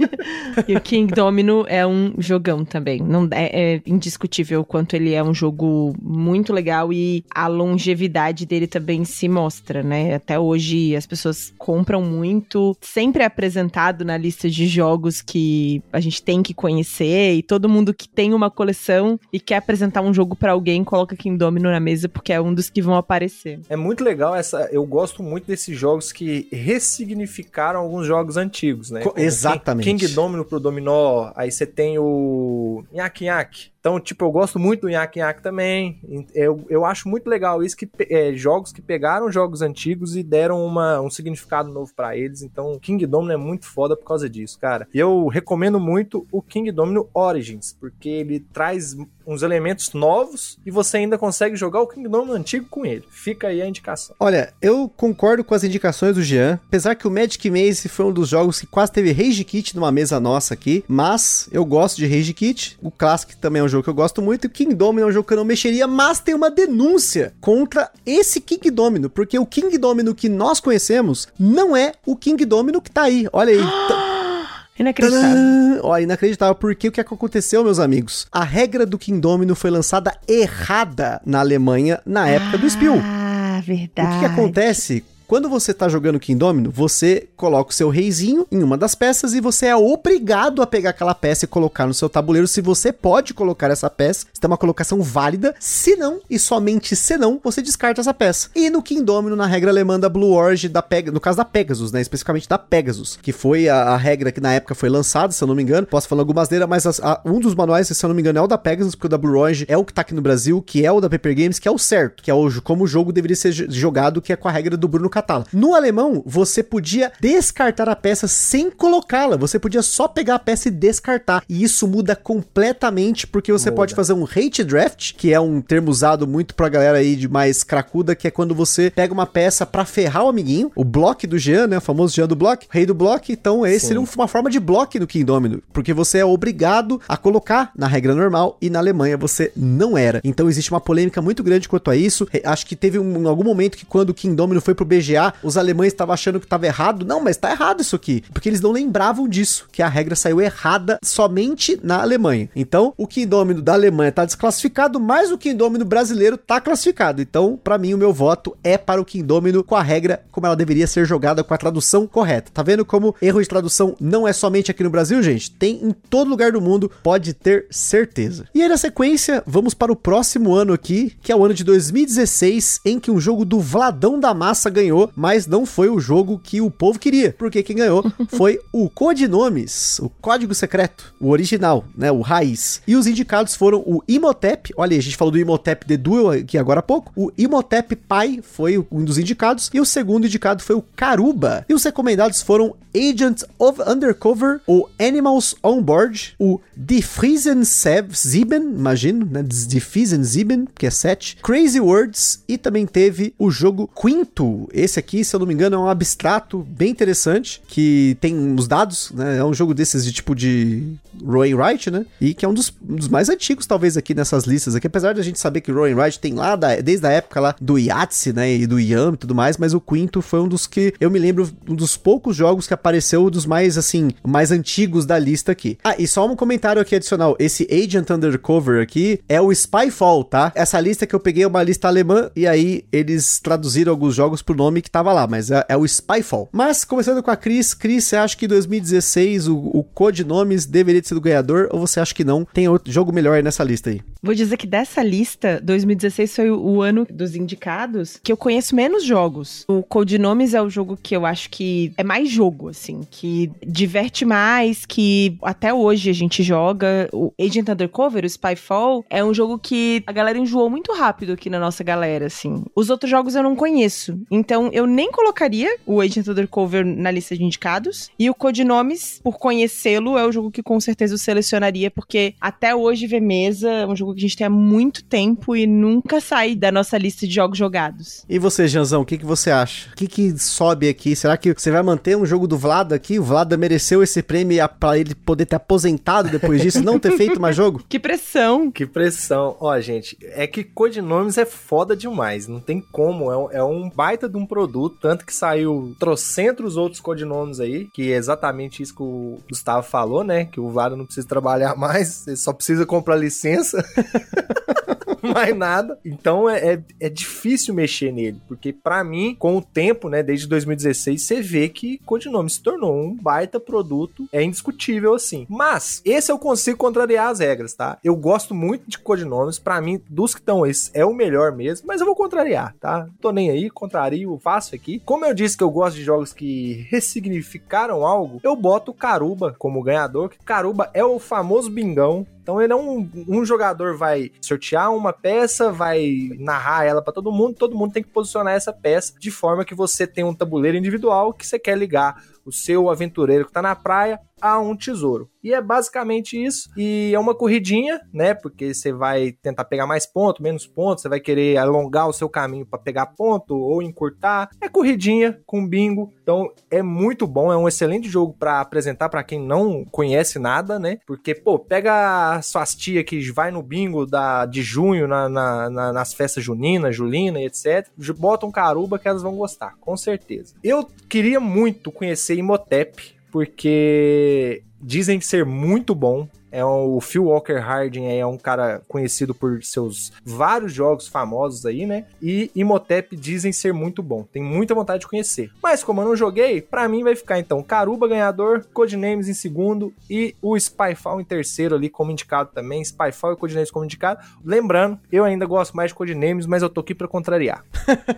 e 0.68 0.76
o 0.76 0.80
King 0.80 1.10
Domino 1.12 1.64
é 1.68 1.86
um 1.86 2.12
jogão 2.18 2.66
também. 2.66 3.00
Não, 3.00 3.26
é, 3.30 3.76
é 3.76 3.82
indiscutível 3.86 4.60
o 4.60 4.64
quanto 4.64 4.94
ele 4.94 5.14
é 5.14 5.24
um 5.24 5.32
jogo 5.32 5.94
muito 6.02 6.52
legal 6.52 6.92
e 6.92 7.24
a 7.34 7.46
longevidade 7.46 8.44
dele 8.44 8.66
também 8.66 9.06
se 9.06 9.26
mostra, 9.26 9.82
né? 9.82 10.16
Até 10.16 10.38
hoje 10.38 10.94
as 10.94 11.06
pessoas 11.06 11.54
compram 11.56 12.02
muito, 12.02 12.76
sempre 12.82 13.22
é 13.22 13.26
apresentado 13.26 14.04
na 14.04 14.18
lista 14.18 14.50
de 14.50 14.66
jogos 14.66 15.22
que 15.22 15.82
a 15.90 15.98
gente 15.98 16.22
tem 16.22 16.42
que 16.42 16.52
conhecer 16.52 17.36
e 17.36 17.42
todo 17.42 17.70
mundo 17.70 17.94
que 17.94 18.06
tem 18.06 18.34
uma 18.34 18.50
coleção 18.50 19.18
e 19.32 19.40
quer 19.40 19.56
apresentar 19.56 20.02
um 20.02 20.12
jogo 20.12 20.36
para 20.36 20.52
alguém 20.52 20.84
coloca 20.84 21.16
King 21.16 21.38
Domino 21.38 21.70
na 21.70 21.80
mesa 21.80 22.06
porque 22.06 22.34
é 22.34 22.40
um 22.40 22.52
dos 22.52 22.68
que 22.68 22.82
vão 22.82 22.96
aparecer. 22.96 23.60
É 23.70 23.76
muito 23.76 24.04
legal 24.04 24.36
essa, 24.36 24.68
eu 24.70 24.84
gosto 24.84 25.22
muito 25.22 25.46
desses 25.46 25.76
jogos 25.76 26.12
que 26.12 26.46
ressignificaram 26.52 27.80
alguns 27.80 28.06
jogos 28.06 28.25
antigos, 28.36 28.90
né? 28.90 29.02
Exatamente. 29.16 29.84
King, 29.84 30.04
King 30.04 30.14
Domino 30.14 30.44
pro 30.44 30.58
Dominó, 30.58 31.30
aí 31.36 31.52
você 31.52 31.64
tem 31.64 31.98
o 31.98 32.82
Nhaque 32.92 33.26
Nhaque, 33.26 33.70
então, 33.86 34.00
tipo, 34.00 34.24
eu 34.24 34.32
gosto 34.32 34.58
muito 34.58 34.80
do 34.80 34.90
Yak 34.90 35.16
Yak 35.16 35.40
também. 35.40 36.00
Eu, 36.34 36.66
eu 36.68 36.84
acho 36.84 37.08
muito 37.08 37.30
legal 37.30 37.62
isso, 37.62 37.76
que 37.76 37.88
é, 38.10 38.34
jogos 38.34 38.72
que 38.72 38.82
pegaram 38.82 39.30
jogos 39.30 39.62
antigos 39.62 40.16
e 40.16 40.24
deram 40.24 40.66
uma, 40.66 41.00
um 41.00 41.08
significado 41.08 41.72
novo 41.72 41.94
para 41.94 42.16
eles. 42.16 42.42
Então, 42.42 42.76
King 42.80 43.06
Domino 43.06 43.32
é 43.32 43.36
muito 43.36 43.64
foda 43.64 43.96
por 43.96 44.04
causa 44.04 44.28
disso, 44.28 44.58
cara. 44.58 44.88
E 44.92 44.98
eu 44.98 45.28
recomendo 45.28 45.78
muito 45.78 46.26
o 46.32 46.42
King 46.42 46.72
Domino 46.72 47.08
Origins, 47.14 47.76
porque 47.78 48.08
ele 48.08 48.40
traz 48.40 48.96
uns 49.26 49.42
elementos 49.42 49.92
novos 49.92 50.58
e 50.64 50.70
você 50.70 50.98
ainda 50.98 51.18
consegue 51.18 51.56
jogar 51.56 51.80
o 51.80 51.86
King 51.86 52.08
Domino 52.08 52.32
antigo 52.32 52.66
com 52.68 52.86
ele. 52.86 53.04
Fica 53.10 53.48
aí 53.48 53.60
a 53.60 53.68
indicação. 53.68 54.14
Olha, 54.20 54.52
eu 54.62 54.88
concordo 54.88 55.42
com 55.42 55.54
as 55.54 55.64
indicações 55.64 56.14
do 56.14 56.22
Jean, 56.22 56.60
apesar 56.66 56.94
que 56.94 57.08
o 57.08 57.10
Magic 57.10 57.50
Maze 57.50 57.88
foi 57.88 58.06
um 58.06 58.12
dos 58.12 58.28
jogos 58.28 58.60
que 58.60 58.66
quase 58.66 58.92
teve 58.92 59.12
Rage 59.12 59.44
Kit 59.44 59.74
numa 59.74 59.90
mesa 59.90 60.20
nossa 60.20 60.54
aqui, 60.54 60.84
mas 60.86 61.48
eu 61.50 61.64
gosto 61.64 61.96
de 61.96 62.06
Rage 62.06 62.32
Kit. 62.32 62.78
O 62.80 62.90
Classic 62.90 63.36
também 63.36 63.60
é 63.60 63.64
um 63.64 63.68
jogo 63.68 63.75
que 63.82 63.88
eu 63.88 63.94
gosto 63.94 64.20
muito, 64.22 64.46
o 64.46 64.50
King 64.50 64.74
Domino 64.74 65.06
é 65.06 65.10
um 65.10 65.12
jogo 65.12 65.26
que 65.26 65.32
eu 65.32 65.38
não 65.38 65.44
mexeria, 65.44 65.86
mas 65.86 66.20
tem 66.20 66.34
uma 66.34 66.50
denúncia 66.50 67.34
contra 67.40 67.90
esse 68.04 68.40
King 68.40 68.70
Domino, 68.70 69.08
porque 69.10 69.38
o 69.38 69.46
King 69.46 69.76
Domino 69.78 70.14
que 70.14 70.28
nós 70.28 70.60
conhecemos 70.60 71.28
não 71.38 71.76
é 71.76 71.92
o 72.04 72.16
King 72.16 72.44
Domino 72.44 72.80
que 72.80 72.90
tá 72.90 73.02
aí. 73.02 73.26
Olha 73.32 73.52
aí. 73.52 73.60
Inacreditável. 74.78 75.80
Ó, 75.82 75.98
inacreditável, 75.98 76.54
porque 76.54 76.88
o 76.88 76.92
que 76.92 77.00
aconteceu, 77.00 77.64
meus 77.64 77.78
amigos? 77.78 78.26
A 78.30 78.44
regra 78.44 78.84
do 78.84 78.98
King 78.98 79.18
Domino 79.18 79.54
foi 79.54 79.70
lançada 79.70 80.14
errada 80.28 81.20
na 81.24 81.40
Alemanha 81.40 82.00
na 82.04 82.28
época 82.28 82.56
ah, 82.56 82.60
do 82.60 82.68
Spiel. 82.68 83.00
Ah, 83.02 83.62
verdade. 83.64 84.08
O 84.08 84.12
que, 84.12 84.18
que 84.18 84.24
acontece? 84.26 85.04
Quando 85.26 85.48
você 85.48 85.74
tá 85.74 85.88
jogando 85.88 86.20
King 86.20 86.38
Domino, 86.38 86.70
você 86.70 87.28
coloca 87.36 87.72
o 87.72 87.74
seu 87.74 87.88
reizinho 87.88 88.46
em 88.48 88.62
uma 88.62 88.78
das 88.78 88.94
peças 88.94 89.34
e 89.34 89.40
você 89.40 89.66
é 89.66 89.74
obrigado 89.74 90.62
a 90.62 90.66
pegar 90.68 90.90
aquela 90.90 91.16
peça 91.16 91.44
e 91.44 91.48
colocar 91.48 91.84
no 91.84 91.92
seu 91.92 92.08
tabuleiro. 92.08 92.46
Se 92.46 92.60
você 92.60 92.92
pode 92.92 93.34
colocar 93.34 93.68
essa 93.68 93.90
peça, 93.90 94.26
se 94.32 94.40
tem 94.40 94.46
uma 94.46 94.56
colocação 94.56 95.02
válida, 95.02 95.52
se 95.58 95.96
não, 95.96 96.20
e 96.30 96.38
somente 96.38 96.94
se 96.94 97.18
não, 97.18 97.40
você 97.42 97.60
descarta 97.60 98.00
essa 98.00 98.14
peça. 98.14 98.50
E 98.54 98.70
no 98.70 98.80
King 98.80 99.02
Domino, 99.02 99.34
na 99.34 99.46
regra 99.46 99.68
alemã 99.68 99.98
da 99.98 100.08
Blue 100.08 100.30
Orge, 100.30 100.68
da 100.68 100.80
Peg 100.80 101.10
no 101.10 101.18
caso 101.18 101.38
da 101.38 101.44
Pegasus, 101.44 101.90
né, 101.90 102.00
especificamente 102.00 102.48
da 102.48 102.56
Pegasus, 102.56 103.18
que 103.20 103.32
foi 103.32 103.68
a, 103.68 103.82
a, 103.82 103.96
regra 103.96 104.30
que 104.30 104.40
na 104.40 104.52
época 104.52 104.76
foi 104.76 104.88
lançada, 104.88 105.32
se 105.32 105.42
eu 105.42 105.48
não 105.48 105.56
me 105.56 105.62
engano, 105.64 105.88
posso 105.88 106.06
falar 106.06 106.22
algumas 106.22 106.48
dele, 106.48 106.66
mas 106.66 106.86
as, 106.86 107.00
a, 107.00 107.20
um 107.24 107.40
dos 107.40 107.56
manuais, 107.56 107.88
se 107.88 108.04
eu 108.04 108.08
não 108.08 108.14
me 108.14 108.22
engano, 108.22 108.38
é 108.38 108.42
o 108.42 108.46
da 108.46 108.56
Pegasus, 108.56 108.94
porque 108.94 109.08
o 109.08 109.10
da 109.10 109.18
Blue 109.18 109.36
Orge 109.36 109.66
é 109.68 109.76
o 109.76 109.84
que 109.84 109.92
tá 109.92 110.02
aqui 110.02 110.14
no 110.14 110.22
Brasil, 110.22 110.62
que 110.62 110.86
é 110.86 110.92
o 110.92 111.00
da 111.00 111.10
Paper 111.10 111.34
Games, 111.34 111.58
que 111.58 111.66
é 111.66 111.70
o 111.70 111.78
certo, 111.78 112.22
que 112.22 112.30
é 112.30 112.34
o, 112.34 112.62
como 112.62 112.84
o 112.84 112.86
jogo 112.86 113.12
deveria 113.12 113.34
ser 113.34 113.50
jogado, 113.52 114.22
que 114.22 114.32
é 114.32 114.36
com 114.36 114.46
a 114.46 114.52
regra 114.52 114.76
do 114.76 114.86
Bruno 114.86 115.10
catá-la. 115.16 115.44
No 115.52 115.74
alemão, 115.74 116.22
você 116.26 116.62
podia 116.62 117.10
descartar 117.20 117.88
a 117.88 117.96
peça 117.96 118.28
sem 118.28 118.70
colocá-la. 118.70 119.36
Você 119.36 119.58
podia 119.58 119.80
só 119.82 120.06
pegar 120.06 120.34
a 120.34 120.38
peça 120.38 120.68
e 120.68 120.70
descartar. 120.70 121.42
E 121.48 121.62
isso 121.62 121.86
muda 121.88 122.14
completamente, 122.14 123.26
porque 123.26 123.52
você 123.52 123.70
Muda. 123.70 123.76
pode 123.76 123.94
fazer 123.94 124.12
um 124.12 124.24
hate 124.24 124.64
draft, 124.64 125.14
que 125.16 125.32
é 125.32 125.40
um 125.40 125.60
termo 125.60 125.90
usado 125.90 126.26
muito 126.26 126.54
pra 126.54 126.68
galera 126.68 126.98
aí 126.98 127.16
de 127.16 127.28
mais 127.28 127.62
cracuda, 127.62 128.14
que 128.14 128.26
é 128.26 128.30
quando 128.30 128.54
você 128.54 128.90
pega 128.90 129.12
uma 129.14 129.26
peça 129.26 129.64
pra 129.64 129.84
ferrar 129.84 130.24
o 130.24 130.28
amiguinho. 130.28 130.70
O 130.74 130.84
bloco 130.84 131.26
do 131.26 131.38
Jean, 131.38 131.66
né? 131.66 131.78
O 131.78 131.80
famoso 131.80 132.14
Jean 132.14 132.26
do 132.26 132.36
bloco, 132.36 132.64
rei 132.70 132.84
do 132.86 132.94
bloco. 132.94 133.26
Então, 133.30 133.64
esse 133.66 133.86
seria 133.86 134.00
um- 134.00 134.06
uma 134.16 134.28
forma 134.28 134.50
de 134.50 134.58
bloco 134.60 134.98
no 134.98 135.06
Kingdomino, 135.06 135.62
porque 135.72 135.92
você 135.94 136.18
é 136.18 136.24
obrigado 136.24 137.00
a 137.08 137.16
colocar 137.16 137.70
na 137.76 137.86
regra 137.86 138.14
normal 138.14 138.56
e 138.60 138.68
na 138.70 138.78
Alemanha 138.78 139.16
você 139.16 139.52
não 139.56 139.96
era. 139.96 140.20
Então, 140.24 140.48
existe 140.48 140.70
uma 140.70 140.80
polêmica 140.80 141.20
muito 141.22 141.42
grande 141.42 141.68
quanto 141.68 141.90
a 141.90 141.96
isso. 141.96 142.26
Acho 142.44 142.66
que 142.66 142.76
teve 142.76 142.98
um, 142.98 143.28
algum 143.28 143.44
momento 143.44 143.76
que 143.76 143.86
quando 143.86 144.10
o 144.10 144.14
Kingdomino 144.14 144.60
foi 144.60 144.74
pro 144.74 144.84
BGA, 145.06 145.32
os 145.42 145.56
alemães 145.56 145.92
estavam 145.92 146.12
achando 146.12 146.40
que 146.40 146.46
tava 146.46 146.66
errado. 146.66 147.06
Não, 147.06 147.20
mas 147.20 147.36
tá 147.36 147.50
errado 147.50 147.80
isso 147.80 147.94
aqui. 147.94 148.24
Porque 148.32 148.48
eles 148.48 148.60
não 148.60 148.72
lembravam 148.72 149.28
disso, 149.28 149.68
que 149.70 149.82
a 149.82 149.88
regra 149.88 150.16
saiu 150.16 150.40
errada 150.40 150.98
somente 151.02 151.78
na 151.82 152.00
Alemanha. 152.00 152.48
Então, 152.56 152.92
o 152.96 153.06
Kingdomino 153.06 153.62
da 153.62 153.74
Alemanha 153.74 154.12
tá 154.12 154.24
desclassificado, 154.24 154.98
mas 154.98 155.30
o 155.30 155.38
Kingdomino 155.38 155.84
brasileiro 155.84 156.36
tá 156.36 156.60
classificado. 156.60 157.22
Então, 157.22 157.58
pra 157.62 157.78
mim, 157.78 157.94
o 157.94 157.98
meu 157.98 158.12
voto 158.12 158.56
é 158.64 158.76
para 158.76 159.00
o 159.00 159.04
Kingdomino 159.04 159.62
com 159.62 159.76
a 159.76 159.82
regra 159.82 160.22
como 160.30 160.46
ela 160.46 160.56
deveria 160.56 160.86
ser 160.86 161.06
jogada 161.06 161.44
com 161.44 161.54
a 161.54 161.58
tradução 161.58 162.06
correta. 162.06 162.50
Tá 162.52 162.62
vendo 162.62 162.84
como 162.84 163.14
erro 163.20 163.40
de 163.40 163.48
tradução 163.48 163.94
não 164.00 164.26
é 164.26 164.32
somente 164.32 164.70
aqui 164.70 164.82
no 164.82 164.90
Brasil, 164.90 165.22
gente? 165.22 165.50
Tem 165.50 165.84
em 165.84 165.92
todo 165.92 166.28
lugar 166.28 166.52
do 166.52 166.60
mundo, 166.60 166.90
pode 167.02 167.32
ter 167.32 167.66
certeza. 167.70 168.46
E 168.54 168.62
aí, 168.62 168.68
na 168.68 168.76
sequência, 168.76 169.42
vamos 169.46 169.74
para 169.74 169.92
o 169.92 169.96
próximo 169.96 170.54
ano 170.54 170.72
aqui, 170.72 171.14
que 171.22 171.32
é 171.32 171.36
o 171.36 171.44
ano 171.44 171.54
de 171.54 171.64
2016, 171.64 172.80
em 172.84 172.98
que 172.98 173.10
um 173.10 173.20
jogo 173.20 173.44
do 173.44 173.60
Vladão 173.60 174.18
da 174.18 174.34
Massa 174.34 174.70
ganhou, 174.70 174.95
mas 175.14 175.46
não 175.46 175.66
foi 175.66 175.88
o 175.88 176.00
jogo 176.00 176.40
que 176.42 176.60
o 176.60 176.70
povo 176.70 176.98
queria, 176.98 177.34
porque 177.36 177.62
quem 177.62 177.76
ganhou 177.76 178.04
foi 178.28 178.58
o 178.72 178.88
Codinomes, 178.88 179.98
o 179.98 180.08
código 180.08 180.54
secreto, 180.54 181.14
o 181.20 181.30
original, 181.30 181.84
né, 181.96 182.10
o 182.10 182.20
raiz. 182.20 182.80
E 182.86 182.96
os 182.96 183.06
indicados 183.06 183.54
foram 183.54 183.80
o 183.80 184.02
Imhotep, 184.08 184.72
olha 184.76 184.92
aí, 184.92 184.98
a 184.98 185.02
gente 185.02 185.16
falou 185.16 185.32
do 185.32 185.38
Imhotep 185.38 185.86
The 185.86 185.96
Duel 185.96 186.30
aqui 186.30 186.56
agora 186.58 186.80
há 186.80 186.82
pouco, 186.82 187.12
o 187.16 187.30
Imhotep 187.36 187.96
Pai 187.96 188.40
foi 188.42 188.78
um 188.90 189.04
dos 189.04 189.18
indicados, 189.18 189.70
e 189.72 189.80
o 189.80 189.84
segundo 189.84 190.26
indicado 190.26 190.62
foi 190.62 190.76
o 190.76 190.84
Caruba. 190.94 191.64
E 191.68 191.74
os 191.74 191.84
recomendados 191.84 192.42
foram 192.42 192.74
Agent 192.94 193.42
of 193.58 193.80
Undercover, 193.82 194.60
o 194.66 194.88
Animals 194.98 195.54
on 195.62 195.82
Board, 195.82 196.34
o 196.38 196.60
Die 196.74 197.02
Friesen 197.02 197.62
Sieben, 197.64 198.62
imagino, 198.62 199.26
né? 199.26 199.42
Die 199.42 199.80
Friesen 199.80 200.24
Sieben, 200.24 200.66
que 200.74 200.86
é 200.86 200.90
7, 200.90 201.36
Crazy 201.42 201.80
Words, 201.80 202.42
e 202.48 202.56
também 202.56 202.86
teve 202.86 203.34
o 203.38 203.50
jogo 203.50 203.90
Quinto. 204.00 204.68
Esse 204.86 205.00
aqui, 205.00 205.24
se 205.24 205.34
eu 205.34 205.40
não 205.40 205.46
me 205.46 205.52
engano, 205.52 205.74
é 205.74 205.78
um 205.80 205.88
abstrato 205.88 206.64
bem 206.70 206.90
interessante, 206.90 207.60
que 207.66 208.16
tem 208.20 208.54
os 208.54 208.68
dados, 208.68 209.10
né? 209.12 209.38
É 209.38 209.44
um 209.44 209.52
jogo 209.52 209.74
desses 209.74 210.04
de 210.04 210.12
tipo 210.12 210.32
de 210.34 210.94
Roy 211.24 211.54
Wright, 211.54 211.90
né? 211.90 212.06
E 212.20 212.32
que 212.34 212.44
é 212.44 212.48
um 212.48 212.54
dos, 212.54 212.72
um 212.88 212.94
dos 212.94 213.08
mais 213.08 213.28
antigos, 213.28 213.66
talvez, 213.66 213.96
aqui 213.96 214.14
nessas 214.14 214.44
listas 214.44 214.76
aqui, 214.76 214.86
apesar 214.86 215.12
da 215.14 215.22
gente 215.22 215.40
saber 215.40 215.60
que 215.60 215.72
Roy 215.72 215.92
Wright 215.92 216.20
tem 216.20 216.34
lá, 216.34 216.54
da- 216.54 216.76
desde 216.76 217.04
a 217.04 217.10
época 217.10 217.40
lá 217.40 217.54
do 217.60 217.76
Yahtzee, 217.76 218.32
né? 218.32 218.52
E 218.54 218.64
do 218.66 218.78
Yam 218.78 219.14
e 219.14 219.16
tudo 219.16 219.34
mais, 219.34 219.56
mas 219.56 219.74
o 219.74 219.80
Quinto 219.80 220.22
foi 220.22 220.40
um 220.40 220.46
dos 220.48 220.66
que, 220.68 220.94
eu 221.00 221.10
me 221.10 221.18
lembro, 221.18 221.50
um 221.68 221.74
dos 221.74 221.96
poucos 221.96 222.36
jogos 222.36 222.66
que 222.68 222.74
apareceu 222.74 223.28
dos 223.28 223.44
mais, 223.44 223.76
assim, 223.76 224.10
mais 224.24 224.52
antigos 224.52 225.04
da 225.04 225.18
lista 225.18 225.50
aqui. 225.50 225.76
Ah, 225.82 225.96
e 225.98 226.06
só 226.06 226.24
um 226.30 226.36
comentário 226.36 226.80
aqui 226.80 226.94
adicional, 226.94 227.34
esse 227.40 227.66
Agent 227.72 228.08
Undercover 228.10 228.80
aqui 228.80 229.18
é 229.28 229.40
o 229.40 229.52
Spyfall, 229.52 230.22
tá? 230.22 230.52
Essa 230.54 230.78
lista 230.80 231.06
que 231.06 231.14
eu 231.14 231.20
peguei 231.20 231.42
é 231.42 231.46
uma 231.48 231.62
lista 231.62 231.88
alemã, 231.88 232.30
e 232.36 232.46
aí 232.46 232.84
eles 232.92 233.40
traduziram 233.40 233.90
alguns 233.90 234.14
jogos 234.14 234.42
pro 234.42 234.54
nome 234.54 234.75
que 234.82 234.90
tava 234.90 235.12
lá, 235.12 235.26
mas 235.26 235.50
é, 235.50 235.64
é 235.68 235.76
o 235.76 235.86
Spyfall. 235.86 236.48
Mas, 236.52 236.84
começando 236.84 237.22
com 237.22 237.30
a 237.30 237.36
Cris, 237.36 237.74
Cris, 237.74 238.04
você 238.04 238.16
acha 238.16 238.36
que 238.36 238.46
2016 238.46 239.48
o, 239.48 239.56
o 239.56 239.82
Codinomes 239.82 240.66
deveria 240.66 241.02
ter 241.02 241.08
sido 241.08 241.20
ganhador, 241.20 241.68
ou 241.70 241.80
você 241.80 242.00
acha 242.00 242.14
que 242.14 242.24
não? 242.24 242.44
Tem 242.44 242.68
outro 242.68 242.92
jogo 242.92 243.12
melhor 243.12 243.42
nessa 243.42 243.64
lista 243.64 243.90
aí? 243.90 244.00
Vou 244.22 244.34
dizer 244.34 244.56
que 244.56 244.66
dessa 244.66 245.02
lista, 245.02 245.60
2016 245.62 246.34
foi 246.34 246.50
o 246.50 246.82
ano 246.82 247.06
dos 247.08 247.36
indicados 247.36 248.18
que 248.22 248.32
eu 248.32 248.36
conheço 248.36 248.74
menos 248.74 249.04
jogos. 249.04 249.64
O 249.68 249.82
Codinomes 249.82 250.54
é 250.54 250.60
o 250.60 250.68
jogo 250.68 250.98
que 251.00 251.16
eu 251.16 251.24
acho 251.24 251.48
que 251.50 251.92
é 251.96 252.02
mais 252.02 252.28
jogo, 252.28 252.68
assim, 252.68 253.02
que 253.10 253.50
diverte 253.64 254.24
mais, 254.24 254.84
que 254.84 255.38
até 255.42 255.72
hoje 255.72 256.10
a 256.10 256.12
gente 256.12 256.42
joga. 256.42 257.08
O 257.12 257.32
Agent 257.40 257.68
Undercover, 257.68 258.24
o 258.24 258.28
Spyfall, 258.28 259.04
é 259.08 259.24
um 259.24 259.32
jogo 259.32 259.58
que 259.58 260.02
a 260.06 260.12
galera 260.12 260.38
enjoou 260.38 260.68
muito 260.68 260.92
rápido 260.92 261.32
aqui 261.32 261.48
na 261.48 261.60
nossa 261.60 261.84
galera, 261.84 262.26
assim. 262.26 262.64
Os 262.74 262.90
outros 262.90 263.10
jogos 263.10 263.34
eu 263.34 263.42
não 263.42 263.54
conheço. 263.54 264.18
Então 264.30 264.65
eu 264.72 264.86
nem 264.86 265.10
colocaria 265.10 265.76
o 265.86 266.00
Agent 266.00 266.26
Undercover 266.28 266.84
na 266.84 267.10
lista 267.10 267.36
de 267.36 267.44
indicados. 267.44 268.10
E 268.18 268.28
o 268.30 268.34
Codinomes, 268.34 269.20
por 269.22 269.38
conhecê-lo, 269.38 270.16
é 270.18 270.26
o 270.26 270.32
jogo 270.32 270.50
que 270.50 270.62
com 270.62 270.78
certeza 270.80 271.14
eu 271.14 271.18
selecionaria, 271.18 271.90
porque 271.90 272.34
até 272.40 272.74
hoje 272.74 273.06
ver 273.06 273.20
mesa 273.20 273.70
é 273.70 273.86
um 273.86 273.96
jogo 273.96 274.12
que 274.14 274.18
a 274.18 274.22
gente 274.22 274.36
tem 274.36 274.46
há 274.46 274.50
muito 274.50 275.04
tempo 275.04 275.54
e 275.56 275.66
nunca 275.66 276.20
sai 276.20 276.54
da 276.54 276.70
nossa 276.72 276.96
lista 276.98 277.26
de 277.26 277.34
jogos 277.34 277.58
jogados. 277.58 278.24
E 278.28 278.38
você, 278.38 278.66
Janzão, 278.68 279.02
o 279.02 279.04
que, 279.06 279.18
que 279.18 279.24
você 279.26 279.50
acha? 279.50 279.90
O 279.92 279.96
que, 279.96 280.06
que 280.06 280.38
sobe 280.38 280.88
aqui? 280.88 281.14
Será 281.16 281.36
que 281.36 281.52
você 281.52 281.70
vai 281.70 281.82
manter 281.82 282.16
um 282.16 282.26
jogo 282.26 282.46
do 282.46 282.56
Vlada 282.56 282.94
aqui? 282.94 283.18
O 283.18 283.22
Vlada 283.24 283.56
mereceu 283.56 284.02
esse 284.02 284.22
prêmio 284.22 284.62
a- 284.62 284.68
pra 284.68 284.98
ele 284.98 285.14
poder 285.14 285.46
ter 285.46 285.56
aposentado 285.56 286.28
depois 286.28 286.60
disso, 286.62 286.82
não 286.82 286.98
ter 286.98 287.12
feito 287.16 287.40
mais 287.40 287.54
jogo? 287.56 287.82
Que 287.88 287.98
pressão! 287.98 288.70
Que 288.70 288.84
pressão. 288.84 289.56
Ó, 289.60 289.78
gente, 289.80 290.16
é 290.22 290.46
que 290.46 290.62
codinomes 290.64 291.38
é 291.38 291.44
foda 291.46 291.96
demais. 291.96 292.46
Não 292.46 292.60
tem 292.60 292.80
como. 292.92 293.30
É 293.30 293.36
um, 293.38 293.50
é 293.52 293.64
um 293.64 293.88
baita 293.88 294.28
de 294.28 294.36
um 294.36 294.44
produto. 294.56 294.96
Tanto 294.98 295.26
que 295.26 295.34
saiu 295.34 295.94
trocentros 295.98 296.78
outros 296.78 297.00
codinomes 297.00 297.60
aí. 297.60 297.88
Que 297.92 298.12
é 298.12 298.16
exatamente 298.16 298.82
isso 298.82 298.94
que 298.94 299.02
o 299.02 299.38
Gustavo 299.48 299.86
falou, 299.86 300.24
né? 300.24 300.46
Que 300.46 300.58
o 300.58 300.70
Vlada 300.70 300.96
não 300.96 301.04
precisa 301.04 301.28
trabalhar 301.28 301.74
mais. 301.76 302.26
Ele 302.26 302.36
só 302.38 302.54
precisa 302.54 302.86
comprar 302.86 303.16
licença. 303.16 303.84
mais 305.34 305.56
nada. 305.56 305.98
Então 306.04 306.48
é, 306.48 306.74
é, 306.74 306.82
é 307.00 307.08
difícil 307.08 307.74
mexer 307.74 308.12
nele, 308.12 308.40
porque 308.48 308.72
pra 308.72 309.02
mim, 309.04 309.34
com 309.38 309.56
o 309.56 309.62
tempo, 309.62 310.08
né, 310.08 310.22
desde 310.22 310.46
2016, 310.46 311.22
você 311.22 311.40
vê 311.40 311.68
que 311.68 311.98
Codinome 311.98 312.50
se 312.50 312.62
tornou 312.62 312.96
um 312.96 313.14
baita 313.14 313.58
produto, 313.58 314.28
é 314.32 314.42
indiscutível 314.42 315.14
assim. 315.14 315.46
Mas 315.48 316.00
esse 316.04 316.30
eu 316.30 316.38
consigo 316.38 316.78
contrariar 316.78 317.28
as 317.28 317.40
regras, 317.40 317.74
tá? 317.74 317.98
Eu 318.02 318.16
gosto 318.16 318.54
muito 318.54 318.88
de 318.88 318.98
Codinomes, 318.98 319.58
pra 319.58 319.80
mim, 319.80 320.00
dos 320.08 320.34
que 320.34 320.40
estão 320.40 320.66
esse 320.66 320.90
é 320.94 321.04
o 321.04 321.14
melhor 321.14 321.52
mesmo, 321.52 321.86
mas 321.86 322.00
eu 322.00 322.06
vou 322.06 322.14
contrariar, 322.14 322.74
tá? 322.80 323.06
Tô 323.20 323.32
nem 323.32 323.50
aí, 323.50 323.70
contrario, 323.70 324.38
faço 324.42 324.74
aqui. 324.74 325.00
Como 325.04 325.24
eu 325.24 325.34
disse 325.34 325.56
que 325.56 325.64
eu 325.64 325.70
gosto 325.70 325.96
de 325.96 326.04
jogos 326.04 326.32
que 326.32 326.86
ressignificaram 326.90 328.06
algo, 328.06 328.40
eu 328.42 328.54
boto 328.56 328.92
Caruba 328.92 329.54
como 329.58 329.82
ganhador, 329.82 330.28
que 330.28 330.38
Caruba 330.38 330.90
é 330.94 331.04
o 331.04 331.18
famoso 331.18 331.70
bingão 331.70 332.26
então 332.46 332.62
ele 332.62 332.72
é 332.72 332.76
um, 332.76 333.10
um 333.26 333.44
jogador 333.44 333.96
vai 333.96 334.30
sortear 334.40 334.94
uma 334.94 335.12
peça, 335.12 335.72
vai 335.72 336.30
narrar 336.38 336.84
ela 336.84 337.02
pra 337.02 337.12
todo 337.12 337.32
mundo, 337.32 337.56
todo 337.56 337.76
mundo 337.76 337.92
tem 337.92 338.04
que 338.04 338.08
posicionar 338.08 338.54
essa 338.54 338.72
peça 338.72 339.18
de 339.18 339.32
forma 339.32 339.64
que 339.64 339.74
você 339.74 340.06
tem 340.06 340.22
um 340.22 340.32
tabuleiro 340.32 340.78
individual 340.78 341.32
que 341.32 341.44
você 341.44 341.58
quer 341.58 341.76
ligar 341.76 342.22
o 342.44 342.52
seu 342.52 342.88
aventureiro 342.88 343.46
que 343.46 343.52
tá 343.52 343.60
na 343.60 343.74
praia 343.74 344.20
a 344.40 344.58
um 344.58 344.76
tesouro. 344.76 345.30
E 345.42 345.54
é 345.54 345.62
basicamente 345.62 346.42
isso. 346.42 346.68
E 346.76 347.12
é 347.14 347.18
uma 347.18 347.34
corridinha, 347.34 348.00
né? 348.12 348.34
Porque 348.34 348.74
você 348.74 348.92
vai 348.92 349.32
tentar 349.32 349.64
pegar 349.64 349.86
mais 349.86 350.04
ponto, 350.04 350.42
menos 350.42 350.66
pontos, 350.66 351.02
você 351.02 351.08
vai 351.08 351.20
querer 351.20 351.56
alongar 351.56 352.08
o 352.08 352.12
seu 352.12 352.28
caminho 352.28 352.66
para 352.66 352.78
pegar 352.78 353.06
ponto 353.06 353.56
ou 353.56 353.80
encurtar. 353.82 354.50
É 354.60 354.68
corridinha 354.68 355.40
com 355.46 355.66
bingo. 355.66 356.12
Então 356.22 356.50
é 356.70 356.82
muito 356.82 357.26
bom, 357.26 357.52
é 357.52 357.56
um 357.56 357.68
excelente 357.68 358.08
jogo 358.08 358.34
para 358.38 358.60
apresentar 358.60 359.08
para 359.08 359.22
quem 359.22 359.40
não 359.40 359.84
conhece 359.84 360.38
nada, 360.38 360.78
né? 360.78 360.98
Porque, 361.06 361.34
pô, 361.34 361.58
pega 361.58 362.40
suas 362.42 362.74
tia 362.74 363.04
que 363.04 363.30
vai 363.30 363.50
no 363.50 363.62
bingo 363.62 364.04
da, 364.04 364.44
de 364.44 364.62
junho, 364.62 365.06
na, 365.08 365.28
na- 365.28 365.70
na- 365.70 365.92
nas 365.92 366.12
festas 366.12 366.42
juninas, 366.44 366.94
julina 366.96 367.40
e 367.40 367.46
etc. 367.46 367.88
Bota 368.18 368.44
um 368.46 368.50
caruba 368.50 368.98
que 368.98 369.06
elas 369.08 369.22
vão 369.22 369.36
gostar, 369.36 369.74
com 369.80 369.96
certeza. 369.96 370.54
Eu 370.62 370.86
queria 371.08 371.38
muito 371.40 371.90
conhecer 371.92 372.34
Imhotep, 372.36 373.15
porque 373.36 374.62
dizem 374.80 375.20
ser 375.20 375.44
muito 375.44 375.94
bom. 375.94 376.26
É 376.56 376.64
o 376.64 377.02
Phil 377.02 377.26
Walker 377.26 377.58
Harding 377.58 378.06
é 378.06 378.24
um 378.24 378.38
cara 378.38 378.80
conhecido 378.88 379.34
por 379.34 379.62
seus 379.62 380.10
vários 380.24 380.72
jogos 380.72 381.06
famosos 381.06 381.66
aí, 381.66 381.84
né? 381.84 382.06
E 382.22 382.50
Imhotep 382.56 383.14
dizem 383.14 383.52
ser 383.52 383.74
muito 383.74 384.02
bom. 384.02 384.22
Tem 384.32 384.42
muita 384.42 384.74
vontade 384.74 385.00
de 385.00 385.06
conhecer. 385.06 385.50
Mas 385.62 385.84
como 385.84 386.00
eu 386.00 386.06
não 386.06 386.16
joguei, 386.16 386.62
pra 386.62 386.88
mim 386.88 387.04
vai 387.04 387.14
ficar 387.14 387.38
então 387.38 387.62
Caruba 387.62 388.08
ganhador, 388.08 388.64
Codenames 388.72 389.28
em 389.28 389.34
segundo 389.34 389.92
e 390.08 390.34
o 390.40 390.58
Spyfall 390.58 391.20
em 391.20 391.24
terceiro 391.24 391.74
ali 391.74 391.90
como 391.90 392.10
indicado 392.10 392.48
também. 392.54 392.82
Spyfall 392.82 393.34
e 393.34 393.36
Codenames 393.36 393.70
como 393.70 393.84
indicado. 393.84 394.20
Lembrando, 394.42 394.98
eu 395.12 395.24
ainda 395.24 395.44
gosto 395.44 395.76
mais 395.76 395.90
de 395.90 395.94
Codenames, 395.94 396.46
mas 396.46 396.62
eu 396.62 396.70
tô 396.70 396.80
aqui 396.80 396.94
pra 396.94 397.06
contrariar. 397.06 397.62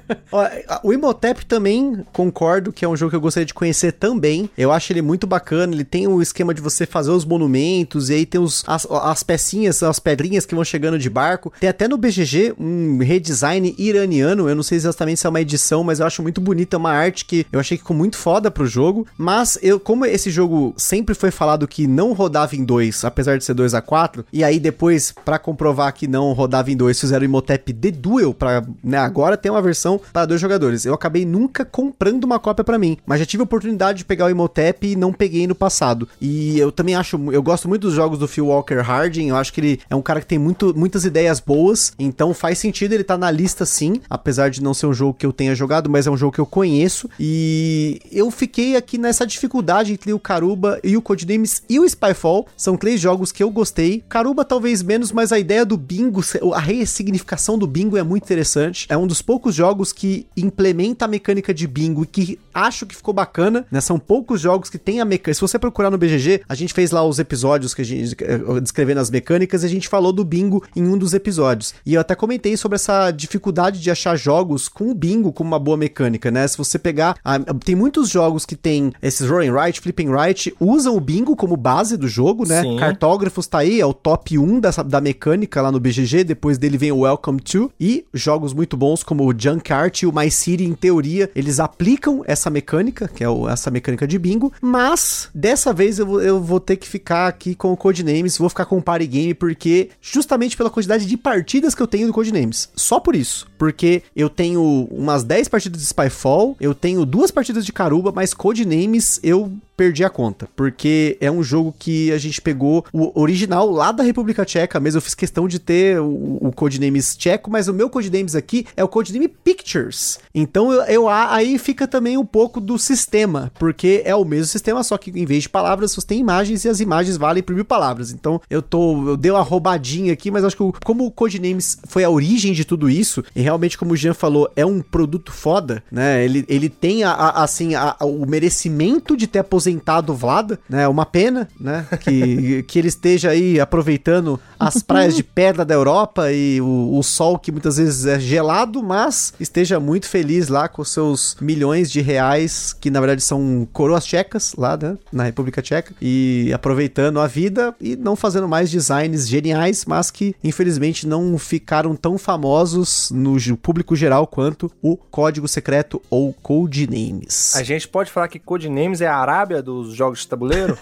O 0.85 0.93
Imhotep 0.93 1.47
também 1.47 2.05
concordo 2.13 2.73
que 2.73 2.85
é 2.85 2.89
um 2.89 2.97
jogo 2.97 3.11
que 3.11 3.17
eu 3.17 3.21
gostaria 3.21 3.47
de 3.47 3.55
conhecer 3.55 3.93
também. 3.93 4.49
Eu 4.57 4.71
acho 4.71 4.93
ele 4.93 5.03
muito 5.03 5.27
bacana. 5.27 5.75
Ele 5.75 5.85
tem 5.85 6.07
o 6.07 6.21
esquema 6.21 6.53
de 6.53 6.61
você 6.61 6.87
fazer 6.87 7.11
os 7.11 7.25
monumentos 7.25 8.11
e 8.11 8.15
aí 8.15 8.27
tem 8.29 8.41
os, 8.41 8.65
as, 8.67 8.87
as 8.91 9.23
pecinhas, 9.23 9.83
as 9.83 9.99
pedrinhas 9.99 10.47
que 10.47 10.55
vão 10.55 10.65
chegando 10.65 10.99
de 10.99 11.11
barco. 11.11 11.53
Tem 11.59 11.69
até 11.69 11.89
no 11.89 11.99
BGG 11.99 12.55
um 12.59 12.99
redesign 12.99 13.75
iraniano, 13.79 14.49
eu 14.49 14.55
não 14.55 14.63
sei 14.63 14.77
exatamente 14.77 15.21
se 15.21 15.27
é 15.27 15.31
uma 15.31 15.41
edição, 15.41 15.83
mas 15.83 16.01
eu 16.01 16.07
acho 16.07 16.23
muito 16.23 16.41
bonita, 16.41 16.77
é 16.77 16.79
uma 16.79 16.93
arte 16.93 17.25
que 17.25 17.47
eu 17.51 17.59
achei 17.59 17.77
que 17.77 17.83
ficou 17.83 17.97
muito 17.97 18.17
foda 18.17 18.51
pro 18.51 18.67
jogo. 18.67 19.07
Mas 19.17 19.59
eu, 19.63 19.81
como 19.81 20.05
esse 20.05 20.31
jogo 20.31 20.75
sempre 20.77 21.15
foi 21.15 21.31
falado 21.31 21.67
que 21.67 21.87
não 21.87 22.13
rodava 22.13 22.55
em 22.55 22.65
2, 22.65 23.05
apesar 23.05 23.39
de 23.39 23.45
ser 23.45 23.55
2 23.55 23.75
a 23.75 23.81
4 23.81 24.25
e 24.33 24.45
aí 24.45 24.61
depois, 24.61 25.13
para 25.25 25.39
comprovar 25.39 25.93
que 25.93 26.07
não 26.07 26.33
rodava 26.33 26.71
em 26.71 26.77
2, 26.77 26.99
fizeram 27.01 27.23
o 27.23 27.25
Imhotep 27.25 27.73
The 27.73 27.91
Duel, 27.91 28.35
pra, 28.35 28.65
né, 28.83 28.99
agora 28.99 29.37
tem 29.37 29.51
uma 29.51 29.63
versão 29.63 30.01
para 30.13 30.27
dois 30.27 30.41
jogadores. 30.41 30.85
Eu 30.85 30.95
acabei 30.95 31.25
nunca 31.25 31.65
comprando 31.65 32.25
uma 32.25 32.39
cópia 32.39 32.65
para 32.65 32.79
mim, 32.79 32.97
mas 33.07 33.21
já 33.21 33.27
tive 33.27 33.43
a 33.43 33.45
oportunidade 33.45 33.99
de 33.99 34.05
pegar 34.05 34.27
o 34.27 34.31
Imhotep 34.31 34.87
e 34.87 34.97
não 34.97 35.13
peguei 35.13 35.47
no 35.47 35.55
passado. 35.55 36.09
E 36.21 36.59
eu 36.59 36.71
também 36.71 36.95
acho, 36.95 37.17
eu 37.33 37.43
gosto 37.43 37.69
muito 37.69 37.83
dos 37.83 37.95
jogos 37.95 38.08
do 38.17 38.29
Phil 38.29 38.47
Walker 38.47 38.81
Harding, 38.81 39.29
eu 39.29 39.37
acho 39.37 39.53
que 39.53 39.61
ele 39.61 39.81
é 39.89 39.97
um 39.97 40.03
cara 40.03 40.21
que 40.21 40.27
tem 40.27 40.39
muito, 40.39 40.77
muitas 40.77 41.05
ideias 41.05 41.41
boas, 41.41 41.93
então 41.99 42.33
faz 42.33 42.59
sentido 42.59 42.93
ele 42.93 43.05
tá 43.05 43.19
na 43.19 43.31
lista 43.31 43.67
sim, 43.67 44.01
apesar 44.09 44.51
de 44.51 44.63
não 44.63 44.73
ser 44.73 44.87
um 44.87 44.93
jogo 44.93 45.15
que 45.15 45.27
eu 45.27 45.33
tenha 45.33 45.55
jogado, 45.55 45.91
mas 45.91 46.07
é 46.07 46.11
um 46.11 46.17
jogo 46.17 46.33
que 46.33 46.41
eu 46.41 46.47
conheço. 46.47 47.09
E 47.19 48.01
eu 48.11 48.31
fiquei 48.31 48.77
aqui 48.77 48.99
nessa 48.99 49.27
dificuldade 49.27 49.93
entre 49.93 50.13
o 50.13 50.19
Caruba 50.19 50.81
e 50.83 50.97
o 50.97 51.03
Codenames 51.03 51.63
e 51.69 51.79
o 51.79 51.89
Spyfall. 51.89 52.47
São 52.57 52.77
três 52.77 53.01
jogos 53.01 53.33
que 53.33 53.43
eu 53.43 53.51
gostei. 53.51 54.03
Caruba 54.09 54.45
talvez 54.45 54.83
menos, 54.83 55.13
mas 55.13 55.33
a 55.33 55.39
ideia 55.39 55.65
do 55.65 55.77
bingo, 55.77 56.21
a 56.55 56.61
ressignificação 56.61 57.59
do 57.59 57.67
bingo 57.67 57.97
é 57.97 58.03
muito 58.03 58.25
interessante. 58.25 58.87
É 58.89 58.97
um 58.97 59.07
dos 59.07 59.23
poucos 59.23 59.55
jogos 59.55 59.93
que 59.93 60.27
implementa 60.37 61.05
a 61.05 61.09
mecânica 61.09 61.53
de 61.53 61.67
bingo 61.67 62.05
e 62.05 62.07
que 62.07 62.39
acho 62.55 62.87
que 62.87 62.95
ficou 62.95 63.15
bacana, 63.15 63.67
né? 63.71 63.81
São 63.81 63.99
poucos 63.99 64.41
jogos 64.41 64.71
que 64.71 64.79
tem 64.79 65.01
a 65.01 65.05
mecânica. 65.05 65.35
Se 65.35 65.41
você 65.41 65.59
procurar 65.59 65.91
no 65.91 65.99
BGG, 65.99 66.43
a 66.49 66.55
gente 66.55 66.73
fez 66.73 66.91
lá 66.91 67.05
os 67.05 67.19
episódios 67.19 67.75
que 67.75 67.83
a 67.83 67.85
gente 67.85 67.98
eh, 68.03 68.61
descrevendo 68.61 69.01
as 69.01 69.11
mecânicas 69.11 69.65
a 69.65 69.69
gente 69.69 69.89
falou 69.89 70.13
do 70.13 70.25
bingo 70.25 70.63
em 70.75 70.83
um 70.87 70.97
dos 70.97 71.15
episódios. 71.15 71.75
E 71.85 71.95
eu 71.95 72.01
até 72.01 72.15
comentei 72.15 72.57
sobre 72.57 72.77
essa 72.77 73.11
dificuldade 73.11 73.81
de 73.81 73.91
achar 73.91 74.17
jogos 74.17 74.69
com 74.69 74.91
o 74.91 74.95
bingo 74.95 75.33
como 75.33 75.49
uma 75.49 75.59
boa 75.59 75.77
mecânica, 75.77 76.31
né? 76.31 76.47
Se 76.47 76.57
você 76.57 76.79
pegar, 76.79 77.17
a, 77.25 77.39
tem 77.65 77.75
muitos 77.75 78.09
jogos 78.09 78.45
que 78.45 78.57
tem 78.57 78.93
esses 79.03 79.29
rolling 79.29 79.53
right, 79.53 79.81
flipping 79.81 80.11
right, 80.11 80.55
usam 80.61 80.97
o 80.97 81.01
bingo 81.01 81.37
como 81.37 81.57
base 81.57 81.97
do 81.97 82.09
jogo, 82.09 82.47
né? 82.47 82.63
Sim. 82.63 82.77
Cartógrafos 82.77 83.47
tá 83.47 83.59
aí, 83.59 83.81
é 83.81 83.87
o 83.87 83.95
top 83.95 84.39
1 84.39 84.61
dessa, 84.61 84.83
da 84.83 85.01
mecânica 85.01 85.61
lá 85.63 85.71
no 85.71 85.81
BGG, 85.81 86.25
depois 86.25 86.59
dele 86.59 86.79
vem 86.79 86.93
o 86.93 87.01
Welcome 87.01 87.41
to 87.41 87.71
e 87.81 88.05
jogos 88.13 88.53
muito 88.53 88.77
bons 88.77 89.03
como 89.03 89.25
o 89.27 89.35
Junkart 89.37 90.03
e 90.03 90.07
o 90.07 90.13
My 90.13 90.31
City, 90.31 90.65
em 90.65 90.75
teoria, 90.75 91.31
eles 91.35 91.61
aplicam 91.61 92.23
essa 92.27 92.51
mecânica, 92.51 93.09
que 93.09 93.23
é 93.23 93.29
o, 93.29 93.49
essa 93.49 93.71
mecânica 93.71 94.07
de 94.07 94.19
bingo, 94.19 94.53
mas 94.61 95.29
dessa 95.35 95.73
vez 95.73 95.99
eu, 95.99 96.21
eu 96.21 96.41
vou 96.41 96.61
ter 96.61 96.77
que 96.77 96.89
ficar 96.89 97.29
aqui 97.29 97.55
com 97.55 97.73
o 97.73 97.77
Codenames, 97.89 98.37
vou 98.37 98.49
ficar 98.49 98.67
com 98.67 98.77
o 98.77 98.83
Party 98.83 99.07
Game, 99.07 99.35
porque 99.35 99.91
justamente 100.01 100.57
pela 100.57 100.71
quantidade 100.71 101.07
de 101.07 101.17
partidas 101.17 101.75
que 101.75 101.83
eu 101.83 101.87
tenho 101.87 102.07
do 102.07 102.13
Codenames, 102.13 102.69
só 102.77 103.01
por 103.01 103.17
isso, 103.17 103.49
porque 103.57 104.03
eu 104.15 104.29
tenho 104.29 104.87
umas 104.91 105.25
10 105.25 105.49
partidas 105.49 105.81
de 105.81 105.87
Spyfall, 105.87 106.57
eu 106.61 106.75
tenho 106.75 107.07
duas 107.07 107.31
partidas 107.31 107.65
de 107.65 107.73
Caruba, 107.73 108.13
mas 108.15 108.35
Codenames 108.35 109.19
eu 109.23 109.53
perdi 109.79 110.03
a 110.03 110.11
conta, 110.11 110.49
porque 110.57 111.17
é 111.21 111.31
um 111.31 111.41
jogo 111.41 111.73
que 111.79 112.11
a 112.11 112.19
gente 112.19 112.43
pegou 112.43 112.85
o 112.93 113.19
original 113.19 113.71
lá 113.71 113.93
da 113.93 114.03
República 114.03 114.45
Tcheca 114.45 114.81
mesmo, 114.81 114.99
eu 114.99 115.03
fiz 115.03 115.15
questão 115.15 115.47
de 115.47 115.61
ter 115.61 116.01
o, 116.01 116.39
o 116.41 116.53
Codenames 116.53 117.17
tcheco, 117.17 117.49
mas 117.49 117.69
o 117.69 117.73
meu 117.73 117.89
Codenames 117.89 118.35
aqui 118.35 118.67
é 118.77 118.83
o 118.83 118.89
Codename 118.89 119.29
Pictures. 119.29 120.19
Então 120.35 120.73
eu, 120.73 120.83
eu, 120.83 121.09
aí 121.09 121.57
fica 121.59 121.87
também 121.87 122.17
um 122.17 122.27
pouco 122.27 122.61
do 122.61 122.77
sistema, 122.77 123.53
porque 123.57 124.03
é 124.05 124.17
o 124.17 124.25
mesmo 124.25 124.47
sistema, 124.47 124.83
só 124.83 124.99
que 124.99 125.13
em 125.13 125.25
vez 125.25 125.45
de 125.45 125.49
palavras, 125.49 125.95
você 125.95 126.05
tem 126.05 126.19
imagens 126.19 126.65
e 126.65 126.69
as 126.69 126.81
imagens 126.81 127.17
valem 127.17 127.43
por 127.43 127.55
mil 127.55 127.65
palavras. 127.65 128.11
Então 128.11 128.41
eu 128.51 128.61
tô, 128.61 129.11
eu 129.11 129.17
dei 129.17 129.31
uma 129.31 129.43
roubadinha 129.43 130.13
aqui, 130.13 130.29
mas 130.29 130.43
acho 130.43 130.57
que 130.57 130.85
como 130.85 131.07
o 131.07 131.11
Codenames 131.13 131.79
foi 131.87 132.03
a 132.03 132.11
origem 132.11 132.53
de 132.53 132.65
tudo 132.65 132.91
isso, 132.91 133.23
e 133.37 133.41
realmente 133.41 133.79
como 133.79 133.93
o 133.93 133.97
Jean 133.97 134.13
falou, 134.13 134.51
é 134.57 134.67
um 134.67 134.81
produto 134.81 135.31
foda, 135.31 135.85
né? 135.89 136.25
Ele, 136.25 136.45
ele 136.49 136.69
tem 136.69 137.05
a, 137.05 137.13
a 137.13 137.45
assim 137.45 137.77
a, 137.77 137.95
o 138.01 138.27
merecimento 138.27 139.17
de 139.17 139.29
ter 139.29 139.39
aposentado 139.39 139.68
aposentado 139.69 140.15
Vlada, 140.15 140.59
né? 140.69 140.89
Uma 140.89 141.05
pena, 141.05 141.49
né? 141.61 141.87
Que, 142.01 142.63
que 142.69 142.79
ele 142.79 142.89
esteja 142.89 143.31
aí 143.31 143.61
aproveitando 143.61 144.41
as 144.59 144.83
praias 144.83 145.15
de 145.15 145.23
pedra 145.23 145.65
da 145.65 145.75
Europa 145.75 146.33
e 146.33 146.61
o, 146.61 146.99
o, 146.99 147.03
sol 147.03 147.39
que 147.39 147.53
muitas 147.53 147.77
vezes 147.77 148.07
é 148.07 148.19
gelado, 148.19 148.83
mas 148.83 149.33
esteja 149.39 149.79
muito 149.79 150.07
feliz 150.07 150.49
lá 150.49 150.69
com 150.69 150.83
seus 150.85 151.37
milhões 151.41 151.91
de 151.91 152.01
reais, 152.01 152.73
que 152.73 152.91
na 152.91 153.01
verdade 153.01 153.23
são 153.23 153.69
coroas 153.73 154.05
tchecas 154.05 154.55
lá, 154.57 154.77
né? 154.77 154.97
Na 155.13 155.25
República 155.25 155.63
Tcheca, 155.63 155.95
e 156.01 156.51
aproveitando 156.55 157.21
a 157.21 157.27
vida 157.27 157.75
e 157.81 157.97
não 157.97 158.17
fazendo 158.17 158.49
mais 158.49 158.71
designs 158.71 159.29
geniais, 159.29 159.85
mas 159.85 160.11
que 160.11 160.35
infelizmente 160.43 161.07
não 161.07 161.37
ficaram 161.39 161.95
tão 161.95 162.17
famosos 162.19 163.11
no 163.11 163.39
público 163.57 163.95
geral 163.95 164.27
quanto 164.27 164.71
o 164.83 164.97
Código 164.97 165.47
Secreto 165.47 166.01
ou 166.11 166.33
Codenames. 166.33 167.55
A 167.57 167.63
gente 167.63 167.87
pode 167.89 168.11
falar 168.11 168.29
que 168.29 168.39
Codenames 168.39 169.01
é 169.01 169.07
a 169.07 169.17
Arábia 169.17 169.58
dos 169.63 169.95
jogos 169.95 170.21
de 170.21 170.29
tabuleiro. 170.29 170.79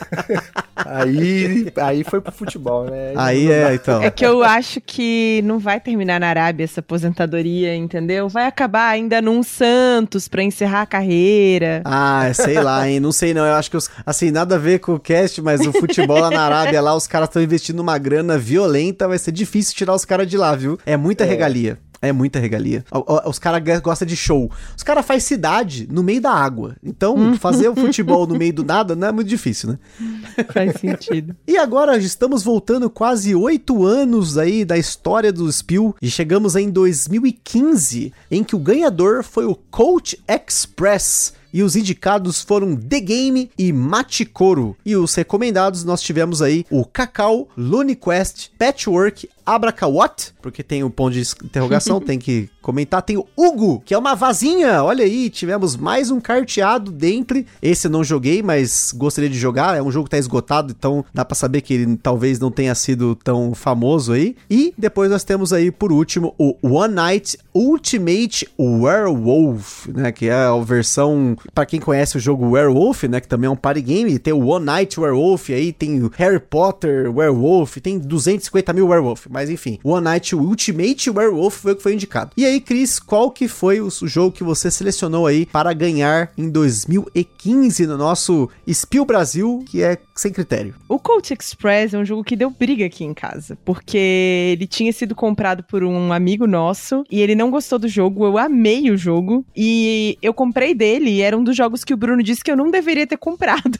aí, 0.76 1.72
aí 1.76 2.04
foi 2.04 2.20
pro 2.20 2.32
futebol, 2.32 2.84
né? 2.84 3.12
Aí, 3.16 3.50
é, 3.50 3.74
então. 3.74 4.02
É 4.02 4.10
que 4.10 4.24
eu 4.24 4.42
acho 4.42 4.80
que 4.80 5.42
não 5.44 5.58
vai 5.58 5.80
terminar 5.80 6.20
na 6.20 6.28
Arábia 6.28 6.64
essa 6.64 6.80
aposentadoria, 6.80 7.74
entendeu? 7.74 8.28
Vai 8.28 8.46
acabar 8.46 8.88
ainda 8.88 9.20
num 9.20 9.42
Santos 9.42 10.28
pra 10.28 10.42
encerrar 10.42 10.82
a 10.82 10.86
carreira. 10.86 11.82
Ah, 11.84 12.30
sei 12.34 12.60
lá, 12.60 12.88
hein? 12.88 13.00
Não 13.00 13.12
sei 13.12 13.34
não. 13.34 13.44
Eu 13.44 13.54
acho 13.54 13.70
que, 13.70 13.76
os, 13.76 13.90
assim, 14.04 14.30
nada 14.30 14.56
a 14.56 14.58
ver 14.58 14.80
com 14.80 14.94
o 14.94 15.00
cast, 15.00 15.40
mas 15.42 15.60
o 15.66 15.72
futebol 15.72 16.18
lá 16.18 16.30
na 16.30 16.42
Arábia, 16.42 16.80
lá 16.80 16.94
os 16.94 17.06
caras 17.06 17.28
estão 17.28 17.42
investindo 17.42 17.80
uma 17.80 17.98
grana 17.98 18.38
violenta, 18.38 19.08
vai 19.08 19.18
ser 19.18 19.32
difícil 19.32 19.74
tirar 19.74 19.94
os 19.94 20.04
caras 20.04 20.26
de 20.26 20.36
lá, 20.36 20.54
viu? 20.54 20.78
É 20.86 20.96
muita 20.96 21.24
é. 21.24 21.26
regalia. 21.26 21.78
É 22.02 22.12
muita 22.12 22.38
regalia. 22.38 22.84
Os 23.26 23.38
caras 23.38 23.62
gostam 23.80 24.06
de 24.06 24.16
show. 24.16 24.50
Os 24.76 24.82
caras 24.82 25.04
fazem 25.04 25.20
cidade 25.20 25.86
no 25.90 26.02
meio 26.02 26.20
da 26.20 26.32
água. 26.32 26.76
Então, 26.82 27.14
hum. 27.14 27.36
fazer 27.36 27.68
o 27.68 27.74
futebol 27.74 28.26
no 28.26 28.36
meio 28.36 28.54
do 28.54 28.64
nada 28.64 28.96
não 28.96 29.08
é 29.08 29.12
muito 29.12 29.28
difícil, 29.28 29.70
né? 29.70 29.78
Faz 30.52 30.80
sentido. 30.80 31.36
e 31.46 31.58
agora 31.58 31.96
estamos 31.98 32.42
voltando 32.42 32.88
quase 32.88 33.34
oito 33.34 33.84
anos 33.84 34.38
aí 34.38 34.64
da 34.64 34.78
história 34.78 35.32
do 35.32 35.50
Spill 35.52 35.94
e 36.00 36.10
chegamos 36.10 36.56
em 36.56 36.70
2015, 36.70 38.12
em 38.30 38.42
que 38.42 38.56
o 38.56 38.58
ganhador 38.58 39.22
foi 39.22 39.44
o 39.44 39.54
Coach 39.54 40.18
Express 40.26 41.34
e 41.52 41.62
os 41.62 41.76
indicados 41.76 42.42
foram 42.42 42.76
The 42.76 43.00
Game 43.00 43.50
e 43.58 43.72
Machikoro. 43.72 44.76
E 44.84 44.96
os 44.96 45.14
recomendados 45.14 45.84
nós 45.84 46.00
tivemos 46.00 46.40
aí 46.40 46.64
o 46.70 46.84
Cacau, 46.84 47.48
Looney 47.56 47.96
Quest, 47.96 48.50
Patchwork, 48.58 49.28
Abracawat, 49.44 50.32
porque 50.40 50.62
tem 50.62 50.82
o 50.82 50.86
um 50.86 50.90
ponto 50.90 51.12
de 51.12 51.20
interrogação, 51.44 52.00
tem 52.02 52.18
que 52.18 52.48
comentar. 52.60 53.02
Tem 53.02 53.16
o 53.16 53.26
Hugo, 53.36 53.82
que 53.84 53.94
é 53.94 53.98
uma 53.98 54.14
vazinha. 54.14 54.82
Olha 54.82 55.04
aí, 55.04 55.30
tivemos 55.30 55.76
mais 55.76 56.10
um 56.10 56.20
carteado 56.20 56.90
dentro. 56.90 57.44
Esse 57.62 57.86
eu 57.86 57.90
não 57.90 58.04
joguei, 58.04 58.42
mas 58.42 58.92
gostaria 58.96 59.30
de 59.30 59.38
jogar. 59.38 59.76
É 59.76 59.82
um 59.82 59.90
jogo 59.90 60.04
que 60.04 60.10
tá 60.10 60.18
esgotado, 60.18 60.74
então 60.76 61.04
dá 61.12 61.24
para 61.24 61.34
saber 61.34 61.60
que 61.60 61.74
ele 61.74 61.96
talvez 61.96 62.38
não 62.38 62.50
tenha 62.50 62.74
sido 62.74 63.14
tão 63.16 63.54
famoso 63.54 64.12
aí. 64.12 64.36
E 64.48 64.72
depois 64.76 65.10
nós 65.10 65.24
temos 65.24 65.52
aí, 65.52 65.70
por 65.70 65.92
último, 65.92 66.34
o 66.38 66.56
One 66.62 66.94
Night 66.94 67.38
Ultimate 67.54 68.48
Werewolf, 68.58 69.86
né? 69.88 70.12
Que 70.12 70.28
é 70.28 70.34
a 70.34 70.56
versão, 70.58 71.36
para 71.54 71.66
quem 71.66 71.80
conhece 71.80 72.16
o 72.16 72.20
jogo 72.20 72.50
Werewolf, 72.50 73.04
né? 73.04 73.20
Que 73.20 73.28
também 73.28 73.48
é 73.48 73.50
um 73.50 73.56
party 73.56 73.80
game. 73.80 74.18
Tem 74.18 74.32
o 74.32 74.46
One 74.46 74.64
Night 74.64 74.98
Werewolf, 74.98 75.50
aí 75.50 75.72
tem 75.72 76.02
o 76.02 76.10
Harry 76.16 76.40
Potter 76.40 77.10
Werewolf, 77.14 77.76
tem 77.78 77.98
250 77.98 78.72
mil 78.72 78.88
Werewolf. 78.88 79.26
Mas 79.30 79.48
enfim, 79.48 79.78
One 79.84 80.04
Night 80.04 80.34
Ultimate 80.34 81.08
Werewolf 81.08 81.58
foi 81.58 81.72
o 81.72 81.76
que 81.76 81.82
foi 81.82 81.94
indicado. 81.94 82.32
E 82.36 82.44
aí, 82.44 82.60
Cris, 82.60 82.98
qual 82.98 83.30
que 83.30 83.46
foi 83.46 83.80
o 83.80 83.88
jogo 84.02 84.32
que 84.32 84.42
você 84.42 84.70
selecionou 84.70 85.26
aí 85.26 85.46
para 85.46 85.72
ganhar 85.72 86.32
em 86.36 86.50
2015 86.50 87.86
no 87.86 87.96
nosso 87.96 88.50
Spiel 88.68 89.04
Brasil, 89.04 89.62
que 89.66 89.82
é 89.82 89.98
sem 90.16 90.32
critério? 90.32 90.74
O 90.88 90.98
Coach 90.98 91.32
Express 91.32 91.94
é 91.94 91.98
um 91.98 92.04
jogo 92.04 92.24
que 92.24 92.34
deu 92.34 92.50
briga 92.50 92.84
aqui 92.84 93.04
em 93.04 93.14
casa, 93.14 93.56
porque 93.64 94.52
ele 94.52 94.66
tinha 94.66 94.92
sido 94.92 95.14
comprado 95.14 95.62
por 95.62 95.84
um 95.84 96.12
amigo 96.12 96.46
nosso 96.46 97.04
e 97.10 97.20
ele 97.20 97.34
não 97.34 97.50
gostou 97.50 97.78
do 97.78 97.86
jogo, 97.86 98.24
eu 98.24 98.36
amei 98.36 98.90
o 98.90 98.96
jogo 98.96 99.44
e 99.56 100.18
eu 100.20 100.34
comprei 100.34 100.74
dele 100.74 101.10
e 101.10 101.20
era 101.20 101.36
um 101.36 101.44
dos 101.44 101.56
jogos 101.56 101.84
que 101.84 101.94
o 101.94 101.96
Bruno 101.96 102.22
disse 102.22 102.42
que 102.42 102.50
eu 102.50 102.56
não 102.56 102.70
deveria 102.70 103.06
ter 103.06 103.16
comprado. 103.16 103.78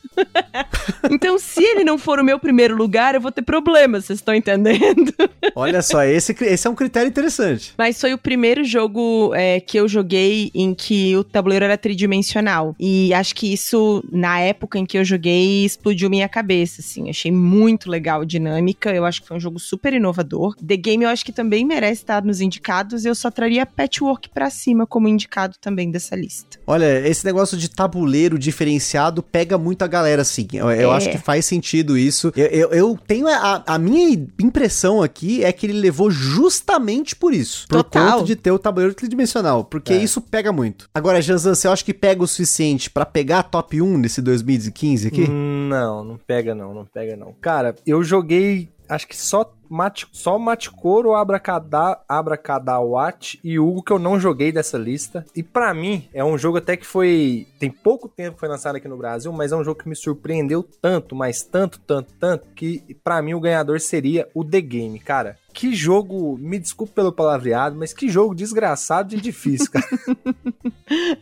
então, 1.10 1.38
se 1.38 1.62
ele 1.62 1.82
não 1.82 1.98
for 1.98 2.20
o 2.20 2.24
meu 2.24 2.38
primeiro 2.38 2.76
lugar, 2.76 3.14
eu 3.14 3.20
vou 3.20 3.32
ter 3.32 3.42
problemas, 3.42 4.04
vocês 4.04 4.20
estão 4.20 4.34
entendendo? 4.34 5.12
Olha 5.54 5.82
só, 5.82 6.02
esse, 6.04 6.34
esse 6.42 6.66
é 6.66 6.70
um 6.70 6.74
critério 6.74 7.08
interessante. 7.08 7.72
Mas 7.78 8.00
foi 8.00 8.12
o 8.12 8.18
primeiro 8.18 8.64
jogo 8.64 9.32
é, 9.34 9.60
que 9.60 9.76
eu 9.78 9.88
joguei 9.88 10.50
em 10.54 10.74
que 10.74 11.16
o 11.16 11.24
tabuleiro 11.24 11.64
era 11.64 11.76
tridimensional. 11.78 12.74
E 12.78 13.12
acho 13.14 13.34
que 13.34 13.52
isso, 13.52 14.02
na 14.10 14.40
época 14.40 14.78
em 14.78 14.86
que 14.86 14.98
eu 14.98 15.04
joguei, 15.04 15.64
explodiu 15.64 16.10
minha 16.10 16.28
cabeça, 16.28 16.80
assim. 16.80 17.08
Achei 17.08 17.30
muito 17.30 17.90
legal 17.90 18.22
a 18.22 18.24
dinâmica. 18.24 18.90
Eu 18.94 19.04
acho 19.04 19.22
que 19.22 19.28
foi 19.28 19.36
um 19.36 19.40
jogo 19.40 19.58
super 19.58 19.92
inovador. 19.92 20.54
The 20.56 20.76
Game 20.76 21.04
eu 21.04 21.10
acho 21.10 21.24
que 21.24 21.32
também 21.32 21.64
merece 21.64 22.02
estar 22.02 22.24
nos 22.24 22.40
indicados. 22.40 23.04
Eu 23.04 23.14
só 23.14 23.30
traria 23.30 23.64
Patchwork 23.66 24.28
pra 24.30 24.50
cima 24.50 24.86
como 24.86 25.08
indicado 25.08 25.56
também 25.60 25.90
dessa 25.90 26.14
lista. 26.16 26.58
Olha, 26.66 27.06
esse 27.08 27.24
negócio 27.24 27.56
de 27.56 27.68
tabuleiro 27.70 28.38
diferenciado 28.38 29.22
pega 29.22 29.56
muito 29.58 29.82
a 29.82 29.86
galera, 29.86 30.22
assim. 30.22 30.46
Eu, 30.52 30.70
eu 30.70 30.92
É. 30.92 30.96
acho 30.96 31.10
que 31.10 31.18
faz 31.18 31.44
sentido 31.44 31.96
isso. 31.96 32.32
Eu, 32.36 32.46
eu, 32.46 32.70
eu 32.70 32.98
tenho 33.06 33.26
a, 33.28 33.62
a 33.66 33.78
minha 33.78 34.26
impressão 34.40 35.02
aqui 35.02 35.29
é 35.44 35.52
que 35.52 35.66
ele 35.66 35.72
levou 35.80 36.10
justamente 36.10 37.14
por 37.14 37.32
isso. 37.32 37.66
Por 37.68 37.82
Total. 37.84 38.12
conta 38.12 38.24
de 38.24 38.36
ter 38.36 38.50
o 38.50 38.58
tabuleiro 38.58 38.94
tridimensional. 38.94 39.64
Porque 39.64 39.92
É. 39.92 40.02
isso 40.02 40.20
pega 40.20 40.52
muito. 40.52 40.88
Agora, 40.94 41.22
Janzan, 41.22 41.54
você 41.54 41.68
acha 41.68 41.84
que 41.84 41.94
pega 41.94 42.22
o 42.22 42.26
suficiente 42.26 42.90
pra 42.90 43.06
pegar 43.06 43.38
a 43.40 43.42
top 43.42 43.80
1 43.80 43.98
nesse 43.98 44.20
2015 44.20 45.08
aqui? 45.08 45.28
Não, 45.28 46.02
não 46.04 46.16
pega 46.18 46.54
não, 46.54 46.74
não 46.74 46.84
pega 46.84 47.16
não. 47.16 47.34
Cara, 47.40 47.74
eu 47.86 48.02
joguei, 48.02 48.68
acho 48.90 49.06
que 49.06 49.16
só 49.16 49.50
Mate, 49.68 50.08
só 50.10 50.36
Maticoro, 50.36 51.14
Abracada, 51.14 52.00
Abracadawat 52.08 53.38
e 53.44 53.56
Hugo 53.56 53.84
que 53.84 53.92
eu 53.92 54.00
não 54.00 54.18
joguei 54.18 54.50
dessa 54.50 54.76
lista. 54.76 55.24
E 55.34 55.44
pra 55.44 55.72
mim, 55.72 56.08
é 56.12 56.24
um 56.24 56.36
jogo 56.36 56.58
até 56.58 56.76
que 56.76 56.84
foi... 56.84 57.46
Tem 57.60 57.70
pouco 57.70 58.08
tempo 58.08 58.34
que 58.34 58.40
foi 58.40 58.48
lançado 58.48 58.74
aqui 58.74 58.88
no 58.88 58.96
Brasil, 58.96 59.32
mas 59.32 59.52
é 59.52 59.56
um 59.56 59.62
jogo 59.62 59.80
que 59.80 59.88
me 59.88 59.94
surpreendeu 59.94 60.64
tanto, 60.82 61.14
mas 61.14 61.44
tanto, 61.44 61.78
tanto, 61.78 62.12
tanto, 62.14 62.48
que 62.48 62.96
pra 63.04 63.22
mim 63.22 63.34
o 63.34 63.40
ganhador 63.40 63.78
seria 63.78 64.28
o 64.34 64.44
The 64.44 64.60
Game, 64.60 64.98
cara. 64.98 65.38
Que 65.52 65.74
jogo, 65.74 66.38
me 66.38 66.58
desculpe 66.58 66.92
pelo 66.92 67.12
palavreado, 67.12 67.76
mas 67.76 67.92
que 67.92 68.08
jogo 68.08 68.34
desgraçado 68.34 69.14
e 69.14 69.20
difícil, 69.20 69.70
cara. 69.70 69.86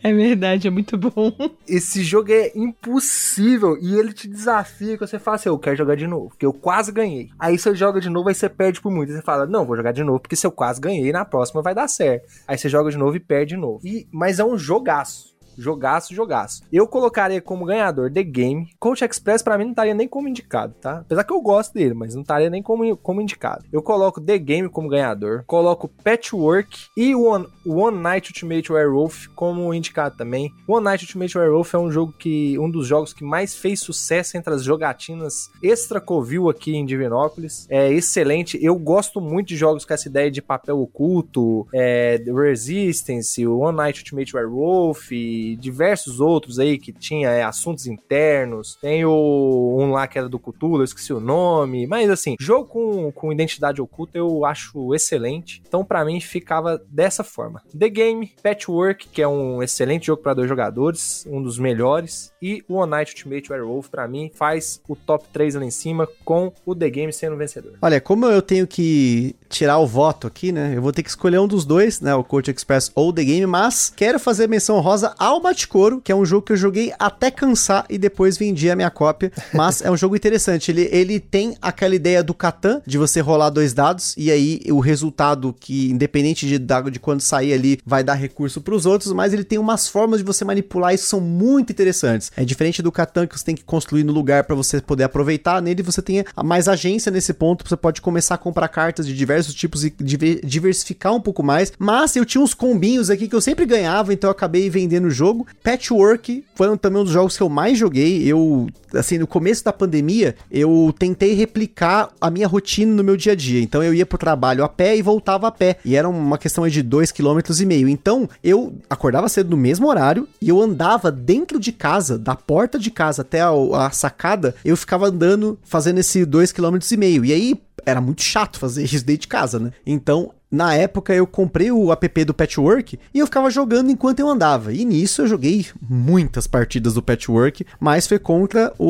É 0.03 0.11
verdade, 0.11 0.67
é 0.67 0.71
muito 0.71 0.97
bom. 0.97 1.31
Esse 1.67 2.03
jogo 2.03 2.31
é 2.31 2.51
impossível 2.55 3.77
e 3.79 3.93
ele 3.93 4.13
te 4.13 4.27
desafia 4.27 4.97
que 4.97 5.05
você 5.05 5.19
fala 5.19 5.35
assim, 5.35 5.49
eu 5.49 5.59
quero 5.59 5.75
jogar 5.75 5.95
de 5.95 6.07
novo, 6.07 6.29
porque 6.29 6.45
eu 6.45 6.51
quase 6.53 6.91
ganhei. 6.91 7.29
Aí 7.37 7.55
você 7.57 7.75
joga 7.75 8.01
de 8.01 8.09
novo, 8.09 8.29
aí 8.29 8.35
você 8.35 8.49
perde 8.49 8.81
por 8.81 8.91
muito. 8.91 9.11
Aí 9.11 9.17
você 9.17 9.21
fala, 9.21 9.45
não, 9.45 9.65
vou 9.65 9.77
jogar 9.77 9.91
de 9.91 10.03
novo, 10.03 10.19
porque 10.19 10.35
se 10.35 10.47
eu 10.47 10.51
quase 10.51 10.81
ganhei, 10.81 11.11
na 11.11 11.23
próxima 11.23 11.61
vai 11.61 11.75
dar 11.75 11.87
certo. 11.87 12.27
Aí 12.47 12.57
você 12.57 12.67
joga 12.67 12.89
de 12.89 12.97
novo 12.97 13.15
e 13.15 13.19
perde 13.19 13.53
de 13.53 13.57
novo. 13.57 13.79
E, 13.85 14.07
mas 14.11 14.39
é 14.39 14.43
um 14.43 14.57
jogaço. 14.57 15.37
Jogaço, 15.59 16.15
jogaço. 16.15 16.63
Eu 16.71 16.87
colocaria 16.87 17.41
como 17.41 17.65
ganhador 17.65 18.11
The 18.11 18.23
Game. 18.23 18.69
Coach 18.79 19.03
Express 19.03 19.43
pra 19.43 19.57
mim 19.57 19.65
não 19.65 19.71
estaria 19.71 19.93
nem 19.93 20.07
como 20.07 20.27
indicado, 20.27 20.73
tá? 20.79 20.99
Apesar 20.99 21.23
que 21.23 21.33
eu 21.33 21.41
gosto 21.41 21.73
dele, 21.73 21.93
mas 21.93 22.15
não 22.15 22.21
estaria 22.21 22.49
nem 22.49 22.63
como, 22.63 22.95
como 22.97 23.21
indicado. 23.21 23.65
Eu 23.71 23.81
coloco 23.81 24.21
The 24.21 24.37
Game 24.37 24.69
como 24.69 24.87
ganhador. 24.87 25.43
Coloco 25.45 25.87
Patchwork 25.87 26.87
e 26.95 27.13
One, 27.13 27.45
One 27.65 27.97
Night 27.97 28.29
Ultimate 28.29 28.71
Werewolf 28.71 29.27
como 29.35 29.73
indicado 29.73 30.15
também. 30.15 30.51
One 30.67 30.83
Night 30.83 31.03
Ultimate 31.03 31.37
Werewolf 31.37 31.73
é 31.73 31.77
um 31.77 31.91
jogo 31.91 32.13
que 32.17 32.57
um 32.57 32.69
dos 32.69 32.87
jogos 32.87 33.13
que 33.13 33.23
mais 33.23 33.55
fez 33.55 33.81
sucesso 33.81 34.37
entre 34.37 34.53
as 34.53 34.63
jogatinas 34.63 35.49
extra 35.61 35.99
Covil 35.99 36.49
aqui 36.49 36.75
em 36.75 36.85
Divinópolis. 36.85 37.67
É 37.69 37.91
excelente. 37.91 38.57
Eu 38.61 38.75
gosto 38.75 39.19
muito 39.19 39.49
de 39.49 39.57
jogos 39.57 39.83
com 39.83 39.93
essa 39.93 40.07
ideia 40.07 40.31
de 40.31 40.41
papel 40.41 40.79
oculto, 40.79 41.67
é, 41.73 42.21
Resistance, 42.27 43.45
One 43.45 43.77
Night 43.77 43.99
Ultimate 43.99 44.35
Werewolf 44.35 45.11
diversos 45.55 46.19
outros 46.19 46.59
aí 46.59 46.77
que 46.77 46.91
tinha 46.91 47.29
é, 47.29 47.43
assuntos 47.43 47.87
internos. 47.87 48.77
Tem 48.81 49.05
o 49.05 49.77
um 49.79 49.91
lá 49.91 50.07
que 50.07 50.17
era 50.17 50.29
do 50.29 50.39
Cthulhu, 50.39 50.79
eu 50.81 50.83
esqueci 50.83 51.13
o 51.13 51.19
nome. 51.19 51.87
Mas 51.87 52.09
assim, 52.09 52.35
jogo 52.39 52.65
com, 52.65 53.11
com 53.11 53.31
identidade 53.31 53.81
oculta 53.81 54.17
eu 54.17 54.45
acho 54.45 54.93
excelente. 54.93 55.61
Então 55.67 55.83
pra 55.83 56.03
mim 56.05 56.19
ficava 56.19 56.81
dessa 56.89 57.23
forma. 57.23 57.61
The 57.77 57.89
Game, 57.89 58.33
Patchwork, 58.41 59.07
que 59.09 59.21
é 59.21 59.27
um 59.27 59.61
excelente 59.61 60.07
jogo 60.07 60.21
para 60.21 60.33
dois 60.33 60.49
jogadores, 60.49 61.25
um 61.29 61.41
dos 61.41 61.57
melhores. 61.57 62.31
E 62.41 62.63
o 62.67 62.75
One 62.75 62.91
Night 62.91 63.13
Ultimate 63.13 63.51
Werewolf 63.51 63.89
pra 63.89 64.07
mim 64.07 64.31
faz 64.33 64.81
o 64.87 64.95
top 64.95 65.25
3 65.31 65.55
lá 65.55 65.65
em 65.65 65.71
cima 65.71 66.07
com 66.23 66.51
o 66.65 66.75
The 66.75 66.89
Game 66.89 67.13
sendo 67.13 67.37
vencedor. 67.37 67.73
Olha, 67.81 67.99
como 67.99 68.25
eu 68.25 68.41
tenho 68.41 68.67
que 68.67 69.35
tirar 69.49 69.77
o 69.79 69.87
voto 69.87 70.27
aqui, 70.27 70.51
né? 70.51 70.73
Eu 70.75 70.81
vou 70.81 70.91
ter 70.91 71.03
que 71.03 71.09
escolher 71.09 71.39
um 71.39 71.47
dos 71.47 71.65
dois, 71.65 71.99
né? 72.01 72.13
O 72.15 72.23
Coach 72.23 72.51
Express 72.51 72.91
ou 72.95 73.11
The 73.11 73.23
Game, 73.23 73.45
mas 73.45 73.91
quero 73.95 74.19
fazer 74.19 74.47
menção 74.47 74.79
rosa 74.79 75.13
ao 75.17 75.38
Baticoro, 75.39 76.01
que 76.01 76.11
é 76.11 76.15
um 76.15 76.25
jogo 76.25 76.45
que 76.45 76.53
eu 76.53 76.57
joguei 76.57 76.93
até 76.99 77.31
cansar 77.31 77.85
e 77.89 77.97
depois 77.97 78.37
vendi 78.37 78.69
a 78.69 78.75
minha 78.75 78.89
cópia. 78.89 79.31
Mas 79.53 79.81
é 79.81 79.89
um 79.91 79.97
jogo 79.97 80.15
interessante. 80.15 80.71
Ele, 80.71 80.89
ele 80.91 81.19
tem 81.19 81.55
aquela 81.61 81.95
ideia 81.95 82.23
do 82.23 82.33
Catan, 82.33 82.81
de 82.85 82.97
você 82.97 83.19
rolar 83.21 83.49
dois 83.49 83.73
dados, 83.73 84.13
e 84.17 84.31
aí 84.31 84.61
o 84.69 84.79
resultado 84.79 85.55
que, 85.59 85.89
independente 85.89 86.47
de, 86.47 86.59
de 86.59 86.99
quando 86.99 87.21
sair 87.21 87.53
ali, 87.53 87.79
vai 87.85 88.03
dar 88.03 88.15
recurso 88.15 88.61
pros 88.61 88.85
outros, 88.85 89.11
mas 89.13 89.33
ele 89.33 89.43
tem 89.43 89.57
umas 89.57 89.87
formas 89.87 90.19
de 90.19 90.25
você 90.25 90.43
manipular 90.45 90.93
isso 90.93 91.07
são 91.07 91.19
muito 91.19 91.71
interessantes. 91.71 92.31
É 92.35 92.43
diferente 92.43 92.81
do 92.81 92.91
Catan 92.91 93.27
que 93.27 93.37
você 93.37 93.45
tem 93.45 93.55
que 93.55 93.63
construir 93.63 94.03
no 94.03 94.13
lugar 94.13 94.43
para 94.43 94.55
você 94.55 94.81
poder 94.81 95.03
aproveitar. 95.03 95.61
Nele 95.61 95.83
você 95.83 96.01
tem 96.01 96.23
mais 96.43 96.67
agência 96.67 97.11
nesse 97.11 97.33
ponto, 97.33 97.67
você 97.67 97.77
pode 97.77 98.01
começar 98.01 98.35
a 98.35 98.37
comprar 98.37 98.67
cartas 98.67 99.05
de 99.07 99.15
diversos 99.15 99.53
tipos 99.53 99.83
e 99.83 99.93
diver- 99.99 100.41
diversificar 100.43 101.13
um 101.13 101.21
pouco 101.21 101.43
mais. 101.43 101.71
Mas 101.77 102.15
eu 102.15 102.25
tinha 102.25 102.41
uns 102.43 102.53
combinhos 102.53 103.09
aqui 103.09 103.27
que 103.27 103.35
eu 103.35 103.41
sempre 103.41 103.65
ganhava, 103.65 104.13
então 104.13 104.27
eu 104.29 104.31
acabei 104.31 104.69
vendendo 104.69 105.05
o 105.05 105.11
jogo. 105.19 105.45
Patchwork 105.63 106.43
foi 106.55 106.77
também 106.77 107.01
um 107.01 107.03
dos 107.03 107.13
jogos 107.13 107.35
que 107.35 107.43
eu 107.43 107.49
mais 107.49 107.77
joguei. 107.77 108.23
Eu, 108.25 108.67
assim, 108.93 109.17
no 109.17 109.27
começo 109.27 109.63
da 109.63 109.73
pandemia, 109.73 110.35
eu 110.49 110.93
tentei 110.97 111.33
replicar 111.33 112.09
a 112.19 112.29
minha 112.29 112.47
rotina 112.47 112.93
no 112.93 113.03
meu 113.03 113.17
dia 113.17 113.33
a 113.33 113.35
dia. 113.35 113.61
Então 113.61 113.83
eu 113.83 113.93
ia 113.93 114.05
pro 114.05 114.17
trabalho 114.17 114.63
a 114.63 114.69
pé 114.69 114.95
e 114.95 115.01
voltava 115.01 115.47
a 115.47 115.51
pé. 115.51 115.77
E 115.83 115.95
era 115.95 116.07
uma 116.07 116.37
questão 116.37 116.67
de 116.67 116.83
2,5 116.83 117.13
km 117.13 117.61
e 117.61 117.65
meio. 117.65 117.89
Então 117.89 118.29
eu 118.43 118.73
acordava 118.89 119.29
cedo 119.29 119.49
no 119.49 119.57
mesmo 119.57 119.87
horário 119.87 120.27
e 120.41 120.49
eu 120.49 120.61
andava 120.61 121.11
dentro 121.11 121.59
de 121.59 121.71
casa, 121.71 122.17
da 122.17 122.35
porta 122.35 122.79
de 122.79 122.91
casa 122.91 123.21
até 123.21 123.41
a, 123.41 123.51
a 123.73 123.91
sacada, 123.91 124.55
eu 124.63 124.77
ficava 124.77 125.07
andando 125.07 125.59
fazendo 125.63 125.99
esse 125.99 126.25
2,5 126.25 126.53
km 126.53 126.93
e 126.93 126.97
meio. 126.97 127.25
E 127.25 127.33
aí 127.33 127.61
era 127.85 128.01
muito 128.01 128.21
chato 128.21 128.59
fazer 128.59 128.83
isso 128.85 129.05
dentro 129.05 129.21
de 129.21 129.27
casa, 129.27 129.59
né? 129.59 129.71
Então, 129.85 130.31
na 130.51 130.73
época 130.73 131.13
eu 131.13 131.27
comprei 131.27 131.71
o 131.71 131.91
app 131.91 132.25
do 132.25 132.33
Patchwork 132.33 132.99
e 133.13 133.19
eu 133.19 133.25
ficava 133.27 133.49
jogando 133.49 133.91
enquanto 133.91 134.19
eu 134.19 134.27
andava. 134.29 134.73
E 134.73 134.83
nisso 134.83 135.21
eu 135.21 135.27
joguei 135.27 135.65
muitas 135.87 136.47
partidas 136.47 136.95
do 136.95 137.03
Patchwork, 137.03 137.65
mas 137.79 138.07
foi 138.07 138.17
contra 138.19 138.73
o, 138.79 138.85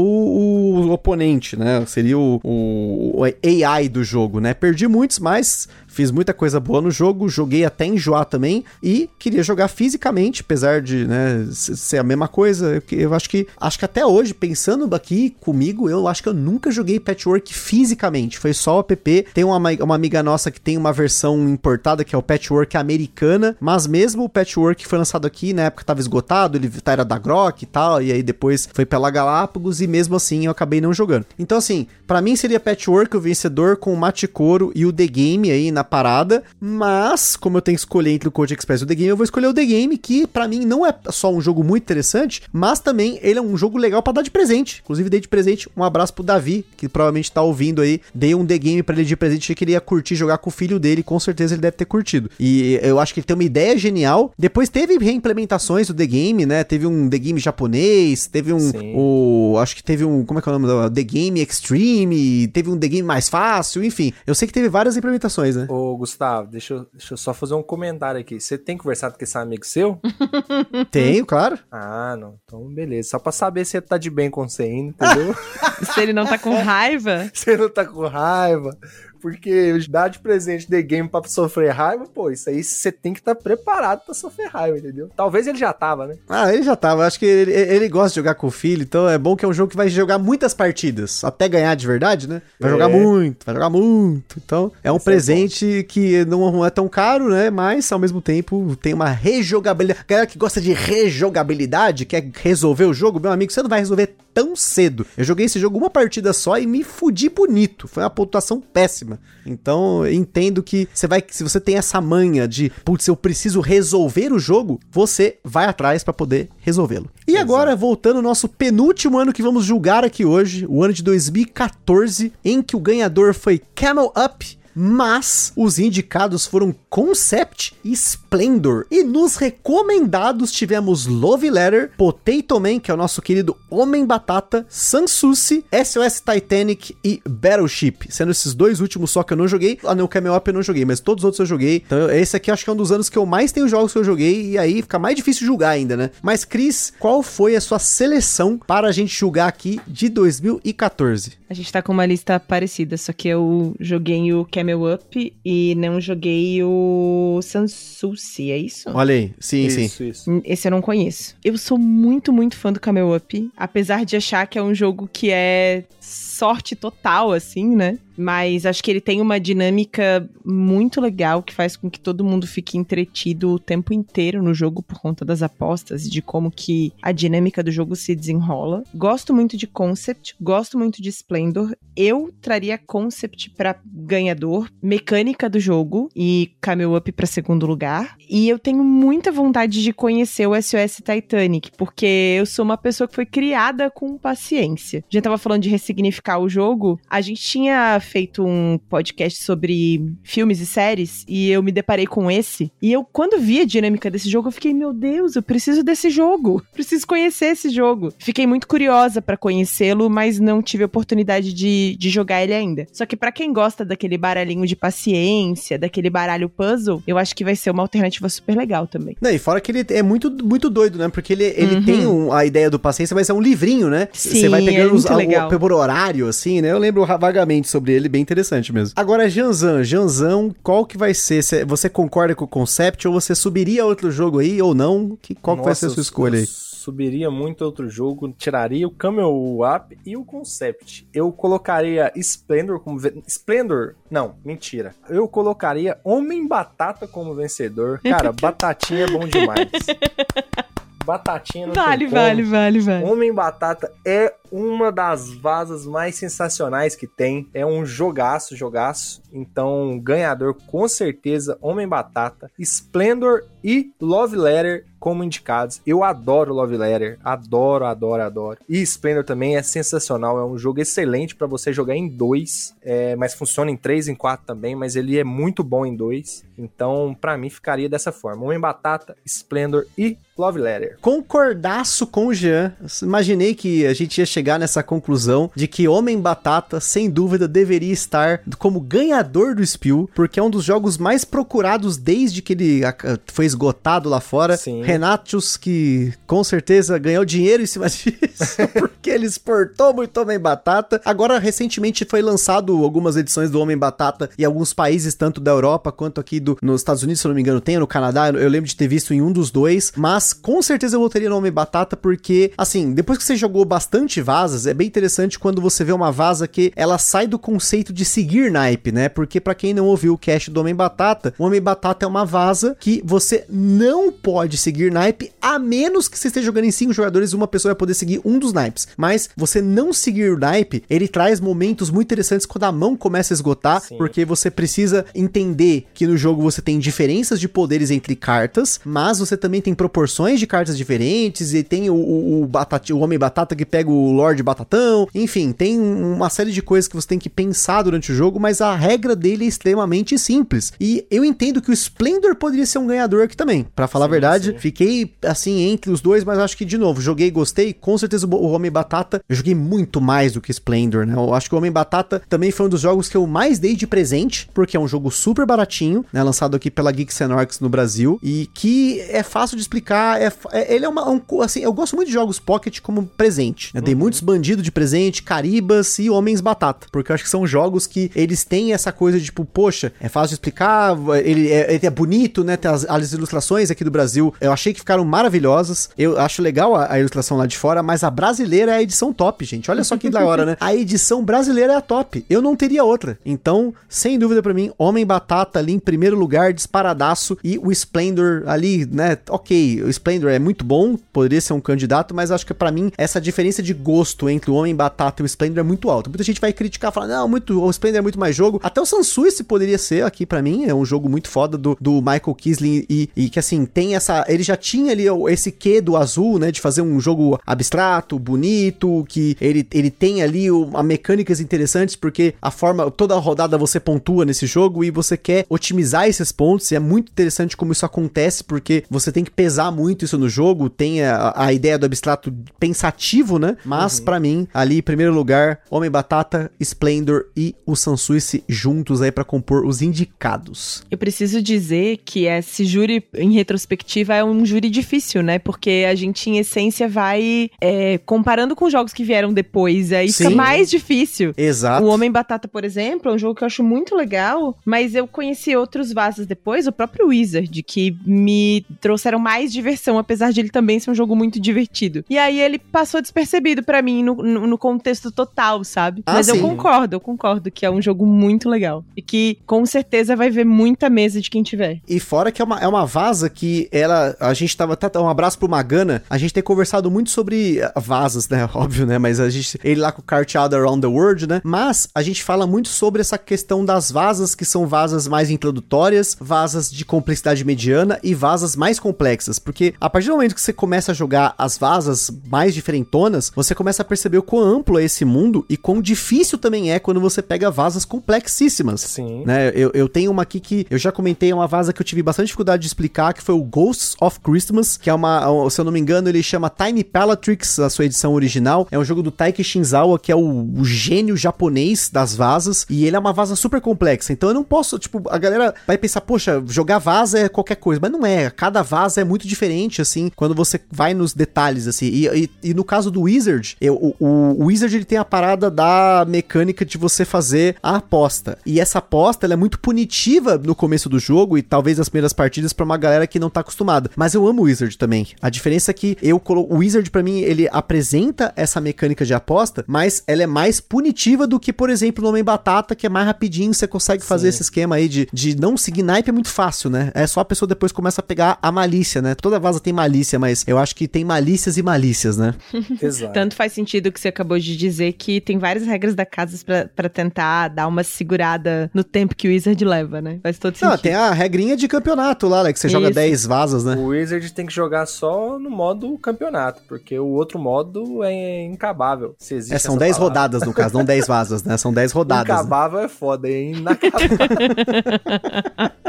o 0.85 0.91
oponente, 0.91 1.57
né? 1.57 1.83
Seria 1.85 2.17
o, 2.17 2.39
o- 2.43 3.21
o 3.21 3.23
AI 3.23 3.89
do 3.89 4.03
jogo, 4.03 4.39
né? 4.39 4.53
Perdi 4.53 4.87
muitos, 4.87 5.19
mas 5.19 5.67
fiz 5.89 6.11
muita 6.11 6.33
coisa 6.33 6.59
boa 6.59 6.81
no 6.81 6.91
jogo, 6.91 7.27
joguei 7.27 7.65
até 7.65 7.85
enjoar 7.85 8.25
também 8.25 8.63
e 8.81 9.09
queria 9.19 9.43
jogar 9.43 9.67
fisicamente, 9.67 10.41
apesar 10.41 10.81
de 10.81 11.05
né, 11.05 11.47
ser 11.51 11.97
a 11.97 12.03
mesma 12.03 12.27
coisa. 12.27 12.81
Eu, 12.91 13.13
acho 13.13 13.29
que 13.29 13.47
acho 13.59 13.79
que 13.79 13.85
até 13.85 14.05
hoje, 14.05 14.33
pensando 14.33 14.93
aqui 14.95 15.35
comigo, 15.41 15.89
eu 15.89 16.07
acho 16.07 16.23
que 16.23 16.29
eu 16.29 16.33
nunca 16.33 16.71
joguei 16.71 16.99
Patchwork 16.99 17.53
fisicamente. 17.53 18.37
Foi 18.39 18.53
só 18.53 18.77
o 18.79 18.85
app. 18.87 19.25
Tem 19.33 19.43
uma, 19.43 19.57
uma 19.57 19.95
amiga 19.95 20.21
nossa 20.23 20.51
que 20.51 20.61
tem 20.61 20.77
uma 20.77 20.93
versão 20.93 21.49
importada 21.49 22.03
que 22.03 22.15
é 22.15 22.17
o 22.17 22.21
Patchwork 22.23 22.77
americana, 22.77 23.55
mas 23.59 23.87
mesmo 23.87 24.23
o 24.23 24.29
Patchwork 24.29 24.83
que 24.83 24.87
foi 24.87 24.97
lançado 24.99 25.25
aqui, 25.25 25.53
na 25.53 25.63
época 25.63 25.83
tava 25.83 25.99
esgotado, 25.99 26.57
ele 26.57 26.69
tá- 26.69 26.91
era 26.93 27.03
da 27.03 27.17
Grok 27.17 27.63
e 27.63 27.65
tal, 27.65 28.01
e 28.01 28.11
aí 28.11 28.21
depois 28.23 28.67
foi 28.71 28.85
pela 28.85 29.09
Galápagos 29.09 29.81
e 29.81 29.87
mesmo 29.87 30.15
assim 30.15 30.45
eu 30.45 30.51
acabei 30.51 30.79
não 30.79 30.93
jogando. 30.93 31.25
Então 31.37 31.57
assim, 31.57 31.87
pra 32.07 32.21
mim 32.21 32.35
seria 32.35 32.59
Patchwork 32.59 33.15
o 33.17 33.21
vencedor 33.21 33.77
com 33.77 33.93
o 33.93 33.97
Maticoro 33.97 34.71
e 34.75 34.85
o 34.85 34.93
The 34.93 35.07
Game 35.07 35.51
aí 35.51 35.71
na 35.71 35.78
parada, 35.83 36.43
mas 36.59 37.35
como 37.35 37.57
eu 37.57 37.61
tenho 37.61 37.75
que 37.75 37.81
escolher 37.81 38.11
entre 38.11 38.27
o 38.27 38.31
Code 38.31 38.53
Express 38.53 38.81
e 38.81 38.83
o 38.83 38.87
The 38.87 38.95
Game, 38.95 39.09
eu 39.09 39.17
vou 39.17 39.23
escolher 39.23 39.47
o 39.47 39.53
The 39.53 39.65
Game, 39.65 39.97
que 39.97 40.27
pra 40.27 40.47
mim 40.47 40.65
não 40.65 40.85
é 40.85 40.93
só 41.09 41.33
um 41.33 41.41
jogo 41.41 41.63
muito 41.63 41.83
interessante, 41.83 42.41
mas 42.51 42.79
também 42.79 43.19
ele 43.21 43.39
é 43.39 43.41
um 43.41 43.55
jogo 43.57 43.77
legal 43.77 44.01
pra 44.01 44.13
dar 44.13 44.21
de 44.21 44.31
presente. 44.31 44.81
Inclusive 44.83 45.09
dei 45.09 45.19
de 45.19 45.27
presente 45.27 45.69
um 45.75 45.83
abraço 45.83 46.13
pro 46.13 46.23
Davi, 46.23 46.65
que 46.77 46.87
provavelmente 46.87 47.31
tá 47.31 47.41
ouvindo 47.41 47.81
aí. 47.81 48.01
Dei 48.13 48.35
um 48.35 48.45
The 48.45 48.57
Game 48.57 48.83
pra 48.83 48.95
ele 48.95 49.05
de 49.05 49.15
presente, 49.15 49.43
achei 49.43 49.55
que 49.55 49.63
ele 49.63 49.71
ia 49.71 49.81
curtir 49.81 50.15
jogar 50.15 50.37
com 50.37 50.49
o 50.49 50.53
filho 50.53 50.79
dele, 50.79 51.03
com 51.03 51.19
certeza 51.19 51.53
ele 51.53 51.61
deve 51.61 51.77
ter 51.77 51.85
curtido. 51.85 52.29
E 52.39 52.79
eu 52.81 52.99
acho 52.99 53.13
que 53.13 53.19
ele 53.19 53.25
tem 53.25 53.35
uma 53.35 53.43
ideia 53.43 53.77
genial. 53.77 54.33
Depois 54.37 54.69
teve 54.69 54.97
reimplementações 54.97 55.87
do 55.87 55.93
The 55.93 56.05
Game, 56.05 56.45
né? 56.45 56.63
Teve 56.63 56.85
um 56.85 57.09
The 57.09 57.17
Game 57.17 57.39
japonês, 57.39 58.27
teve 58.27 58.53
um 58.53 58.59
Sim. 58.59 58.93
o 58.95 59.57
acho 59.59 59.75
que 59.75 59.83
teve 59.83 60.03
um, 60.05 60.25
como 60.25 60.39
é 60.39 60.41
que 60.41 60.49
é 60.49 60.51
o 60.51 60.59
nome 60.59 60.89
The 60.91 61.03
Game 61.03 61.41
Extreme, 61.41 62.47
teve 62.47 62.69
um 62.69 62.77
The 62.77 62.87
Game 62.87 63.07
mais 63.07 63.29
fácil, 63.29 63.83
enfim. 63.83 64.13
Eu 64.25 64.35
sei 64.35 64.47
que 64.47 64.53
teve 64.53 64.69
várias 64.69 64.97
implementações, 64.97 65.55
né? 65.55 65.67
Ô, 65.69 65.95
Gustavo, 65.95 66.49
deixa 66.49 66.73
eu, 66.73 66.87
deixa 66.91 67.13
eu 67.13 67.17
só 67.17 67.33
fazer 67.33 67.53
um 67.53 67.61
comentário 67.61 68.19
aqui. 68.19 68.39
Você 68.39 68.57
tem 68.57 68.75
conversado 68.75 69.15
com 69.17 69.23
esse 69.23 69.37
amigo 69.37 69.65
seu? 69.65 69.99
Tenho, 70.89 71.25
claro. 71.25 71.59
ah, 71.71 72.17
não. 72.17 72.39
Então, 72.43 72.67
beleza. 72.73 73.09
Só 73.09 73.19
pra 73.19 73.31
saber 73.31 73.65
se 73.65 73.77
ele 73.77 73.85
tá 73.85 73.97
de 73.97 74.09
bem 74.09 74.31
com 74.31 74.47
você 74.47 74.63
ainda, 74.63 74.89
entendeu? 74.89 75.35
Se 75.93 76.01
ele 76.01 76.11
não 76.11 76.25
tá 76.25 76.37
com 76.37 76.53
raiva, 76.61 77.29
você 77.33 77.55
não 77.55 77.69
tá 77.69 77.85
com 77.85 78.05
raiva. 78.05 78.77
Porque 79.21 79.77
dar 79.89 80.07
de 80.07 80.19
presente 80.19 80.67
The 80.67 80.81
Game 80.81 81.09
pra 81.09 81.21
sofrer 81.23 81.71
raiva, 81.71 82.05
pô, 82.05 82.29
isso 82.29 82.49
aí 82.49 82.63
você 82.63 82.91
tem 82.91 83.13
que 83.13 83.19
estar 83.19 83.35
tá 83.35 83.41
preparado 83.41 84.05
pra 84.05 84.13
sofrer 84.13 84.47
raiva, 84.47 84.77
entendeu? 84.77 85.09
Talvez 85.15 85.47
ele 85.47 85.57
já 85.57 85.73
tava, 85.73 86.07
né? 86.07 86.15
Ah, 86.27 86.53
ele 86.53 86.63
já 86.63 86.75
tava. 86.75 87.05
Acho 87.05 87.19
que 87.19 87.25
ele, 87.25 87.51
ele 87.51 87.89
gosta 87.89 88.09
de 88.09 88.15
jogar 88.15 88.35
com 88.35 88.47
o 88.47 88.51
filho, 88.51 88.83
então 88.83 89.07
é 89.07 89.17
bom 89.17 89.35
que 89.35 89.45
é 89.45 89.47
um 89.47 89.53
jogo 89.53 89.69
que 89.69 89.77
vai 89.77 89.89
jogar 89.89 90.17
muitas 90.17 90.53
partidas, 90.53 91.23
até 91.23 91.47
ganhar 91.47 91.75
de 91.75 91.85
verdade, 91.85 92.27
né? 92.27 92.41
Vai 92.59 92.69
é. 92.69 92.73
jogar 92.73 92.89
muito, 92.89 93.45
vai 93.45 93.55
jogar 93.55 93.69
muito. 93.69 94.37
Então, 94.43 94.71
é 94.83 94.91
um 94.91 94.97
Esse 94.97 95.05
presente 95.05 95.79
é 95.79 95.83
que 95.83 96.25
não 96.25 96.65
é 96.65 96.69
tão 96.69 96.87
caro, 96.87 97.29
né? 97.29 97.49
Mas, 97.49 97.91
ao 97.91 97.99
mesmo 97.99 98.21
tempo, 98.21 98.75
tem 98.75 98.93
uma 98.93 99.09
rejogabilidade. 99.09 100.05
Galera 100.07 100.27
que 100.27 100.37
gosta 100.37 100.61
de 100.61 100.73
rejogabilidade, 100.73 102.05
quer 102.05 102.29
resolver 102.41 102.85
o 102.85 102.93
jogo, 102.93 103.19
meu 103.19 103.31
amigo, 103.31 103.51
você 103.51 103.61
não 103.61 103.69
vai 103.69 103.79
resolver 103.79 104.15
tão 104.33 104.55
cedo. 104.55 105.05
Eu 105.17 105.23
joguei 105.23 105.45
esse 105.45 105.59
jogo 105.59 105.77
uma 105.77 105.89
partida 105.89 106.33
só 106.33 106.57
e 106.57 106.65
me 106.65 106.83
fudi 106.83 107.29
bonito. 107.29 107.87
Foi 107.87 108.03
uma 108.03 108.09
pontuação 108.09 108.61
péssima. 108.61 109.08
Então, 109.45 110.05
entendo 110.07 110.61
que 110.61 110.87
você 110.93 111.07
vai, 111.07 111.23
se 111.27 111.43
você 111.43 111.59
tem 111.59 111.75
essa 111.75 112.01
manha 112.01 112.47
de, 112.47 112.71
putz, 112.83 113.07
eu 113.07 113.15
preciso 113.15 113.61
resolver 113.61 114.33
o 114.33 114.39
jogo, 114.39 114.79
você 114.91 115.37
vai 115.43 115.65
atrás 115.65 116.03
para 116.03 116.13
poder 116.13 116.49
resolvê-lo. 116.59 117.09
E 117.27 117.31
Exato. 117.31 117.43
agora, 117.43 117.75
voltando 117.75 118.17
ao 118.17 118.23
nosso 118.23 118.47
penúltimo 118.47 119.17
ano 119.17 119.33
que 119.33 119.41
vamos 119.41 119.65
julgar 119.65 120.03
aqui 120.03 120.25
hoje, 120.25 120.65
o 120.67 120.83
ano 120.83 120.93
de 120.93 121.03
2014, 121.03 122.33
em 122.43 122.61
que 122.61 122.75
o 122.75 122.79
ganhador 122.79 123.33
foi 123.33 123.61
Camel 123.73 124.11
Up 124.15 124.58
mas 124.81 125.51
os 125.57 125.77
indicados 125.77 126.45
foram 126.45 126.73
Concept 126.89 127.75
e 127.83 127.91
Splendor. 127.91 128.85
E 128.89 129.03
nos 129.03 129.35
recomendados 129.35 130.53
tivemos 130.53 131.05
Love 131.05 131.49
Letter, 131.49 131.91
Potato 131.97 132.57
Man, 132.61 132.79
que 132.79 132.89
é 132.89 132.93
o 132.93 132.97
nosso 132.97 133.21
querido 133.21 133.57
Homem 133.69 134.05
Batata, 134.05 134.65
Sansusi, 134.69 135.65
SOS 135.83 136.21
Titanic 136.21 136.95
e 137.03 137.21
Battleship. 137.27 138.07
Sendo 138.09 138.31
esses 138.31 138.53
dois 138.53 138.79
últimos 138.79 139.11
só 139.11 139.21
que 139.21 139.33
eu 139.33 139.37
não 139.37 139.49
joguei. 139.49 139.77
Ah, 139.83 139.93
não, 139.93 140.05
o 140.05 140.35
Up 140.37 140.47
eu 140.47 140.53
não 140.53 140.63
joguei, 140.63 140.85
mas 140.85 141.01
todos 141.01 141.23
os 141.23 141.25
outros 141.25 141.41
eu 141.41 141.45
joguei. 141.45 141.83
Então 141.85 142.09
esse 142.09 142.37
aqui 142.37 142.49
acho 142.49 142.63
que 142.63 142.69
é 142.69 142.73
um 142.73 142.77
dos 142.77 142.93
anos 142.93 143.09
que 143.09 143.17
eu 143.17 143.25
mais 143.25 143.51
tenho 143.51 143.67
jogos 143.67 143.91
que 143.91 143.99
eu 143.99 144.03
joguei 144.05 144.51
e 144.51 144.57
aí 144.57 144.81
fica 144.81 144.97
mais 144.97 145.15
difícil 145.15 145.45
julgar 145.45 145.71
ainda, 145.71 145.97
né? 145.97 146.11
Mas 146.21 146.45
Cris, 146.45 146.93
qual 146.97 147.21
foi 147.21 147.57
a 147.57 147.61
sua 147.61 147.79
seleção 147.79 148.57
para 148.57 148.87
a 148.87 148.91
gente 148.93 149.13
julgar 149.13 149.49
aqui 149.49 149.81
de 149.85 150.07
2014? 150.07 151.33
A 151.49 151.53
gente 151.53 151.73
tá 151.73 151.81
com 151.81 151.91
uma 151.91 152.05
lista 152.05 152.39
parecida, 152.39 152.95
só 152.95 153.11
que 153.11 153.27
eu 153.27 153.75
joguei 153.79 154.31
o 154.31 154.45
Camel 154.45 154.68
Camel 154.69 154.93
Up 154.93 155.33
e 155.43 155.75
não 155.75 155.99
joguei 155.99 156.63
o 156.63 157.39
Sansusi, 157.41 158.51
é 158.51 158.57
isso? 158.57 158.89
Olha 158.93 159.15
aí, 159.15 159.33
sim, 159.39 159.65
isso, 159.65 159.97
sim. 159.97 160.09
Isso. 160.09 160.41
Esse 160.45 160.67
eu 160.67 160.71
não 160.71 160.81
conheço. 160.81 161.35
Eu 161.43 161.57
sou 161.57 161.77
muito, 161.77 162.31
muito 162.31 162.55
fã 162.55 162.71
do 162.71 162.79
Camel 162.79 163.15
Up, 163.15 163.51
apesar 163.57 164.05
de 164.05 164.15
achar 164.15 164.45
que 164.47 164.59
é 164.59 164.63
um 164.63 164.73
jogo 164.73 165.09
que 165.11 165.31
é 165.31 165.85
sorte 166.09 166.75
total, 166.75 167.31
assim, 167.31 167.75
né? 167.75 167.97
Mas 168.17 168.65
acho 168.65 168.83
que 168.83 168.91
ele 168.91 168.99
tem 168.99 169.21
uma 169.21 169.39
dinâmica 169.39 170.29
muito 170.43 170.99
legal 170.99 171.41
que 171.41 171.53
faz 171.53 171.77
com 171.77 171.89
que 171.89 171.99
todo 171.99 172.23
mundo 172.23 172.45
fique 172.45 172.77
entretido 172.77 173.51
o 173.51 173.59
tempo 173.59 173.93
inteiro 173.93 174.43
no 174.43 174.53
jogo 174.53 174.83
por 174.83 174.99
conta 174.99 175.23
das 175.23 175.41
apostas 175.41 176.05
e 176.05 176.09
de 176.09 176.21
como 176.21 176.51
que 176.51 176.91
a 177.01 177.13
dinâmica 177.13 177.63
do 177.63 177.71
jogo 177.71 177.95
se 177.95 178.13
desenrola. 178.13 178.83
Gosto 178.93 179.33
muito 179.33 179.55
de 179.55 179.65
Concept, 179.65 180.35
gosto 180.41 180.77
muito 180.77 181.01
de 181.01 181.07
Splendor. 181.07 181.73
Eu 181.95 182.29
traria 182.41 182.77
Concept 182.77 183.51
para 183.51 183.79
ganhador, 183.85 184.69
mecânica 184.81 185.49
do 185.49 185.59
jogo 185.59 186.09
e 186.13 186.51
Camel 186.59 186.95
Up 186.95 187.09
para 187.13 187.25
segundo 187.25 187.65
lugar. 187.65 188.17
E 188.29 188.49
eu 188.49 188.59
tenho 188.59 188.83
muita 188.83 189.31
vontade 189.31 189.81
de 189.81 189.93
conhecer 189.93 190.45
o 190.45 190.61
SOS 190.61 191.01
Titanic, 191.05 191.71
porque 191.77 192.35
eu 192.37 192.45
sou 192.45 192.65
uma 192.65 192.77
pessoa 192.77 193.07
que 193.07 193.15
foi 193.15 193.25
criada 193.25 193.89
com 193.89 194.17
paciência. 194.17 195.03
Gente 195.09 195.23
tava 195.23 195.37
falando 195.37 195.63
de 195.63 195.69
ressignificar 195.99 196.39
o 196.39 196.49
jogo, 196.49 196.99
a 197.09 197.21
gente 197.21 197.41
tinha 197.41 197.99
feito 197.99 198.43
um 198.43 198.79
podcast 198.89 199.43
sobre 199.43 200.13
filmes 200.23 200.59
e 200.59 200.65
séries 200.65 201.25
e 201.27 201.49
eu 201.49 201.61
me 201.61 201.71
deparei 201.71 202.07
com 202.07 202.31
esse. 202.31 202.71
E 202.81 202.91
eu, 202.91 203.03
quando 203.03 203.39
vi 203.39 203.61
a 203.61 203.65
dinâmica 203.65 204.09
desse 204.09 204.29
jogo, 204.29 204.47
eu 204.47 204.51
fiquei, 204.51 204.73
meu 204.73 204.93
Deus, 204.93 205.35
eu 205.35 205.43
preciso 205.43 205.83
desse 205.83 206.09
jogo. 206.09 206.63
Preciso 206.73 207.05
conhecer 207.05 207.47
esse 207.47 207.69
jogo. 207.69 208.13
Fiquei 208.17 208.47
muito 208.47 208.67
curiosa 208.67 209.21
para 209.21 209.35
conhecê-lo, 209.35 210.09
mas 210.09 210.39
não 210.39 210.61
tive 210.61 210.83
oportunidade 210.83 211.53
de, 211.53 211.95
de 211.99 212.09
jogar 212.09 212.41
ele 212.41 212.53
ainda. 212.53 212.87
Só 212.91 213.05
que 213.05 213.17
para 213.17 213.31
quem 213.31 213.51
gosta 213.51 213.83
daquele 213.83 214.17
baralhinho 214.17 214.65
de 214.65 214.75
paciência, 214.75 215.77
daquele 215.77 216.09
baralho 216.09 216.47
puzzle, 216.47 217.03
eu 217.05 217.17
acho 217.17 217.35
que 217.35 217.43
vai 217.43 217.55
ser 217.55 217.69
uma 217.71 217.83
alternativa 217.83 218.29
super 218.29 218.55
legal 218.55 218.87
também. 218.87 219.17
Não, 219.19 219.29
e 219.29 219.37
fora 219.37 219.59
que 219.59 219.71
ele 219.71 219.85
é 219.89 220.01
muito, 220.01 220.31
muito 220.43 220.69
doido, 220.69 220.97
né? 220.97 221.09
Porque 221.09 221.33
ele, 221.33 221.43
ele 221.43 221.75
uhum. 221.75 221.83
tem 221.83 222.07
um, 222.07 222.31
a 222.31 222.45
ideia 222.45 222.69
do 222.69 222.79
paciência, 222.79 223.13
mas 223.13 223.29
é 223.29 223.33
um 223.33 223.41
livrinho, 223.41 223.89
né? 223.89 224.07
Sim, 224.13 224.41
Você 224.41 224.49
vai 224.49 224.63
pegando 224.63 224.91
é 224.91 224.93
os, 224.93 225.05
a, 225.05 225.17
o, 225.17 225.49
por 225.49 225.73
horário, 225.89 226.27
assim, 226.27 226.61
né? 226.61 226.71
Eu 226.71 226.77
lembro 226.77 227.05
vagamente 227.05 227.67
sobre 227.67 227.93
ele 227.93 228.07
bem 228.07 228.21
interessante 228.21 228.71
mesmo. 228.71 228.93
Agora, 228.95 229.29
Janzan, 229.29 229.83
Janzan, 229.83 230.51
qual 230.61 230.85
que 230.85 230.97
vai 230.97 231.13
ser? 231.13 231.43
Você 231.65 231.89
concorda 231.89 232.35
com 232.35 232.45
o 232.45 232.47
concept 232.47 233.07
ou 233.07 233.13
você 233.13 233.33
subiria 233.33 233.85
outro 233.85 234.11
jogo 234.11 234.39
aí 234.39 234.61
ou 234.61 234.75
não? 234.75 235.17
Que, 235.21 235.33
qual 235.33 235.57
Nossa, 235.57 235.63
que 235.63 235.65
vai 235.65 235.75
ser 235.75 235.85
a 235.87 235.89
sua 235.89 236.01
escolha 236.01 236.39
aí? 236.39 236.45
subiria 236.79 237.29
muito 237.29 237.63
outro 237.63 237.89
jogo, 237.89 238.33
tiraria 238.35 238.87
o 238.87 238.91
Camel 238.91 239.59
Up 239.59 239.95
e 240.05 240.15
o 240.15 240.23
Concept. 240.23 241.07
Eu 241.13 241.31
colocaria 241.31 242.11
Splendor 242.15 242.79
como 242.79 242.99
Splendor? 243.27 243.95
Não, 244.09 244.35
mentira. 244.43 244.95
Eu 245.07 245.27
colocaria 245.27 245.99
Homem 246.03 246.47
Batata 246.47 247.05
como 247.05 247.35
vencedor. 247.35 247.99
Cara, 248.07 248.31
batatinha 248.31 249.03
é 249.03 249.07
bom 249.07 249.27
demais. 249.27 249.69
Batatinha 251.09 251.65
não 251.65 251.73
vale, 251.73 252.05
tem 252.05 252.13
vale, 252.13 252.41
como. 252.43 252.51
vale, 252.51 252.79
vale. 252.79 253.03
Homem 253.03 253.33
Batata 253.33 253.91
é 254.05 254.31
uma 254.51 254.91
das 254.91 255.33
vasas 255.33 255.83
mais 255.85 256.15
sensacionais 256.15 256.95
que 256.95 257.07
tem. 257.07 257.49
É 257.51 257.65
um 257.65 257.83
jogaço, 257.83 258.55
jogaço. 258.55 259.21
Então, 259.33 259.99
ganhador 259.99 260.55
com 260.67 260.87
certeza, 260.87 261.57
Homem 261.61 261.87
Batata, 261.87 262.51
Splendor 262.59 263.41
e 263.63 263.91
Love 263.99 264.35
Letter 264.35 264.85
como 264.99 265.23
indicados. 265.23 265.81
Eu 265.87 266.03
adoro 266.03 266.53
Love 266.53 266.77
Letter, 266.77 267.17
adoro, 267.23 267.85
adoro, 267.85 268.21
adoro. 268.21 268.59
E 268.67 268.81
Splendor 268.81 269.23
também 269.23 269.55
é 269.55 269.63
sensacional, 269.63 270.37
é 270.37 270.45
um 270.45 270.57
jogo 270.57 270.81
excelente 270.81 271.35
para 271.35 271.47
você 271.47 271.71
jogar 271.71 271.95
em 271.95 272.07
dois, 272.07 272.75
é, 272.81 273.15
mas 273.15 273.33
funciona 273.33 273.71
em 273.71 273.77
três, 273.77 274.07
em 274.07 274.15
quatro 274.15 274.45
também, 274.45 274.75
mas 274.75 274.95
ele 274.95 275.17
é 275.17 275.23
muito 275.23 275.63
bom 275.63 275.85
em 275.85 275.95
dois. 275.95 276.43
Então, 276.57 277.15
para 277.19 277.37
mim, 277.37 277.49
ficaria 277.49 277.87
dessa 277.87 278.11
forma: 278.11 278.43
Homem 278.43 278.59
Batata, 278.59 279.15
Splendor 279.25 279.85
e 279.97 280.17
Love 280.37 280.59
Letter. 280.59 280.97
Concordaço 281.01 282.05
com 282.05 282.27
o 282.27 282.33
Jean. 282.33 282.73
Imaginei 283.01 283.55
que 283.55 283.85
a 283.85 283.93
gente 283.93 284.17
ia 284.17 284.25
chegar 284.25 284.59
nessa 284.59 284.83
conclusão 284.83 285.49
de 285.55 285.67
que 285.67 285.87
Homem 285.87 286.19
Batata, 286.19 286.81
sem 286.81 287.09
dúvida, 287.09 287.47
deveria 287.47 287.93
estar 287.93 288.41
como 288.57 288.81
ganhador 288.81 289.55
do 289.55 289.65
Spill, 289.65 290.09
porque 290.13 290.39
é 290.39 290.43
um 290.43 290.49
dos 290.49 290.65
jogos 290.65 290.97
mais 290.97 291.23
procurados 291.23 291.95
desde 291.95 292.41
que 292.41 292.53
ele 292.53 292.81
foi 293.27 293.45
esgotado 293.49 294.09
lá 294.09 294.19
fora. 294.19 294.55
Sim. 294.57 294.81
Renatos, 294.83 295.57
que 295.57 296.13
com 296.25 296.43
certeza 296.43 296.97
ganhou 296.97 297.25
dinheiro 297.25 297.63
em 297.63 297.65
cima 297.65 297.87
disso, 297.89 298.55
porque 298.77 299.09
ele 299.09 299.25
exportou 299.25 299.93
muito 299.93 300.19
Homem 300.19 300.39
Batata. 300.39 301.01
Agora, 301.03 301.37
recentemente 301.39 302.05
foi 302.05 302.21
lançado 302.21 302.83
algumas 302.83 303.15
edições 303.15 303.49
do 303.49 303.59
Homem 303.59 303.77
Batata 303.77 304.29
em 304.37 304.43
alguns 304.43 304.73
países, 304.73 305.13
tanto 305.15 305.41
da 305.41 305.51
Europa 305.51 305.91
quanto 305.91 306.19
aqui 306.21 306.39
do, 306.39 306.57
nos 306.61 306.81
Estados 306.81 307.03
Unidos, 307.03 307.21
se 307.21 307.27
eu 307.27 307.29
não 307.29 307.35
me 307.35 307.41
engano, 307.41 307.61
tem, 307.61 307.77
no 307.77 307.87
Canadá. 307.87 308.29
Eu 308.29 308.49
lembro 308.49 308.67
de 308.67 308.75
ter 308.75 308.87
visto 308.87 309.13
em 309.13 309.21
um 309.21 309.31
dos 309.31 309.51
dois, 309.51 309.91
mas 309.95 310.33
com 310.33 310.61
certeza 310.61 310.95
eu 310.95 310.99
voltaria 310.99 311.29
no 311.29 311.37
Homem 311.37 311.51
Batata, 311.51 311.97
porque, 311.97 312.51
assim, 312.57 312.93
depois 312.93 313.17
que 313.17 313.23
você 313.23 313.35
jogou 313.35 313.65
bastante 313.65 314.21
vasas, 314.21 314.65
é 314.65 314.73
bem 314.73 314.87
interessante 314.87 315.39
quando 315.39 315.61
você 315.61 315.83
vê 315.83 315.91
uma 315.91 316.11
vaza 316.11 316.47
que 316.47 316.71
ela 316.75 316.97
sai 316.97 317.27
do 317.27 317.39
conceito 317.39 317.91
de 317.91 318.05
seguir 318.05 318.51
naipe, 318.51 318.91
né? 318.91 319.09
Porque 319.09 319.39
para 319.39 319.55
quem 319.55 319.73
não 319.73 319.85
ouviu 319.85 320.13
o 320.13 320.17
cast 320.17 320.51
do 320.51 320.59
Homem 320.59 320.75
Batata, 320.75 321.33
o 321.37 321.45
Homem 321.45 321.61
Batata 321.61 322.05
é 322.05 322.07
uma 322.07 322.25
vaza 322.25 322.75
que 322.79 323.01
você 323.05 323.38
não 323.49 324.11
pode 324.11 324.57
seguir 324.57 324.91
naipe, 324.91 325.31
a 325.41 325.59
menos 325.59 326.07
que 326.07 326.17
você 326.17 326.27
esteja 326.27 326.45
jogando 326.45 326.65
em 326.65 326.71
cinco 326.71 326.93
jogadores, 326.93 327.33
uma 327.33 327.47
pessoa 327.47 327.73
vai 327.73 327.77
poder 327.77 327.93
seguir 327.93 328.21
um 328.25 328.39
dos 328.39 328.53
naipes. 328.53 328.87
Mas 328.97 329.29
você 329.35 329.61
não 329.61 329.93
seguir 329.93 330.31
o 330.31 330.37
naipe, 330.37 330.83
ele 330.89 331.07
traz 331.07 331.39
momentos 331.39 331.89
muito 331.89 332.07
interessantes 332.07 332.45
quando 332.45 332.63
a 332.63 332.71
mão 332.71 332.95
começa 332.95 333.33
a 333.33 333.35
esgotar, 333.35 333.81
Sim. 333.81 333.97
porque 333.97 334.25
você 334.25 334.49
precisa 334.49 335.05
entender 335.13 335.85
que 335.93 336.07
no 336.07 336.17
jogo 336.17 336.41
você 336.41 336.61
tem 336.61 336.79
diferenças 336.79 337.39
de 337.39 337.47
poderes 337.47 337.91
entre 337.91 338.15
cartas, 338.15 338.79
mas 338.83 339.19
você 339.19 339.37
também 339.37 339.61
tem 339.61 339.73
proporções 339.73 340.39
de 340.39 340.47
cartas 340.47 340.77
diferentes, 340.77 341.53
e 341.53 341.63
tem 341.63 341.89
o, 341.89 341.95
o, 341.95 342.43
o, 342.43 342.47
batati, 342.47 342.93
o 342.93 342.99
Homem 342.99 343.19
Batata 343.19 343.55
que 343.55 343.65
pega 343.65 343.89
o 343.89 344.11
Lorde 344.11 344.43
Batatão, 344.43 345.07
enfim, 345.13 345.51
tem 345.51 345.79
uma 345.79 346.29
série 346.29 346.51
de 346.51 346.61
coisas 346.61 346.87
que 346.87 346.95
você 346.95 347.07
tem 347.07 347.19
que 347.19 347.29
pensar 347.29 347.83
durante 347.83 348.11
o 348.11 348.15
jogo, 348.15 348.39
mas 348.39 348.61
a 348.61 348.75
regra 348.75 349.15
dele 349.15 349.45
é 349.45 349.47
extremamente 349.47 350.17
simples. 350.17 350.73
E 350.79 351.05
eu 351.09 351.23
entendo 351.23 351.61
que 351.61 351.69
o 351.69 351.73
Splendor 351.73 352.35
poderia 352.35 352.65
ser 352.65 352.79
um 352.79 352.87
ganhador 352.87 353.27
aqui 353.29 353.37
também. 353.37 353.65
Para 353.75 353.87
falar 353.87 354.05
sim, 354.05 354.09
a 354.09 354.11
verdade, 354.11 354.51
sim. 354.51 354.57
fiquei 354.57 355.13
assim 355.23 355.61
entre 355.69 355.91
os 355.91 356.01
dois, 356.01 356.23
mas 356.23 356.39
acho 356.39 356.57
que 356.57 356.65
de 356.65 356.77
novo, 356.77 357.01
joguei, 357.01 357.31
gostei. 357.31 357.73
Com 357.73 357.97
certeza 357.97 358.27
o 358.27 358.51
Homem 358.51 358.71
Batata, 358.71 359.21
eu 359.29 359.35
joguei 359.35 359.55
muito 359.55 360.01
mais 360.01 360.33
do 360.33 360.41
que 360.41 360.51
Splendor, 360.51 361.05
né? 361.05 361.13
Eu 361.13 361.33
acho 361.33 361.47
que 361.47 361.55
o 361.55 361.57
Homem 361.57 361.71
Batata 361.71 362.21
também 362.27 362.51
foi 362.51 362.65
um 362.65 362.69
dos 362.69 362.81
jogos 362.81 363.07
que 363.07 363.15
eu 363.15 363.25
mais 363.25 363.59
dei 363.59 363.75
de 363.75 363.87
presente, 363.87 364.49
porque 364.53 364.75
é 364.75 364.79
um 364.79 364.87
jogo 364.87 365.11
super 365.11 365.45
baratinho, 365.45 366.05
né? 366.11 366.21
Lançado 366.21 366.55
aqui 366.55 366.69
pela 366.69 366.91
Geeks 366.91 367.21
and 367.21 367.35
Orcs 367.35 367.59
no 367.59 367.69
Brasil 367.69 368.19
e 368.21 368.49
que 368.53 368.99
é 369.01 369.23
fácil 369.23 369.55
de 369.55 369.61
explicar. 369.61 370.21
É, 370.21 370.31
é 370.51 370.75
ele 370.75 370.85
é 370.85 370.89
uma, 370.89 371.09
um, 371.09 371.21
assim, 371.41 371.61
eu 371.61 371.73
gosto 371.73 371.95
muito 371.95 372.07
de 372.07 372.13
jogos 372.13 372.39
Pocket 372.39 372.79
como 372.81 373.05
presente. 373.05 373.73
Né? 373.73 373.81
Dei 373.81 373.93
uhum. 373.93 373.99
muitos 373.99 374.21
bandidos 374.21 374.63
de 374.63 374.71
presente, 374.71 375.23
Caribas 375.23 375.99
e 375.99 376.09
Homens 376.09 376.41
Batata, 376.41 376.87
porque 376.91 377.11
eu 377.11 377.15
acho 377.15 377.23
que 377.23 377.29
são 377.29 377.45
jogos 377.45 377.87
que 377.87 378.11
eles 378.15 378.43
têm 378.43 378.73
essa 378.73 378.91
coisa 378.91 379.19
de 379.19 379.25
tipo, 379.25 379.45
poxa, 379.45 379.91
é 379.99 380.09
fácil 380.09 380.29
de 380.29 380.33
explicar, 380.35 380.97
ele 381.23 381.49
é, 381.49 381.73
ele 381.73 381.85
é 381.85 381.89
bonito, 381.89 382.43
né? 382.43 382.57
Tem 382.57 382.69
as, 382.69 382.85
as, 382.85 383.13
ilustrações 383.19 383.69
aqui 383.69 383.83
do 383.83 383.91
Brasil, 383.91 384.33
eu 384.41 384.51
achei 384.51 384.73
que 384.73 384.79
ficaram 384.79 385.05
maravilhosas. 385.05 385.89
Eu 385.97 386.19
acho 386.19 386.41
legal 386.41 386.75
a, 386.75 386.93
a, 386.93 386.99
ilustração 386.99 387.37
lá 387.37 387.45
de 387.45 387.57
fora, 387.57 387.83
mas 387.83 388.03
a 388.03 388.09
brasileira 388.09 388.71
é 388.71 388.75
a 388.75 388.81
edição 388.81 389.13
top, 389.13 389.45
gente. 389.45 389.69
Olha 389.69 389.83
só 389.83 389.97
que 389.97 390.09
da 390.09 390.25
hora, 390.25 390.45
né? 390.45 390.57
A 390.59 390.75
edição 390.75 391.23
brasileira 391.23 391.73
é 391.73 391.75
a 391.75 391.81
top. 391.81 392.25
Eu 392.29 392.41
não 392.41 392.55
teria 392.55 392.83
outra. 392.83 393.17
Então, 393.25 393.73
sem 393.87 394.19
dúvida 394.19 394.41
para 394.41 394.53
mim, 394.53 394.71
Homem 394.77 395.05
Batata 395.05 395.59
ali 395.59 395.73
em 395.73 395.79
primeiro 395.79 396.17
lugar, 396.17 396.53
disparadaço, 396.53 397.37
e 397.43 397.57
o 397.57 397.71
Splendor 397.71 398.43
ali, 398.45 398.85
né? 398.85 399.17
Ok, 399.29 399.83
o 399.83 399.89
Splendor 399.89 400.31
é 400.31 400.39
muito 400.39 400.63
bom, 400.63 400.95
poderia 401.11 401.41
ser 401.41 401.53
um 401.53 401.61
candidato, 401.61 402.13
mas 402.13 402.31
acho 402.31 402.45
que 402.45 402.53
para 402.53 402.71
mim 402.71 402.91
essa 402.97 403.19
diferença 403.19 403.61
de 403.61 403.73
gosto 403.73 404.29
entre 404.29 404.51
o 404.51 404.53
Homem 404.53 404.75
Batata 404.75 405.21
e 405.21 405.23
o 405.23 405.25
Splendor 405.25 405.59
é 405.59 405.63
muito 405.63 405.89
alta. 405.89 406.09
Muita 406.09 406.23
gente 406.23 406.41
vai 406.41 406.53
criticar, 406.53 406.91
falar, 406.91 407.07
não, 407.07 407.27
muito, 407.27 407.61
o 407.61 407.69
Splendor 407.69 407.99
é 407.99 408.01
muito 408.01 408.19
mais 408.19 408.35
jogo. 408.35 408.59
Até 408.63 408.79
o 408.79 408.85
Sansuice 408.85 409.43
poderia 409.43 409.77
ser 409.77 410.03
aqui 410.03 410.25
para 410.25 410.41
mim, 410.41 410.65
é 410.65 410.73
um 410.73 410.85
jogo 410.85 411.09
muito 411.09 411.29
foda 411.29 411.57
do, 411.57 411.77
do 411.79 412.01
Michael 412.01 412.35
Kisling 412.35 412.85
e, 412.89 413.08
e, 413.15 413.29
que 413.29 413.39
assim, 413.39 413.65
tem 413.65 413.95
essa. 413.95 414.25
Ele 414.27 414.43
já 414.43 414.55
tinha 414.55 414.91
ali 414.91 415.05
esse 415.29 415.51
quê 415.51 415.81
do 415.81 415.95
azul, 415.95 416.39
né? 416.39 416.51
De 416.51 416.61
fazer 416.61 416.81
um 416.81 416.99
jogo 416.99 417.39
abstrato, 417.45 418.17
bonito, 418.17 419.05
que 419.07 419.35
ele, 419.39 419.65
ele 419.71 419.89
tem 419.89 420.21
ali 420.21 420.51
uma 420.51 420.83
mecânicas 420.83 421.39
interessantes, 421.39 421.95
porque 421.95 422.33
a 422.41 422.51
forma, 422.51 422.89
toda 422.91 423.15
a 423.15 423.19
rodada 423.19 423.57
você 423.57 423.79
pontua 423.79 424.25
nesse 424.25 424.45
jogo 424.45 424.83
e 424.83 424.91
você 424.91 425.17
quer 425.17 425.45
otimizar 425.49 426.07
esses 426.07 426.31
pontos, 426.31 426.71
e 426.71 426.75
é 426.75 426.79
muito 426.79 427.11
interessante 427.11 427.55
como 427.55 427.71
isso 427.71 427.85
acontece, 427.85 428.43
porque 428.43 428.83
você 428.89 429.11
tem 429.11 429.23
que 429.23 429.31
pesar 429.31 429.71
muito 429.71 430.05
isso 430.05 430.17
no 430.17 430.29
jogo, 430.29 430.69
tem 430.69 431.03
a, 431.03 431.33
a 431.35 431.53
ideia 431.53 431.77
do 431.77 431.85
abstrato 431.85 432.33
pensativo, 432.59 433.37
né? 433.39 433.57
Mas 433.65 433.99
uhum. 433.99 434.05
para 434.05 434.19
mim, 434.19 434.47
ali, 434.53 434.79
em 434.79 434.81
primeiro 434.81 435.13
lugar, 435.13 435.61
Homem 435.69 435.89
Batata, 435.89 436.51
Splendor 436.59 437.25
e 437.35 437.55
o 437.65 437.75
Sansuice 437.75 438.43
juntos 438.47 439.01
aí 439.01 439.11
para 439.11 439.23
compor 439.23 439.65
os 439.65 439.81
indicados. 439.81 440.83
Eu 440.89 440.97
preciso 440.97 441.41
dizer 441.41 441.99
que 442.03 442.25
esse 442.25 442.65
júri, 442.65 442.98
em 443.13 443.31
retrospectiva, 443.31 444.15
é 444.15 444.23
um 444.23 444.45
júri 444.45 444.69
difícil, 444.69 445.21
né? 445.21 445.39
Porque 445.39 445.85
a 445.89 445.95
gente, 445.95 446.29
em 446.29 446.37
essência, 446.37 446.87
vai 446.87 447.49
é, 447.61 447.97
comparando 447.99 448.55
com 448.55 448.69
jogos 448.69 448.93
que 448.93 449.03
vieram 449.03 449.33
depois, 449.33 449.91
aí 449.91 450.11
Sim. 450.11 450.25
fica 450.25 450.35
mais 450.35 450.69
difícil. 450.69 451.33
Exato. 451.37 451.85
O 451.85 451.89
Homem 451.89 452.11
Batata, 452.11 452.47
por 452.47 452.63
exemplo, 452.63 453.11
é 453.11 453.15
um 453.15 453.17
jogo 453.17 453.35
que 453.35 453.43
eu 453.43 453.47
acho 453.47 453.63
muito 453.63 453.95
legal, 453.95 454.57
mas 454.65 454.95
eu 454.95 455.07
conheci 455.07 455.55
outros 455.55 455.91
vasos 455.93 456.25
depois, 456.25 456.67
o 456.67 456.71
próprio 456.71 457.07
Wizard, 457.07 457.63
que 457.63 457.95
me 458.05 458.65
trouxeram 458.79 459.19
mais 459.19 459.51
diversão, 459.51 459.97
apesar 459.97 460.31
de 460.31 460.39
ele 460.39 460.49
também 460.49 460.79
ser 460.79 460.91
um 460.91 460.95
jogo 460.95 461.15
muito 461.15 461.39
divertido. 461.39 462.03
E 462.09 462.17
aí 462.17 462.39
ele 462.39 462.59
passou 462.59 463.01
despercebido 463.01 463.63
para 463.63 463.81
mim 463.81 464.03
no, 464.03 464.15
no, 464.15 464.47
no, 464.47 464.57
contexto 464.57 465.11
total, 465.11 465.63
sabe? 465.63 466.03
Ah, 466.05 466.13
Mas 466.13 466.27
sim. 466.27 466.33
eu 466.33 466.41
concordo, 466.41 466.95
eu 466.95 466.99
concordo 466.99 467.51
que 467.51 467.65
é 467.65 467.71
um 467.71 467.81
jogo 467.81 468.05
muito 468.05 468.49
legal. 468.49 468.83
E 468.95 469.01
que 469.01 469.37
com 469.45 469.65
certeza 469.65 470.15
vai 470.15 470.29
ver 470.29 470.45
muita 470.45 470.89
mesa 470.89 471.21
de 471.21 471.29
quem 471.29 471.43
tiver. 471.43 471.79
E 471.87 471.99
fora 471.99 472.31
que 472.31 472.41
é 472.41 472.45
uma, 472.45 472.59
é 472.59 472.67
uma 472.67 472.85
vaza 472.89 473.29
que 473.29 473.69
ela. 473.71 474.15
A 474.19 474.33
gente 474.33 474.57
tava. 474.57 474.75
Tá, 474.75 474.89
um 474.99 475.07
abraço 475.07 475.37
pro 475.37 475.47
Magana. 475.47 476.03
A 476.09 476.17
gente 476.17 476.33
tem 476.33 476.43
conversado 476.43 476.89
muito 476.89 477.09
sobre 477.09 477.59
eh, 477.59 477.71
vazas, 477.77 478.27
né? 478.27 478.49
Óbvio, 478.53 478.85
né? 478.85 478.97
Mas 478.97 479.19
a 479.19 479.29
gente. 479.29 479.59
Ele 479.63 479.79
lá 479.79 479.91
com 479.91 480.01
o 480.01 480.03
Cart 480.03 480.35
Out 480.35 480.53
Around 480.53 480.81
the 480.81 480.87
World, 480.87 481.27
né? 481.27 481.41
Mas 481.43 481.87
a 481.93 482.01
gente 482.01 482.23
fala 482.23 482.45
muito 482.47 482.69
sobre 482.69 483.01
essa 483.01 483.17
questão 483.17 483.63
das 483.63 483.91
vazas 483.91 484.35
que 484.35 484.43
são 484.43 484.67
vazas 484.67 485.07
mais 485.07 485.29
introdutórias, 485.29 486.17
vazas 486.19 486.71
de 486.71 486.83
complexidade 486.83 487.45
mediana 487.45 487.99
e 488.03 488.13
vazas 488.13 488.55
mais 488.55 488.79
complexas. 488.79 489.39
Porque 489.39 489.73
a 489.79 489.89
partir 489.89 490.07
do 490.07 490.13
momento 490.15 490.35
que 490.35 490.41
você 490.41 490.51
começa 490.51 490.91
a 490.91 490.95
jogar 490.95 491.35
as 491.37 491.57
vazas 491.57 492.11
mais 492.27 492.53
diferentonas, 492.53 493.31
você 493.35 493.53
começa 493.53 493.81
a 493.81 493.85
perceber 493.85 494.17
o 494.17 494.23
quão 494.23 494.43
amplo 494.43 494.79
é 494.79 494.83
esse 494.83 495.05
mundo 495.05 495.45
e 495.47 495.55
quão 495.55 495.81
difícil 495.81 496.37
também 496.37 496.71
é 496.71 496.79
quando 496.79 496.99
você 496.99 497.21
pega 497.21 497.51
vazas 497.51 497.85
complexíssimas. 497.85 498.81
Sim. 498.81 499.23
Né? 499.25 499.51
Eu, 499.53 499.71
eu 499.73 499.87
tenho 499.87 500.11
uma 500.11 500.23
aqui 500.23 500.39
que 500.39 500.65
eu 500.69 500.77
já 500.77 500.91
comentei, 500.91 501.31
é 501.31 501.35
uma 501.35 501.47
vaza 501.47 501.73
que 501.73 501.81
eu 501.81 501.85
tive 501.85 502.01
bastante 502.01 502.27
dificuldade 502.27 502.61
de 502.61 502.67
explicar, 502.79 503.13
que 503.13 503.21
foi 503.21 503.35
o 503.35 503.43
Ghosts 503.43 503.95
of 503.99 504.19
Christmas, 504.21 504.77
que 504.77 504.89
é 504.89 504.93
uma, 504.93 505.49
se 505.49 505.59
eu 505.59 505.65
não 505.65 505.71
me 505.71 505.79
engano, 505.79 506.07
ele 506.07 506.23
chama 506.23 506.49
Time 506.49 506.81
Palatrix, 506.83 507.59
a 507.59 507.69
sua 507.69 507.85
edição 507.85 508.13
original. 508.13 508.67
É 508.71 508.79
um 508.79 508.85
jogo 508.85 509.03
do 509.03 509.11
Taiki 509.11 509.43
Shinzawa, 509.43 509.99
que 509.99 510.11
é 510.11 510.15
o, 510.15 510.49
o 510.57 510.63
gênio 510.63 511.17
japonês 511.17 511.89
das 511.91 512.15
vazas, 512.15 512.65
e 512.69 512.85
ele 512.85 512.95
é 512.95 512.99
uma 512.99 513.11
vaza 513.11 513.35
super 513.35 513.59
complexa. 513.59 514.13
Então 514.13 514.29
eu 514.29 514.35
não 514.35 514.43
posso, 514.43 514.79
tipo, 514.79 515.03
a 515.09 515.17
galera 515.17 515.53
vai 515.67 515.77
pensar, 515.77 516.01
poxa, 516.01 516.41
jogar 516.47 516.79
vaza 516.79 517.19
é 517.19 517.29
qualquer 517.29 517.55
coisa, 517.55 517.81
mas 517.81 517.91
não 517.91 518.05
é. 518.05 518.29
Cada 518.29 518.61
vaza 518.61 519.01
é 519.01 519.03
muito 519.03 519.27
diferente, 519.27 519.81
assim, 519.81 520.09
quando 520.15 520.33
você 520.33 520.59
vai 520.71 520.93
nos 520.93 521.13
detalhes, 521.13 521.67
assim. 521.67 521.87
E, 521.87 522.07
e, 522.07 522.29
e 522.43 522.53
no 522.53 522.63
caso 522.63 522.89
do 522.89 523.01
Wizard, 523.01 523.57
eu, 523.59 523.75
o, 523.75 523.95
o, 523.99 524.45
Wizard 524.45 524.73
ele 524.73 524.85
tem 524.85 524.97
a 524.97 525.05
parada 525.05 525.51
da 525.51 526.05
mecânica 526.07 526.65
de 526.65 526.77
você 526.77 527.03
fazer 527.03 527.57
a 527.61 527.75
aposta. 527.75 528.37
E 528.45 528.59
essa 528.59 528.79
aposta 528.79 529.25
ela 529.25 529.33
é 529.33 529.37
muito 529.37 529.59
punitiva 529.59 530.37
no 530.37 530.55
começo 530.55 530.87
do 530.87 530.99
jogo 530.99 531.37
e 531.37 531.41
talvez 531.41 531.77
nas 531.77 531.89
primeiras 531.89 532.13
partidas 532.13 532.53
para 532.59 532.65
uma 532.65 532.77
galera 532.77 533.07
que 533.07 533.19
não 533.19 533.29
tá 533.29 533.39
acostumada. 533.39 533.89
Mas 533.95 534.13
eu 534.13 534.27
amo 534.27 534.41
o 534.41 534.45
Wizard 534.45 534.77
também. 534.77 535.07
A 535.21 535.29
diferença 535.29 535.71
é 535.71 535.73
que 535.73 535.97
eu 536.01 536.21
o 536.29 536.57
Wizard 536.57 536.91
para 536.91 537.01
mim 537.01 537.21
ele 537.21 537.47
apresenta 537.51 538.33
essa 538.35 538.59
mecânica 538.59 539.05
de 539.05 539.13
aposta, 539.13 539.63
mas 539.65 540.03
ela 540.05 540.23
é 540.23 540.27
mais 540.27 540.59
punitiva 540.59 541.25
do 541.25 541.39
que, 541.39 541.53
por 541.53 541.69
exemplo, 541.69 542.03
no 542.03 542.09
Homem 542.09 542.23
Batata, 542.23 542.75
que 542.75 542.85
é 542.85 542.89
mais 542.89 543.05
rapidinho, 543.05 543.53
você 543.53 543.65
consegue 543.65 544.03
fazer 544.03 544.31
Sim. 544.31 544.35
esse 544.35 544.41
esquema 544.43 544.75
aí 544.75 544.89
de, 544.89 545.07
de 545.11 545.39
não 545.39 545.55
seguir 545.55 545.83
naipe 545.83 546.09
é 546.09 546.11
muito 546.11 546.29
fácil, 546.29 546.69
né? 546.69 546.91
É 546.93 547.07
só 547.07 547.21
a 547.21 547.25
pessoa 547.25 547.47
depois 547.47 547.71
começa 547.71 548.01
a 548.01 548.03
pegar 548.03 548.37
a 548.41 548.51
malícia, 548.51 549.01
né? 549.01 549.15
Toda 549.15 549.39
vaza 549.39 549.59
tem 549.59 549.71
malícia, 549.71 550.19
mas 550.19 550.43
eu 550.45 550.57
acho 550.57 550.75
que 550.75 550.87
tem 550.87 551.05
malícias 551.05 551.57
e 551.57 551.63
malícias, 551.63 552.17
né? 552.17 552.35
Exato. 552.81 553.13
Tanto 553.13 553.35
faz 553.35 553.53
sentido 553.53 553.87
o 553.87 553.91
que 553.91 553.99
você 553.99 554.09
acabou 554.09 554.37
de 554.37 554.57
dizer 554.57 554.93
que 554.93 555.21
tem 555.21 555.37
várias 555.37 555.65
regras 555.65 555.95
da 555.95 556.05
casa 556.05 556.37
para 556.75 556.89
tentar 556.89 557.47
dar 557.47 557.67
uma 557.67 557.83
segurada 557.83 558.69
no 558.73 558.83
tempo 558.83 559.15
que 559.15 559.27
o 559.27 559.31
Wizard 559.31 559.63
leva, 559.63 560.01
né? 560.01 560.19
Faz 560.21 560.37
todo 560.37 560.55
sentido. 560.55 560.71
Não, 560.71 560.77
tem 560.77 560.93
a 560.93 561.11
regrinha 561.11 561.55
de 561.55 561.67
campeonato 561.67 562.27
lá, 562.27 562.41
né? 562.49 562.53
Que 562.53 562.59
você 562.59 562.67
Isso. 562.67 562.75
joga 562.75 562.91
10 562.91 563.25
vazas, 563.25 563.63
né? 563.63 563.75
O 563.75 563.87
Wizard 563.87 564.33
tem 564.33 564.45
que 564.45 564.53
jogar 564.53 564.85
só 564.85 565.39
no 565.39 565.49
modo 565.49 565.97
campeonato, 565.97 566.61
porque 566.67 566.99
o 566.99 567.07
outro 567.07 567.39
modo 567.39 568.03
é 568.03 568.43
incabável. 568.43 569.15
Se 569.17 569.35
existe 569.35 569.55
é, 569.55 569.59
são 569.59 569.77
10 569.77 569.97
rodadas 569.97 570.43
no 570.43 570.53
caso, 570.53 570.77
não 570.77 570.83
10 570.83 571.07
vazas, 571.07 571.43
né? 571.43 571.57
São 571.57 571.73
10 571.73 571.91
rodadas. 571.91 572.25
Incabável 572.25 572.79
né? 572.79 572.85
é 572.85 572.89
foda, 572.89 573.29
hein? 573.29 573.53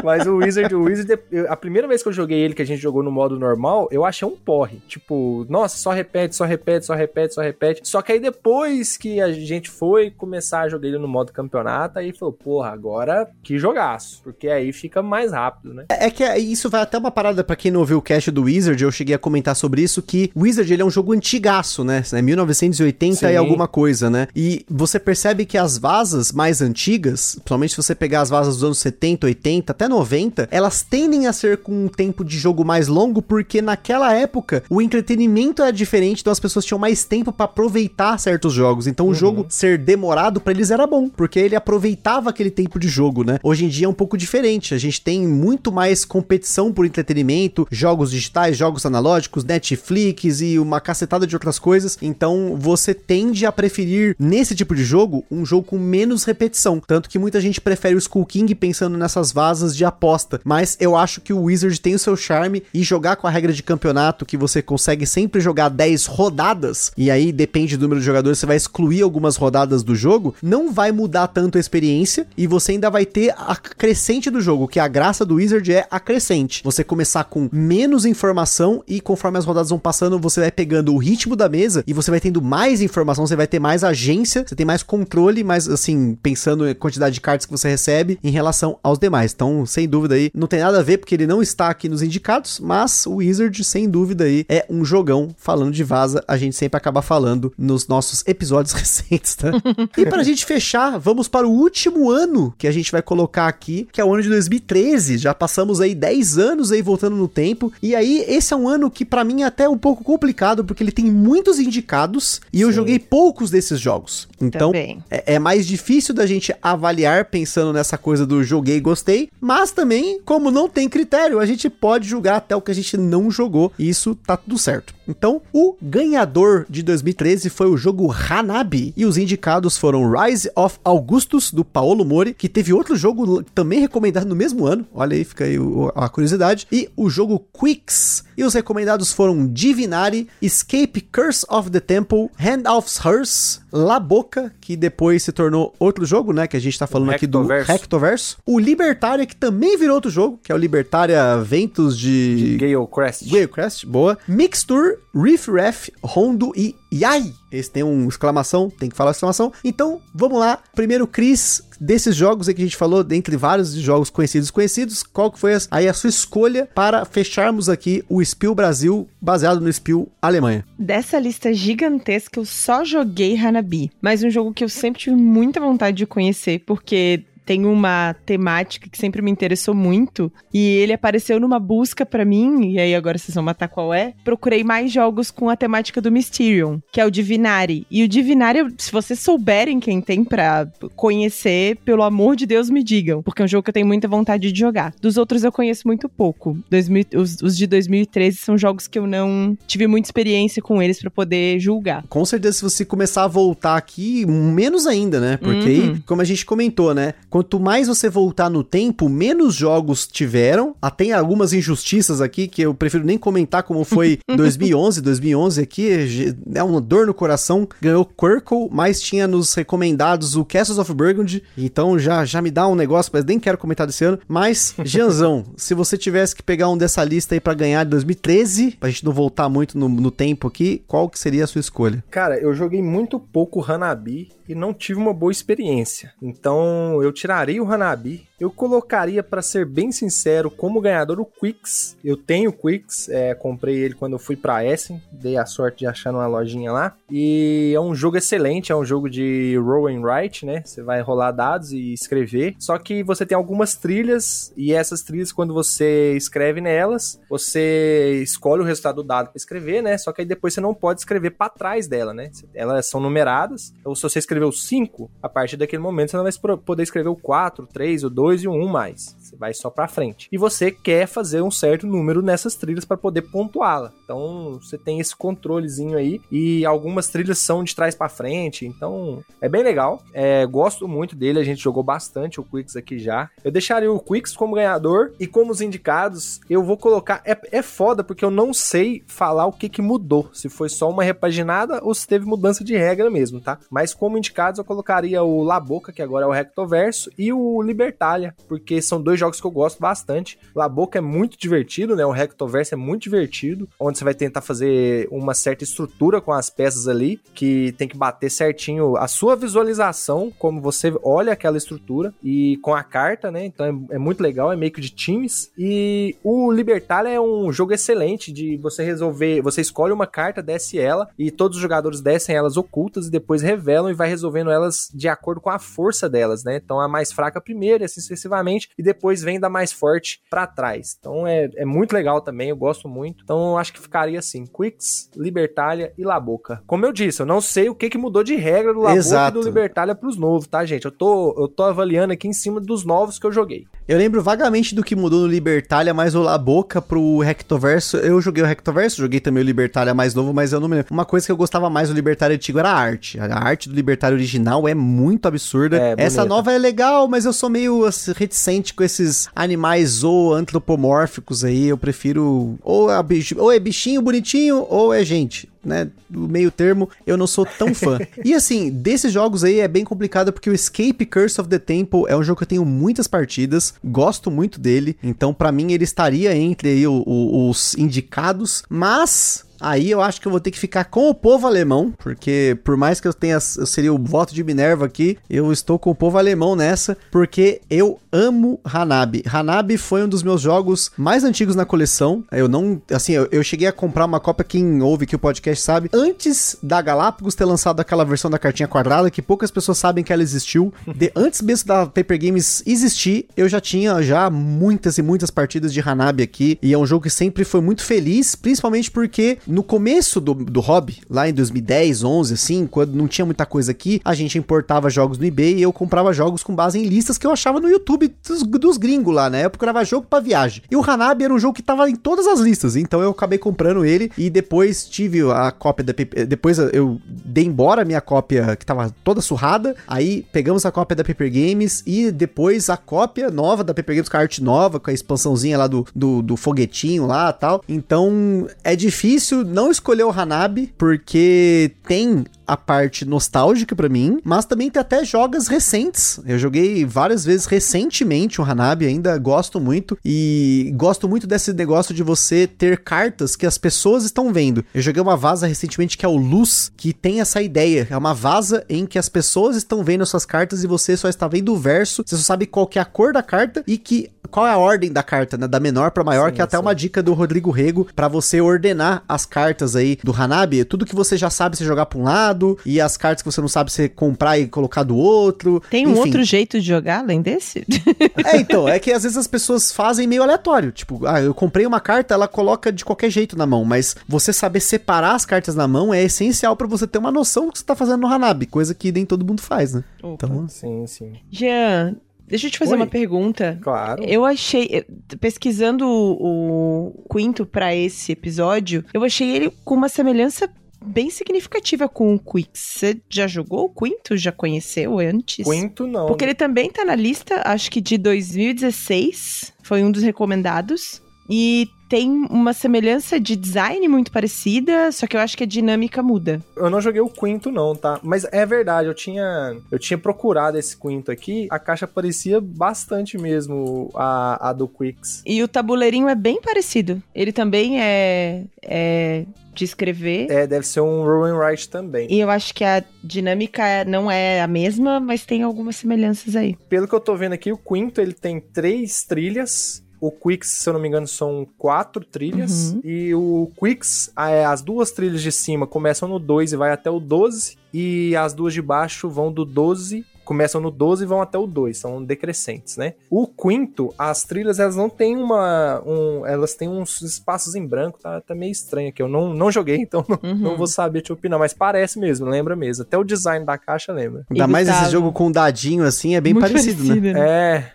Mas 0.02 0.26
o 0.26 0.36
Wizard, 0.36 0.74
o 0.74 0.84
Wizard, 0.84 1.20
a 1.48 1.56
primeira 1.56 1.86
vez 1.86 2.02
que 2.02 2.08
eu 2.08 2.12
joguei 2.12 2.38
ele, 2.38 2.54
que 2.54 2.62
a 2.62 2.66
gente 2.66 2.80
jogou 2.80 3.02
no 3.02 3.10
modo 3.10 3.38
normal, 3.38 3.88
eu 3.90 4.04
achei 4.04 4.26
um 4.26 4.36
porre. 4.36 4.78
Tipo, 4.88 5.46
nossa, 5.48 5.76
só 5.76 5.90
repete, 5.90 6.34
só 6.34 6.44
repete, 6.44 6.86
só 6.86 6.94
repete, 6.94 7.34
só 7.34 7.42
repete. 7.42 7.80
Só 7.84 8.00
que 8.02 8.12
aí 8.12 8.20
depois 8.20 8.96
que 8.96 9.20
a 9.20 9.32
gente 9.32 9.70
foi 9.70 10.10
começar 10.10 10.60
a 10.62 10.68
jogar 10.68 10.88
ele 10.88 10.98
no 10.98 11.08
modo 11.08 11.32
campeonato, 11.32 11.98
aí 11.98 12.12
falou, 12.12 12.32
porra, 12.32 12.70
agora 12.70 13.30
que 13.42 13.58
jogaço. 13.58 14.22
Porque 14.22 14.48
aí 14.48 14.72
fica 14.72 15.02
mais 15.02 15.32
rápido, 15.32 15.74
né? 15.74 15.84
É, 15.90 16.06
é 16.06 16.10
que 16.10 16.24
isso 16.52 16.68
vai 16.68 16.82
até 16.82 16.98
uma 16.98 17.10
parada 17.10 17.42
para 17.44 17.56
quem 17.56 17.70
não 17.70 17.80
ouviu 17.80 17.98
o 17.98 18.02
cast 18.02 18.30
do 18.30 18.42
Wizard, 18.42 18.82
eu 18.82 18.90
cheguei 18.90 19.14
a 19.14 19.18
comentar 19.18 19.54
sobre 19.56 19.82
isso, 19.82 20.02
que 20.02 20.30
Wizard 20.36 20.72
ele 20.72 20.82
é 20.82 20.84
um 20.84 20.90
jogo 20.90 21.12
antigaço, 21.12 21.84
né? 21.84 22.02
É 22.12 22.22
1980 22.22 23.16
Sim. 23.16 23.26
e 23.26 23.36
alguma 23.36 23.68
coisa, 23.68 24.10
né? 24.10 24.28
E 24.34 24.64
você 24.68 24.98
percebe 24.98 25.44
que 25.44 25.56
as 25.56 25.78
vasas 25.78 26.32
mais 26.32 26.60
antigas, 26.60 27.34
principalmente 27.36 27.70
se 27.70 27.76
você 27.76 27.94
pegar 27.94 28.20
as 28.20 28.30
vasas 28.30 28.54
dos 28.56 28.64
anos 28.64 28.78
70, 28.78 29.26
80, 29.26 29.72
até 29.72 29.88
90, 29.88 30.48
elas 30.50 30.82
tendem 30.82 31.26
a 31.26 31.32
ser 31.32 31.58
com 31.58 31.84
um 31.84 31.88
tempo 31.88 32.24
de 32.24 32.38
jogo 32.38 32.64
mais 32.64 32.88
longo, 32.88 33.22
porque 33.22 33.62
naquela 33.62 34.12
época 34.14 34.62
o 34.68 34.82
entretenimento 34.82 35.62
era 35.62 35.72
diferente, 35.72 36.20
então 36.20 36.32
as 36.32 36.40
pessoas 36.40 36.64
tinham 36.64 36.78
mais 36.78 37.04
tempo 37.04 37.32
para 37.32 37.44
aproveitar 37.44 38.18
certos 38.18 38.52
jogos. 38.52 38.86
Então 38.86 39.06
uhum. 39.06 39.12
o 39.12 39.14
jogo 39.14 39.46
ser 39.48 39.78
demorado 39.78 40.40
para 40.40 40.52
eles 40.52 40.70
era 40.70 40.86
bom, 40.86 41.08
porque 41.08 41.38
ele 41.38 41.56
aproveitava 41.56 42.30
aquele 42.30 42.50
tempo 42.50 42.78
de 42.78 42.88
jogo, 42.88 43.24
né? 43.24 43.38
Hoje 43.42 43.64
em 43.64 43.68
dia 43.68 43.86
é 43.86 43.88
um 43.88 43.94
pouco 43.94 44.16
diferente. 44.16 44.74
A 44.74 44.78
gente 44.78 45.00
tem 45.00 45.26
muito 45.26 45.72
mais 45.72 46.04
competição 46.04 46.39
por 46.74 46.86
entretenimento, 46.86 47.66
jogos 47.70 48.10
digitais, 48.10 48.56
jogos 48.56 48.84
analógicos, 48.86 49.44
Netflix 49.44 50.40
e 50.40 50.58
uma 50.58 50.80
cacetada 50.80 51.26
de 51.26 51.34
outras 51.34 51.58
coisas. 51.58 51.98
Então 52.00 52.56
você 52.58 52.94
tende 52.94 53.46
a 53.46 53.52
preferir 53.52 54.16
nesse 54.18 54.54
tipo 54.54 54.74
de 54.74 54.84
jogo 54.84 55.24
um 55.30 55.44
jogo 55.44 55.66
com 55.66 55.78
menos 55.78 56.24
repetição, 56.24 56.80
tanto 56.84 57.08
que 57.08 57.18
muita 57.18 57.40
gente 57.40 57.60
prefere 57.60 57.94
o 57.94 57.98
Skull 57.98 58.26
King 58.26 58.54
pensando 58.54 58.96
nessas 58.96 59.32
vasas 59.32 59.76
de 59.76 59.84
aposta, 59.84 60.40
mas 60.44 60.76
eu 60.80 60.96
acho 60.96 61.20
que 61.20 61.32
o 61.32 61.44
Wizard 61.44 61.80
tem 61.80 61.94
o 61.94 61.98
seu 61.98 62.16
charme 62.16 62.62
e 62.72 62.82
jogar 62.82 63.16
com 63.16 63.26
a 63.26 63.30
regra 63.30 63.52
de 63.52 63.62
campeonato 63.62 64.26
que 64.26 64.36
você 64.36 64.62
consegue 64.62 65.06
sempre 65.06 65.40
jogar 65.40 65.68
10 65.68 66.06
rodadas, 66.06 66.92
e 66.96 67.10
aí 67.10 67.32
depende 67.32 67.76
do 67.76 67.82
número 67.82 68.00
de 68.00 68.06
jogadores, 68.06 68.38
você 68.38 68.46
vai 68.46 68.56
excluir 68.56 69.02
algumas 69.02 69.36
rodadas 69.36 69.82
do 69.82 69.94
jogo, 69.94 70.34
não 70.42 70.72
vai 70.72 70.92
mudar 70.92 71.28
tanto 71.28 71.58
a 71.58 71.60
experiência 71.60 72.26
e 72.36 72.46
você 72.46 72.72
ainda 72.72 72.90
vai 72.90 73.04
ter 73.04 73.34
a 73.36 73.56
crescente 73.56 74.30
do 74.30 74.40
jogo, 74.40 74.68
que 74.68 74.80
a 74.80 74.88
graça 74.88 75.24
do 75.24 75.36
Wizard 75.36 75.72
é 75.72 75.86
a 75.90 76.00
crescente. 76.00 76.29
Você 76.64 76.84
começar 76.84 77.24
com 77.24 77.48
menos 77.52 78.04
informação 78.04 78.84
e 78.86 79.00
conforme 79.00 79.38
as 79.38 79.44
rodadas 79.44 79.70
vão 79.70 79.78
passando, 79.78 80.18
você 80.18 80.40
vai 80.40 80.52
pegando 80.52 80.94
o 80.94 80.98
ritmo 80.98 81.34
da 81.34 81.48
mesa 81.48 81.82
e 81.86 81.92
você 81.92 82.10
vai 82.10 82.20
tendo 82.20 82.40
mais 82.40 82.80
informação, 82.80 83.26
você 83.26 83.34
vai 83.34 83.46
ter 83.46 83.58
mais 83.58 83.82
agência, 83.82 84.44
você 84.46 84.54
tem 84.54 84.64
mais 84.64 84.82
controle, 84.82 85.42
mais 85.42 85.68
assim, 85.68 86.16
pensando 86.22 86.68
em 86.68 86.74
quantidade 86.74 87.14
de 87.14 87.20
cartas 87.20 87.46
que 87.46 87.52
você 87.52 87.68
recebe 87.68 88.18
em 88.22 88.30
relação 88.30 88.78
aos 88.82 88.98
demais. 88.98 89.32
Então, 89.32 89.66
sem 89.66 89.88
dúvida 89.88 90.14
aí, 90.14 90.30
não 90.32 90.46
tem 90.46 90.60
nada 90.60 90.78
a 90.78 90.82
ver 90.82 90.98
porque 90.98 91.16
ele 91.16 91.26
não 91.26 91.42
está 91.42 91.68
aqui 91.68 91.88
nos 91.88 92.02
indicados, 92.02 92.60
mas 92.60 93.06
o 93.06 93.16
Wizard, 93.16 93.64
sem 93.64 93.88
dúvida 93.88 94.24
aí, 94.24 94.44
é 94.48 94.64
um 94.70 94.84
jogão. 94.84 95.34
Falando 95.36 95.72
de 95.72 95.82
vaza, 95.82 96.22
a 96.28 96.36
gente 96.36 96.54
sempre 96.54 96.76
acaba 96.76 97.02
falando 97.02 97.52
nos 97.58 97.88
nossos 97.88 98.22
episódios 98.26 98.72
recentes, 98.74 99.34
tá? 99.34 99.50
e 99.96 100.06
pra 100.06 100.22
gente 100.22 100.44
fechar, 100.44 100.98
vamos 100.98 101.26
para 101.26 101.46
o 101.46 101.50
último 101.50 102.10
ano 102.10 102.54
que 102.56 102.68
a 102.68 102.72
gente 102.72 102.92
vai 102.92 103.02
colocar 103.02 103.48
aqui, 103.48 103.88
que 103.90 104.00
é 104.00 104.04
o 104.04 104.12
ano 104.12 104.22
de 104.22 104.28
2013. 104.28 105.18
Já 105.18 105.34
passamos 105.34 105.80
aí 105.80 105.94
10 105.94 106.19
anos 106.38 106.72
aí 106.72 106.82
voltando 106.82 107.16
no 107.16 107.28
tempo. 107.28 107.72
E 107.82 107.94
aí, 107.94 108.24
esse 108.28 108.52
é 108.52 108.56
um 108.56 108.68
ano 108.68 108.90
que 108.90 109.04
para 109.04 109.24
mim 109.24 109.42
é 109.42 109.46
até 109.46 109.68
um 109.68 109.78
pouco 109.78 110.04
complicado, 110.04 110.64
porque 110.64 110.82
ele 110.82 110.92
tem 110.92 111.10
muitos 111.10 111.58
indicados 111.58 112.40
e 112.52 112.60
eu 112.60 112.68
Sim. 112.68 112.74
joguei 112.74 112.98
poucos 112.98 113.50
desses 113.50 113.80
jogos. 113.80 114.28
Então, 114.40 114.72
é, 114.74 115.34
é 115.34 115.38
mais 115.38 115.66
difícil 115.66 116.14
da 116.14 116.26
gente 116.26 116.54
avaliar 116.62 117.26
pensando 117.26 117.72
nessa 117.72 117.98
coisa 117.98 118.24
do 118.24 118.42
joguei 118.42 118.76
e 118.76 118.80
gostei, 118.80 119.28
mas 119.40 119.70
também, 119.70 120.20
como 120.24 120.50
não 120.50 120.68
tem 120.68 120.88
critério, 120.88 121.38
a 121.40 121.46
gente 121.46 121.68
pode 121.68 122.08
julgar 122.08 122.36
até 122.36 122.56
o 122.56 122.60
que 122.60 122.70
a 122.70 122.74
gente 122.74 122.96
não 122.96 123.30
jogou 123.30 123.72
e 123.78 123.88
isso 123.88 124.14
tá 124.14 124.36
tudo 124.36 124.58
certo. 124.58 124.94
Então, 125.10 125.42
o 125.52 125.74
ganhador 125.82 126.66
de 126.70 126.84
2013 126.84 127.50
foi 127.50 127.66
o 127.66 127.76
jogo 127.76 128.12
Hanabi 128.12 128.94
e 128.96 129.04
os 129.04 129.18
indicados 129.18 129.76
foram 129.76 130.08
Rise 130.08 130.48
of 130.54 130.78
Augustus 130.84 131.50
do 131.50 131.64
Paolo 131.64 132.04
Mori, 132.04 132.32
que 132.32 132.48
teve 132.48 132.72
outro 132.72 132.94
jogo 132.94 133.42
também 133.42 133.80
recomendado 133.80 134.26
no 134.26 134.36
mesmo 134.36 134.66
ano. 134.66 134.86
Olha 134.94 135.16
aí, 135.16 135.24
fica 135.24 135.44
aí 135.44 135.56
a 135.96 136.08
curiosidade. 136.08 136.68
E 136.70 136.88
o 136.96 137.10
jogo 137.10 137.44
Quicks. 137.52 138.24
E 138.36 138.44
os 138.44 138.54
recomendados 138.54 139.12
foram 139.12 139.46
Divinari, 139.46 140.28
Escape 140.40 141.00
Curse 141.00 141.44
of 141.50 141.70
the 141.70 141.80
Temple, 141.80 142.30
Hand 142.38 142.70
of 142.70 142.88
Hers, 143.04 143.60
La 143.72 143.98
Boca, 143.98 144.29
que 144.60 144.76
depois 144.76 145.22
se 145.22 145.32
tornou 145.32 145.74
outro 145.78 146.04
jogo, 146.04 146.32
né? 146.32 146.46
Que 146.46 146.56
a 146.56 146.60
gente 146.60 146.78
tá 146.78 146.86
falando 146.86 147.10
aqui 147.10 147.26
do 147.26 147.46
Rectoverso. 147.46 148.38
O 148.46 148.58
Libertária, 148.58 149.26
que 149.26 149.36
também 149.36 149.76
virou 149.76 149.94
outro 149.94 150.10
jogo, 150.10 150.38
que 150.42 150.52
é 150.52 150.54
o 150.54 150.58
Libertária 150.58 151.36
Ventos 151.38 151.98
de... 151.98 152.56
Gale 152.58 152.86
Crest. 152.86 153.30
Gayocrest, 153.30 153.86
boa. 153.86 154.18
Mixture, 154.26 154.96
Riff 155.14 155.50
Raff, 155.50 155.92
Rondo 156.02 156.52
e 156.56 156.74
Yai. 156.92 157.32
Esse 157.50 157.70
tem 157.70 157.82
um 157.82 158.08
exclamação, 158.08 158.70
tem 158.70 158.88
que 158.88 158.96
falar 158.96 159.10
exclamação. 159.10 159.52
Então, 159.64 160.00
vamos 160.14 160.38
lá. 160.38 160.58
Primeiro, 160.74 161.06
Cris, 161.06 161.62
desses 161.80 162.14
jogos 162.14 162.48
aí 162.48 162.54
que 162.54 162.62
a 162.62 162.64
gente 162.64 162.76
falou, 162.76 163.02
dentre 163.02 163.36
vários 163.36 163.72
jogos 163.72 164.10
conhecidos 164.10 164.50
e 164.50 164.52
conhecidos, 164.52 165.02
qual 165.02 165.32
que 165.32 165.38
foi 165.38 165.52
aí 165.70 165.88
a 165.88 165.94
sua 165.94 166.10
escolha 166.10 166.68
para 166.74 167.04
fecharmos 167.04 167.68
aqui 167.68 168.04
o 168.08 168.22
Spiel 168.24 168.54
Brasil, 168.54 169.08
baseado 169.20 169.60
no 169.60 169.72
Spiel 169.72 170.08
Alemanha? 170.20 170.64
Dessa 170.78 171.18
lista 171.18 171.52
gigantesca, 171.52 172.38
eu 172.38 172.44
só 172.44 172.84
joguei 172.84 173.36
Hanabi. 173.36 173.90
Mas 174.00 174.22
um 174.22 174.30
jogo 174.30 174.52
que 174.52 174.62
eu 174.62 174.68
sempre 174.68 175.00
tive 175.00 175.16
muita 175.16 175.60
vontade 175.60 175.96
de 175.96 176.06
conhecer, 176.06 176.62
porque 176.66 177.24
tem 177.50 177.66
uma 177.66 178.14
temática 178.24 178.88
que 178.88 178.96
sempre 178.96 179.20
me 179.20 179.28
interessou 179.28 179.74
muito. 179.74 180.32
E 180.54 180.60
ele 180.76 180.92
apareceu 180.92 181.40
numa 181.40 181.58
busca 181.58 182.06
pra 182.06 182.24
mim, 182.24 182.70
e 182.74 182.78
aí 182.78 182.94
agora 182.94 183.18
vocês 183.18 183.34
vão 183.34 183.42
matar 183.42 183.66
qual 183.66 183.92
é. 183.92 184.14
Procurei 184.22 184.62
mais 184.62 184.92
jogos 184.92 185.32
com 185.32 185.50
a 185.50 185.56
temática 185.56 186.00
do 186.00 186.12
Mysterium, 186.12 186.78
que 186.92 187.00
é 187.00 187.04
o 187.04 187.10
Divinari. 187.10 187.84
E 187.90 188.04
o 188.04 188.08
Divinari, 188.08 188.60
se 188.78 188.92
vocês 188.92 189.18
souberem 189.18 189.80
quem 189.80 190.00
tem 190.00 190.22
pra 190.22 190.68
conhecer, 190.94 191.76
pelo 191.84 192.04
amor 192.04 192.36
de 192.36 192.46
Deus, 192.46 192.70
me 192.70 192.84
digam. 192.84 193.20
Porque 193.20 193.42
é 193.42 193.44
um 193.44 193.48
jogo 193.48 193.64
que 193.64 193.70
eu 193.70 193.74
tenho 193.74 193.86
muita 193.86 194.06
vontade 194.06 194.52
de 194.52 194.60
jogar. 194.60 194.94
Dos 195.02 195.16
outros 195.16 195.42
eu 195.42 195.50
conheço 195.50 195.82
muito 195.88 196.08
pouco. 196.08 196.56
2000 196.70 197.00
os, 197.16 197.42
os 197.42 197.56
de 197.56 197.66
2013 197.66 198.36
são 198.36 198.56
jogos 198.56 198.86
que 198.86 198.96
eu 198.96 199.08
não 199.08 199.58
tive 199.66 199.88
muita 199.88 200.06
experiência 200.06 200.62
com 200.62 200.80
eles 200.80 201.00
pra 201.00 201.10
poder 201.10 201.58
julgar. 201.58 202.04
Com 202.08 202.24
certeza, 202.24 202.58
se 202.58 202.62
você 202.62 202.84
começar 202.84 203.24
a 203.24 203.28
voltar 203.28 203.76
aqui, 203.76 204.24
menos 204.26 204.86
ainda, 204.86 205.18
né? 205.18 205.36
Porque 205.36 205.68
aí, 205.68 205.80
Uhum. 205.80 206.00
como 206.06 206.20
a 206.22 206.24
gente 206.24 206.46
comentou, 206.46 206.94
né? 206.94 207.14
Quanto 207.40 207.58
mais 207.58 207.88
você 207.88 208.10
voltar 208.10 208.50
no 208.50 208.62
tempo, 208.62 209.08
menos 209.08 209.54
jogos 209.54 210.06
tiveram. 210.06 210.76
Ah, 210.82 210.90
tem 210.90 211.14
algumas 211.14 211.54
injustiças 211.54 212.20
aqui 212.20 212.46
que 212.46 212.60
eu 212.60 212.74
prefiro 212.74 213.02
nem 213.02 213.16
comentar 213.16 213.62
como 213.62 213.82
foi 213.82 214.18
2011. 214.28 215.00
2011 215.00 215.62
aqui 215.62 216.36
é 216.54 216.62
uma 216.62 216.82
dor 216.82 217.06
no 217.06 217.14
coração. 217.14 217.66
Ganhou 217.80 218.04
Quirkle, 218.04 218.68
mas 218.70 219.00
tinha 219.00 219.26
nos 219.26 219.54
recomendados 219.54 220.36
o 220.36 220.44
Castles 220.44 220.78
of 220.78 220.92
Burgundy. 220.92 221.42
Então 221.56 221.98
já, 221.98 222.26
já 222.26 222.42
me 222.42 222.50
dá 222.50 222.68
um 222.68 222.74
negócio, 222.74 223.10
mas 223.10 223.24
nem 223.24 223.40
quero 223.40 223.56
comentar 223.56 223.86
desse 223.86 224.04
ano. 224.04 224.18
Mas, 224.28 224.74
Janzão, 224.84 225.46
se 225.56 225.72
você 225.72 225.96
tivesse 225.96 226.36
que 226.36 226.42
pegar 226.42 226.68
um 226.68 226.76
dessa 226.76 227.02
lista 227.02 227.34
aí 227.34 227.40
pra 227.40 227.54
ganhar 227.54 227.84
de 227.84 227.90
2013, 227.92 228.76
pra 228.78 228.90
gente 228.90 229.06
não 229.06 229.12
voltar 229.12 229.48
muito 229.48 229.78
no, 229.78 229.88
no 229.88 230.10
tempo 230.10 230.46
aqui, 230.46 230.82
qual 230.86 231.08
que 231.08 231.18
seria 231.18 231.44
a 231.44 231.46
sua 231.46 231.60
escolha? 231.60 232.04
Cara, 232.10 232.38
eu 232.38 232.52
joguei 232.52 232.82
muito 232.82 233.18
pouco 233.18 233.64
Hanabi 233.66 234.28
e 234.50 234.54
não 234.54 234.74
tive 234.74 234.98
uma 234.98 235.14
boa 235.14 235.30
experiência. 235.30 236.12
Então, 236.20 237.00
eu 237.00 237.12
tiraria 237.12 237.29
o 237.60 237.72
Hanabi. 237.72 238.28
Eu 238.40 238.50
colocaria, 238.50 239.22
pra 239.22 239.42
ser 239.42 239.66
bem 239.66 239.92
sincero, 239.92 240.50
como 240.50 240.80
ganhador 240.80 241.20
o 241.20 241.26
Quicks. 241.26 241.94
Eu 242.02 242.16
tenho 242.16 242.48
o 242.48 242.52
Quicks, 242.54 243.06
é, 243.10 243.34
comprei 243.34 243.76
ele 243.76 243.92
quando 243.92 244.14
eu 244.14 244.18
fui 244.18 244.34
pra 244.34 244.64
Essen, 244.64 245.00
dei 245.12 245.36
a 245.36 245.44
sorte 245.44 245.80
de 245.80 245.86
achar 245.86 246.10
numa 246.10 246.26
lojinha 246.26 246.72
lá. 246.72 246.96
E 247.10 247.72
é 247.74 247.80
um 247.80 247.94
jogo 247.94 248.16
excelente, 248.16 248.72
é 248.72 248.76
um 248.76 248.84
jogo 248.84 249.10
de 249.10 249.58
roll 249.62 249.88
and 249.88 250.00
write, 250.00 250.46
né? 250.46 250.62
Você 250.64 250.80
vai 250.80 251.02
rolar 251.02 251.32
dados 251.32 251.70
e 251.70 251.92
escrever. 251.92 252.54
Só 252.58 252.78
que 252.78 253.02
você 253.02 253.26
tem 253.26 253.36
algumas 253.36 253.74
trilhas 253.74 254.54
e 254.56 254.72
essas 254.72 255.02
trilhas, 255.02 255.32
quando 255.32 255.52
você 255.52 256.14
escreve 256.16 256.62
nelas, 256.62 257.20
você 257.28 258.22
escolhe 258.22 258.62
o 258.62 258.64
resultado 258.64 259.02
do 259.02 259.06
dado 259.06 259.26
pra 259.26 259.36
escrever, 259.36 259.82
né? 259.82 259.98
Só 259.98 260.12
que 260.12 260.22
aí 260.22 260.26
depois 260.26 260.54
você 260.54 260.62
não 260.62 260.72
pode 260.72 261.00
escrever 261.00 261.32
pra 261.32 261.50
trás 261.50 261.86
dela, 261.86 262.14
né? 262.14 262.30
Elas 262.54 262.86
são 262.86 263.02
numeradas. 263.02 263.74
Então, 263.78 263.94
se 263.94 264.02
você 264.02 264.18
escreveu 264.18 264.50
5, 264.50 265.10
a 265.22 265.28
partir 265.28 265.58
daquele 265.58 265.82
momento 265.82 266.10
você 266.12 266.16
não 266.16 266.24
vai 266.24 266.32
poder 266.56 266.84
escrever 266.84 267.09
o 267.10 267.16
4, 267.16 267.66
3, 267.66 268.04
o 268.04 268.10
2 268.10 268.44
e 268.44 268.48
o 268.48 268.52
1 268.52 268.68
mais. 268.68 269.16
Você 269.18 269.36
vai 269.36 269.54
só 269.54 269.70
pra 269.70 269.86
frente. 269.86 270.28
E 270.32 270.36
você 270.36 270.70
quer 270.70 271.06
fazer 271.06 271.40
um 271.42 271.50
certo 271.50 271.86
número 271.86 272.20
nessas 272.20 272.56
trilhas 272.56 272.84
pra 272.84 272.96
poder 272.96 273.22
pontuá-la. 273.22 273.92
Então, 274.04 274.58
você 274.60 274.76
tem 274.76 274.98
esse 274.98 275.14
controlezinho 275.14 275.96
aí 275.96 276.20
e 276.30 276.66
algumas 276.66 277.08
trilhas 277.08 277.38
são 277.38 277.62
de 277.62 277.74
trás 277.74 277.94
pra 277.94 278.08
frente. 278.08 278.66
Então, 278.66 279.22
é 279.40 279.48
bem 279.48 279.62
legal. 279.62 280.02
É, 280.12 280.44
gosto 280.46 280.88
muito 280.88 281.14
dele, 281.14 281.38
a 281.38 281.44
gente 281.44 281.62
jogou 281.62 281.82
bastante 281.82 282.40
o 282.40 282.44
Quicks 282.44 282.74
aqui 282.74 282.98
já. 282.98 283.30
Eu 283.44 283.52
deixaria 283.52 283.92
o 283.92 284.00
Quicks 284.00 284.36
como 284.36 284.54
ganhador 284.54 285.12
e 285.20 285.26
como 285.26 285.52
os 285.52 285.60
indicados, 285.60 286.40
eu 286.50 286.62
vou 286.64 286.76
colocar. 286.76 287.22
É, 287.24 287.38
é 287.52 287.62
foda 287.62 288.02
porque 288.02 288.24
eu 288.24 288.30
não 288.30 288.52
sei 288.52 289.04
falar 289.06 289.46
o 289.46 289.52
que, 289.52 289.68
que 289.68 289.80
mudou. 289.80 290.28
Se 290.32 290.48
foi 290.48 290.68
só 290.68 290.90
uma 290.90 291.04
repaginada 291.04 291.80
ou 291.84 291.94
se 291.94 292.06
teve 292.06 292.26
mudança 292.26 292.64
de 292.64 292.76
regra 292.76 293.08
mesmo, 293.08 293.40
tá? 293.40 293.58
Mas 293.70 293.94
como 293.94 294.18
indicados, 294.18 294.58
eu 294.58 294.64
colocaria 294.64 295.22
o 295.22 295.44
La 295.44 295.60
Boca, 295.60 295.92
que 295.92 296.02
agora 296.02 296.26
é 296.26 296.28
o 296.28 296.32
Rectoverso, 296.32 296.99
e 297.16 297.32
o 297.32 297.62
Libertalia, 297.62 298.34
porque 298.48 298.82
são 298.82 299.00
dois 299.00 299.18
jogos 299.18 299.40
que 299.40 299.46
eu 299.46 299.50
gosto 299.50 299.78
bastante. 299.78 300.38
La 300.54 300.68
Boca 300.68 300.98
é 300.98 301.00
muito 301.00 301.38
divertido, 301.38 301.96
né? 301.96 302.04
O 302.04 302.10
Rectoverso 302.10 302.74
é 302.74 302.76
muito 302.76 303.02
divertido, 303.02 303.68
onde 303.78 303.98
você 303.98 304.04
vai 304.04 304.14
tentar 304.14 304.40
fazer 304.40 305.08
uma 305.10 305.34
certa 305.34 305.64
estrutura 305.64 306.20
com 306.20 306.32
as 306.32 306.50
peças 306.50 306.88
ali, 306.88 307.20
que 307.34 307.72
tem 307.72 307.88
que 307.88 307.96
bater 307.96 308.30
certinho 308.30 308.96
a 308.96 309.08
sua 309.08 309.36
visualização, 309.36 310.32
como 310.38 310.60
você 310.60 310.92
olha 311.02 311.32
aquela 311.32 311.56
estrutura, 311.56 312.12
e 312.22 312.58
com 312.58 312.74
a 312.74 312.82
carta, 312.82 313.30
né? 313.30 313.44
Então 313.44 313.66
é, 313.66 313.94
é 313.94 313.98
muito 313.98 314.22
legal, 314.22 314.52
é 314.52 314.56
meio 314.56 314.72
que 314.72 314.80
de 314.80 314.90
times. 314.90 315.50
E 315.56 316.16
o 316.22 316.50
Libertalia 316.52 317.12
é 317.12 317.20
um 317.20 317.52
jogo 317.52 317.72
excelente 317.72 318.32
de 318.32 318.56
você 318.56 318.82
resolver. 318.82 319.40
Você 319.42 319.60
escolhe 319.60 319.92
uma 319.92 320.06
carta, 320.06 320.42
desce 320.42 320.78
ela, 320.78 321.08
e 321.18 321.30
todos 321.30 321.56
os 321.56 321.62
jogadores 321.62 322.00
descem 322.00 322.36
elas 322.36 322.56
ocultas 322.56 323.06
e 323.06 323.10
depois 323.10 323.42
revelam 323.42 323.90
e 323.90 323.94
vai 323.94 324.08
resolvendo 324.08 324.50
elas 324.50 324.90
de 324.94 325.08
acordo 325.08 325.40
com 325.40 325.50
a 325.50 325.58
força 325.58 326.08
delas, 326.08 326.44
né? 326.44 326.56
Então 326.56 326.80
a 326.80 326.88
mais 326.90 327.12
fraca 327.12 327.40
primeiro, 327.40 327.82
e 327.82 327.86
assim 327.86 328.00
sucessivamente, 328.00 328.70
e 328.76 328.82
depois 328.82 329.22
vem 329.22 329.40
da 329.40 329.48
mais 329.48 329.72
forte 329.72 330.20
pra 330.28 330.46
trás. 330.46 330.96
Então 330.98 331.26
é, 331.26 331.48
é 331.56 331.64
muito 331.64 331.92
legal 331.92 332.20
também, 332.20 332.50
eu 332.50 332.56
gosto 332.56 332.88
muito. 332.88 333.24
Então 333.24 333.52
eu 333.52 333.58
acho 333.58 333.72
que 333.72 333.80
ficaria 333.80 334.18
assim: 334.18 334.44
Quicks, 334.44 335.10
Libertalia 335.16 335.92
e 335.96 336.04
La 336.04 336.18
Boca. 336.20 336.62
Como 336.66 336.84
eu 336.84 336.92
disse, 336.92 337.22
eu 337.22 337.26
não 337.26 337.40
sei 337.40 337.68
o 337.68 337.74
que, 337.74 337.88
que 337.88 337.98
mudou 337.98 338.22
de 338.22 338.36
regra 338.36 338.72
do 338.72 338.80
La 338.80 338.90
Boca 338.90 338.98
Exato. 338.98 339.38
e 339.38 339.40
do 339.40 339.46
Libertalia 339.46 339.94
pros 339.94 340.16
novos, 340.16 340.46
tá, 340.46 340.64
gente? 340.64 340.84
Eu 340.84 340.92
tô, 340.92 341.34
eu 341.38 341.48
tô 341.48 341.62
avaliando 341.62 342.12
aqui 342.12 342.28
em 342.28 342.32
cima 342.32 342.60
dos 342.60 342.84
novos 342.84 343.18
que 343.18 343.26
eu 343.26 343.32
joguei. 343.32 343.66
Eu 343.90 343.98
lembro 343.98 344.22
vagamente 344.22 344.72
do 344.72 344.84
que 344.84 344.94
mudou 344.94 345.22
no 345.22 345.26
Libertalia, 345.26 345.92
mas 345.92 346.14
o 346.14 346.22
La 346.22 346.38
Boca 346.38 346.80
pro 346.80 347.18
Rectoverso. 347.18 347.96
Eu 347.96 348.20
joguei 348.20 348.40
o 348.40 348.46
Rectoverso, 348.46 348.98
joguei 348.98 349.18
também 349.18 349.42
o 349.42 349.44
Libertalia 349.44 349.92
mais 349.92 350.14
novo, 350.14 350.32
mas 350.32 350.52
eu 350.52 350.60
não 350.60 350.68
me 350.68 350.76
lembro. 350.76 350.94
Uma 350.94 351.04
coisa 351.04 351.26
que 351.26 351.32
eu 351.32 351.36
gostava 351.36 351.68
mais 351.68 351.88
do 351.88 351.94
Libertalia 351.96 352.36
antigo 352.36 352.60
era 352.60 352.70
a 352.70 352.72
arte. 352.72 353.18
A 353.18 353.36
arte 353.36 353.68
do 353.68 353.74
Libertalia 353.74 354.14
original 354.16 354.68
é 354.68 354.74
muito 354.74 355.26
absurda. 355.26 355.76
É, 355.76 355.94
Essa 355.98 356.24
nova 356.24 356.52
é 356.52 356.58
legal, 356.58 357.08
mas 357.08 357.24
eu 357.24 357.32
sou 357.32 357.50
meio 357.50 357.84
assim, 357.84 358.12
reticente 358.14 358.74
com 358.74 358.84
esses 358.84 359.28
animais 359.34 360.04
ou 360.04 360.34
antropomórficos 360.34 361.42
aí. 361.42 361.66
Eu 361.66 361.76
prefiro 361.76 362.60
ou, 362.62 362.90
a 362.90 363.04
ou 363.38 363.50
é 363.50 363.58
bichinho 363.58 364.00
bonitinho 364.00 364.64
ou 364.70 364.94
é 364.94 365.04
gente. 365.04 365.48
Né, 365.64 365.90
do 366.08 366.28
meio 366.28 366.50
termo, 366.50 366.88
eu 367.06 367.16
não 367.16 367.26
sou 367.26 367.46
tão 367.46 367.74
fã. 367.74 367.98
e 368.24 368.34
assim, 368.34 368.70
desses 368.70 369.12
jogos 369.12 369.44
aí 369.44 369.60
é 369.60 369.68
bem 369.68 369.84
complicado 369.84 370.32
porque 370.32 370.50
o 370.50 370.54
Escape 370.54 371.04
Curse 371.06 371.40
of 371.40 371.50
the 371.50 371.58
Temple 371.58 372.04
é 372.08 372.16
um 372.16 372.22
jogo 372.22 372.38
que 372.38 372.44
eu 372.44 372.48
tenho 372.48 372.64
muitas 372.64 373.06
partidas, 373.06 373.74
gosto 373.84 374.30
muito 374.30 374.60
dele, 374.60 374.96
então 375.02 375.34
para 375.34 375.52
mim 375.52 375.72
ele 375.72 375.84
estaria 375.84 376.34
entre 376.34 376.68
aí 376.68 376.86
os 376.86 377.74
indicados, 377.74 378.62
mas 378.68 379.44
Aí 379.60 379.90
eu 379.90 380.00
acho 380.00 380.20
que 380.20 380.26
eu 380.26 380.30
vou 380.30 380.40
ter 380.40 380.50
que 380.50 380.58
ficar 380.58 380.84
com 380.84 381.08
o 381.10 381.14
povo 381.14 381.46
alemão, 381.46 381.92
porque 381.98 382.58
por 382.64 382.76
mais 382.76 383.00
que 383.00 383.06
eu 383.06 383.12
tenha, 383.12 383.34
eu 383.34 383.66
seria 383.66 383.92
o 383.92 383.98
voto 383.98 384.34
de 384.34 384.42
Minerva 384.42 384.86
aqui, 384.86 385.18
eu 385.28 385.52
estou 385.52 385.78
com 385.78 385.90
o 385.90 385.94
povo 385.94 386.18
alemão 386.18 386.56
nessa, 386.56 386.96
porque 387.10 387.60
eu 387.68 387.98
amo 388.12 388.60
Hanabi. 388.64 389.22
Hanabi 389.26 389.76
foi 389.76 390.02
um 390.04 390.08
dos 390.08 390.22
meus 390.22 390.40
jogos 390.40 390.90
mais 390.96 391.24
antigos 391.24 391.54
na 391.54 391.64
coleção. 391.64 392.24
Eu 392.32 392.48
não, 392.48 392.80
assim, 392.90 393.12
eu, 393.12 393.28
eu 393.30 393.42
cheguei 393.42 393.68
a 393.68 393.72
comprar 393.72 394.04
uma 394.06 394.20
cópia, 394.20 394.44
quem 394.44 394.82
ouve 394.82 395.06
que 395.06 395.14
o 395.16 395.18
podcast 395.18 395.62
sabe, 395.62 395.90
antes 395.92 396.56
da 396.62 396.80
Galápagos 396.80 397.34
ter 397.34 397.44
lançado 397.44 397.80
aquela 397.80 398.04
versão 398.04 398.30
da 398.30 398.38
cartinha 398.38 398.66
quadrada, 398.68 399.10
que 399.10 399.22
poucas 399.22 399.50
pessoas 399.50 399.78
sabem 399.78 400.02
que 400.02 400.12
ela 400.12 400.22
existiu. 400.22 400.72
De, 400.94 401.12
antes 401.14 401.42
mesmo 401.42 401.68
da 401.68 401.86
Paper 401.86 402.18
Games 402.18 402.62
existir, 402.66 403.26
eu 403.36 403.48
já 403.48 403.60
tinha 403.60 404.02
já 404.02 404.30
muitas 404.30 404.98
e 404.98 405.02
muitas 405.02 405.30
partidas 405.30 405.72
de 405.72 405.80
Hanabi 405.80 406.22
aqui, 406.22 406.58
e 406.62 406.72
é 406.72 406.78
um 406.78 406.86
jogo 406.86 407.04
que 407.04 407.10
sempre 407.10 407.44
foi 407.44 407.60
muito 407.60 407.84
feliz, 407.84 408.34
principalmente 408.34 408.90
porque 408.90 409.38
no 409.50 409.62
começo 409.62 410.20
do, 410.20 410.34
do 410.34 410.60
hobby, 410.60 410.98
lá 411.08 411.28
em 411.28 411.34
2010, 411.34 412.04
11, 412.04 412.34
assim, 412.34 412.66
quando 412.66 412.94
não 412.94 413.08
tinha 413.08 413.24
muita 413.24 413.44
coisa 413.44 413.72
aqui, 413.72 414.00
a 414.04 414.14
gente 414.14 414.38
importava 414.38 414.88
jogos 414.88 415.18
no 415.18 415.24
eBay 415.24 415.56
e 415.56 415.62
eu 415.62 415.72
comprava 415.72 416.12
jogos 416.12 416.42
com 416.42 416.54
base 416.54 416.78
em 416.78 416.84
listas 416.84 417.18
que 417.18 417.26
eu 417.26 417.32
achava 417.32 417.60
no 417.60 417.68
YouTube 417.68 418.14
dos, 418.26 418.42
dos 418.42 418.76
gringos 418.76 419.14
lá, 419.14 419.28
né? 419.28 419.44
Eu 419.44 419.50
procurava 419.50 419.84
jogo 419.84 420.06
para 420.08 420.22
viagem. 420.22 420.62
E 420.70 420.76
o 420.76 420.82
Hanabi 420.82 421.24
era 421.24 421.34
um 421.34 421.38
jogo 421.38 421.54
que 421.54 421.62
tava 421.62 421.88
em 421.90 421.96
todas 421.96 422.26
as 422.26 422.40
listas, 422.40 422.76
então 422.76 423.02
eu 423.02 423.10
acabei 423.10 423.38
comprando 423.38 423.84
ele 423.84 424.10
e 424.16 424.30
depois 424.30 424.84
tive 424.84 425.20
a 425.30 425.50
cópia 425.50 425.84
da 425.84 425.92
depois 426.26 426.58
eu 426.58 427.00
dei 427.06 427.44
embora 427.44 427.82
a 427.82 427.84
minha 427.84 428.00
cópia 428.00 428.56
que 428.56 428.64
tava 428.64 428.94
toda 429.04 429.20
surrada, 429.20 429.74
aí 429.86 430.26
pegamos 430.32 430.64
a 430.64 430.70
cópia 430.72 430.96
da 430.96 431.04
Paper 431.04 431.30
Games 431.30 431.82
e 431.86 432.10
depois 432.10 432.70
a 432.70 432.76
cópia 432.76 433.30
nova 433.30 433.64
da 433.64 433.74
Paper 433.74 433.96
Games 433.96 434.08
com 434.08 434.16
a 434.16 434.20
arte 434.20 434.42
nova, 434.42 434.80
com 434.80 434.90
a 434.90 434.92
expansãozinha 434.92 435.58
lá 435.58 435.66
do, 435.66 435.86
do, 435.94 436.22
do 436.22 436.36
foguetinho 436.36 437.06
lá, 437.06 437.32
tal. 437.32 437.62
Então 437.68 438.46
é 438.62 438.74
difícil 438.74 439.39
não 439.44 439.70
escolher 439.70 440.04
o 440.04 440.10
Hanabi, 440.10 440.72
porque 440.78 441.72
tem 441.86 442.24
a 442.50 442.56
parte 442.56 443.04
nostálgica 443.04 443.76
para 443.76 443.88
mim, 443.88 444.18
mas 444.24 444.44
também 444.44 444.68
tem 444.68 444.80
até 444.80 445.04
jogos 445.04 445.46
recentes. 445.46 446.18
Eu 446.26 446.36
joguei 446.36 446.84
várias 446.84 447.24
vezes 447.24 447.46
recentemente 447.46 448.40
o 448.40 448.44
Hanabi, 448.44 448.86
ainda 448.86 449.16
gosto 449.18 449.60
muito 449.60 449.96
e 450.04 450.72
gosto 450.74 451.08
muito 451.08 451.28
desse 451.28 451.52
negócio 451.52 451.94
de 451.94 452.02
você 452.02 452.48
ter 452.48 452.82
cartas 452.82 453.36
que 453.36 453.46
as 453.46 453.56
pessoas 453.56 454.02
estão 454.04 454.32
vendo. 454.32 454.64
Eu 454.74 454.82
joguei 454.82 455.00
uma 455.00 455.16
vaza 455.16 455.46
recentemente 455.46 455.96
que 455.96 456.04
é 456.04 456.08
o 456.08 456.16
Luz, 456.16 456.72
que 456.76 456.92
tem 456.92 457.20
essa 457.20 457.40
ideia. 457.40 457.86
É 457.88 457.96
uma 457.96 458.14
vaza 458.14 458.64
em 458.68 458.84
que 458.84 458.98
as 458.98 459.08
pessoas 459.08 459.54
estão 459.54 459.84
vendo 459.84 460.02
as 460.02 460.08
suas 460.08 460.26
cartas 460.26 460.64
e 460.64 460.66
você 460.66 460.96
só 460.96 461.08
está 461.08 461.28
vendo 461.28 461.52
o 461.52 461.56
verso, 461.56 462.02
você 462.04 462.16
só 462.16 462.22
sabe 462.22 462.46
qual 462.46 462.66
que 462.66 462.80
é 462.80 462.82
a 462.82 462.84
cor 462.84 463.12
da 463.12 463.22
carta 463.22 463.62
e 463.64 463.78
que 463.78 464.10
qual 464.30 464.46
é 464.46 464.50
a 464.50 464.58
ordem 464.58 464.92
da 464.92 465.02
carta, 465.02 465.36
né? 465.36 465.46
Da 465.46 465.60
menor 465.60 465.90
para 465.90 466.04
maior, 466.04 466.30
sim, 466.30 466.36
que 466.36 466.40
é 466.40 466.44
até 466.44 466.56
sim. 466.56 466.62
uma 466.62 466.74
dica 466.74 467.02
do 467.02 467.12
Rodrigo 467.12 467.50
Rego 467.50 467.86
para 467.94 468.08
você 468.08 468.40
ordenar 468.40 469.02
as 469.08 469.26
cartas 469.26 469.74
aí 469.74 469.98
do 470.02 470.12
Hanabi. 470.12 470.64
Tudo 470.64 470.86
que 470.86 470.94
você 470.94 471.16
já 471.16 471.28
sabe 471.28 471.56
você 471.56 471.64
jogar 471.64 471.86
para 471.86 471.98
um 471.98 472.04
lado, 472.04 472.39
lado, 472.40 472.58
e 472.64 472.80
as 472.80 472.96
cartas 472.96 473.22
que 473.22 473.30
você 473.30 473.40
não 473.40 473.48
sabe 473.48 473.70
você 473.70 473.88
comprar 473.88 474.38
e 474.38 474.48
colocar 474.48 474.82
do 474.82 474.96
outro. 474.96 475.62
Tem 475.70 475.86
um 475.86 475.90
Enfim. 475.90 476.00
outro 476.00 476.24
jeito 476.24 476.58
de 476.58 476.66
jogar 476.66 477.00
além 477.00 477.20
desse? 477.20 477.66
é, 478.24 478.36
então, 478.38 478.68
é 478.68 478.78
que 478.78 478.90
às 478.90 479.02
vezes 479.02 479.18
as 479.18 479.26
pessoas 479.26 479.70
fazem 479.70 480.06
meio 480.06 480.22
aleatório. 480.22 480.72
Tipo, 480.72 481.06
ah, 481.06 481.20
eu 481.20 481.34
comprei 481.34 481.66
uma 481.66 481.80
carta, 481.80 482.14
ela 482.14 482.26
coloca 482.26 482.72
de 482.72 482.84
qualquer 482.84 483.10
jeito 483.10 483.36
na 483.36 483.46
mão, 483.46 483.64
mas 483.64 483.94
você 484.08 484.32
saber 484.32 484.60
separar 484.60 485.14
as 485.14 485.26
cartas 485.26 485.54
na 485.54 485.68
mão 485.68 485.92
é 485.92 486.02
essencial 486.02 486.56
para 486.56 486.66
você 486.66 486.86
ter 486.86 486.98
uma 486.98 487.12
noção 487.12 487.46
do 487.46 487.52
que 487.52 487.58
você 487.58 487.64
tá 487.64 487.74
fazendo 487.74 488.00
no 488.00 488.06
Hanabi, 488.06 488.46
coisa 488.46 488.74
que 488.74 488.90
nem 488.90 489.04
todo 489.04 489.24
mundo 489.24 489.42
faz, 489.42 489.74
né? 489.74 489.84
Opa. 490.02 490.26
Então, 490.26 490.48
sim, 490.48 490.86
sim. 490.86 491.12
Jean, 491.30 491.96
Deixa 492.30 492.46
eu 492.46 492.50
te 492.52 492.58
fazer 492.58 492.74
Oi? 492.74 492.76
uma 492.76 492.86
pergunta. 492.86 493.58
Claro. 493.60 494.04
Eu 494.04 494.24
achei, 494.24 494.84
pesquisando 495.20 495.84
o, 495.84 496.92
o 496.94 497.04
Quinto 497.12 497.44
para 497.44 497.74
esse 497.74 498.12
episódio, 498.12 498.84
eu 498.94 499.02
achei 499.02 499.28
ele 499.34 499.52
com 499.64 499.74
uma 499.74 499.88
semelhança 499.88 500.48
bem 500.84 501.10
significativa 501.10 501.88
com 501.88 502.14
o 502.14 502.18
Quix. 502.18 502.58
Você 502.58 503.00
já 503.08 503.26
jogou 503.26 503.64
o 503.64 503.68
Quinto? 503.68 504.16
Já 504.16 504.32
conheceu 504.32 504.98
antes? 504.98 505.44
Quinto 505.44 505.86
não. 505.86 506.06
Porque 506.06 506.24
ele 506.24 506.34
também 506.34 506.70
tá 506.70 506.84
na 506.84 506.94
lista, 506.94 507.42
acho 507.44 507.70
que 507.70 507.80
de 507.80 507.98
2016. 507.98 509.52
Foi 509.62 509.82
um 509.82 509.90
dos 509.90 510.02
recomendados. 510.02 511.02
E 511.28 511.68
tem 511.90 512.08
uma 512.30 512.52
semelhança 512.52 513.18
de 513.18 513.34
design 513.34 513.86
muito 513.88 514.12
parecida, 514.12 514.92
só 514.92 515.08
que 515.08 515.16
eu 515.16 515.20
acho 515.20 515.36
que 515.36 515.42
a 515.42 515.46
dinâmica 515.46 516.00
muda. 516.00 516.40
Eu 516.56 516.70
não 516.70 516.80
joguei 516.80 517.00
o 517.00 517.08
quinto 517.10 517.50
não, 517.50 517.74
tá? 517.74 517.98
Mas 518.00 518.24
é 518.30 518.46
verdade, 518.46 518.86
eu 518.86 518.94
tinha 518.94 519.56
eu 519.72 519.78
tinha 519.78 519.98
procurado 519.98 520.56
esse 520.56 520.76
quinto 520.76 521.10
aqui, 521.10 521.48
a 521.50 521.58
caixa 521.58 521.88
parecia 521.88 522.40
bastante 522.40 523.18
mesmo 523.18 523.90
a, 523.92 524.50
a 524.50 524.52
do 524.52 524.68
Quix. 524.68 525.22
E 525.26 525.42
o 525.42 525.48
tabuleirinho 525.48 526.08
é 526.08 526.14
bem 526.14 526.40
parecido. 526.40 527.02
Ele 527.12 527.32
também 527.32 527.82
é, 527.82 528.44
é 528.62 529.24
de 529.52 529.64
escrever. 529.64 530.30
É, 530.30 530.46
deve 530.46 530.64
ser 530.66 530.80
um 530.80 531.02
roll 531.02 531.24
and 531.24 531.36
write 531.36 531.68
também. 531.68 532.06
E 532.08 532.20
eu 532.20 532.30
acho 532.30 532.54
que 532.54 532.62
a 532.62 532.84
dinâmica 533.02 533.84
não 533.84 534.08
é 534.08 534.40
a 534.40 534.46
mesma, 534.46 535.00
mas 535.00 535.26
tem 535.26 535.42
algumas 535.42 535.74
semelhanças 535.74 536.36
aí. 536.36 536.56
Pelo 536.68 536.86
que 536.86 536.94
eu 536.94 537.00
tô 537.00 537.16
vendo 537.16 537.32
aqui, 537.32 537.50
o 537.50 537.58
quinto 537.58 538.00
ele 538.00 538.12
tem 538.12 538.40
três 538.40 539.02
trilhas 539.02 539.82
o 540.00 540.10
Quicks, 540.10 540.48
se 540.48 540.68
eu 540.68 540.72
não 540.72 540.80
me 540.80 540.88
engano, 540.88 541.06
são 541.06 541.46
quatro 541.58 542.04
trilhas. 542.04 542.72
Uhum. 542.72 542.80
E 542.82 543.14
o 543.14 543.50
Quicks, 543.58 544.10
é, 544.16 544.44
as 544.44 544.62
duas 544.62 544.90
trilhas 544.90 545.20
de 545.20 545.30
cima 545.30 545.66
começam 545.66 546.08
no 546.08 546.18
2 546.18 546.52
e 546.52 546.56
vai 546.56 546.72
até 546.72 546.90
o 546.90 546.98
12. 546.98 547.58
E 547.72 548.16
as 548.16 548.32
duas 548.32 548.54
de 548.54 548.62
baixo 548.62 549.08
vão 549.08 549.30
do 549.32 549.44
12 549.44 550.04
começam 550.30 550.60
no 550.60 550.70
12 550.70 551.02
e 551.02 551.06
vão 551.08 551.20
até 551.20 551.36
o 551.36 551.44
2, 551.44 551.76
são 551.76 552.04
decrescentes, 552.04 552.76
né? 552.76 552.94
O 553.10 553.26
quinto, 553.26 553.92
as 553.98 554.22
trilhas, 554.22 554.60
elas 554.60 554.76
não 554.76 554.88
têm 554.88 555.16
uma. 555.16 555.82
Um, 555.84 556.24
elas 556.24 556.54
têm 556.54 556.68
uns 556.68 557.02
espaços 557.02 557.56
em 557.56 557.66
branco, 557.66 557.98
tá, 558.00 558.20
tá 558.20 558.32
meio 558.32 558.52
estranho 558.52 558.90
aqui. 558.90 559.02
Eu 559.02 559.08
não, 559.08 559.34
não 559.34 559.50
joguei, 559.50 559.78
então 559.82 560.04
não, 560.08 560.20
uhum. 560.22 560.36
não 560.36 560.56
vou 560.56 560.68
saber 560.68 561.00
te 561.00 561.12
opinar, 561.12 561.36
mas 561.36 561.52
parece 561.52 561.98
mesmo, 561.98 562.28
lembra 562.28 562.54
mesmo. 562.54 562.84
Até 562.84 562.96
o 562.96 563.02
design 563.02 563.44
da 563.44 563.58
caixa 563.58 563.92
lembra. 563.92 564.24
Ainda 564.30 564.46
mais 564.46 564.68
esse 564.68 564.92
jogo 564.92 565.10
com 565.10 565.32
dadinho 565.32 565.82
assim, 565.82 566.14
é 566.14 566.20
bem 566.20 566.38
parecido, 566.38 566.76
parecido, 566.76 567.06
né? 567.08 567.12
né? 567.12 567.20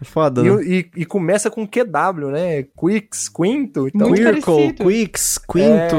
É. 0.01 0.05
Foda, 0.05 0.39
e, 0.39 0.49
né? 0.49 0.63
E, 0.63 0.89
e, 1.01 1.05
começa 1.05 1.51
com 1.51 1.67
QW, 1.67 2.31
né? 2.31 2.63
Quicks, 2.79 3.27
quinto. 3.27 3.89
Então... 3.89 4.13
Quirkle, 4.13 4.71
Quicks, 4.71 5.37
quinto. 5.39 5.97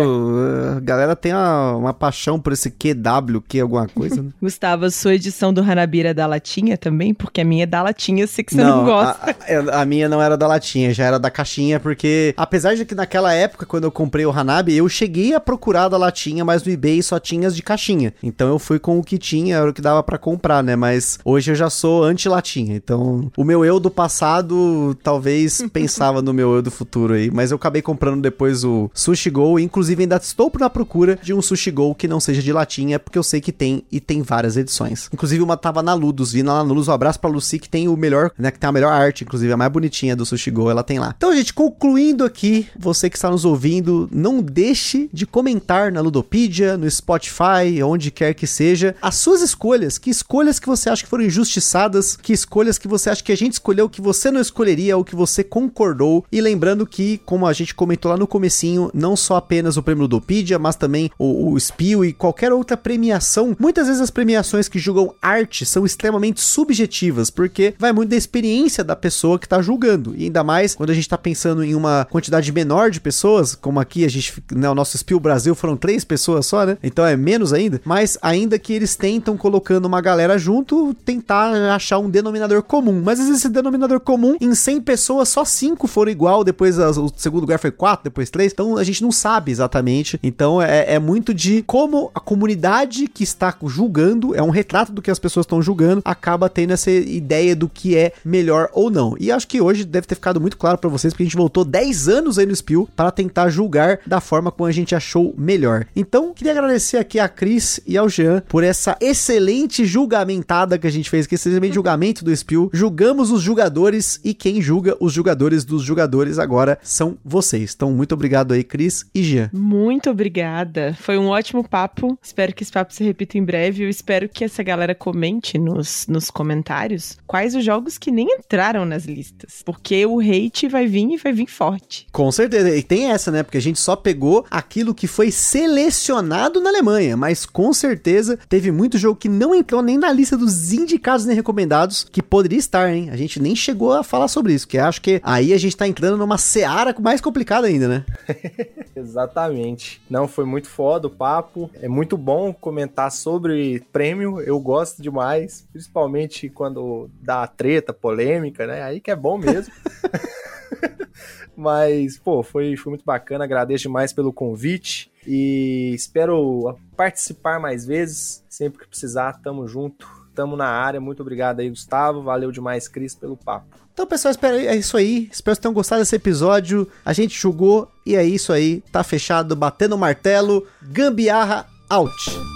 É... 0.73 0.77
A 0.79 0.81
galera 0.81 1.15
tem 1.15 1.35
uma, 1.35 1.77
uma 1.77 1.93
paixão 1.93 2.41
por 2.41 2.55
esse 2.55 2.71
QW, 2.71 3.43
que 3.47 3.59
é 3.59 3.61
alguma 3.61 3.87
coisa, 3.87 4.23
né? 4.23 4.31
Gustavo, 4.41 4.91
sua 4.91 5.15
edição 5.15 5.53
do 5.53 5.61
Hanabira 5.61 6.15
da 6.15 6.27
Latina 6.27 6.46
latinha 6.47 6.79
também? 6.79 7.13
Porque 7.13 7.41
a 7.41 7.45
minha 7.45 7.65
é 7.65 7.67
da 7.67 7.83
latinha, 7.83 8.23
eu 8.23 8.29
sei 8.29 8.45
que 8.45 8.55
você 8.55 8.63
não, 8.63 8.79
não 8.79 8.85
gosta. 8.85 9.37
A, 9.73 9.83
a, 9.83 9.85
minha 9.85 10.09
não 10.09 10.23
era 10.23 10.37
da 10.37 10.47
latinha, 10.47 10.95
já 10.95 11.05
era 11.05 11.19
da 11.19 11.29
caixinha, 11.29 11.81
porque 11.81 12.33
apesar 12.37 12.77
de 12.77 12.85
que 12.85 12.95
naquela 12.95 13.33
época, 13.35 13.67
quando 13.67 13.85
eu 13.85 13.91
comprei 13.91 14.25
o 14.25 14.31
Hanabi, 14.31 14.77
eu 14.77 14.89
cheguei 14.89 15.35
a 15.35 15.41
procurar 15.41 15.89
da 15.89 15.97
latinha, 15.97 16.45
mas 16.45 16.63
no 16.63 16.73
eBay 16.73 17.03
só 17.03 17.19
tinha 17.19 17.49
as 17.49 17.57
de 17.57 17.63
caixinha. 17.63 18.15
Então 18.23 18.49
eu 18.49 18.59
fui 18.59 18.79
com 18.79 18.99
o 18.99 19.03
que 19.03 19.19
tinha, 19.19 19.57
era 19.57 19.71
o 19.71 19.75
que 19.75 19.83
dava 19.83 20.03
para 20.03 20.19
comprar, 20.19 20.63
né? 20.63 20.77
Mas 20.77 21.19
hoje 21.25 21.51
eu 21.51 21.55
já 21.57 21.69
sou 21.69 22.05
anti-latinha. 22.05 22.77
Então 22.77 23.31
o 23.37 23.43
meu 23.43 23.65
eu 23.65 23.81
do 23.81 23.91
passado 23.91 24.97
talvez 25.03 25.63
pensava 25.73 26.23
no 26.23 26.33
meu 26.33 26.55
eu 26.55 26.63
do 26.63 26.71
futuro 26.71 27.15
aí. 27.15 27.31
Mas 27.31 27.51
eu 27.51 27.57
acabei 27.57 27.83
comprando 27.83 28.23
depois 28.23 28.63
o 28.63 28.91
Sushi 28.95 29.31
Go. 29.31 29.59
Inclusive 29.59 30.03
ainda 30.03 30.17
estou 30.17 30.53
na 30.61 30.71
procura 30.71 31.19
de 31.21 31.35
um 31.35 31.43
Sushi 31.43 31.71
Go 31.71 31.95
que 31.95 32.07
não 32.07 32.21
seja 32.21 32.41
de 32.41 32.53
latinha, 32.53 32.99
porque 32.99 33.19
eu 33.19 33.23
sei 33.23 33.41
que 33.41 33.53
tem 33.53 33.83
e 33.91 34.01
tem 34.01 34.23
várias 34.23 34.57
edições. 34.57 35.09
Inclusive 35.13 35.43
uma 35.43 35.57
tava 35.57 35.83
na 35.83 35.95
Ludus, 35.95 36.36
Vina 36.37 36.53
lá 36.53 36.63
no 36.63 36.75
Luz. 36.75 36.87
Um 36.89 36.93
abraço 36.93 37.19
pra 37.19 37.31
Lucy, 37.31 37.59
que 37.59 37.69
tem 37.69 37.89
o 37.89 37.97
melhor, 37.97 38.31
né? 38.39 38.51
Que 38.51 38.59
tem 38.59 38.69
a 38.69 38.73
melhor 38.73 38.93
arte, 38.93 39.25
inclusive, 39.25 39.51
a 39.51 39.57
mais 39.57 39.73
bonitinha 39.73 40.15
do 40.15 40.27
Sushi 40.27 40.51
Go, 40.51 40.71
ela 40.71 40.83
tem 40.83 40.99
lá. 40.99 41.15
Então, 41.17 41.35
gente, 41.35 41.55
concluindo 41.55 42.25
aqui, 42.25 42.67
você 42.79 43.09
que 43.09 43.17
está 43.17 43.31
nos 43.31 43.47
ouvindo, 43.47 44.07
não 44.13 44.43
deixe 44.43 45.09
de 45.11 45.25
comentar 45.25 45.91
na 45.91 46.03
Ludopedia, 46.03 46.77
no 46.77 46.91
Spotify, 46.91 47.83
onde 47.83 48.11
quer 48.11 48.35
que 48.35 48.47
seja, 48.47 48.95
as 49.01 49.15
suas 49.15 49.41
escolhas. 49.41 49.97
Que 49.97 50.11
escolhas 50.11 50.59
que 50.59 50.67
você 50.67 50.91
acha 50.91 51.03
que 51.05 51.09
foram 51.09 51.25
injustiçadas, 51.25 52.17
que 52.17 52.35
escolhas 52.35 52.77
que 52.77 52.87
você 52.87 53.09
acha 53.09 53.25
que 53.25 53.33
a 53.33 53.37
gente 53.37 53.55
escolheu, 53.55 53.89
que 53.89 54.03
você 54.03 54.31
não 54.31 54.41
escolheria 54.41 54.95
ou 54.95 55.05
que 55.05 55.17
você 55.17 55.43
concordou. 55.43 56.23
E 56.31 56.43
lembrando 56.43 56.87
que, 56.87 57.19
como 57.25 57.47
a 57.47 57.53
gente 57.55 57.75
comentou 57.75 58.11
lá 58.11 58.19
no 58.19 58.27
comecinho, 58.27 58.91
não 58.93 59.17
só 59.17 59.37
apenas 59.37 59.79
o 59.79 59.83
prêmio 59.83 60.03
Ludopedia, 60.03 60.59
mas 60.59 60.77
também 60.77 61.11
o, 61.19 61.55
o 61.55 61.59
e 62.05 62.13
qualquer 62.13 62.53
outra 62.53 62.77
premiação. 62.77 63.57
Muitas 63.59 63.87
vezes 63.87 64.03
as 64.03 64.11
premiações 64.11 64.69
que 64.69 64.79
julgam 64.79 65.15
arte 65.23 65.65
são 65.65 65.87
extremamente 65.87 66.16
extremamente 66.17 66.41
subjetivas, 66.41 67.31
porque 67.31 67.75
vai 67.79 67.93
muito 67.93 68.11
da 68.11 68.17
experiência 68.17 68.83
da 68.83 68.97
pessoa 68.97 69.39
que 69.39 69.49
tá 69.49 69.61
julgando. 69.61 70.15
E 70.17 70.25
ainda 70.25 70.43
mais 70.43 70.75
quando 70.75 70.91
a 70.91 70.95
gente 70.95 71.09
tá 71.09 71.19
pensando 71.19 71.63
em 71.63 71.75
uma 71.75 72.07
quantidade 72.11 72.51
menor 72.53 72.91
de 72.91 73.01
pessoas, 73.01 73.55
como 73.55 73.79
aqui 73.79 74.05
a 74.05 74.09
gente, 74.09 74.43
né, 74.53 74.69
o 74.69 74.75
nosso 74.75 74.97
Spiel 74.97 75.21
Brasil 75.21 75.55
foram 75.55 75.77
três 75.77 76.05
pessoas 76.05 76.47
só, 76.47 76.65
né? 76.65 76.79
Então 76.83 77.05
é 77.05 77.17
menos 77.17 77.53
ainda. 77.53 77.81
Mas 77.85 78.19
ainda 78.23 78.59
que 78.59 78.73
eles 78.73 78.97
tentam 78.97 79.37
colocando 79.37 79.87
uma 79.87 80.01
galera 80.01 80.39
junto, 80.39 80.95
tentar 81.05 81.53
achar 81.75 81.99
um 81.99 82.09
denominador 82.09 82.63
comum. 82.63 83.03
Mas 83.05 83.21
esse 83.21 83.49
denominador 83.49 84.01
comum, 84.01 84.37
em 84.41 84.55
100 84.55 84.81
pessoas, 84.81 85.29
só 85.29 85.45
5 85.45 85.87
foram 85.87 86.11
igual, 86.11 86.43
depois 86.43 86.79
o 86.79 87.11
segundo 87.17 87.43
lugar 87.43 87.59
foi 87.59 87.71
4, 87.71 88.05
depois 88.05 88.31
3. 88.31 88.53
Então 88.53 88.77
a 88.77 88.85
gente 88.85 89.03
não 89.03 89.13
sabe 89.13 89.53
exatamente. 89.53 90.19
Então 90.23 90.61
é, 90.61 90.95
é 90.95 90.99
muito 90.99 91.35
de 91.35 91.63
como 91.63 92.11
a 92.15 92.21
comunidade 92.21 93.09
que 93.09 93.23
está 93.23 93.55
julgando, 93.67 94.35
é 94.35 94.43
um 94.43 94.51
retrato 94.51 94.93
do 94.93 95.03
que 95.03 95.11
as 95.11 95.19
pessoas 95.19 95.45
estão 95.45 95.61
julgando, 95.61 96.03
acaba 96.07 96.49
tendo 96.49 96.73
essa 96.73 96.91
ideia 96.91 97.57
do 97.57 97.69
que 97.69 97.97
é 97.97 98.13
melhor 98.25 98.71
ou 98.73 98.91
não. 98.91 99.17
E 99.19 99.33
acho 99.33 99.49
que 99.49 99.61
hoje 99.61 99.85
deve 99.85 100.07
ter 100.07 100.15
ficado 100.15 100.41
muito 100.41 100.57
claro 100.57 100.79
para 100.79 100.89
vocês, 100.89 101.13
porque 101.13 101.25
a 101.25 101.27
gente 101.27 101.37
voltou 101.37 101.65
10 101.65 102.09
anos 102.09 102.39
aí 102.39 102.47
no 102.47 102.55
Spill 102.55 102.89
para 102.95 103.11
tentar 103.11 103.49
julgar 103.49 103.99
da 104.07 104.21
forma 104.21 104.51
como 104.51 104.67
a 104.67 104.73
gente 104.73 104.95
achou 104.95 105.35
melhor. 105.37 105.87
Então, 105.95 106.33
queria 106.33 106.53
agradecer 106.53 106.99
aqui 106.99 107.19
a 107.19 107.29
Cris 107.29 107.81
e 107.87 107.97
ao 107.97 108.09
Jean 108.09 108.43
por 108.49 108.63
essa 108.63 108.97
excelente 109.01 109.85
julgamentada 109.85 110.79
que 110.79 110.87
a 110.87 110.91
gente 110.91 111.11
fez, 111.11 111.27
que 111.27 111.35
esse 111.35 111.49
excelente 111.49 111.75
julgamento 111.75 112.25
do 112.25 112.35
Spill. 112.35 112.71
Julgamos 112.73 113.31
os 113.31 113.43
jogadores 113.43 114.21
e 114.23 114.33
quem 114.33 114.61
julga 114.61 114.97
os 115.01 115.13
jogadores 115.13 115.65
dos 115.65 115.83
jogadores 115.83 116.39
agora 116.39 116.79
são 116.83 117.17
vocês. 117.25 117.73
Então, 117.75 117.91
muito 117.91 118.13
obrigado 118.13 118.53
aí, 118.53 118.63
Cris 118.63 119.07
e 119.15 119.23
Jean. 119.23 119.51
Muito 119.53 120.11
obrigada. 120.11 120.97
Foi 121.01 121.19
um 121.19 121.29
ótimo 121.29 121.67
papo. 121.67 122.19
Espero 122.23 122.55
que 122.55 122.63
esse 122.63 122.73
papo 122.73 122.93
se 122.93 123.03
repita 123.03 123.39
em 123.39 123.45
breve. 123.45 123.85
Eu 123.85 123.89
espero 123.89 124.29
que 124.29 124.45
essa 124.45 124.63
galera 124.63 124.95
comente 124.95 125.59
nos, 125.59 125.96
nos 126.07 126.31
comentários 126.31 127.17
quais 127.27 127.55
os 127.55 127.65
jogos 127.65 127.99
que 127.99 128.11
nem 128.11 128.27
entraram 128.39 128.85
nas 128.85 129.05
listas. 129.05 129.63
Porque 129.65 130.05
o 130.07 130.21
hate 130.21 130.69
vai 130.69 130.87
vir 130.87 131.11
e 131.11 131.17
vai 131.17 131.33
vir 131.33 131.47
forte. 131.47 132.07
Com 132.13 132.31
certeza. 132.31 132.75
E 132.75 132.83
tem 132.83 133.11
essa, 133.11 133.31
né? 133.31 133.43
Porque 133.43 133.59
a 133.59 133.63
gente 133.63 133.79
só 133.79 133.97
pegou 133.97 134.45
aquilo 134.51 134.95
que 134.95 135.07
foi 135.07 135.31
selecionado 135.31 136.61
na 136.61 136.71
Alemanha. 136.71 137.17
Mas 137.17 137.45
com 137.45 137.73
certeza 137.73 138.39
teve 138.49 138.71
muito 138.71 138.99
jogo 138.99 139.19
que 139.19 139.29
não 139.29 139.55
entrou 139.55 139.83
nem 139.83 139.99
na 139.99 140.13
lista 140.13 140.37
dos 140.37 140.73
indicados 140.73 141.27
nem 141.27 141.37
recomendados 141.37 142.05
que 142.05 142.23
poderia 142.23 142.59
estar, 142.59 142.93
hein? 142.93 143.11
A 143.11 143.17
gente 143.17 143.41
nem 143.41 143.55
chegou 143.55 143.93
a 143.93 144.03
falar 144.03 144.29
sobre 144.29 144.55
isso. 144.55 144.67
Que 144.67 144.79
acho 144.79 145.01
que 145.01 145.21
aí 145.23 145.53
a 145.53 145.59
gente 145.59 145.77
tá 145.77 145.87
entrando 145.87 146.17
numa 146.17 146.39
seara 146.39 146.95
mais 147.01 147.21
complicada 147.21 147.67
ainda, 147.67 147.89
né? 147.89 148.05
Exatamente. 148.97 150.01
Não, 150.09 150.27
foi 150.27 150.45
muito 150.45 150.69
foda 150.69 151.07
o 151.07 151.11
papo. 151.11 151.71
É 151.81 151.89
muito 151.89 152.17
bom 152.17 152.53
comentar 152.53 153.13
sobre 153.13 153.83
prêmio. 153.93 154.41
Eu 154.41 154.59
gosto 154.59 155.03
demais. 155.03 155.67
Principalmente 155.87 156.49
quando 156.49 157.09
dá 157.23 157.47
treta, 157.47 157.93
polêmica, 157.93 158.67
né? 158.67 158.83
Aí 158.83 159.01
que 159.01 159.11
é 159.11 159.17
bom 159.17 159.39
mesmo. 159.39 159.73
Mas, 161.57 162.19
pô, 162.19 162.43
foi, 162.43 162.77
foi 162.77 162.91
muito 162.91 163.05
bacana. 163.05 163.45
Agradeço 163.45 163.83
demais 163.83 164.13
pelo 164.13 164.33
convite 164.33 165.11
e 165.27 165.93
espero 165.95 166.77
participar 166.97 167.61
mais 167.61 167.87
vezes. 167.87 168.45
Sempre 168.49 168.81
que 168.81 168.89
precisar, 168.89 169.41
tamo 169.43 169.67
junto. 169.67 170.07
Tamo 170.35 170.57
na 170.57 170.67
área. 170.67 171.01
Muito 171.01 171.21
obrigado 171.21 171.61
aí, 171.61 171.71
Gustavo. 171.71 172.23
Valeu 172.23 172.53
demais, 172.53 172.89
Cris, 172.89 173.15
pelo 173.15 173.37
papo. 173.37 173.75
Então, 173.93 174.07
pessoal, 174.07 174.31
espero, 174.31 174.57
é 174.57 174.77
isso 174.77 174.97
aí. 174.97 175.29
Espero 175.33 175.57
que 175.57 175.63
tenham 175.63 175.73
gostado 175.73 176.03
desse 176.03 176.15
episódio. 176.15 176.87
A 177.03 177.15
gente 177.15 177.39
julgou 177.39 177.91
e 178.05 178.15
é 178.15 178.23
isso 178.23 178.53
aí. 178.53 178.83
Tá 178.93 179.03
fechado, 179.03 179.57
batendo 179.57 179.95
o 179.95 179.99
martelo. 179.99 180.67
Gambiarra 180.83 181.67
out. 181.89 182.56